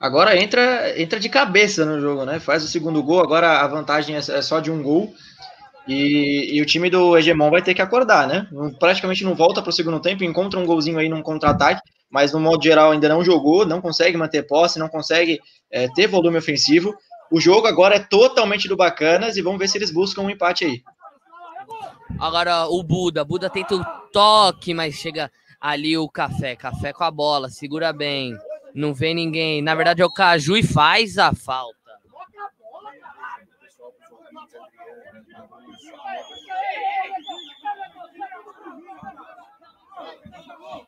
Agora 0.00 0.40
entra, 0.40 1.00
entra 1.00 1.18
de 1.18 1.28
cabeça 1.28 1.84
no 1.84 2.00
jogo, 2.00 2.24
né? 2.24 2.38
Faz 2.38 2.62
o 2.62 2.68
segundo 2.68 3.02
gol, 3.02 3.20
agora 3.20 3.60
a 3.60 3.66
vantagem 3.66 4.14
é 4.14 4.18
é 4.18 4.42
só 4.42 4.60
de 4.60 4.70
um 4.70 4.82
gol. 4.82 5.12
E, 5.88 6.56
e 6.56 6.60
o 6.60 6.66
time 6.66 6.90
do 6.90 7.16
Hegemon 7.16 7.50
vai 7.50 7.62
ter 7.62 7.74
que 7.74 7.80
acordar, 7.80 8.28
né? 8.28 8.46
Praticamente 8.78 9.24
não 9.24 9.34
volta 9.34 9.62
para 9.62 9.70
o 9.70 9.72
segundo 9.72 9.98
tempo, 10.00 10.22
encontra 10.22 10.60
um 10.60 10.66
golzinho 10.66 10.98
aí 10.98 11.08
num 11.08 11.22
contra-ataque, 11.22 11.80
mas 12.10 12.32
no 12.32 12.38
modo 12.38 12.62
geral 12.62 12.92
ainda 12.92 13.08
não 13.08 13.24
jogou, 13.24 13.64
não 13.64 13.80
consegue 13.80 14.16
manter 14.16 14.46
posse, 14.46 14.78
não 14.78 14.88
consegue 14.88 15.40
é, 15.70 15.88
ter 15.88 16.06
volume 16.06 16.36
ofensivo. 16.36 16.94
O 17.30 17.40
jogo 17.40 17.66
agora 17.66 17.96
é 17.96 18.00
totalmente 18.00 18.68
do 18.68 18.76
Bacanas 18.76 19.36
e 19.36 19.42
vamos 19.42 19.58
ver 19.58 19.68
se 19.68 19.78
eles 19.78 19.90
buscam 19.90 20.22
um 20.22 20.30
empate 20.30 20.66
aí. 20.66 20.82
Agora 22.20 22.66
o 22.66 22.82
Buda, 22.82 23.24
Buda 23.24 23.48
tenta 23.48 23.74
o 23.74 23.84
toque, 24.12 24.74
mas 24.74 24.94
chega 24.94 25.30
ali 25.58 25.96
o 25.96 26.08
Café, 26.08 26.54
Café 26.54 26.92
com 26.92 27.04
a 27.04 27.10
bola, 27.10 27.48
segura 27.48 27.92
bem, 27.92 28.36
não 28.74 28.94
vê 28.94 29.14
ninguém. 29.14 29.62
Na 29.62 29.74
verdade 29.74 30.02
é 30.02 30.06
o 30.06 30.12
Caju 30.12 30.56
e 30.56 30.62
faz 30.62 31.18
a 31.18 31.34
falta. 31.34 31.76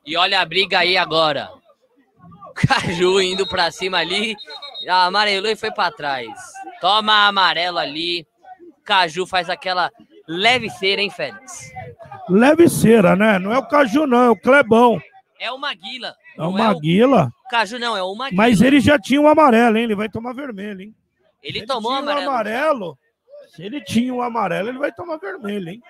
E 0.04 0.16
olha 0.16 0.40
a 0.40 0.44
briga 0.44 0.80
aí 0.80 0.96
agora. 0.96 1.50
Caju 2.54 3.20
indo 3.20 3.46
pra 3.48 3.70
cima 3.70 3.98
ali, 3.98 4.34
amarelou 4.88 5.50
e 5.50 5.56
foi 5.56 5.70
pra 5.70 5.90
trás. 5.90 6.28
Toma 6.80 7.26
amarelo 7.26 7.78
ali. 7.78 8.26
Caju 8.84 9.26
faz 9.26 9.48
aquela 9.48 9.90
leve 10.26 10.68
cera, 10.70 11.00
hein, 11.00 11.10
Félix? 11.10 11.72
Leve 12.28 12.68
cera, 12.68 13.14
né? 13.14 13.38
Não 13.38 13.52
é 13.52 13.58
o 13.58 13.66
Caju, 13.66 14.06
não, 14.06 14.22
é 14.22 14.30
o 14.30 14.36
Clebão. 14.36 15.00
É 15.38 15.50
o 15.50 15.58
Maguila. 15.58 16.14
É 16.40 16.46
o 16.46 16.50
não 16.50 16.52
Maguila. 16.52 17.32
o 17.46 17.48
Caju 17.48 17.78
não, 17.78 17.96
é 17.96 18.02
o 18.02 18.14
Maguila. 18.14 18.42
Mas 18.42 18.60
ele 18.60 18.80
já 18.80 18.98
tinha 18.98 19.20
um 19.20 19.28
amarelo, 19.28 19.76
hein? 19.76 19.84
Ele 19.84 19.94
vai 19.94 20.08
tomar 20.08 20.32
vermelho, 20.32 20.80
hein? 20.80 20.94
Ele 21.42 21.58
Ele 21.58 21.66
tomou 21.66 21.90
tinha 21.92 22.00
um 22.00 22.02
amarelo. 22.02 22.30
amarelo. 22.30 22.98
Se 23.48 23.62
ele 23.62 23.80
tinha 23.82 24.14
um 24.14 24.22
amarelo, 24.22 24.68
ele 24.68 24.78
vai 24.78 24.92
tomar 24.92 25.16
vermelho, 25.18 25.68
hein? 25.70 25.82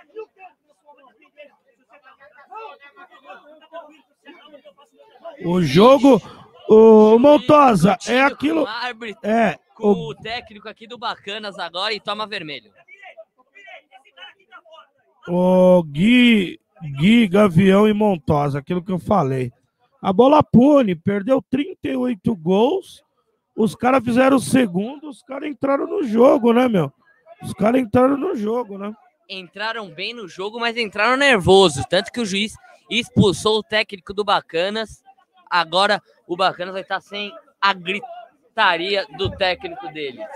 O 5.44 5.62
jogo, 5.62 6.20
o 6.68 7.18
Montosa, 7.18 7.96
é 8.06 8.20
aquilo. 8.22 8.66
É, 9.22 9.58
com 9.74 9.92
o 9.92 10.14
técnico 10.14 10.68
aqui 10.68 10.86
do 10.86 10.98
Bacanas 10.98 11.58
agora 11.58 11.92
e 11.94 12.00
toma 12.00 12.26
vermelho. 12.26 12.70
O 15.28 15.82
Gui, 15.84 16.58
Gui, 16.98 17.28
Gavião 17.28 17.88
e 17.88 17.92
Montosa, 17.92 18.58
aquilo 18.58 18.82
que 18.82 18.92
eu 18.92 18.98
falei. 18.98 19.52
A 20.00 20.12
bola 20.12 20.42
pune, 20.42 20.94
perdeu 20.94 21.42
38 21.50 22.34
gols. 22.34 23.04
Os 23.54 23.74
caras 23.74 24.02
fizeram 24.02 24.36
o 24.36 24.40
segundo, 24.40 25.08
os 25.08 25.22
caras 25.22 25.48
entraram 25.48 25.86
no 25.86 26.02
jogo, 26.02 26.52
né, 26.52 26.68
meu? 26.68 26.90
Os 27.42 27.52
caras 27.52 27.80
entraram 27.80 28.16
no 28.16 28.34
jogo, 28.34 28.78
né? 28.78 28.94
Entraram 29.28 29.90
bem 29.90 30.14
no 30.14 30.26
jogo, 30.26 30.58
mas 30.58 30.76
entraram 30.76 31.16
nervosos. 31.16 31.84
Tanto 31.88 32.10
que 32.10 32.20
o 32.20 32.26
juiz 32.26 32.54
expulsou 32.88 33.58
o 33.58 33.62
técnico 33.62 34.14
do 34.14 34.24
Bacanas. 34.24 35.02
Agora 35.48 36.02
o 36.26 36.36
Bacanas 36.36 36.72
vai 36.72 36.82
estar 36.82 37.00
sem 37.00 37.32
a 37.60 37.72
gritaria 37.74 39.06
do 39.18 39.30
técnico 39.30 39.86
deles. 39.88 40.26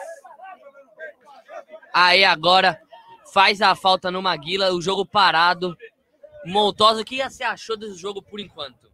Aí 1.92 2.24
agora 2.24 2.80
faz 3.32 3.62
a 3.62 3.74
falta 3.74 4.10
no 4.10 4.20
Maguila, 4.20 4.72
o 4.72 4.82
jogo 4.82 5.06
parado. 5.06 5.76
Montosa, 6.44 7.00
o 7.00 7.04
que 7.04 7.22
você 7.22 7.42
achou 7.42 7.76
desse 7.76 7.96
jogo 7.96 8.20
por 8.20 8.38
enquanto? 8.38 8.90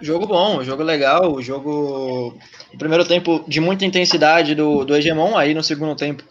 Jogo 0.00 0.26
bom, 0.26 0.62
jogo 0.62 0.82
legal, 0.82 1.40
jogo. 1.40 2.38
Primeiro 2.78 3.04
tempo 3.04 3.44
de 3.48 3.60
muita 3.60 3.86
intensidade 3.86 4.54
do, 4.54 4.84
do 4.84 4.94
Hegemon, 4.94 5.36
aí 5.36 5.54
no 5.54 5.62
segundo 5.62 5.96
tempo 5.96 6.22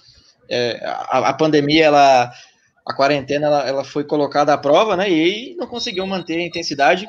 é, 0.50 0.80
a, 0.84 1.30
a, 1.30 1.34
pandemia, 1.34 1.86
ela, 1.86 2.32
a 2.86 2.94
quarentena, 2.94 3.48
ela, 3.48 3.68
ela 3.68 3.84
foi 3.84 4.04
colocada 4.04 4.54
à 4.54 4.58
prova, 4.58 4.96
né? 4.96 5.10
E 5.10 5.56
não 5.58 5.68
conseguiu 5.68 6.06
manter 6.06 6.38
a 6.38 6.44
intensidade. 6.44 7.08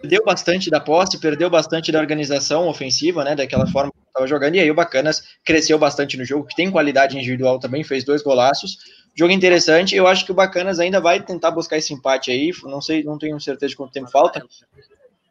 Perdeu 0.00 0.22
bastante 0.24 0.68
da 0.68 0.80
posse, 0.80 1.18
perdeu 1.18 1.48
bastante 1.48 1.90
da 1.90 1.98
organização 1.98 2.68
ofensiva, 2.68 3.24
né? 3.24 3.34
Daquela 3.34 3.66
forma 3.66 3.90
que 3.90 3.98
estava 4.06 4.26
jogando. 4.26 4.56
E 4.56 4.60
aí 4.60 4.70
o 4.70 4.74
Bacanas 4.74 5.22
cresceu 5.42 5.78
bastante 5.78 6.18
no 6.18 6.24
jogo, 6.24 6.46
que 6.46 6.54
tem 6.54 6.70
qualidade 6.70 7.16
individual 7.16 7.58
também, 7.58 7.82
fez 7.82 8.04
dois 8.04 8.22
golaços. 8.22 8.76
Jogo 9.16 9.32
interessante. 9.32 9.96
Eu 9.96 10.06
acho 10.06 10.26
que 10.26 10.32
o 10.32 10.34
Bacanas 10.34 10.78
ainda 10.78 11.00
vai 11.00 11.20
tentar 11.20 11.50
buscar 11.50 11.78
esse 11.78 11.94
empate 11.94 12.30
aí. 12.30 12.50
Não 12.64 12.82
sei, 12.82 13.02
não 13.02 13.16
tenho 13.16 13.40
certeza 13.40 13.70
de 13.70 13.76
quanto 13.76 13.92
tempo 13.92 14.10
falta. 14.10 14.44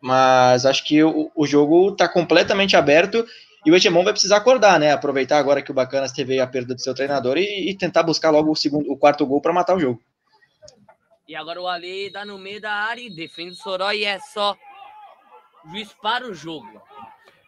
Mas 0.04 0.66
acho 0.66 0.84
que 0.84 1.02
o, 1.02 1.32
o 1.34 1.48
jogo 1.48 1.92
está 1.92 2.10
completamente 2.10 2.76
aberto 2.76 3.26
e 3.66 3.72
o 3.72 3.76
Hegemon 3.76 4.04
vai 4.04 4.12
precisar 4.12 4.36
acordar, 4.36 4.78
né? 4.78 4.92
Aproveitar 4.92 5.38
agora 5.38 5.62
que 5.62 5.72
o 5.72 5.74
Bacanas 5.74 6.12
teve 6.12 6.42
a 6.42 6.46
perda 6.46 6.76
do 6.76 6.82
seu 6.82 6.94
treinador 6.94 7.38
e, 7.38 7.70
e 7.70 7.74
tentar 7.74 8.04
buscar 8.04 8.30
logo 8.30 8.52
o 8.52 8.56
segundo, 8.56 8.92
o 8.92 8.98
quarto 8.98 9.26
gol 9.26 9.40
para 9.40 9.54
matar 9.54 9.78
o 9.78 9.80
jogo. 9.80 10.02
E 11.26 11.34
agora 11.34 11.62
o 11.62 11.70
Ali 11.70 12.10
dá 12.10 12.26
no 12.26 12.38
meio 12.38 12.60
da 12.60 12.74
área 12.74 13.00
e 13.00 13.10
defende 13.10 13.52
o 13.52 13.56
Soró 13.56 13.94
e 13.94 14.04
é 14.04 14.20
só 14.20 14.58
juiz 15.72 15.94
para 16.02 16.30
o 16.30 16.34
jogo. 16.34 16.82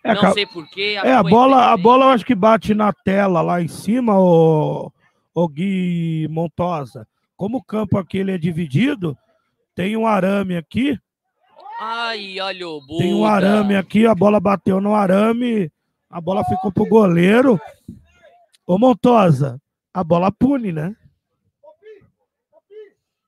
É, 0.01 0.13
Não 0.13 0.31
sei 0.31 0.45
porquê. 0.45 0.97
É, 1.03 1.11
a 1.11 1.21
bola, 1.21 1.73
a 1.73 1.75
bola 1.75 2.05
eu 2.05 2.09
acho 2.11 2.25
que 2.25 2.33
bate 2.33 2.73
na 2.73 2.93
tela 2.93 3.41
lá 3.41 3.61
em 3.61 3.67
cima, 3.67 4.17
o, 4.17 4.89
o 5.33 5.47
Gui 5.49 6.25
Montosa. 6.29 7.05
Como 7.35 7.57
o 7.57 7.63
campo 7.63 7.97
aqui 7.97 8.19
ele 8.19 8.31
é 8.31 8.37
dividido, 8.37 9.17
tem 9.75 9.97
um 9.97 10.07
arame 10.07 10.55
aqui 10.55 10.97
Ai, 11.79 12.39
olha 12.39 12.67
o 12.67 12.81
Buda. 12.81 13.03
Tem 13.03 13.13
um 13.13 13.25
arame 13.25 13.75
aqui, 13.75 14.05
a 14.05 14.15
bola 14.15 14.39
bateu 14.39 14.79
no 14.79 14.95
arame, 14.95 15.71
a 16.09 16.21
bola 16.21 16.43
ficou 16.45 16.71
pro 16.71 16.85
goleiro. 16.85 17.59
Ô 18.65 18.77
Montosa, 18.77 19.61
a 19.93 20.03
bola 20.03 20.31
pune, 20.31 20.71
né? 20.71 20.95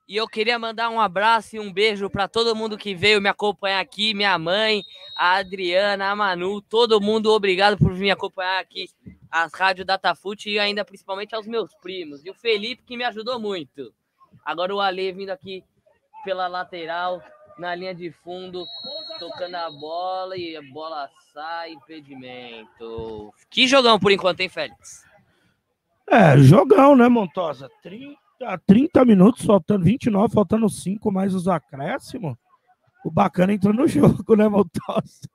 E 0.07 0.15
eu 0.15 0.25
queria 0.25 0.57
mandar 0.57 0.89
um 0.89 1.01
abraço 1.01 1.57
e 1.57 1.59
um 1.59 1.71
beijo 1.71 2.09
para 2.09 2.29
todo 2.29 2.55
mundo 2.55 2.77
que 2.77 2.95
veio 2.95 3.21
me 3.21 3.27
acompanhar 3.27 3.81
aqui, 3.81 4.13
minha 4.13 4.37
mãe, 4.39 4.81
a 5.17 5.35
Adriana, 5.35 6.09
a 6.09 6.15
Manu, 6.15 6.61
todo 6.61 7.01
mundo, 7.01 7.29
obrigado 7.29 7.77
por 7.77 7.91
vir 7.93 8.03
me 8.03 8.11
acompanhar 8.11 8.61
aqui, 8.61 8.89
as 9.29 9.53
Rádio 9.53 9.83
Datafute 9.83 10.49
e 10.49 10.57
ainda 10.57 10.85
principalmente 10.85 11.35
aos 11.35 11.45
meus 11.45 11.75
primos. 11.81 12.25
E 12.25 12.29
o 12.29 12.33
Felipe 12.33 12.83
que 12.83 12.95
me 12.95 13.03
ajudou 13.03 13.37
muito. 13.37 13.93
Agora 14.45 14.73
o 14.73 14.79
Ale 14.79 15.11
vindo 15.11 15.31
aqui 15.31 15.61
pela 16.23 16.47
lateral, 16.47 17.21
na 17.57 17.73
linha 17.73 17.93
de 17.93 18.11
fundo, 18.11 18.65
tocando 19.19 19.55
a 19.55 19.69
bola 19.69 20.37
e 20.37 20.55
a 20.55 20.61
bola 20.61 21.09
sai, 21.33 21.71
impedimento. 21.71 23.33
Que 23.49 23.67
jogão 23.67 23.99
por 23.99 24.11
enquanto, 24.11 24.41
hein, 24.41 24.49
Félix? 24.49 25.03
É, 26.09 26.37
jogão, 26.37 26.95
né, 26.95 27.09
Montosa? 27.09 27.69
30, 27.81 28.17
30 28.65 29.05
minutos, 29.05 29.45
faltando 29.45 29.83
29, 29.83 30.33
faltando 30.33 30.69
5 30.69 31.11
mais 31.11 31.33
os 31.33 31.47
acréscimos. 31.47 32.35
O 33.03 33.11
bacana 33.11 33.53
entrou 33.53 33.73
no 33.73 33.87
jogo, 33.87 34.35
né, 34.35 34.47
Montosa? 34.47 35.27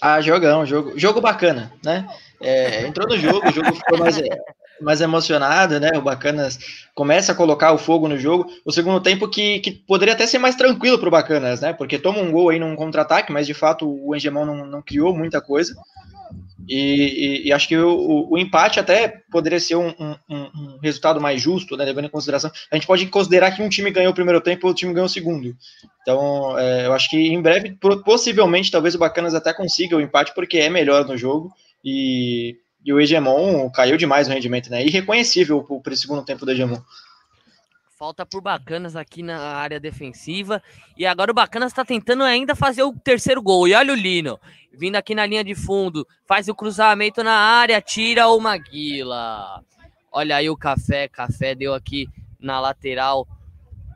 Ah, 0.00 0.20
jogão, 0.20 0.64
jogo, 0.66 0.98
jogo 0.98 1.20
bacana, 1.20 1.72
né? 1.84 2.06
É, 2.40 2.86
entrou 2.86 3.08
no 3.08 3.16
jogo, 3.16 3.48
o 3.48 3.52
jogo 3.52 3.74
ficou 3.74 3.98
mais, 3.98 4.18
mais 4.80 5.00
emocionado, 5.00 5.80
né? 5.80 5.90
O 5.96 6.02
Bacanas 6.02 6.58
começa 6.94 7.32
a 7.32 7.34
colocar 7.34 7.72
o 7.72 7.78
fogo 7.78 8.08
no 8.08 8.18
jogo. 8.18 8.46
O 8.64 8.72
segundo 8.72 9.00
tempo 9.00 9.28
que, 9.28 9.60
que 9.60 9.70
poderia 9.70 10.14
até 10.14 10.26
ser 10.26 10.38
mais 10.38 10.54
tranquilo 10.54 10.98
para 10.98 11.08
o 11.08 11.12
Bacanas, 11.12 11.60
né? 11.60 11.72
Porque 11.72 11.98
toma 11.98 12.20
um 12.20 12.30
gol 12.30 12.50
aí 12.50 12.58
num 12.58 12.76
contra-ataque, 12.76 13.32
mas 13.32 13.46
de 13.46 13.54
fato 13.54 13.88
o 13.88 14.14
Engemão 14.14 14.44
não, 14.44 14.66
não 14.66 14.82
criou 14.82 15.14
muita 15.14 15.40
coisa. 15.40 15.74
E, 16.68 17.44
e, 17.44 17.48
e 17.48 17.52
acho 17.52 17.68
que 17.68 17.76
o, 17.76 18.28
o, 18.28 18.36
empate 18.36 18.80
até 18.80 19.22
poderia 19.30 19.60
ser 19.60 19.76
um, 19.76 19.94
um, 20.00 20.16
um, 20.28 20.78
resultado 20.82 21.20
mais 21.20 21.40
justo, 21.40 21.76
né? 21.76 21.84
Levando 21.84 22.06
em 22.06 22.10
consideração. 22.10 22.50
A 22.70 22.74
gente 22.74 22.86
pode 22.86 23.06
considerar 23.06 23.52
que 23.52 23.62
um 23.62 23.68
time 23.68 23.90
ganhou 23.90 24.10
o 24.10 24.14
primeiro 24.14 24.40
tempo 24.40 24.66
e 24.66 24.70
o 24.70 24.74
time 24.74 24.92
ganhou 24.92 25.06
o 25.06 25.10
segundo. 25.10 25.54
Então, 26.02 26.58
é, 26.58 26.86
eu 26.86 26.92
acho 26.92 27.08
que 27.08 27.16
em 27.16 27.40
breve, 27.40 27.76
possivelmente, 28.04 28.70
talvez 28.70 28.94
o 28.94 28.98
Bacanas 28.98 29.34
até 29.34 29.52
consiga 29.52 29.96
o 29.96 30.00
empate, 30.00 30.34
porque 30.34 30.58
é 30.58 30.68
melhor 30.68 31.06
no 31.06 31.16
jogo. 31.16 31.52
E 31.84 32.56
e 32.86 32.92
o 32.92 33.00
Hegemon 33.00 33.68
caiu 33.68 33.96
demais 33.96 34.28
no 34.28 34.34
rendimento, 34.34 34.70
né? 34.70 34.86
Irreconhecível 34.86 35.60
para 35.82 35.92
o 35.92 35.96
segundo 35.96 36.24
tempo 36.24 36.46
do 36.46 36.52
Hegemon. 36.52 36.80
Falta 37.98 38.24
por 38.24 38.40
Bacanas 38.40 38.94
aqui 38.94 39.24
na 39.24 39.38
área 39.38 39.80
defensiva. 39.80 40.62
E 40.96 41.04
agora 41.04 41.32
o 41.32 41.34
Bacanas 41.34 41.72
está 41.72 41.84
tentando 41.84 42.22
ainda 42.22 42.54
fazer 42.54 42.84
o 42.84 42.92
terceiro 42.92 43.42
gol. 43.42 43.66
E 43.66 43.74
olha 43.74 43.92
o 43.92 43.96
Lino, 43.96 44.38
vindo 44.72 44.94
aqui 44.94 45.16
na 45.16 45.26
linha 45.26 45.42
de 45.42 45.54
fundo, 45.56 46.06
faz 46.28 46.46
o 46.46 46.54
cruzamento 46.54 47.24
na 47.24 47.32
área, 47.32 47.82
tira 47.82 48.28
o 48.28 48.38
Maguila. 48.38 49.64
Olha 50.12 50.36
aí 50.36 50.48
o 50.48 50.56
Café, 50.56 51.08
Café 51.08 51.56
deu 51.56 51.74
aqui 51.74 52.06
na 52.38 52.60
lateral, 52.60 53.26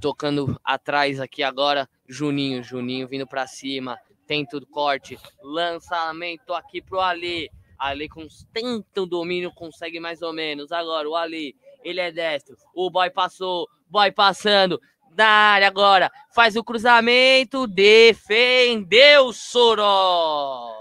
tocando 0.01 0.61
atrás 0.65 1.21
aqui 1.21 1.45
agora. 1.45 1.89
Juninho, 2.09 2.65
Juninho 2.65 3.07
vindo 3.07 3.27
para 3.27 3.47
cima, 3.47 3.97
tenta 4.27 4.57
o 4.57 4.67
corte, 4.67 5.17
lançamento 5.41 6.53
aqui 6.53 6.83
pro 6.83 6.99
Ali. 6.99 7.49
Ali 7.81 8.11
com 8.11 8.27
tanto 8.53 9.07
domínio 9.07 9.51
consegue 9.55 9.99
mais 9.99 10.21
ou 10.21 10.35
menos. 10.35 10.71
Agora 10.71 11.09
o 11.09 11.17
Ali, 11.17 11.57
ele 11.83 11.99
é 11.99 12.13
destro. 12.13 12.55
O 12.75 12.91
boy 12.91 13.09
passou, 13.09 13.67
boy 13.89 14.13
passando 14.13 14.79
na 15.17 15.27
área 15.27 15.67
agora. 15.67 16.13
Faz 16.31 16.57
o 16.57 16.63
cruzamento, 16.63 17.67
defendeu 17.67 19.33
Soró. 19.33 20.77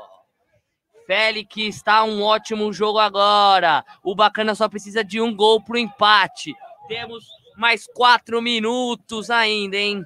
Félix 1.07 1.55
está 1.55 2.03
um 2.03 2.21
ótimo 2.21 2.71
jogo 2.73 2.99
agora. 2.99 3.81
O 4.03 4.13
Bacana 4.13 4.53
só 4.53 4.67
precisa 4.67 5.01
de 5.01 5.21
um 5.21 5.33
gol 5.33 5.63
para 5.63 5.75
o 5.75 5.79
empate. 5.79 6.53
Temos 6.89 7.25
mais 7.57 7.87
quatro 7.87 8.41
minutos 8.41 9.29
ainda, 9.29 9.77
hein? 9.77 10.03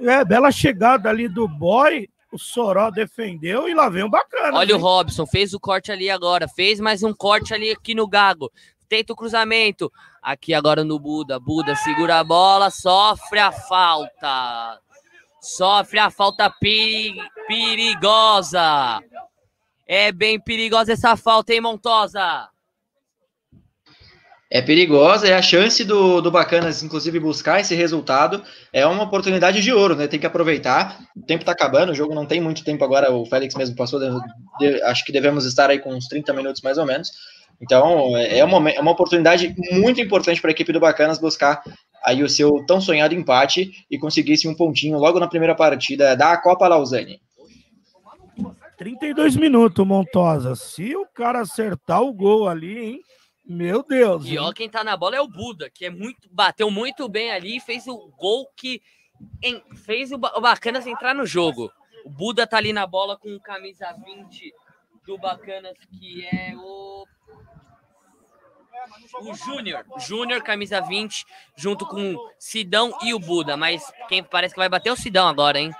É, 0.00 0.24
bela 0.24 0.50
chegada 0.50 1.08
ali 1.08 1.28
do 1.28 1.46
boy. 1.46 2.08
O 2.32 2.38
Soró 2.38 2.90
defendeu 2.90 3.68
e 3.68 3.74
lá 3.74 3.90
vem 3.90 4.04
um 4.04 4.10
bacana. 4.10 4.56
Olha 4.56 4.72
hein? 4.72 4.78
o 4.78 4.80
Robson, 4.80 5.26
fez 5.26 5.52
o 5.52 5.60
corte 5.60 5.92
ali 5.92 6.08
agora. 6.08 6.48
Fez 6.48 6.80
mais 6.80 7.02
um 7.02 7.12
corte 7.12 7.52
ali 7.52 7.70
aqui 7.70 7.94
no 7.94 8.08
Gago. 8.08 8.50
Tenta 8.88 9.12
o 9.12 9.16
cruzamento. 9.16 9.92
Aqui 10.22 10.54
agora 10.54 10.82
no 10.82 10.98
Buda. 10.98 11.38
Buda 11.38 11.76
segura 11.76 12.18
a 12.20 12.24
bola, 12.24 12.70
sofre 12.70 13.38
a 13.38 13.52
falta. 13.52 14.80
Sofre 15.40 15.98
a 15.98 16.08
falta 16.08 16.50
perigosa. 17.46 19.02
É 19.86 20.10
bem 20.10 20.40
perigosa 20.40 20.92
essa 20.92 21.16
falta, 21.16 21.52
hein, 21.52 21.60
Montosa? 21.60 22.48
É 24.54 24.60
perigosa, 24.60 25.26
é 25.26 25.32
a 25.32 25.40
chance 25.40 25.82
do, 25.82 26.20
do 26.20 26.30
Bacanas, 26.30 26.82
inclusive, 26.82 27.18
buscar 27.18 27.60
esse 27.60 27.74
resultado. 27.74 28.42
É 28.70 28.86
uma 28.86 29.04
oportunidade 29.04 29.62
de 29.62 29.72
ouro, 29.72 29.96
né? 29.96 30.06
Tem 30.06 30.20
que 30.20 30.26
aproveitar. 30.26 31.00
O 31.16 31.22
tempo 31.22 31.42
tá 31.42 31.52
acabando, 31.52 31.90
o 31.90 31.94
jogo 31.94 32.14
não 32.14 32.26
tem 32.26 32.38
muito 32.38 32.62
tempo 32.62 32.84
agora. 32.84 33.10
O 33.10 33.24
Félix 33.24 33.54
mesmo 33.54 33.74
passou, 33.74 33.98
de, 33.98 34.10
de, 34.58 34.82
acho 34.82 35.06
que 35.06 35.12
devemos 35.12 35.46
estar 35.46 35.70
aí 35.70 35.78
com 35.78 35.94
uns 35.94 36.06
30 36.06 36.34
minutos 36.34 36.60
mais 36.60 36.76
ou 36.76 36.84
menos. 36.84 37.10
Então, 37.62 38.14
é, 38.14 38.40
é 38.40 38.44
uma, 38.44 38.68
é 38.68 38.78
uma 38.78 38.90
oportunidade 38.90 39.54
muito 39.70 40.02
importante 40.02 40.38
para 40.38 40.50
a 40.50 40.52
equipe 40.52 40.70
do 40.70 40.80
Bacanas 40.80 41.18
buscar 41.18 41.62
aí 42.04 42.22
o 42.22 42.28
seu 42.28 42.62
tão 42.66 42.78
sonhado 42.78 43.14
empate 43.14 43.70
e 43.90 43.98
conseguir 43.98 44.34
esse 44.34 44.46
um 44.46 44.54
pontinho 44.54 44.98
logo 44.98 45.18
na 45.18 45.28
primeira 45.28 45.54
partida 45.54 46.14
da 46.14 46.36
Copa 46.36 46.68
Lausanne. 46.68 47.22
32 48.76 49.34
minutos, 49.34 49.86
Montosa. 49.86 50.54
Se 50.56 50.94
o 50.94 51.06
cara 51.06 51.40
acertar 51.40 52.02
o 52.02 52.12
gol 52.12 52.46
ali, 52.46 52.78
hein? 52.78 53.00
Meu 53.52 53.82
Deus. 53.82 54.24
E 54.26 54.38
ó, 54.38 54.50
quem 54.50 54.68
tá 54.68 54.82
na 54.82 54.96
bola 54.96 55.16
é 55.16 55.20
o 55.20 55.28
Buda, 55.28 55.68
que 55.68 55.84
é 55.84 55.90
muito 55.90 56.26
bateu 56.30 56.70
muito 56.70 57.06
bem 57.06 57.30
ali 57.30 57.60
fez 57.60 57.86
o 57.86 58.08
gol 58.16 58.50
que 58.56 58.80
em, 59.42 59.62
fez 59.76 60.10
o, 60.10 60.14
o 60.14 60.40
Bacanas 60.40 60.86
entrar 60.86 61.14
no 61.14 61.26
jogo. 61.26 61.70
O 62.04 62.10
Buda 62.10 62.46
tá 62.46 62.56
ali 62.56 62.72
na 62.72 62.86
bola 62.86 63.16
com 63.16 63.38
camisa 63.38 63.92
20 64.04 64.54
do 65.06 65.18
Bacanas, 65.18 65.76
que 65.98 66.26
é 66.26 66.54
o 66.56 67.04
o 69.20 69.34
Júnior, 69.34 69.84
Júnior, 69.98 70.42
camisa 70.42 70.80
20, 70.80 71.24
junto 71.54 71.86
com 71.86 72.16
Sidão 72.38 72.96
e 73.02 73.14
o 73.14 73.18
Buda. 73.18 73.56
Mas 73.56 73.92
quem 74.08 74.24
parece 74.24 74.54
que 74.54 74.60
vai 74.60 74.68
bater 74.68 74.88
é 74.88 74.92
o 74.92 74.96
Sidão 74.96 75.28
agora, 75.28 75.60
hein? 75.60 75.70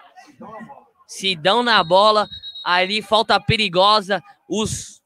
Sidão 1.06 1.62
na 1.62 1.82
bola, 1.82 2.28
ali 2.62 3.02
falta 3.02 3.40
perigosa, 3.40 4.22
os 4.48 5.02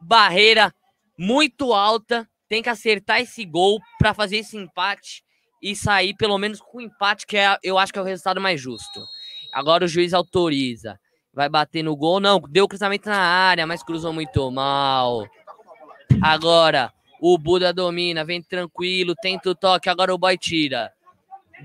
barreira 0.00 0.72
muito 1.18 1.72
alta, 1.72 2.28
tem 2.48 2.62
que 2.62 2.68
acertar 2.68 3.20
esse 3.20 3.44
gol 3.44 3.80
para 3.98 4.14
fazer 4.14 4.38
esse 4.38 4.56
empate 4.56 5.22
e 5.60 5.74
sair 5.74 6.14
pelo 6.14 6.38
menos 6.38 6.60
com 6.60 6.78
o 6.78 6.80
empate, 6.80 7.26
que 7.26 7.36
é, 7.36 7.58
eu 7.62 7.76
acho 7.76 7.92
que 7.92 7.98
é 7.98 8.02
o 8.02 8.04
resultado 8.04 8.40
mais 8.40 8.60
justo. 8.60 9.04
Agora 9.52 9.84
o 9.84 9.88
juiz 9.88 10.14
autoriza. 10.14 10.98
Vai 11.34 11.48
bater 11.48 11.82
no 11.82 11.96
gol, 11.96 12.20
não, 12.20 12.40
deu 12.40 12.66
cruzamento 12.66 13.08
na 13.08 13.18
área, 13.18 13.66
mas 13.66 13.82
cruzou 13.82 14.12
muito 14.12 14.50
mal. 14.50 15.26
Agora, 16.22 16.92
o 17.20 17.36
Buda 17.36 17.72
domina, 17.72 18.24
vem 18.24 18.42
tranquilo, 18.42 19.14
tenta 19.20 19.50
o 19.50 19.54
toque, 19.54 19.88
agora 19.88 20.14
o 20.14 20.18
boy 20.18 20.36
tira. 20.38 20.92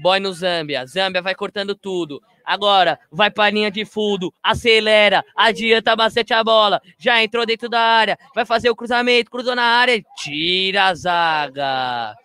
Boy 0.01 0.19
no 0.19 0.33
Zâmbia. 0.33 0.85
Zâmbia 0.85 1.21
vai 1.21 1.35
cortando 1.35 1.75
tudo. 1.75 2.21
Agora 2.45 2.99
vai 3.11 3.31
para 3.31 3.45
a 3.45 3.49
linha 3.49 3.71
de 3.71 3.85
fundo, 3.85 4.33
acelera, 4.43 5.23
adianta 5.35 5.95
bastante 5.95 6.33
a 6.33 6.43
bola. 6.43 6.81
Já 6.97 7.23
entrou 7.23 7.45
dentro 7.45 7.69
da 7.69 7.79
área, 7.79 8.17
vai 8.35 8.45
fazer 8.45 8.69
o 8.69 8.75
cruzamento, 8.75 9.31
cruzou 9.31 9.55
na 9.55 9.63
área, 9.63 10.03
tira 10.17 10.85
a 10.85 10.95
zaga. 10.95 12.15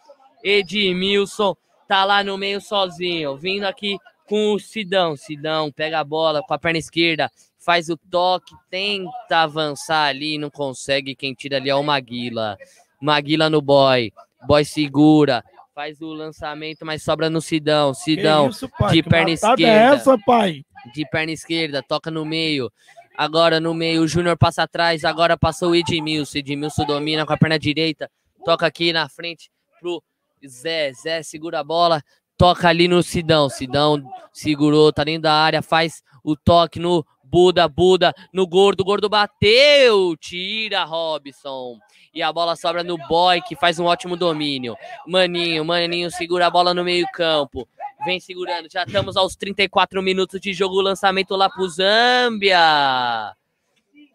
Edmilson 0.43 1.55
tá 1.87 2.05
lá 2.05 2.23
no 2.23 2.37
meio 2.37 2.61
sozinho, 2.61 3.37
vindo 3.37 3.65
aqui 3.65 3.97
com 4.29 4.55
o 4.55 4.59
Sidão. 4.59 5.17
Sidão 5.17 5.73
pega 5.73 6.01
a 6.01 6.05
bola 6.05 6.43
com 6.43 6.53
a 6.53 6.59
perna 6.59 6.79
esquerda, 6.79 7.31
faz 7.59 7.89
o 7.89 7.97
toque, 7.97 8.55
tenta 8.71 9.39
avançar 9.39 10.07
ali, 10.09 10.39
não 10.39 10.51
consegue. 10.51 11.15
Quem 11.15 11.35
tira 11.35 11.57
ali 11.57 11.71
é 11.71 11.75
o 11.75 11.83
Maguila. 11.83 12.57
Maguila 13.01 13.49
no 13.49 13.63
boy. 13.63 14.13
Boy 14.47 14.65
segura. 14.65 15.43
Faz 15.79 16.01
o 16.01 16.13
lançamento, 16.13 16.85
mas 16.85 17.05
sobra 17.05 17.31
no 17.31 17.41
Sidão. 17.41 17.95
Sidão 17.95 18.49
isso, 18.49 18.69
de 18.91 19.01
perna 19.01 19.31
esquerda. 19.31 19.63
É 19.63 19.95
essa, 19.95 20.19
pai? 20.27 20.65
De 20.93 21.09
perna 21.09 21.31
esquerda, 21.31 21.85
toca 21.85 22.11
no 22.11 22.25
meio. 22.25 22.69
Agora 23.17 23.61
no 23.61 23.73
meio, 23.73 24.03
o 24.03 24.09
Júnior 24.09 24.37
passa 24.37 24.65
atrás. 24.65 25.05
Agora 25.05 25.39
passou 25.39 25.71
o 25.71 25.77
Edmilson. 25.77 26.39
Edmilson 26.39 26.85
domina 26.85 27.25
com 27.25 27.33
a 27.33 27.37
perna 27.37 27.61
direita. 27.61 28.11
Toca 28.45 28.67
aqui 28.67 28.93
na 28.93 29.09
frente 29.09 29.53
pro 29.81 30.03
Zé. 30.45 30.93
Zé 30.95 31.23
segura 31.23 31.61
a 31.61 31.65
bola. 31.65 32.03
Toca 32.37 32.69
ali 32.69 32.89
no 32.89 33.01
Sidão. 33.01 33.49
Sidão 33.49 34.03
segurou, 34.33 34.93
tá 34.93 35.05
dentro 35.05 35.23
da 35.23 35.33
área. 35.33 35.63
Faz 35.63 36.03
o 36.25 36.35
toque 36.35 36.81
no 36.81 37.07
Buda, 37.31 37.69
Buda, 37.69 38.15
no 38.33 38.47
gordo, 38.47 38.83
gordo 38.83 39.09
bateu, 39.09 40.17
tira 40.17 40.85
Robson. 40.85 41.79
E 42.15 42.23
a 42.23 42.33
bola 42.33 42.57
sobra 42.57 42.83
no 42.83 42.97
boy, 43.07 43.43
que 43.43 43.55
faz 43.55 43.79
um 43.79 43.85
ótimo 43.85 44.17
domínio. 44.17 44.75
Maninho, 45.07 45.65
Maninho 45.65 46.11
segura 46.11 46.47
a 46.47 46.51
bola 46.51 46.73
no 46.73 46.83
meio-campo. 46.83 47.69
Vem 48.05 48.19
segurando, 48.19 48.71
já 48.71 48.85
estamos 48.85 49.17
aos 49.17 49.37
34 49.37 50.03
minutos 50.03 50.41
de 50.41 50.55
jogo. 50.55 50.81
Lançamento 50.81 51.37
lá 51.37 51.51
pro 51.51 51.69
Zâmbia. 51.69 52.59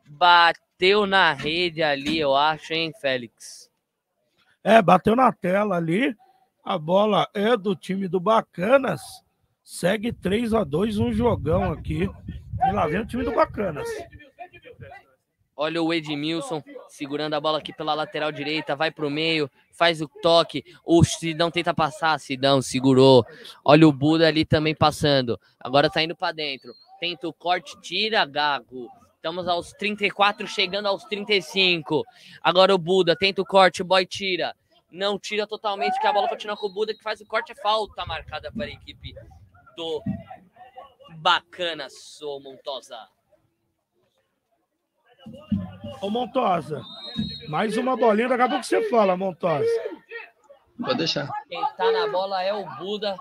Bateu 0.08 1.06
na 1.06 1.34
rede 1.34 1.84
ali, 1.84 2.20
eu 2.20 2.36
acho, 2.36 2.74
hein, 2.74 2.92
Félix? 3.00 3.70
É, 4.64 4.82
bateu 4.82 5.16
na 5.16 5.32
tela 5.32 5.76
ali. 5.76 6.16
A 6.64 6.80
bola 6.80 7.28
é 7.34 7.56
do 7.56 7.76
time 7.76 8.08
do 8.08 8.20
Bacanas. 8.20 9.02
Segue 9.64 10.12
3 10.12 10.54
a 10.54 10.64
2 10.64 10.98
um 10.98 11.14
jogão 11.14 11.72
aqui. 11.72 12.10
E 12.68 12.72
lá 12.72 12.88
vem 12.88 13.02
o 13.02 13.06
time 13.06 13.24
do 13.24 13.32
Bacanas. 13.32 13.88
Olha 15.56 15.82
o 15.84 15.94
Edmilson 15.94 16.64
segurando 16.88 17.36
a 17.36 17.40
bola 17.40 17.60
aqui 17.60 17.72
pela 17.72 17.94
lateral 17.94 18.32
direita, 18.32 18.76
vai 18.76 18.92
pro 18.92 19.10
meio, 19.10 19.50
faz 19.72 20.02
o 20.02 20.08
toque. 20.08 20.64
O 20.84 21.04
Sidão 21.04 21.52
tenta 21.52 21.74
passar, 21.74 22.20
Sidão 22.20 22.62
segurou. 22.62 23.26
Olha 23.64 23.88
o 23.88 23.92
Buda 23.92 24.28
ali 24.28 24.46
também 24.46 24.76
passando. 24.76 25.40
Agora 25.60 25.90
tá 25.90 26.02
indo 26.02 26.16
para 26.16 26.34
dentro. 26.34 26.74
Tenta 27.00 27.28
o 27.28 27.34
corte, 27.34 27.80
tira 27.82 28.26
Gago. 28.26 28.90
Estamos 29.16 29.48
aos 29.48 29.72
34, 29.74 30.46
chegando 30.48 30.88
aos 30.88 31.04
35. 31.06 32.04
Agora 32.42 32.74
o 32.74 32.78
Buda 32.78 33.16
tenta 33.16 33.42
o 33.42 33.46
corte, 33.46 33.82
o 33.82 33.86
boy 33.86 34.06
tira. 34.06 34.56
Não 34.92 35.18
tira 35.18 35.48
totalmente, 35.48 36.00
que 36.00 36.06
a 36.06 36.14
bola 36.14 36.28
continua 36.28 36.58
com 36.58 36.68
o 36.68 36.74
Buda, 36.74 36.94
que 36.94 37.02
faz 37.02 37.22
o 37.22 37.26
corte, 37.26 37.52
é 37.52 37.56
falta 37.56 38.06
marcada 38.06 38.52
para 38.52 38.66
a 38.66 38.70
equipe 38.70 39.14
do 39.76 40.04
Bacana, 41.18 41.90
sou 41.90 42.42
Montosa. 42.42 42.98
Ô 46.02 46.10
Montosa, 46.10 46.82
mais 47.48 47.78
uma 47.78 47.96
bolinha, 47.96 48.28
daqui 48.28 48.42
a 48.42 48.50
pouco 48.50 48.64
você 48.64 48.90
fala, 48.90 49.16
Montosa. 49.16 49.66
Pode 50.80 50.98
deixar. 50.98 51.30
Quem 51.48 51.62
tá 51.78 51.92
na 51.92 52.08
bola 52.08 52.42
é 52.42 52.54
o 52.54 52.66
Buda. 52.78 53.16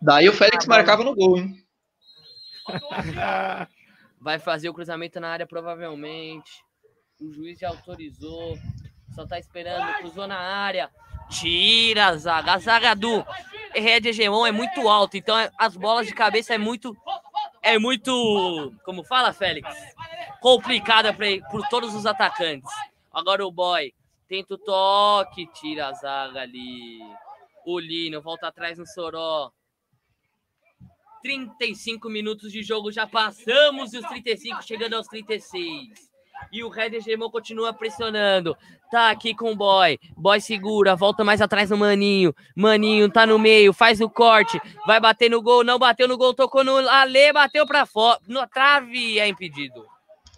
Daí 0.00 0.28
o 0.28 0.32
Félix 0.32 0.66
marcava 0.66 1.04
no 1.04 1.14
gol, 1.14 1.38
hein? 1.38 1.66
Vai 4.20 4.38
fazer 4.38 4.68
o 4.68 4.74
cruzamento 4.74 5.18
na 5.18 5.28
área, 5.28 5.46
provavelmente. 5.46 6.64
O 7.20 7.32
juiz 7.32 7.58
já 7.58 7.68
autorizou. 7.68 8.56
Só 9.14 9.26
tá 9.26 9.38
esperando, 9.38 9.92
cruzou 9.98 10.26
na 10.26 10.38
área. 10.38 10.90
Tira 11.30 12.06
a 12.06 12.16
zaga. 12.16 12.54
A 12.54 12.58
zaga 12.58 12.94
do 12.94 13.24
Red 13.74 14.08
Hegemon 14.08 14.46
é 14.46 14.52
muito 14.52 14.88
alta, 14.88 15.16
então 15.16 15.38
é, 15.38 15.50
as 15.56 15.76
bolas 15.76 16.06
de 16.06 16.14
cabeça 16.14 16.54
é 16.54 16.58
muito. 16.58 16.96
É 17.62 17.78
muito. 17.78 18.74
Como 18.84 19.04
fala, 19.04 19.32
Félix? 19.32 19.68
Complicada 20.40 21.12
para 21.12 21.26
por 21.50 21.66
todos 21.68 21.94
os 21.94 22.06
atacantes. 22.06 22.70
Agora 23.12 23.46
o 23.46 23.52
boy 23.52 23.92
tenta 24.28 24.54
o 24.54 24.58
toque, 24.58 25.46
tira 25.52 25.88
a 25.88 25.92
zaga 25.92 26.40
ali. 26.40 27.00
O 27.66 27.78
Lino 27.78 28.22
volta 28.22 28.48
atrás 28.48 28.78
no 28.78 28.86
Soró. 28.86 29.52
35 31.22 32.08
minutos 32.08 32.50
de 32.50 32.62
jogo, 32.62 32.90
já 32.90 33.06
passamos 33.06 33.92
os 33.92 34.06
35, 34.06 34.62
chegando 34.62 34.94
aos 34.94 35.06
36. 35.06 36.09
E 36.52 36.64
o 36.64 36.68
Red 36.68 36.96
Hegemon 36.96 37.30
continua 37.30 37.72
pressionando. 37.72 38.56
Tá 38.90 39.10
aqui 39.10 39.34
com 39.34 39.52
o 39.52 39.56
Boy. 39.56 39.98
Boy 40.16 40.40
segura, 40.40 40.96
volta 40.96 41.22
mais 41.22 41.40
atrás 41.40 41.70
no 41.70 41.76
Maninho. 41.76 42.34
Maninho 42.56 43.08
tá 43.08 43.24
no 43.24 43.38
meio, 43.38 43.72
faz 43.72 44.00
o 44.00 44.10
corte. 44.10 44.60
Vai 44.86 45.00
bater 45.00 45.30
no 45.30 45.40
gol, 45.40 45.62
não 45.62 45.78
bateu 45.78 46.08
no 46.08 46.16
gol, 46.16 46.34
tocou 46.34 46.64
no 46.64 46.76
Ale, 46.76 47.32
bateu 47.32 47.66
para 47.66 47.86
fora. 47.86 48.18
No 48.26 48.46
trave 48.46 49.18
é 49.18 49.28
impedido. 49.28 49.84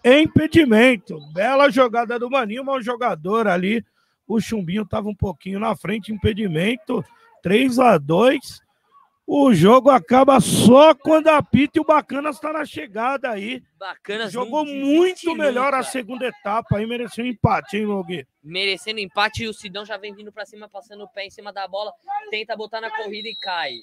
Impedimento. 0.04 1.18
Bela 1.32 1.70
jogada 1.70 2.18
do 2.18 2.30
Maninho, 2.30 2.64
mau 2.64 2.82
jogador 2.82 3.48
ali. 3.48 3.84
O 4.26 4.40
Chumbinho 4.40 4.86
tava 4.86 5.08
um 5.08 5.14
pouquinho 5.14 5.58
na 5.58 5.76
frente, 5.76 6.12
impedimento. 6.12 7.04
3 7.42 7.78
a 7.78 7.98
2 7.98 8.61
o 9.34 9.54
jogo 9.54 9.88
acaba 9.88 10.38
só 10.40 10.94
quando 10.94 11.28
apita 11.28 11.78
e 11.78 11.80
o 11.80 11.84
Bacanas 11.84 12.36
está 12.36 12.52
na 12.52 12.66
chegada 12.66 13.30
aí. 13.30 13.62
Bacanas 13.78 14.30
Jogou 14.30 14.66
muito 14.66 15.34
melhor 15.34 15.72
a 15.72 15.82
segunda 15.82 16.26
etapa 16.26 16.76
aí, 16.76 16.86
mereceu 16.86 17.24
um 17.24 17.28
empate, 17.28 17.78
hein, 17.78 17.86
Logue? 17.86 18.26
Merecendo 18.44 19.00
empate 19.00 19.44
e 19.44 19.48
o 19.48 19.54
Sidão 19.54 19.86
já 19.86 19.96
vem 19.96 20.14
vindo 20.14 20.30
para 20.30 20.44
cima, 20.44 20.68
passando 20.68 21.04
o 21.04 21.08
pé 21.08 21.24
em 21.24 21.30
cima 21.30 21.50
da 21.50 21.66
bola, 21.66 21.94
tenta 22.30 22.54
botar 22.54 22.82
na 22.82 22.90
corrida 22.90 23.26
e 23.26 23.34
cai. 23.34 23.76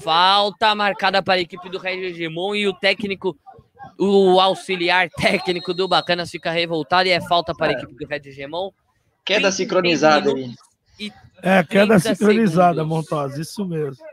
Falta 0.00 0.76
marcada 0.76 1.20
para 1.20 1.34
a 1.34 1.40
equipe 1.40 1.68
do 1.68 1.78
Red 1.78 2.06
Hegemon 2.06 2.54
e 2.54 2.68
o 2.68 2.72
técnico, 2.72 3.36
o 3.98 4.38
auxiliar 4.38 5.10
técnico 5.10 5.74
do 5.74 5.88
Bacanas 5.88 6.30
fica 6.30 6.52
revoltado 6.52 7.08
e 7.08 7.10
é 7.10 7.20
falta 7.20 7.52
para 7.52 7.72
a 7.72 7.74
equipe 7.74 7.96
do 7.96 8.06
Red 8.06 8.28
Hegemon. 8.28 8.70
Queda 9.24 9.50
sincronizada 9.50 10.32
aí. 10.32 10.54
É, 11.42 11.62
queda 11.64 11.98
sincronizada, 11.98 12.84
Montosa, 12.84 13.40
isso 13.40 13.64
mesmo. 13.64 14.04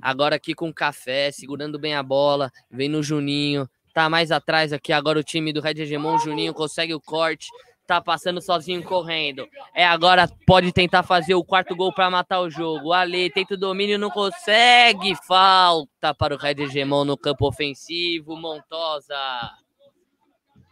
Agora 0.00 0.36
aqui 0.36 0.54
com 0.54 0.68
o 0.68 0.74
café, 0.74 1.30
segurando 1.30 1.78
bem 1.78 1.94
a 1.94 2.02
bola, 2.02 2.50
vem 2.70 2.88
no 2.88 3.02
Juninho, 3.02 3.68
tá 3.92 4.08
mais 4.08 4.30
atrás 4.30 4.72
aqui 4.72 4.92
agora 4.92 5.18
o 5.18 5.24
time 5.24 5.52
do 5.52 5.60
Red 5.60 5.82
Hegemon, 5.82 6.18
Juninho 6.18 6.54
consegue 6.54 6.94
o 6.94 7.00
corte, 7.00 7.48
tá 7.88 8.02
passando 8.02 8.42
sozinho 8.42 8.82
correndo. 8.84 9.48
É 9.74 9.84
agora 9.84 10.28
pode 10.46 10.70
tentar 10.72 11.02
fazer 11.02 11.34
o 11.34 11.42
quarto 11.42 11.74
gol 11.74 11.90
para 11.90 12.10
matar 12.10 12.40
o 12.40 12.50
jogo. 12.50 12.92
Ale 12.92 13.30
tenta 13.30 13.54
o 13.54 13.56
domínio, 13.56 13.98
não 13.98 14.10
consegue. 14.10 15.16
Falta 15.26 16.14
para 16.14 16.34
o 16.34 16.38
Red 16.38 16.62
Hegemon 16.64 17.06
no 17.06 17.16
campo 17.16 17.48
ofensivo, 17.48 18.36
Montosa. 18.36 19.16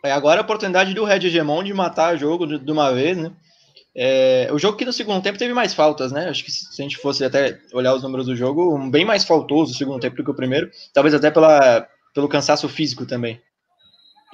É 0.04 0.12
agora 0.12 0.42
a 0.42 0.44
oportunidade 0.44 0.92
do 0.92 1.04
Red 1.04 1.26
Hegemon 1.26 1.64
de 1.64 1.72
matar 1.72 2.14
o 2.14 2.18
jogo 2.18 2.46
de, 2.46 2.58
de 2.58 2.70
uma 2.70 2.92
vez, 2.92 3.16
né? 3.16 3.32
É, 3.98 4.50
o 4.52 4.58
jogo 4.58 4.76
que 4.76 4.84
no 4.84 4.92
segundo 4.92 5.22
tempo 5.22 5.38
teve 5.38 5.54
mais 5.54 5.72
faltas, 5.72 6.12
né? 6.12 6.28
Acho 6.28 6.44
que 6.44 6.50
se 6.52 6.82
a 6.82 6.82
gente 6.82 6.98
fosse 6.98 7.24
até 7.24 7.58
olhar 7.72 7.94
os 7.94 8.02
números 8.02 8.26
do 8.26 8.36
jogo, 8.36 8.76
um 8.76 8.90
bem 8.90 9.06
mais 9.06 9.24
faltoso 9.24 9.72
o 9.72 9.74
segundo 9.74 9.98
tempo 9.98 10.16
do 10.16 10.22
que 10.22 10.30
o 10.30 10.34
primeiro, 10.34 10.70
talvez 10.92 11.14
até 11.14 11.30
pela, 11.30 11.88
pelo 12.12 12.28
cansaço 12.28 12.68
físico 12.68 13.06
também. 13.06 13.40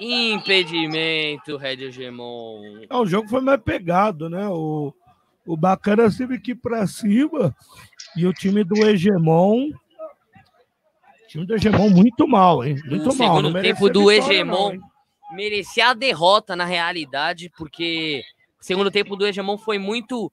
Impedimento, 0.01 1.55
Red 1.55 1.85
Hegemon. 1.85 2.81
É, 2.89 2.95
o 2.97 3.05
jogo 3.05 3.29
foi 3.29 3.39
mais 3.39 3.61
pegado, 3.61 4.29
né? 4.29 4.45
O, 4.49 4.93
o 5.45 5.55
Bacana 5.55 6.11
sempre 6.11 6.41
que 6.41 6.53
para 6.53 6.85
cima 6.85 7.55
e 8.17 8.27
o 8.27 8.33
time 8.33 8.65
do 8.65 8.75
Hegemon. 8.85 9.69
O 9.69 11.27
time 11.29 11.45
do 11.45 11.55
Hegemon 11.55 11.89
muito 11.89 12.27
mal, 12.27 12.65
hein? 12.65 12.75
Muito 12.85 13.11
o 13.11 13.15
mal. 13.15 13.37
segundo 13.37 13.61
tempo 13.61 13.89
do 13.89 14.11
Hegemon 14.11 14.77
merecia 15.31 15.87
a 15.87 15.93
derrota 15.93 16.53
na 16.53 16.65
realidade, 16.65 17.49
porque 17.57 18.23
segundo 18.63 18.89
tempo 18.89 19.15
do 19.15 19.27
Hegemon 19.27 19.57
foi 19.57 19.77
muito 19.77 20.31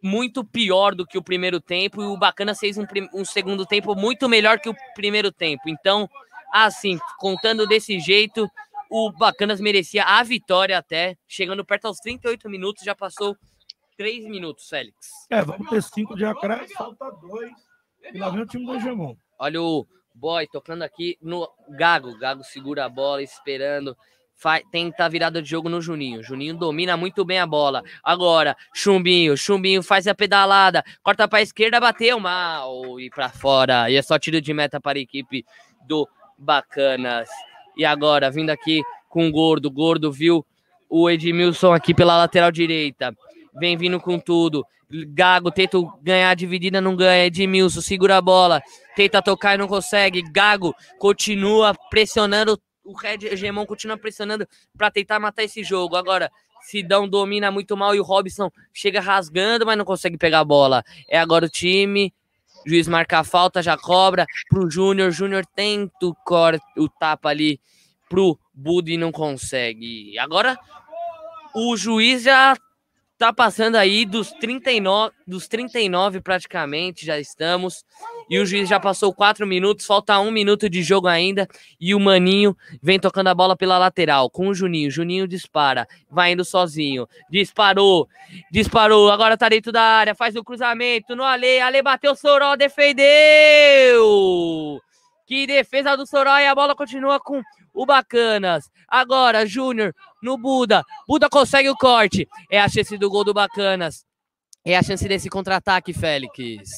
muito 0.00 0.44
pior 0.44 0.94
do 0.94 1.04
que 1.04 1.18
o 1.18 1.22
primeiro 1.22 1.60
tempo 1.60 2.00
e 2.00 2.06
o 2.06 2.16
Bacana 2.16 2.54
fez 2.54 2.78
um, 2.78 2.84
um 3.12 3.24
segundo 3.24 3.66
tempo 3.66 3.96
muito 3.96 4.28
melhor 4.28 4.60
que 4.60 4.68
o 4.68 4.76
primeiro 4.94 5.32
tempo. 5.32 5.62
Então, 5.66 6.08
assim, 6.52 7.00
contando 7.18 7.66
desse 7.66 7.98
jeito, 7.98 8.48
o 8.88 9.10
Bacanas 9.10 9.60
merecia 9.60 10.04
a 10.04 10.22
vitória 10.22 10.78
até, 10.78 11.16
chegando 11.26 11.64
perto 11.64 11.86
aos 11.86 11.98
38 11.98 12.48
minutos, 12.48 12.84
já 12.84 12.94
passou 12.94 13.36
3 13.96 14.26
minutos, 14.26 14.68
Félix. 14.68 15.08
É, 15.28 15.42
vamos 15.42 15.68
ter 15.68 15.82
5 15.82 16.14
de 16.14 16.24
acréscimo, 16.24 16.78
falta 16.78 17.10
2. 17.10 17.50
E 18.14 18.18
lá 18.18 18.30
vem 18.30 18.42
o 18.42 18.46
time 18.46 18.66
do 18.66 18.74
Hegemon. 18.76 19.16
Olha 19.36 19.60
o 19.60 19.84
boy 20.14 20.46
tocando 20.46 20.82
aqui 20.82 21.18
no 21.20 21.48
Gago. 21.70 22.16
Gago 22.18 22.44
segura 22.44 22.84
a 22.84 22.88
bola, 22.88 23.20
esperando. 23.20 23.96
Faz, 24.40 24.62
tenta 24.70 25.08
virada 25.08 25.42
de 25.42 25.50
jogo 25.50 25.68
no 25.68 25.82
Juninho. 25.82 26.22
Juninho 26.22 26.54
domina 26.54 26.96
muito 26.96 27.24
bem 27.24 27.40
a 27.40 27.46
bola. 27.46 27.82
Agora, 28.04 28.56
Chumbinho. 28.72 29.36
Chumbinho 29.36 29.82
faz 29.82 30.06
a 30.06 30.14
pedalada. 30.14 30.84
Corta 31.02 31.26
para 31.26 31.40
a 31.40 31.42
esquerda, 31.42 31.80
bateu 31.80 32.20
mal. 32.20 33.00
E 33.00 33.10
para 33.10 33.30
fora. 33.30 33.90
E 33.90 33.96
é 33.96 34.02
só 34.02 34.16
tiro 34.16 34.40
de 34.40 34.54
meta 34.54 34.80
para 34.80 34.96
a 34.96 35.02
equipe 35.02 35.44
do 35.88 36.08
Bacanas. 36.38 37.28
E 37.76 37.84
agora, 37.84 38.30
vindo 38.30 38.50
aqui 38.50 38.80
com 39.08 39.26
o 39.26 39.32
Gordo. 39.32 39.68
Gordo 39.72 40.12
viu 40.12 40.46
o 40.88 41.10
Edmilson 41.10 41.72
aqui 41.72 41.92
pela 41.92 42.16
lateral 42.16 42.52
direita. 42.52 43.12
Vem 43.58 43.76
vindo 43.76 43.98
com 43.98 44.20
tudo. 44.20 44.64
Gago 44.88 45.50
tenta 45.50 45.78
ganhar 46.00 46.30
a 46.30 46.34
dividida, 46.34 46.80
não 46.80 46.94
ganha. 46.94 47.26
Edmilson 47.26 47.80
segura 47.80 48.16
a 48.16 48.22
bola. 48.22 48.62
Tenta 48.94 49.20
tocar 49.20 49.56
e 49.56 49.58
não 49.58 49.66
consegue. 49.66 50.22
Gago 50.30 50.72
continua 50.96 51.74
pressionando 51.90 52.56
o 52.88 52.94
Red 52.94 53.18
Hegemon 53.26 53.66
continua 53.66 53.98
pressionando 53.98 54.48
para 54.76 54.90
tentar 54.90 55.20
matar 55.20 55.42
esse 55.42 55.62
jogo. 55.62 55.94
Agora, 55.94 56.32
Sidão 56.62 57.06
domina 57.06 57.50
muito 57.50 57.76
mal 57.76 57.94
e 57.94 58.00
o 58.00 58.02
Robson 58.02 58.50
chega 58.72 58.98
rasgando, 58.98 59.66
mas 59.66 59.76
não 59.76 59.84
consegue 59.84 60.16
pegar 60.16 60.40
a 60.40 60.44
bola. 60.44 60.82
É 61.06 61.18
agora 61.18 61.44
o 61.44 61.50
time. 61.50 62.12
Juiz 62.66 62.88
marca 62.88 63.18
a 63.18 63.24
falta, 63.24 63.62
já 63.62 63.76
cobra 63.76 64.26
pro 64.48 64.70
Júnior. 64.70 65.10
Júnior 65.10 65.44
tenta 65.54 65.94
o, 66.02 66.14
o 66.78 66.88
tapa 66.88 67.28
ali 67.28 67.60
pro 68.08 68.38
Budi 68.54 68.94
e 68.94 68.98
não 68.98 69.12
consegue. 69.12 70.18
Agora 70.18 70.58
o 71.54 71.76
juiz 71.76 72.22
já 72.22 72.56
tá 73.18 73.32
passando 73.32 73.76
aí 73.76 74.06
dos 74.06 74.30
39, 74.32 75.14
dos 75.26 75.46
39 75.46 76.20
praticamente, 76.20 77.04
já 77.04 77.18
estamos. 77.18 77.84
E 78.30 78.38
o 78.38 78.44
juiz 78.44 78.68
já 78.68 78.78
passou 78.78 79.12
quatro 79.12 79.46
minutos, 79.46 79.86
falta 79.86 80.18
um 80.20 80.30
minuto 80.30 80.68
de 80.68 80.82
jogo 80.82 81.06
ainda. 81.06 81.48
E 81.80 81.94
o 81.94 82.00
Maninho 82.00 82.56
vem 82.82 83.00
tocando 83.00 83.28
a 83.28 83.34
bola 83.34 83.56
pela 83.56 83.78
lateral 83.78 84.28
com 84.28 84.48
o 84.48 84.54
Juninho. 84.54 84.90
Juninho 84.90 85.26
dispara, 85.26 85.86
vai 86.10 86.32
indo 86.32 86.44
sozinho. 86.44 87.08
Disparou, 87.30 88.08
disparou, 88.50 89.10
agora 89.10 89.36
tá 89.36 89.48
dentro 89.48 89.72
da 89.72 89.82
área, 89.82 90.14
faz 90.14 90.36
o 90.36 90.44
cruzamento 90.44 91.16
no 91.16 91.24
Ale. 91.24 91.60
Ale 91.60 91.80
bateu, 91.82 92.14
Soró 92.14 92.54
defendeu. 92.54 93.08
Que 95.26 95.46
defesa 95.46 95.96
do 95.96 96.06
Soró 96.06 96.38
e 96.38 96.46
a 96.46 96.54
bola 96.54 96.74
continua 96.74 97.18
com 97.20 97.42
o 97.74 97.86
Bacanas. 97.86 98.70
Agora, 98.86 99.46
Júnior 99.46 99.94
no 100.22 100.36
Buda. 100.36 100.82
Buda 101.06 101.28
consegue 101.28 101.68
o 101.68 101.76
corte. 101.76 102.26
É 102.50 102.60
a 102.60 102.68
chance 102.68 102.96
do 102.98 103.08
gol 103.08 103.24
do 103.24 103.34
Bacanas. 103.34 104.04
É 104.64 104.76
a 104.76 104.82
chance 104.82 105.06
desse 105.06 105.30
contra-ataque, 105.30 105.92
Félix. 105.92 106.70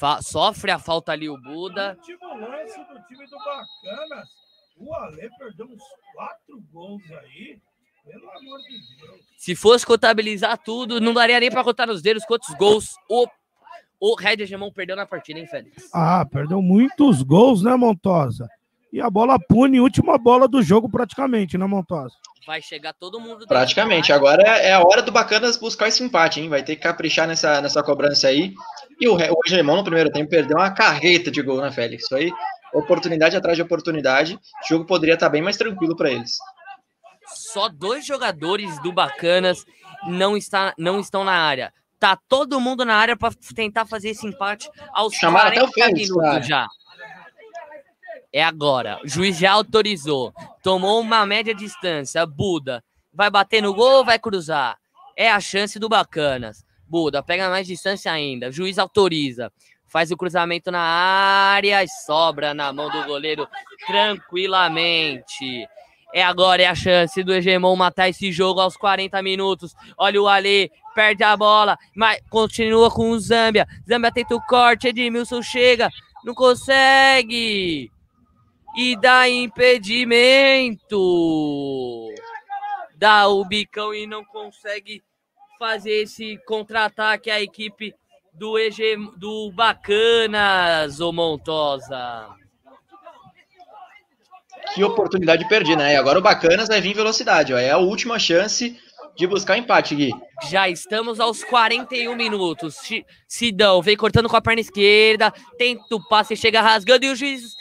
Fa 0.00 0.22
sofre 0.22 0.70
a 0.70 0.78
falta 0.78 1.12
ali 1.12 1.28
o 1.28 1.36
Buda. 1.36 1.94
O 1.94 1.98
último 1.98 2.48
lance 2.48 2.78
do 2.78 3.02
time 3.06 3.26
do 3.26 3.36
Bacanas. 3.36 4.28
O 4.78 4.94
Ale 4.94 5.28
perdeu 5.38 5.66
uns 5.66 5.82
quatro 6.14 6.58
gols 6.72 7.02
aí. 7.10 7.60
Pelo 8.06 8.30
amor 8.30 8.58
de 8.60 8.96
Deus. 8.96 9.20
Se 9.36 9.54
fosse 9.54 9.84
contabilizar 9.84 10.56
tudo, 10.56 11.02
não 11.02 11.12
daria 11.12 11.38
nem 11.38 11.50
para 11.50 11.62
contar 11.62 11.86
nos 11.86 12.00
dedos 12.00 12.24
quantos 12.24 12.48
gols 12.54 12.94
o, 13.10 13.26
o 14.00 14.14
Red 14.14 14.42
Hegemon 14.42 14.72
perdeu 14.72 14.96
na 14.96 15.04
partida, 15.04 15.38
hein, 15.38 15.46
Félix? 15.46 15.90
Ah, 15.92 16.24
perdeu 16.24 16.62
muitos 16.62 17.22
gols, 17.22 17.62
né, 17.62 17.76
Montosa? 17.76 18.48
E 18.92 19.00
a 19.00 19.08
bola 19.08 19.38
pune, 19.38 19.80
última 19.80 20.18
bola 20.18 20.48
do 20.48 20.62
jogo 20.62 20.88
praticamente, 20.88 21.56
né, 21.56 21.64
Montosa? 21.64 22.14
Vai 22.46 22.60
chegar 22.60 22.92
todo 22.92 23.20
mundo. 23.20 23.46
Praticamente. 23.46 24.12
Agora 24.12 24.42
é 24.42 24.72
a 24.72 24.80
hora 24.80 25.02
do 25.02 25.12
Bacanas 25.12 25.56
buscar 25.56 25.88
esse 25.88 26.02
empate, 26.02 26.40
hein? 26.40 26.48
Vai 26.48 26.62
ter 26.62 26.74
que 26.74 26.82
caprichar 26.82 27.28
nessa, 27.28 27.60
nessa 27.60 27.82
cobrança 27.82 28.28
aí. 28.28 28.54
E 29.00 29.06
o, 29.08 29.14
o 29.14 29.40
Hegemon 29.46 29.76
no 29.76 29.84
primeiro 29.84 30.10
tempo 30.10 30.30
perdeu 30.30 30.56
uma 30.56 30.70
carreta 30.70 31.30
de 31.30 31.40
gol, 31.42 31.60
né, 31.60 31.70
Félix? 31.70 32.04
Isso 32.04 32.16
aí, 32.16 32.32
oportunidade 32.74 33.36
atrás 33.36 33.56
de 33.56 33.62
oportunidade. 33.62 34.34
O 34.64 34.68
jogo 34.68 34.86
poderia 34.86 35.14
estar 35.14 35.28
bem 35.28 35.42
mais 35.42 35.56
tranquilo 35.56 35.94
para 35.94 36.10
eles. 36.10 36.38
Só 37.26 37.68
dois 37.68 38.04
jogadores 38.04 38.80
do 38.82 38.92
Bacanas 38.92 39.64
não, 40.08 40.36
está, 40.36 40.74
não 40.76 40.98
estão 40.98 41.22
na 41.22 41.34
área. 41.34 41.72
Tá 41.98 42.18
todo 42.28 42.60
mundo 42.60 42.84
na 42.84 42.94
área 42.94 43.16
para 43.16 43.32
tentar 43.54 43.84
fazer 43.84 44.10
esse 44.10 44.26
empate 44.26 44.68
aos 44.92 45.14
Chamaram 45.14 45.50
40 45.50 45.60
até 45.60 45.70
o 45.70 45.72
Fênix, 45.72 46.08
minutos 46.08 46.30
cara. 46.30 46.42
já. 46.42 46.66
É 48.32 48.42
agora. 48.42 49.00
O 49.04 49.08
juiz 49.08 49.38
já 49.38 49.52
autorizou. 49.52 50.32
Tomou 50.62 51.00
uma 51.00 51.26
média 51.26 51.54
distância. 51.54 52.24
Buda. 52.24 52.82
Vai 53.12 53.28
bater 53.30 53.60
no 53.60 53.74
gol 53.74 53.98
ou 53.98 54.04
vai 54.04 54.18
cruzar? 54.18 54.78
É 55.16 55.30
a 55.30 55.40
chance 55.40 55.78
do 55.78 55.88
Bacanas. 55.88 56.64
Buda 56.86 57.22
pega 57.22 57.48
mais 57.48 57.66
distância 57.66 58.12
ainda. 58.12 58.48
O 58.48 58.52
juiz 58.52 58.78
autoriza. 58.78 59.52
Faz 59.86 60.12
o 60.12 60.16
cruzamento 60.16 60.70
na 60.70 60.80
área 60.80 61.82
e 61.82 61.88
sobra 61.88 62.54
na 62.54 62.72
mão 62.72 62.88
do 62.88 63.04
goleiro 63.04 63.48
tranquilamente. 63.86 65.66
É 66.12 66.22
agora, 66.22 66.62
é 66.62 66.66
a 66.66 66.74
chance 66.74 67.22
do 67.22 67.32
Hegemon 67.32 67.74
matar 67.76 68.08
esse 68.08 68.30
jogo 68.30 68.60
aos 68.60 68.76
40 68.76 69.20
minutos. 69.22 69.74
Olha 69.96 70.22
o 70.22 70.28
Ale, 70.28 70.70
perde 70.94 71.24
a 71.24 71.36
bola, 71.36 71.76
mas 71.94 72.20
continua 72.28 72.90
com 72.90 73.10
o 73.10 73.18
Zambia. 73.18 73.66
Zambia 73.88 74.12
tenta 74.12 74.34
o 74.34 74.42
corte, 74.42 74.88
Edmilson 74.88 75.42
chega, 75.42 75.88
não 76.24 76.34
consegue 76.34 77.90
e 78.76 78.96
dá 78.96 79.28
impedimento. 79.28 80.98
Dá 82.96 83.28
o 83.28 83.44
bicão 83.44 83.94
e 83.94 84.06
não 84.06 84.24
consegue 84.24 85.02
fazer 85.58 86.02
esse 86.02 86.38
contra-ataque 86.46 87.30
à 87.30 87.40
equipe 87.40 87.94
do, 88.32 88.58
EG, 88.58 88.96
do 89.16 89.50
Bacanas, 89.52 91.00
ô 91.00 91.12
Montosa. 91.12 92.28
Que 94.74 94.84
oportunidade 94.84 95.48
perdida, 95.48 95.82
né? 95.82 95.94
E 95.94 95.96
agora 95.96 96.18
o 96.18 96.22
Bacanas 96.22 96.68
vai 96.68 96.80
vir 96.80 96.90
em 96.90 96.94
velocidade, 96.94 97.52
ó. 97.52 97.58
É 97.58 97.70
a 97.70 97.78
última 97.78 98.18
chance 98.18 98.78
de 99.16 99.26
buscar 99.26 99.58
empate, 99.58 99.94
Gui. 99.94 100.10
Já 100.48 100.68
estamos 100.68 101.18
aos 101.18 101.42
41 101.42 102.14
minutos. 102.14 102.76
Sidão 103.26 103.82
vem 103.82 103.96
cortando 103.96 104.28
com 104.28 104.36
a 104.36 104.40
perna 104.40 104.60
esquerda, 104.60 105.32
tenta 105.58 105.94
o 105.94 106.08
passe, 106.08 106.36
chega 106.36 106.62
rasgando 106.62 107.04
e 107.04 107.10
o 107.10 107.16
juiz 107.16 107.54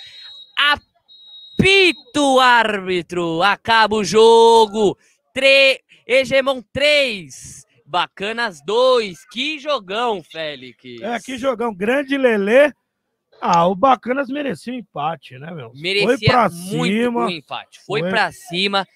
apito 1.59 2.39
árbitro. 2.39 3.43
Acaba 3.43 3.97
o 3.97 4.03
jogo. 4.03 4.97
Tre... 5.33 5.81
Hegemon 6.07 6.61
3. 6.73 7.67
Bacanas 7.85 8.61
2. 8.65 9.25
Que 9.31 9.59
jogão, 9.59 10.23
Félix. 10.23 11.01
É, 11.01 11.19
que 11.19 11.37
jogão. 11.37 11.73
Grande 11.73 12.17
Lelê. 12.17 12.71
Ah, 13.41 13.67
o 13.67 13.75
Bacanas 13.75 14.29
merecia 14.29 14.73
um 14.73 14.77
empate, 14.77 15.37
né, 15.37 15.51
meu? 15.51 15.71
Merecia 15.73 16.07
foi 16.07 16.17
pra 16.17 16.49
muito 16.49 16.93
cima, 16.93 17.25
um 17.25 17.29
empate. 17.29 17.79
Foi, 17.85 18.01
foi 18.01 18.09
pra 18.09 18.31
cima, 18.33 18.87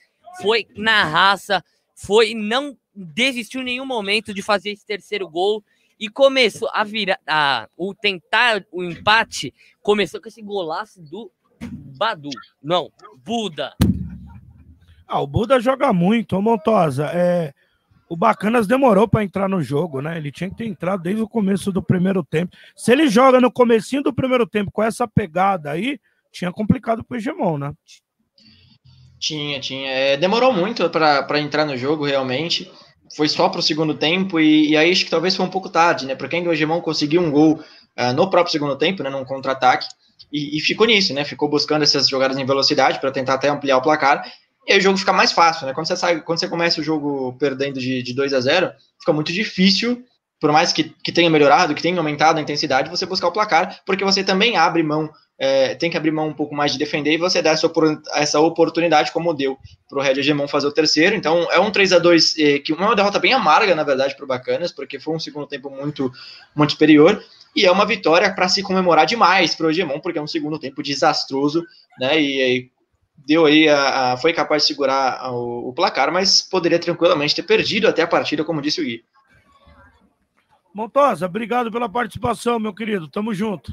foi 0.42 0.68
na 0.76 1.06
raça, 1.06 1.64
foi 1.96 2.34
não 2.34 2.78
desistiu 2.94 3.62
em 3.62 3.66
nenhum 3.66 3.86
momento 3.86 4.34
de 4.34 4.42
fazer 4.42 4.72
esse 4.72 4.86
terceiro 4.86 5.30
gol 5.30 5.64
e 5.98 6.10
começou 6.10 6.70
a 6.74 6.84
virar, 6.84 7.18
a, 7.26 7.70
o 7.78 7.96
tentar 7.96 8.66
o 8.70 8.84
empate, 8.84 9.54
começou 9.82 10.20
com 10.20 10.28
esse 10.28 10.42
golaço 10.42 11.02
do 11.02 11.32
Badu. 11.98 12.30
Não, 12.62 12.92
Buda. 13.24 13.74
Ah, 15.08 15.22
o 15.22 15.28
Buda 15.28 15.60
joga 15.60 15.94
muito, 15.94 16.36
ô 16.36 16.42
Montosa. 16.42 17.06
É, 17.14 17.54
o 18.10 18.16
Bacanas 18.16 18.68
demorou 18.68 19.08
para 19.08 19.24
entrar 19.24 19.48
no 19.48 19.62
jogo, 19.62 20.02
né? 20.02 20.18
Ele 20.18 20.32
tinha 20.32 20.50
que 20.50 20.56
ter 20.56 20.66
entrado 20.66 21.04
desde 21.04 21.22
o 21.22 21.28
começo 21.28 21.72
do 21.72 21.82
primeiro 21.82 22.24
tempo. 22.24 22.56
Se 22.76 22.92
ele 22.92 23.08
joga 23.08 23.40
no 23.40 23.52
comecinho 23.52 24.04
do 24.04 24.14
primeiro 24.14 24.46
tempo 24.48 24.72
com 24.72 24.84
essa 24.84 25.08
pegada 25.08 25.72
aí, 25.72 26.00
tinha 26.32 26.52
complicado 26.52 27.04
pro 27.04 27.18
Hegemon, 27.18 27.58
né? 27.58 27.74
Tinha, 29.20 29.60
tinha. 29.60 29.90
É, 29.90 30.18
demorou 30.18 30.52
muito 30.52 30.90
para 30.90 31.40
entrar 31.40 31.66
no 31.66 31.78
jogo, 31.78 32.06
realmente. 32.06 32.70
Foi 33.16 33.30
só 33.30 33.48
pro 33.50 33.62
segundo 33.62 33.94
tempo, 33.94 34.40
e, 34.40 34.72
e, 34.72 34.78
aí 34.78 34.92
acho 34.92 35.06
que 35.06 35.12
talvez 35.12 35.36
foi 35.36 35.46
um 35.46 35.50
pouco 35.50 35.70
tarde, 35.70 36.06
né? 36.06 36.16
Porque 36.16 36.36
ainda 36.36 36.50
o 36.50 36.54
Hegemon 36.54 36.82
conseguiu 36.82 37.22
um 37.22 37.32
gol 37.32 37.54
uh, 37.54 38.14
no 38.16 38.30
próprio 38.30 38.52
segundo 38.52 38.76
tempo, 38.76 39.04
né? 39.04 39.10
Num 39.10 39.24
contra-ataque. 39.24 39.88
E, 40.34 40.58
e 40.58 40.60
ficou 40.60 40.88
nisso, 40.88 41.14
né? 41.14 41.24
Ficou 41.24 41.48
buscando 41.48 41.84
essas 41.84 42.10
jogadas 42.10 42.38
em 42.38 42.46
velocidade 42.46 43.00
para 43.00 43.12
tentar 43.12 43.36
até 43.36 43.50
ampliar 43.50 43.78
o 43.78 43.82
placar. 43.82 44.26
E 44.68 44.74
aí 44.74 44.80
o 44.80 44.82
jogo 44.82 44.98
fica 44.98 45.14
mais 45.14 45.32
fácil, 45.32 45.68
né? 45.68 45.74
Quando 45.74 45.88
você, 45.88 45.96
sai, 45.96 46.22
quando 46.22 46.40
você 46.40 46.48
começa 46.48 46.82
o 46.82 46.84
jogo 46.84 47.36
perdendo 47.38 47.80
de, 47.80 48.02
de 48.02 48.14
2 48.14 48.34
a 48.34 48.40
0 48.40 48.72
fica 49.00 49.14
muito 49.14 49.32
difícil, 49.32 50.04
por 50.40 50.52
mais 50.52 50.74
que, 50.74 50.86
que 51.04 51.12
tenha 51.12 51.30
melhorado, 51.30 51.76
que 51.76 51.82
tenha 51.82 51.98
aumentado 51.98 52.40
a 52.40 52.42
intensidade, 52.42 52.90
você 52.90 53.06
buscar 53.06 53.28
o 53.28 53.32
placar, 53.32 53.82
porque 53.86 54.04
você 54.04 54.24
também 54.24 54.58
abre 54.58 54.82
mão, 54.82 55.10
é, 55.38 55.76
tem 55.76 55.92
que 55.92 55.98
abrir 55.98 56.12
mão 56.12 56.30
um 56.30 56.34
pouco 56.34 56.56
mais 56.56 56.72
de 56.72 56.78
defender 56.78 57.14
e 57.14 57.18
você 57.18 57.42
dá 57.42 57.52
essa, 57.52 57.72
essa 58.14 58.40
oportunidade, 58.40 59.12
como 59.12 59.34
deu 59.34 59.58
para 59.90 60.00
o 60.00 60.02
Red 60.02 60.20
Hegemon 60.20 60.48
fazer 60.48 60.68
o 60.68 60.72
terceiro. 60.72 61.16
Então 61.16 61.48
é 61.52 61.60
um 61.60 61.70
3 61.70 61.94
a 61.94 62.00
2 62.00 62.38
é, 62.40 62.60
que 62.60 62.74
uma 62.74 62.96
derrota 62.96 63.20
bem 63.20 63.34
amarga, 63.34 63.76
na 63.76 63.84
verdade, 63.84 64.16
para 64.16 64.24
o 64.24 64.28
Bacanas, 64.28 64.72
porque 64.72 65.00
foi 65.00 65.14
um 65.16 65.20
segundo 65.20 65.46
tempo 65.46 65.70
muito, 65.70 66.12
muito 66.56 66.72
superior. 66.72 67.22
E 67.56 67.66
é 67.66 67.72
uma 67.72 67.86
vitória 67.86 68.34
para 68.34 68.50
se 68.50 68.64
comemorar 68.64 69.06
demais 69.06 69.54
para 69.54 69.68
o 69.68 69.70
Hegemon, 69.70 70.00
porque 70.00 70.18
é 70.18 70.22
um 70.22 70.28
segundo 70.28 70.58
tempo 70.58 70.82
desastroso, 70.82 71.64
né? 72.00 72.20
E, 72.20 72.58
e 72.58 72.72
deu 73.26 73.46
aí, 73.46 73.70
a, 73.70 74.14
a, 74.14 74.18
foi 74.18 74.34
capaz 74.34 74.64
de 74.64 74.70
segurar 74.70 75.18
a, 75.20 75.32
o, 75.32 75.70
o, 75.70 75.74
placar, 75.74 76.12
mas 76.12 76.42
poderia 76.42 76.80
tranquilamente 76.80 77.36
ter 77.36 77.44
perdido 77.44 77.88
até 77.88 78.02
a 78.02 78.08
partida, 78.08 78.44
como 78.44 78.62
disse 78.62 78.82
o 78.82 78.84
Gui. 78.84 79.04
Montosa, 80.74 81.28
obrigado 81.28 81.72
pela 81.72 81.88
participação, 81.88 82.60
meu 82.60 82.74
querido. 82.74 83.08
Tamo 83.08 83.34
junto. 83.34 83.72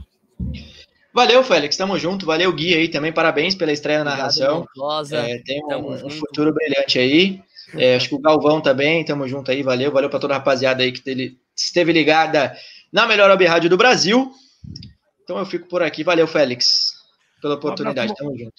Valeu, 1.13 1.43
Félix, 1.43 1.77
tamo 1.77 1.99
junto. 1.99 2.27
Valeu, 2.27 2.53
Gui 2.53 2.75
aí 2.75 2.89
também. 2.89 3.13
Parabéns 3.13 3.55
pela 3.55 3.73
estreia 3.73 4.05
na 4.05 4.11
narração. 4.11 4.67
É, 5.11 5.39
tem 5.39 5.65
um, 5.65 6.07
um 6.07 6.11
futuro 6.11 6.53
brilhante 6.53 6.99
aí. 6.99 7.43
É, 7.75 7.97
acho 7.97 8.09
que 8.09 8.15
o 8.15 8.21
Galvão 8.21 8.61
também, 8.61 9.05
tamo 9.05 9.27
junto 9.27 9.51
aí. 9.51 9.63
Valeu, 9.63 9.91
valeu 9.91 10.11
para 10.11 10.21
toda 10.21 10.35
a 10.35 10.37
rapaziada 10.37 10.83
aí 10.83 10.93
que 10.93 11.39
esteve 11.57 11.93
ligada 11.93 12.55
na 12.93 13.07
melhor 13.07 13.31
web 13.31 13.45
rádio 13.47 13.71
do 13.71 13.77
Brasil. 13.77 14.33
Então 15.23 15.39
eu 15.39 15.47
fico 15.47 15.69
por 15.69 15.83
aqui. 15.83 16.03
Valeu, 16.03 16.27
Félix, 16.27 16.93
pela 17.41 17.55
oportunidade. 17.55 18.15
Tamo 18.17 18.37
junto. 18.37 18.53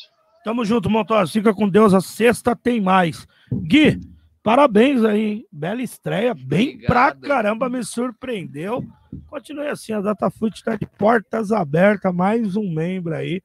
Tamo 0.43 0.65
junto, 0.65 0.89
Montosa. 0.89 1.31
Fica 1.31 1.53
com 1.53 1.69
Deus. 1.69 1.93
A 1.93 2.01
sexta 2.01 2.55
tem 2.55 2.81
mais. 2.81 3.27
Gui, 3.51 3.99
parabéns 4.41 5.03
aí. 5.03 5.45
Bela 5.51 5.81
estreia. 5.81 6.33
Bem 6.33 6.69
Obrigado. 6.69 6.87
pra 6.87 7.15
caramba. 7.15 7.69
Me 7.69 7.83
surpreendeu. 7.83 8.83
Continue 9.27 9.67
assim. 9.67 9.93
A 9.93 10.01
Datafute 10.01 10.57
está 10.57 10.75
de 10.75 10.85
portas 10.85 11.51
abertas. 11.51 12.13
Mais 12.13 12.55
um 12.55 12.73
membro 12.73 13.13
aí 13.13 13.41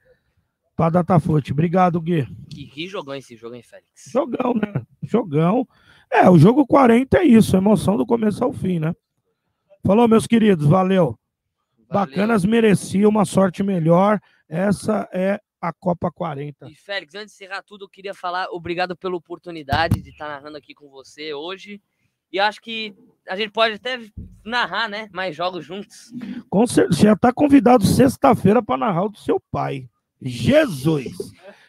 pra 0.77 0.91
Datafute. 0.91 1.53
Obrigado, 1.53 2.01
Gui. 2.01 2.27
Que, 2.49 2.67
que 2.67 2.87
jogão 2.87 3.15
esse 3.15 3.37
jogo, 3.37 3.55
hein, 3.55 3.63
Félix? 3.63 4.11
Jogão, 4.11 4.55
né? 4.55 4.83
Jogão. 5.03 5.67
É, 6.11 6.31
o 6.31 6.39
jogo 6.39 6.67
40 6.67 7.19
é 7.19 7.25
isso. 7.25 7.57
Emoção 7.57 7.97
do 7.97 8.07
começo 8.07 8.45
ao 8.45 8.53
fim, 8.53 8.79
né? 8.79 8.95
Falou, 9.87 10.09
meus 10.09 10.27
queridos, 10.27 10.67
valeu. 10.67 11.17
valeu. 11.89 12.09
Bacanas 12.09 12.45
merecia 12.45 13.09
uma 13.09 13.25
sorte 13.25 13.63
melhor. 13.63 14.21
Essa 14.49 15.09
é 15.13 15.41
a 15.61 15.73
Copa 15.73 16.11
40. 16.11 16.69
E 16.69 16.75
Félix, 16.75 17.15
antes 17.15 17.37
de 17.37 17.45
encerrar 17.45 17.63
tudo, 17.63 17.85
eu 17.85 17.89
queria 17.89 18.13
falar 18.13 18.49
obrigado 18.51 18.97
pela 18.97 19.15
oportunidade 19.15 20.03
de 20.03 20.11
estar 20.11 20.27
narrando 20.27 20.57
aqui 20.57 20.75
com 20.75 20.89
você 20.89 21.33
hoje. 21.33 21.81
E 22.33 22.41
acho 22.41 22.61
que 22.61 22.97
a 23.29 23.37
gente 23.37 23.53
pode 23.53 23.77
até 23.77 24.01
narrar, 24.45 24.89
né? 24.89 25.09
Mais 25.13 25.37
jogos 25.37 25.65
juntos. 25.65 26.13
Com 26.51 26.67
certeza. 26.67 27.03
Já 27.03 27.13
está 27.13 27.33
convidado 27.33 27.87
sexta-feira 27.87 28.61
para 28.61 28.79
narrar 28.79 29.05
o 29.05 29.09
do 29.09 29.19
seu 29.19 29.41
pai. 29.53 29.89
Jesus! 30.21 31.13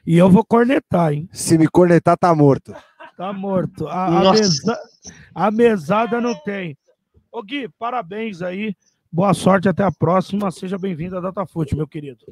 E 0.08 0.18
eu 0.18 0.28
vou 0.28 0.44
cornetar, 0.44 1.14
hein? 1.14 1.30
Se 1.32 1.56
me 1.56 1.68
cornetar, 1.68 2.18
tá 2.18 2.34
morto. 2.34 2.74
Tá 3.16 3.32
morto. 3.32 3.88
A, 3.88 4.30
a, 4.30 4.32
mesa... 4.32 4.80
a 5.36 5.52
mesada 5.52 6.20
não 6.20 6.34
tem. 6.34 6.76
Ô 7.32 7.44
Gui, 7.44 7.70
parabéns 7.78 8.42
aí. 8.42 8.76
Boa 9.12 9.34
sorte, 9.34 9.70
até 9.70 9.84
a 9.84 9.92
próxima. 9.92 10.52
Seja 10.52 10.78
bem-vindo 10.78 11.18
à 11.18 11.22
Datafute, 11.22 11.76
meu 11.76 11.88
querido. 11.88 12.26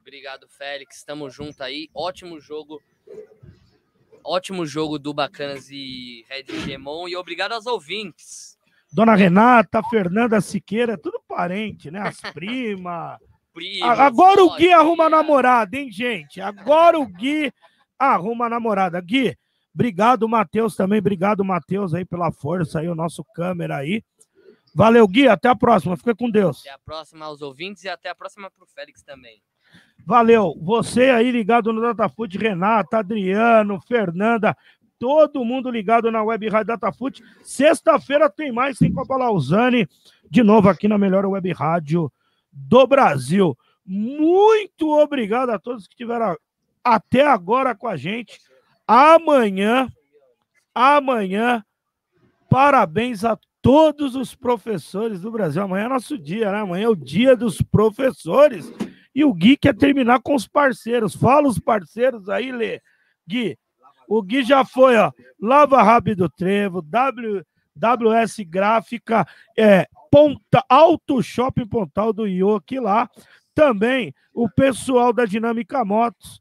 Obrigado, 0.00 0.48
Félix. 0.48 1.04
Tamo 1.04 1.30
junto 1.30 1.62
aí. 1.62 1.88
Ótimo 1.94 2.40
jogo. 2.40 2.82
Ótimo 4.24 4.66
jogo 4.66 4.98
do 4.98 5.14
Bacanas 5.14 5.70
e 5.70 6.24
Red 6.28 6.44
Gemon. 6.64 7.08
E 7.08 7.16
obrigado 7.16 7.52
aos 7.52 7.66
ouvintes. 7.66 8.58
Dona 8.92 9.14
Renata, 9.14 9.82
Fernanda 9.90 10.40
Siqueira, 10.40 10.96
tudo 10.96 11.20
parente, 11.28 11.90
né? 11.90 12.00
As 12.00 12.20
primas. 12.32 13.18
Agora 13.82 14.42
o 14.44 14.54
Gui 14.56 14.72
arruma 14.72 15.08
namorada, 15.08 15.76
hein, 15.76 15.90
gente? 15.90 16.40
Agora 16.40 16.98
o 16.98 17.06
Gui 17.06 17.52
arruma 17.98 18.48
namorada. 18.48 19.00
Gui, 19.00 19.36
obrigado, 19.74 20.28
Matheus, 20.28 20.76
também. 20.76 21.00
Obrigado, 21.00 21.44
Matheus, 21.44 21.92
aí, 21.92 22.04
pela 22.04 22.30
força 22.30 22.80
aí, 22.80 22.88
o 22.88 22.94
nosso 22.94 23.24
câmera 23.34 23.76
aí. 23.76 24.02
Valeu, 24.78 25.08
Gui. 25.08 25.26
Até 25.26 25.48
a 25.48 25.56
próxima. 25.56 25.96
Fica 25.96 26.14
com 26.14 26.30
Deus. 26.30 26.60
Até 26.60 26.70
a 26.70 26.78
próxima 26.78 27.24
aos 27.24 27.42
ouvintes 27.42 27.82
e 27.82 27.88
até 27.88 28.10
a 28.10 28.14
próxima 28.14 28.48
para 28.48 28.62
o 28.62 28.66
Félix 28.68 29.02
também. 29.02 29.42
Valeu. 30.06 30.54
Você 30.62 31.10
aí 31.10 31.32
ligado 31.32 31.72
no 31.72 31.80
Datafoot, 31.80 32.38
Renata, 32.38 32.98
Adriano, 32.98 33.80
Fernanda, 33.88 34.56
todo 34.96 35.44
mundo 35.44 35.68
ligado 35.68 36.12
na 36.12 36.22
Web 36.22 36.48
Rádio 36.48 36.68
Datafoot. 36.68 37.20
Sexta-feira 37.42 38.30
tem 38.30 38.52
mais 38.52 38.78
sem 38.78 38.92
Copa 38.92 39.16
Lausanne, 39.16 39.88
de 40.30 40.44
novo 40.44 40.68
aqui 40.68 40.86
na 40.86 40.96
melhor 40.96 41.26
Web 41.26 41.52
Rádio 41.52 42.08
do 42.52 42.86
Brasil. 42.86 43.58
Muito 43.84 44.92
obrigado 44.96 45.50
a 45.50 45.58
todos 45.58 45.88
que 45.88 45.94
estiveram 45.94 46.36
até 46.84 47.26
agora 47.26 47.74
com 47.74 47.88
a 47.88 47.96
gente. 47.96 48.38
Amanhã, 48.86 49.88
amanhã, 50.72 51.64
parabéns 52.48 53.24
a 53.24 53.36
todos 53.62 54.14
os 54.14 54.34
professores 54.34 55.20
do 55.20 55.30
Brasil. 55.30 55.62
Amanhã 55.62 55.86
é 55.86 55.88
nosso 55.88 56.18
dia, 56.18 56.50
né? 56.50 56.60
Amanhã 56.60 56.84
é 56.84 56.88
o 56.88 56.96
dia 56.96 57.36
dos 57.36 57.60
professores. 57.60 58.72
E 59.14 59.24
o 59.24 59.32
Gui 59.32 59.56
quer 59.56 59.76
terminar 59.76 60.20
com 60.20 60.34
os 60.34 60.46
parceiros. 60.46 61.14
Fala 61.14 61.48
os 61.48 61.58
parceiros 61.58 62.28
aí, 62.28 62.52
Lê. 62.52 62.80
Gui, 63.26 63.58
o 64.08 64.22
Gui 64.22 64.42
já 64.42 64.64
foi, 64.64 64.96
ó. 64.96 65.12
Lava 65.40 65.82
Rápido 65.82 66.28
Trevo, 66.28 66.80
w, 66.80 67.44
WS 67.76 68.44
Gráfica, 68.46 69.26
é, 69.56 69.86
Ponta, 70.10 70.64
Auto 70.68 71.22
Shopping 71.22 71.66
Pontal 71.66 72.12
do 72.12 72.26
Ioki 72.26 72.80
lá. 72.80 73.08
Também 73.54 74.14
o 74.32 74.48
pessoal 74.48 75.12
da 75.12 75.24
Dinâmica 75.24 75.84
Motos. 75.84 76.40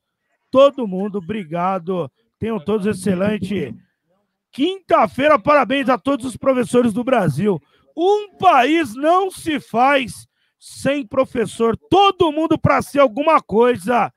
Todo 0.50 0.88
mundo, 0.88 1.18
obrigado. 1.18 2.12
Tenham 2.40 2.60
todos 2.60 2.86
excelente 2.86 3.76
Quinta-feira, 4.52 5.38
parabéns 5.38 5.90
a 5.90 5.98
todos 5.98 6.26
os 6.26 6.38
professores 6.38 6.94
do 6.94 7.04
Brasil. 7.04 7.62
Um 7.96 8.36
país 8.38 8.96
não 8.96 9.30
se 9.32 9.60
faz 9.60 10.28
sem 10.60 11.06
professor. 11.06 11.78
Todo 11.90 12.32
mundo, 12.32 12.58
para 12.58 12.82
ser 12.82 13.00
alguma 13.00 13.42
coisa, 13.42 14.12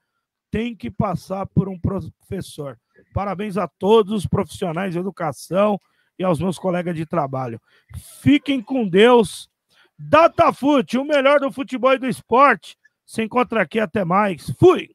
tem 0.50 0.74
que 0.74 0.90
passar 0.90 1.46
por 1.46 1.68
um 1.68 1.78
professor. 1.78 2.78
Parabéns 3.12 3.56
a 3.56 3.66
todos 3.66 4.12
os 4.12 4.26
profissionais 4.26 4.92
de 4.92 4.98
educação 4.98 5.80
e 6.18 6.24
aos 6.24 6.40
meus 6.40 6.58
colegas 6.58 6.94
de 6.94 7.06
trabalho. 7.06 7.60
Fiquem 8.20 8.60
com 8.60 8.86
Deus. 8.86 9.48
Datafute, 9.98 10.98
o 10.98 11.04
melhor 11.04 11.40
do 11.40 11.52
futebol 11.52 11.92
e 11.92 11.98
do 11.98 12.06
esporte. 12.06 12.76
Se 13.06 13.22
encontra 13.22 13.62
aqui, 13.62 13.78
até 13.78 14.04
mais. 14.04 14.50
Fui! 14.58 14.90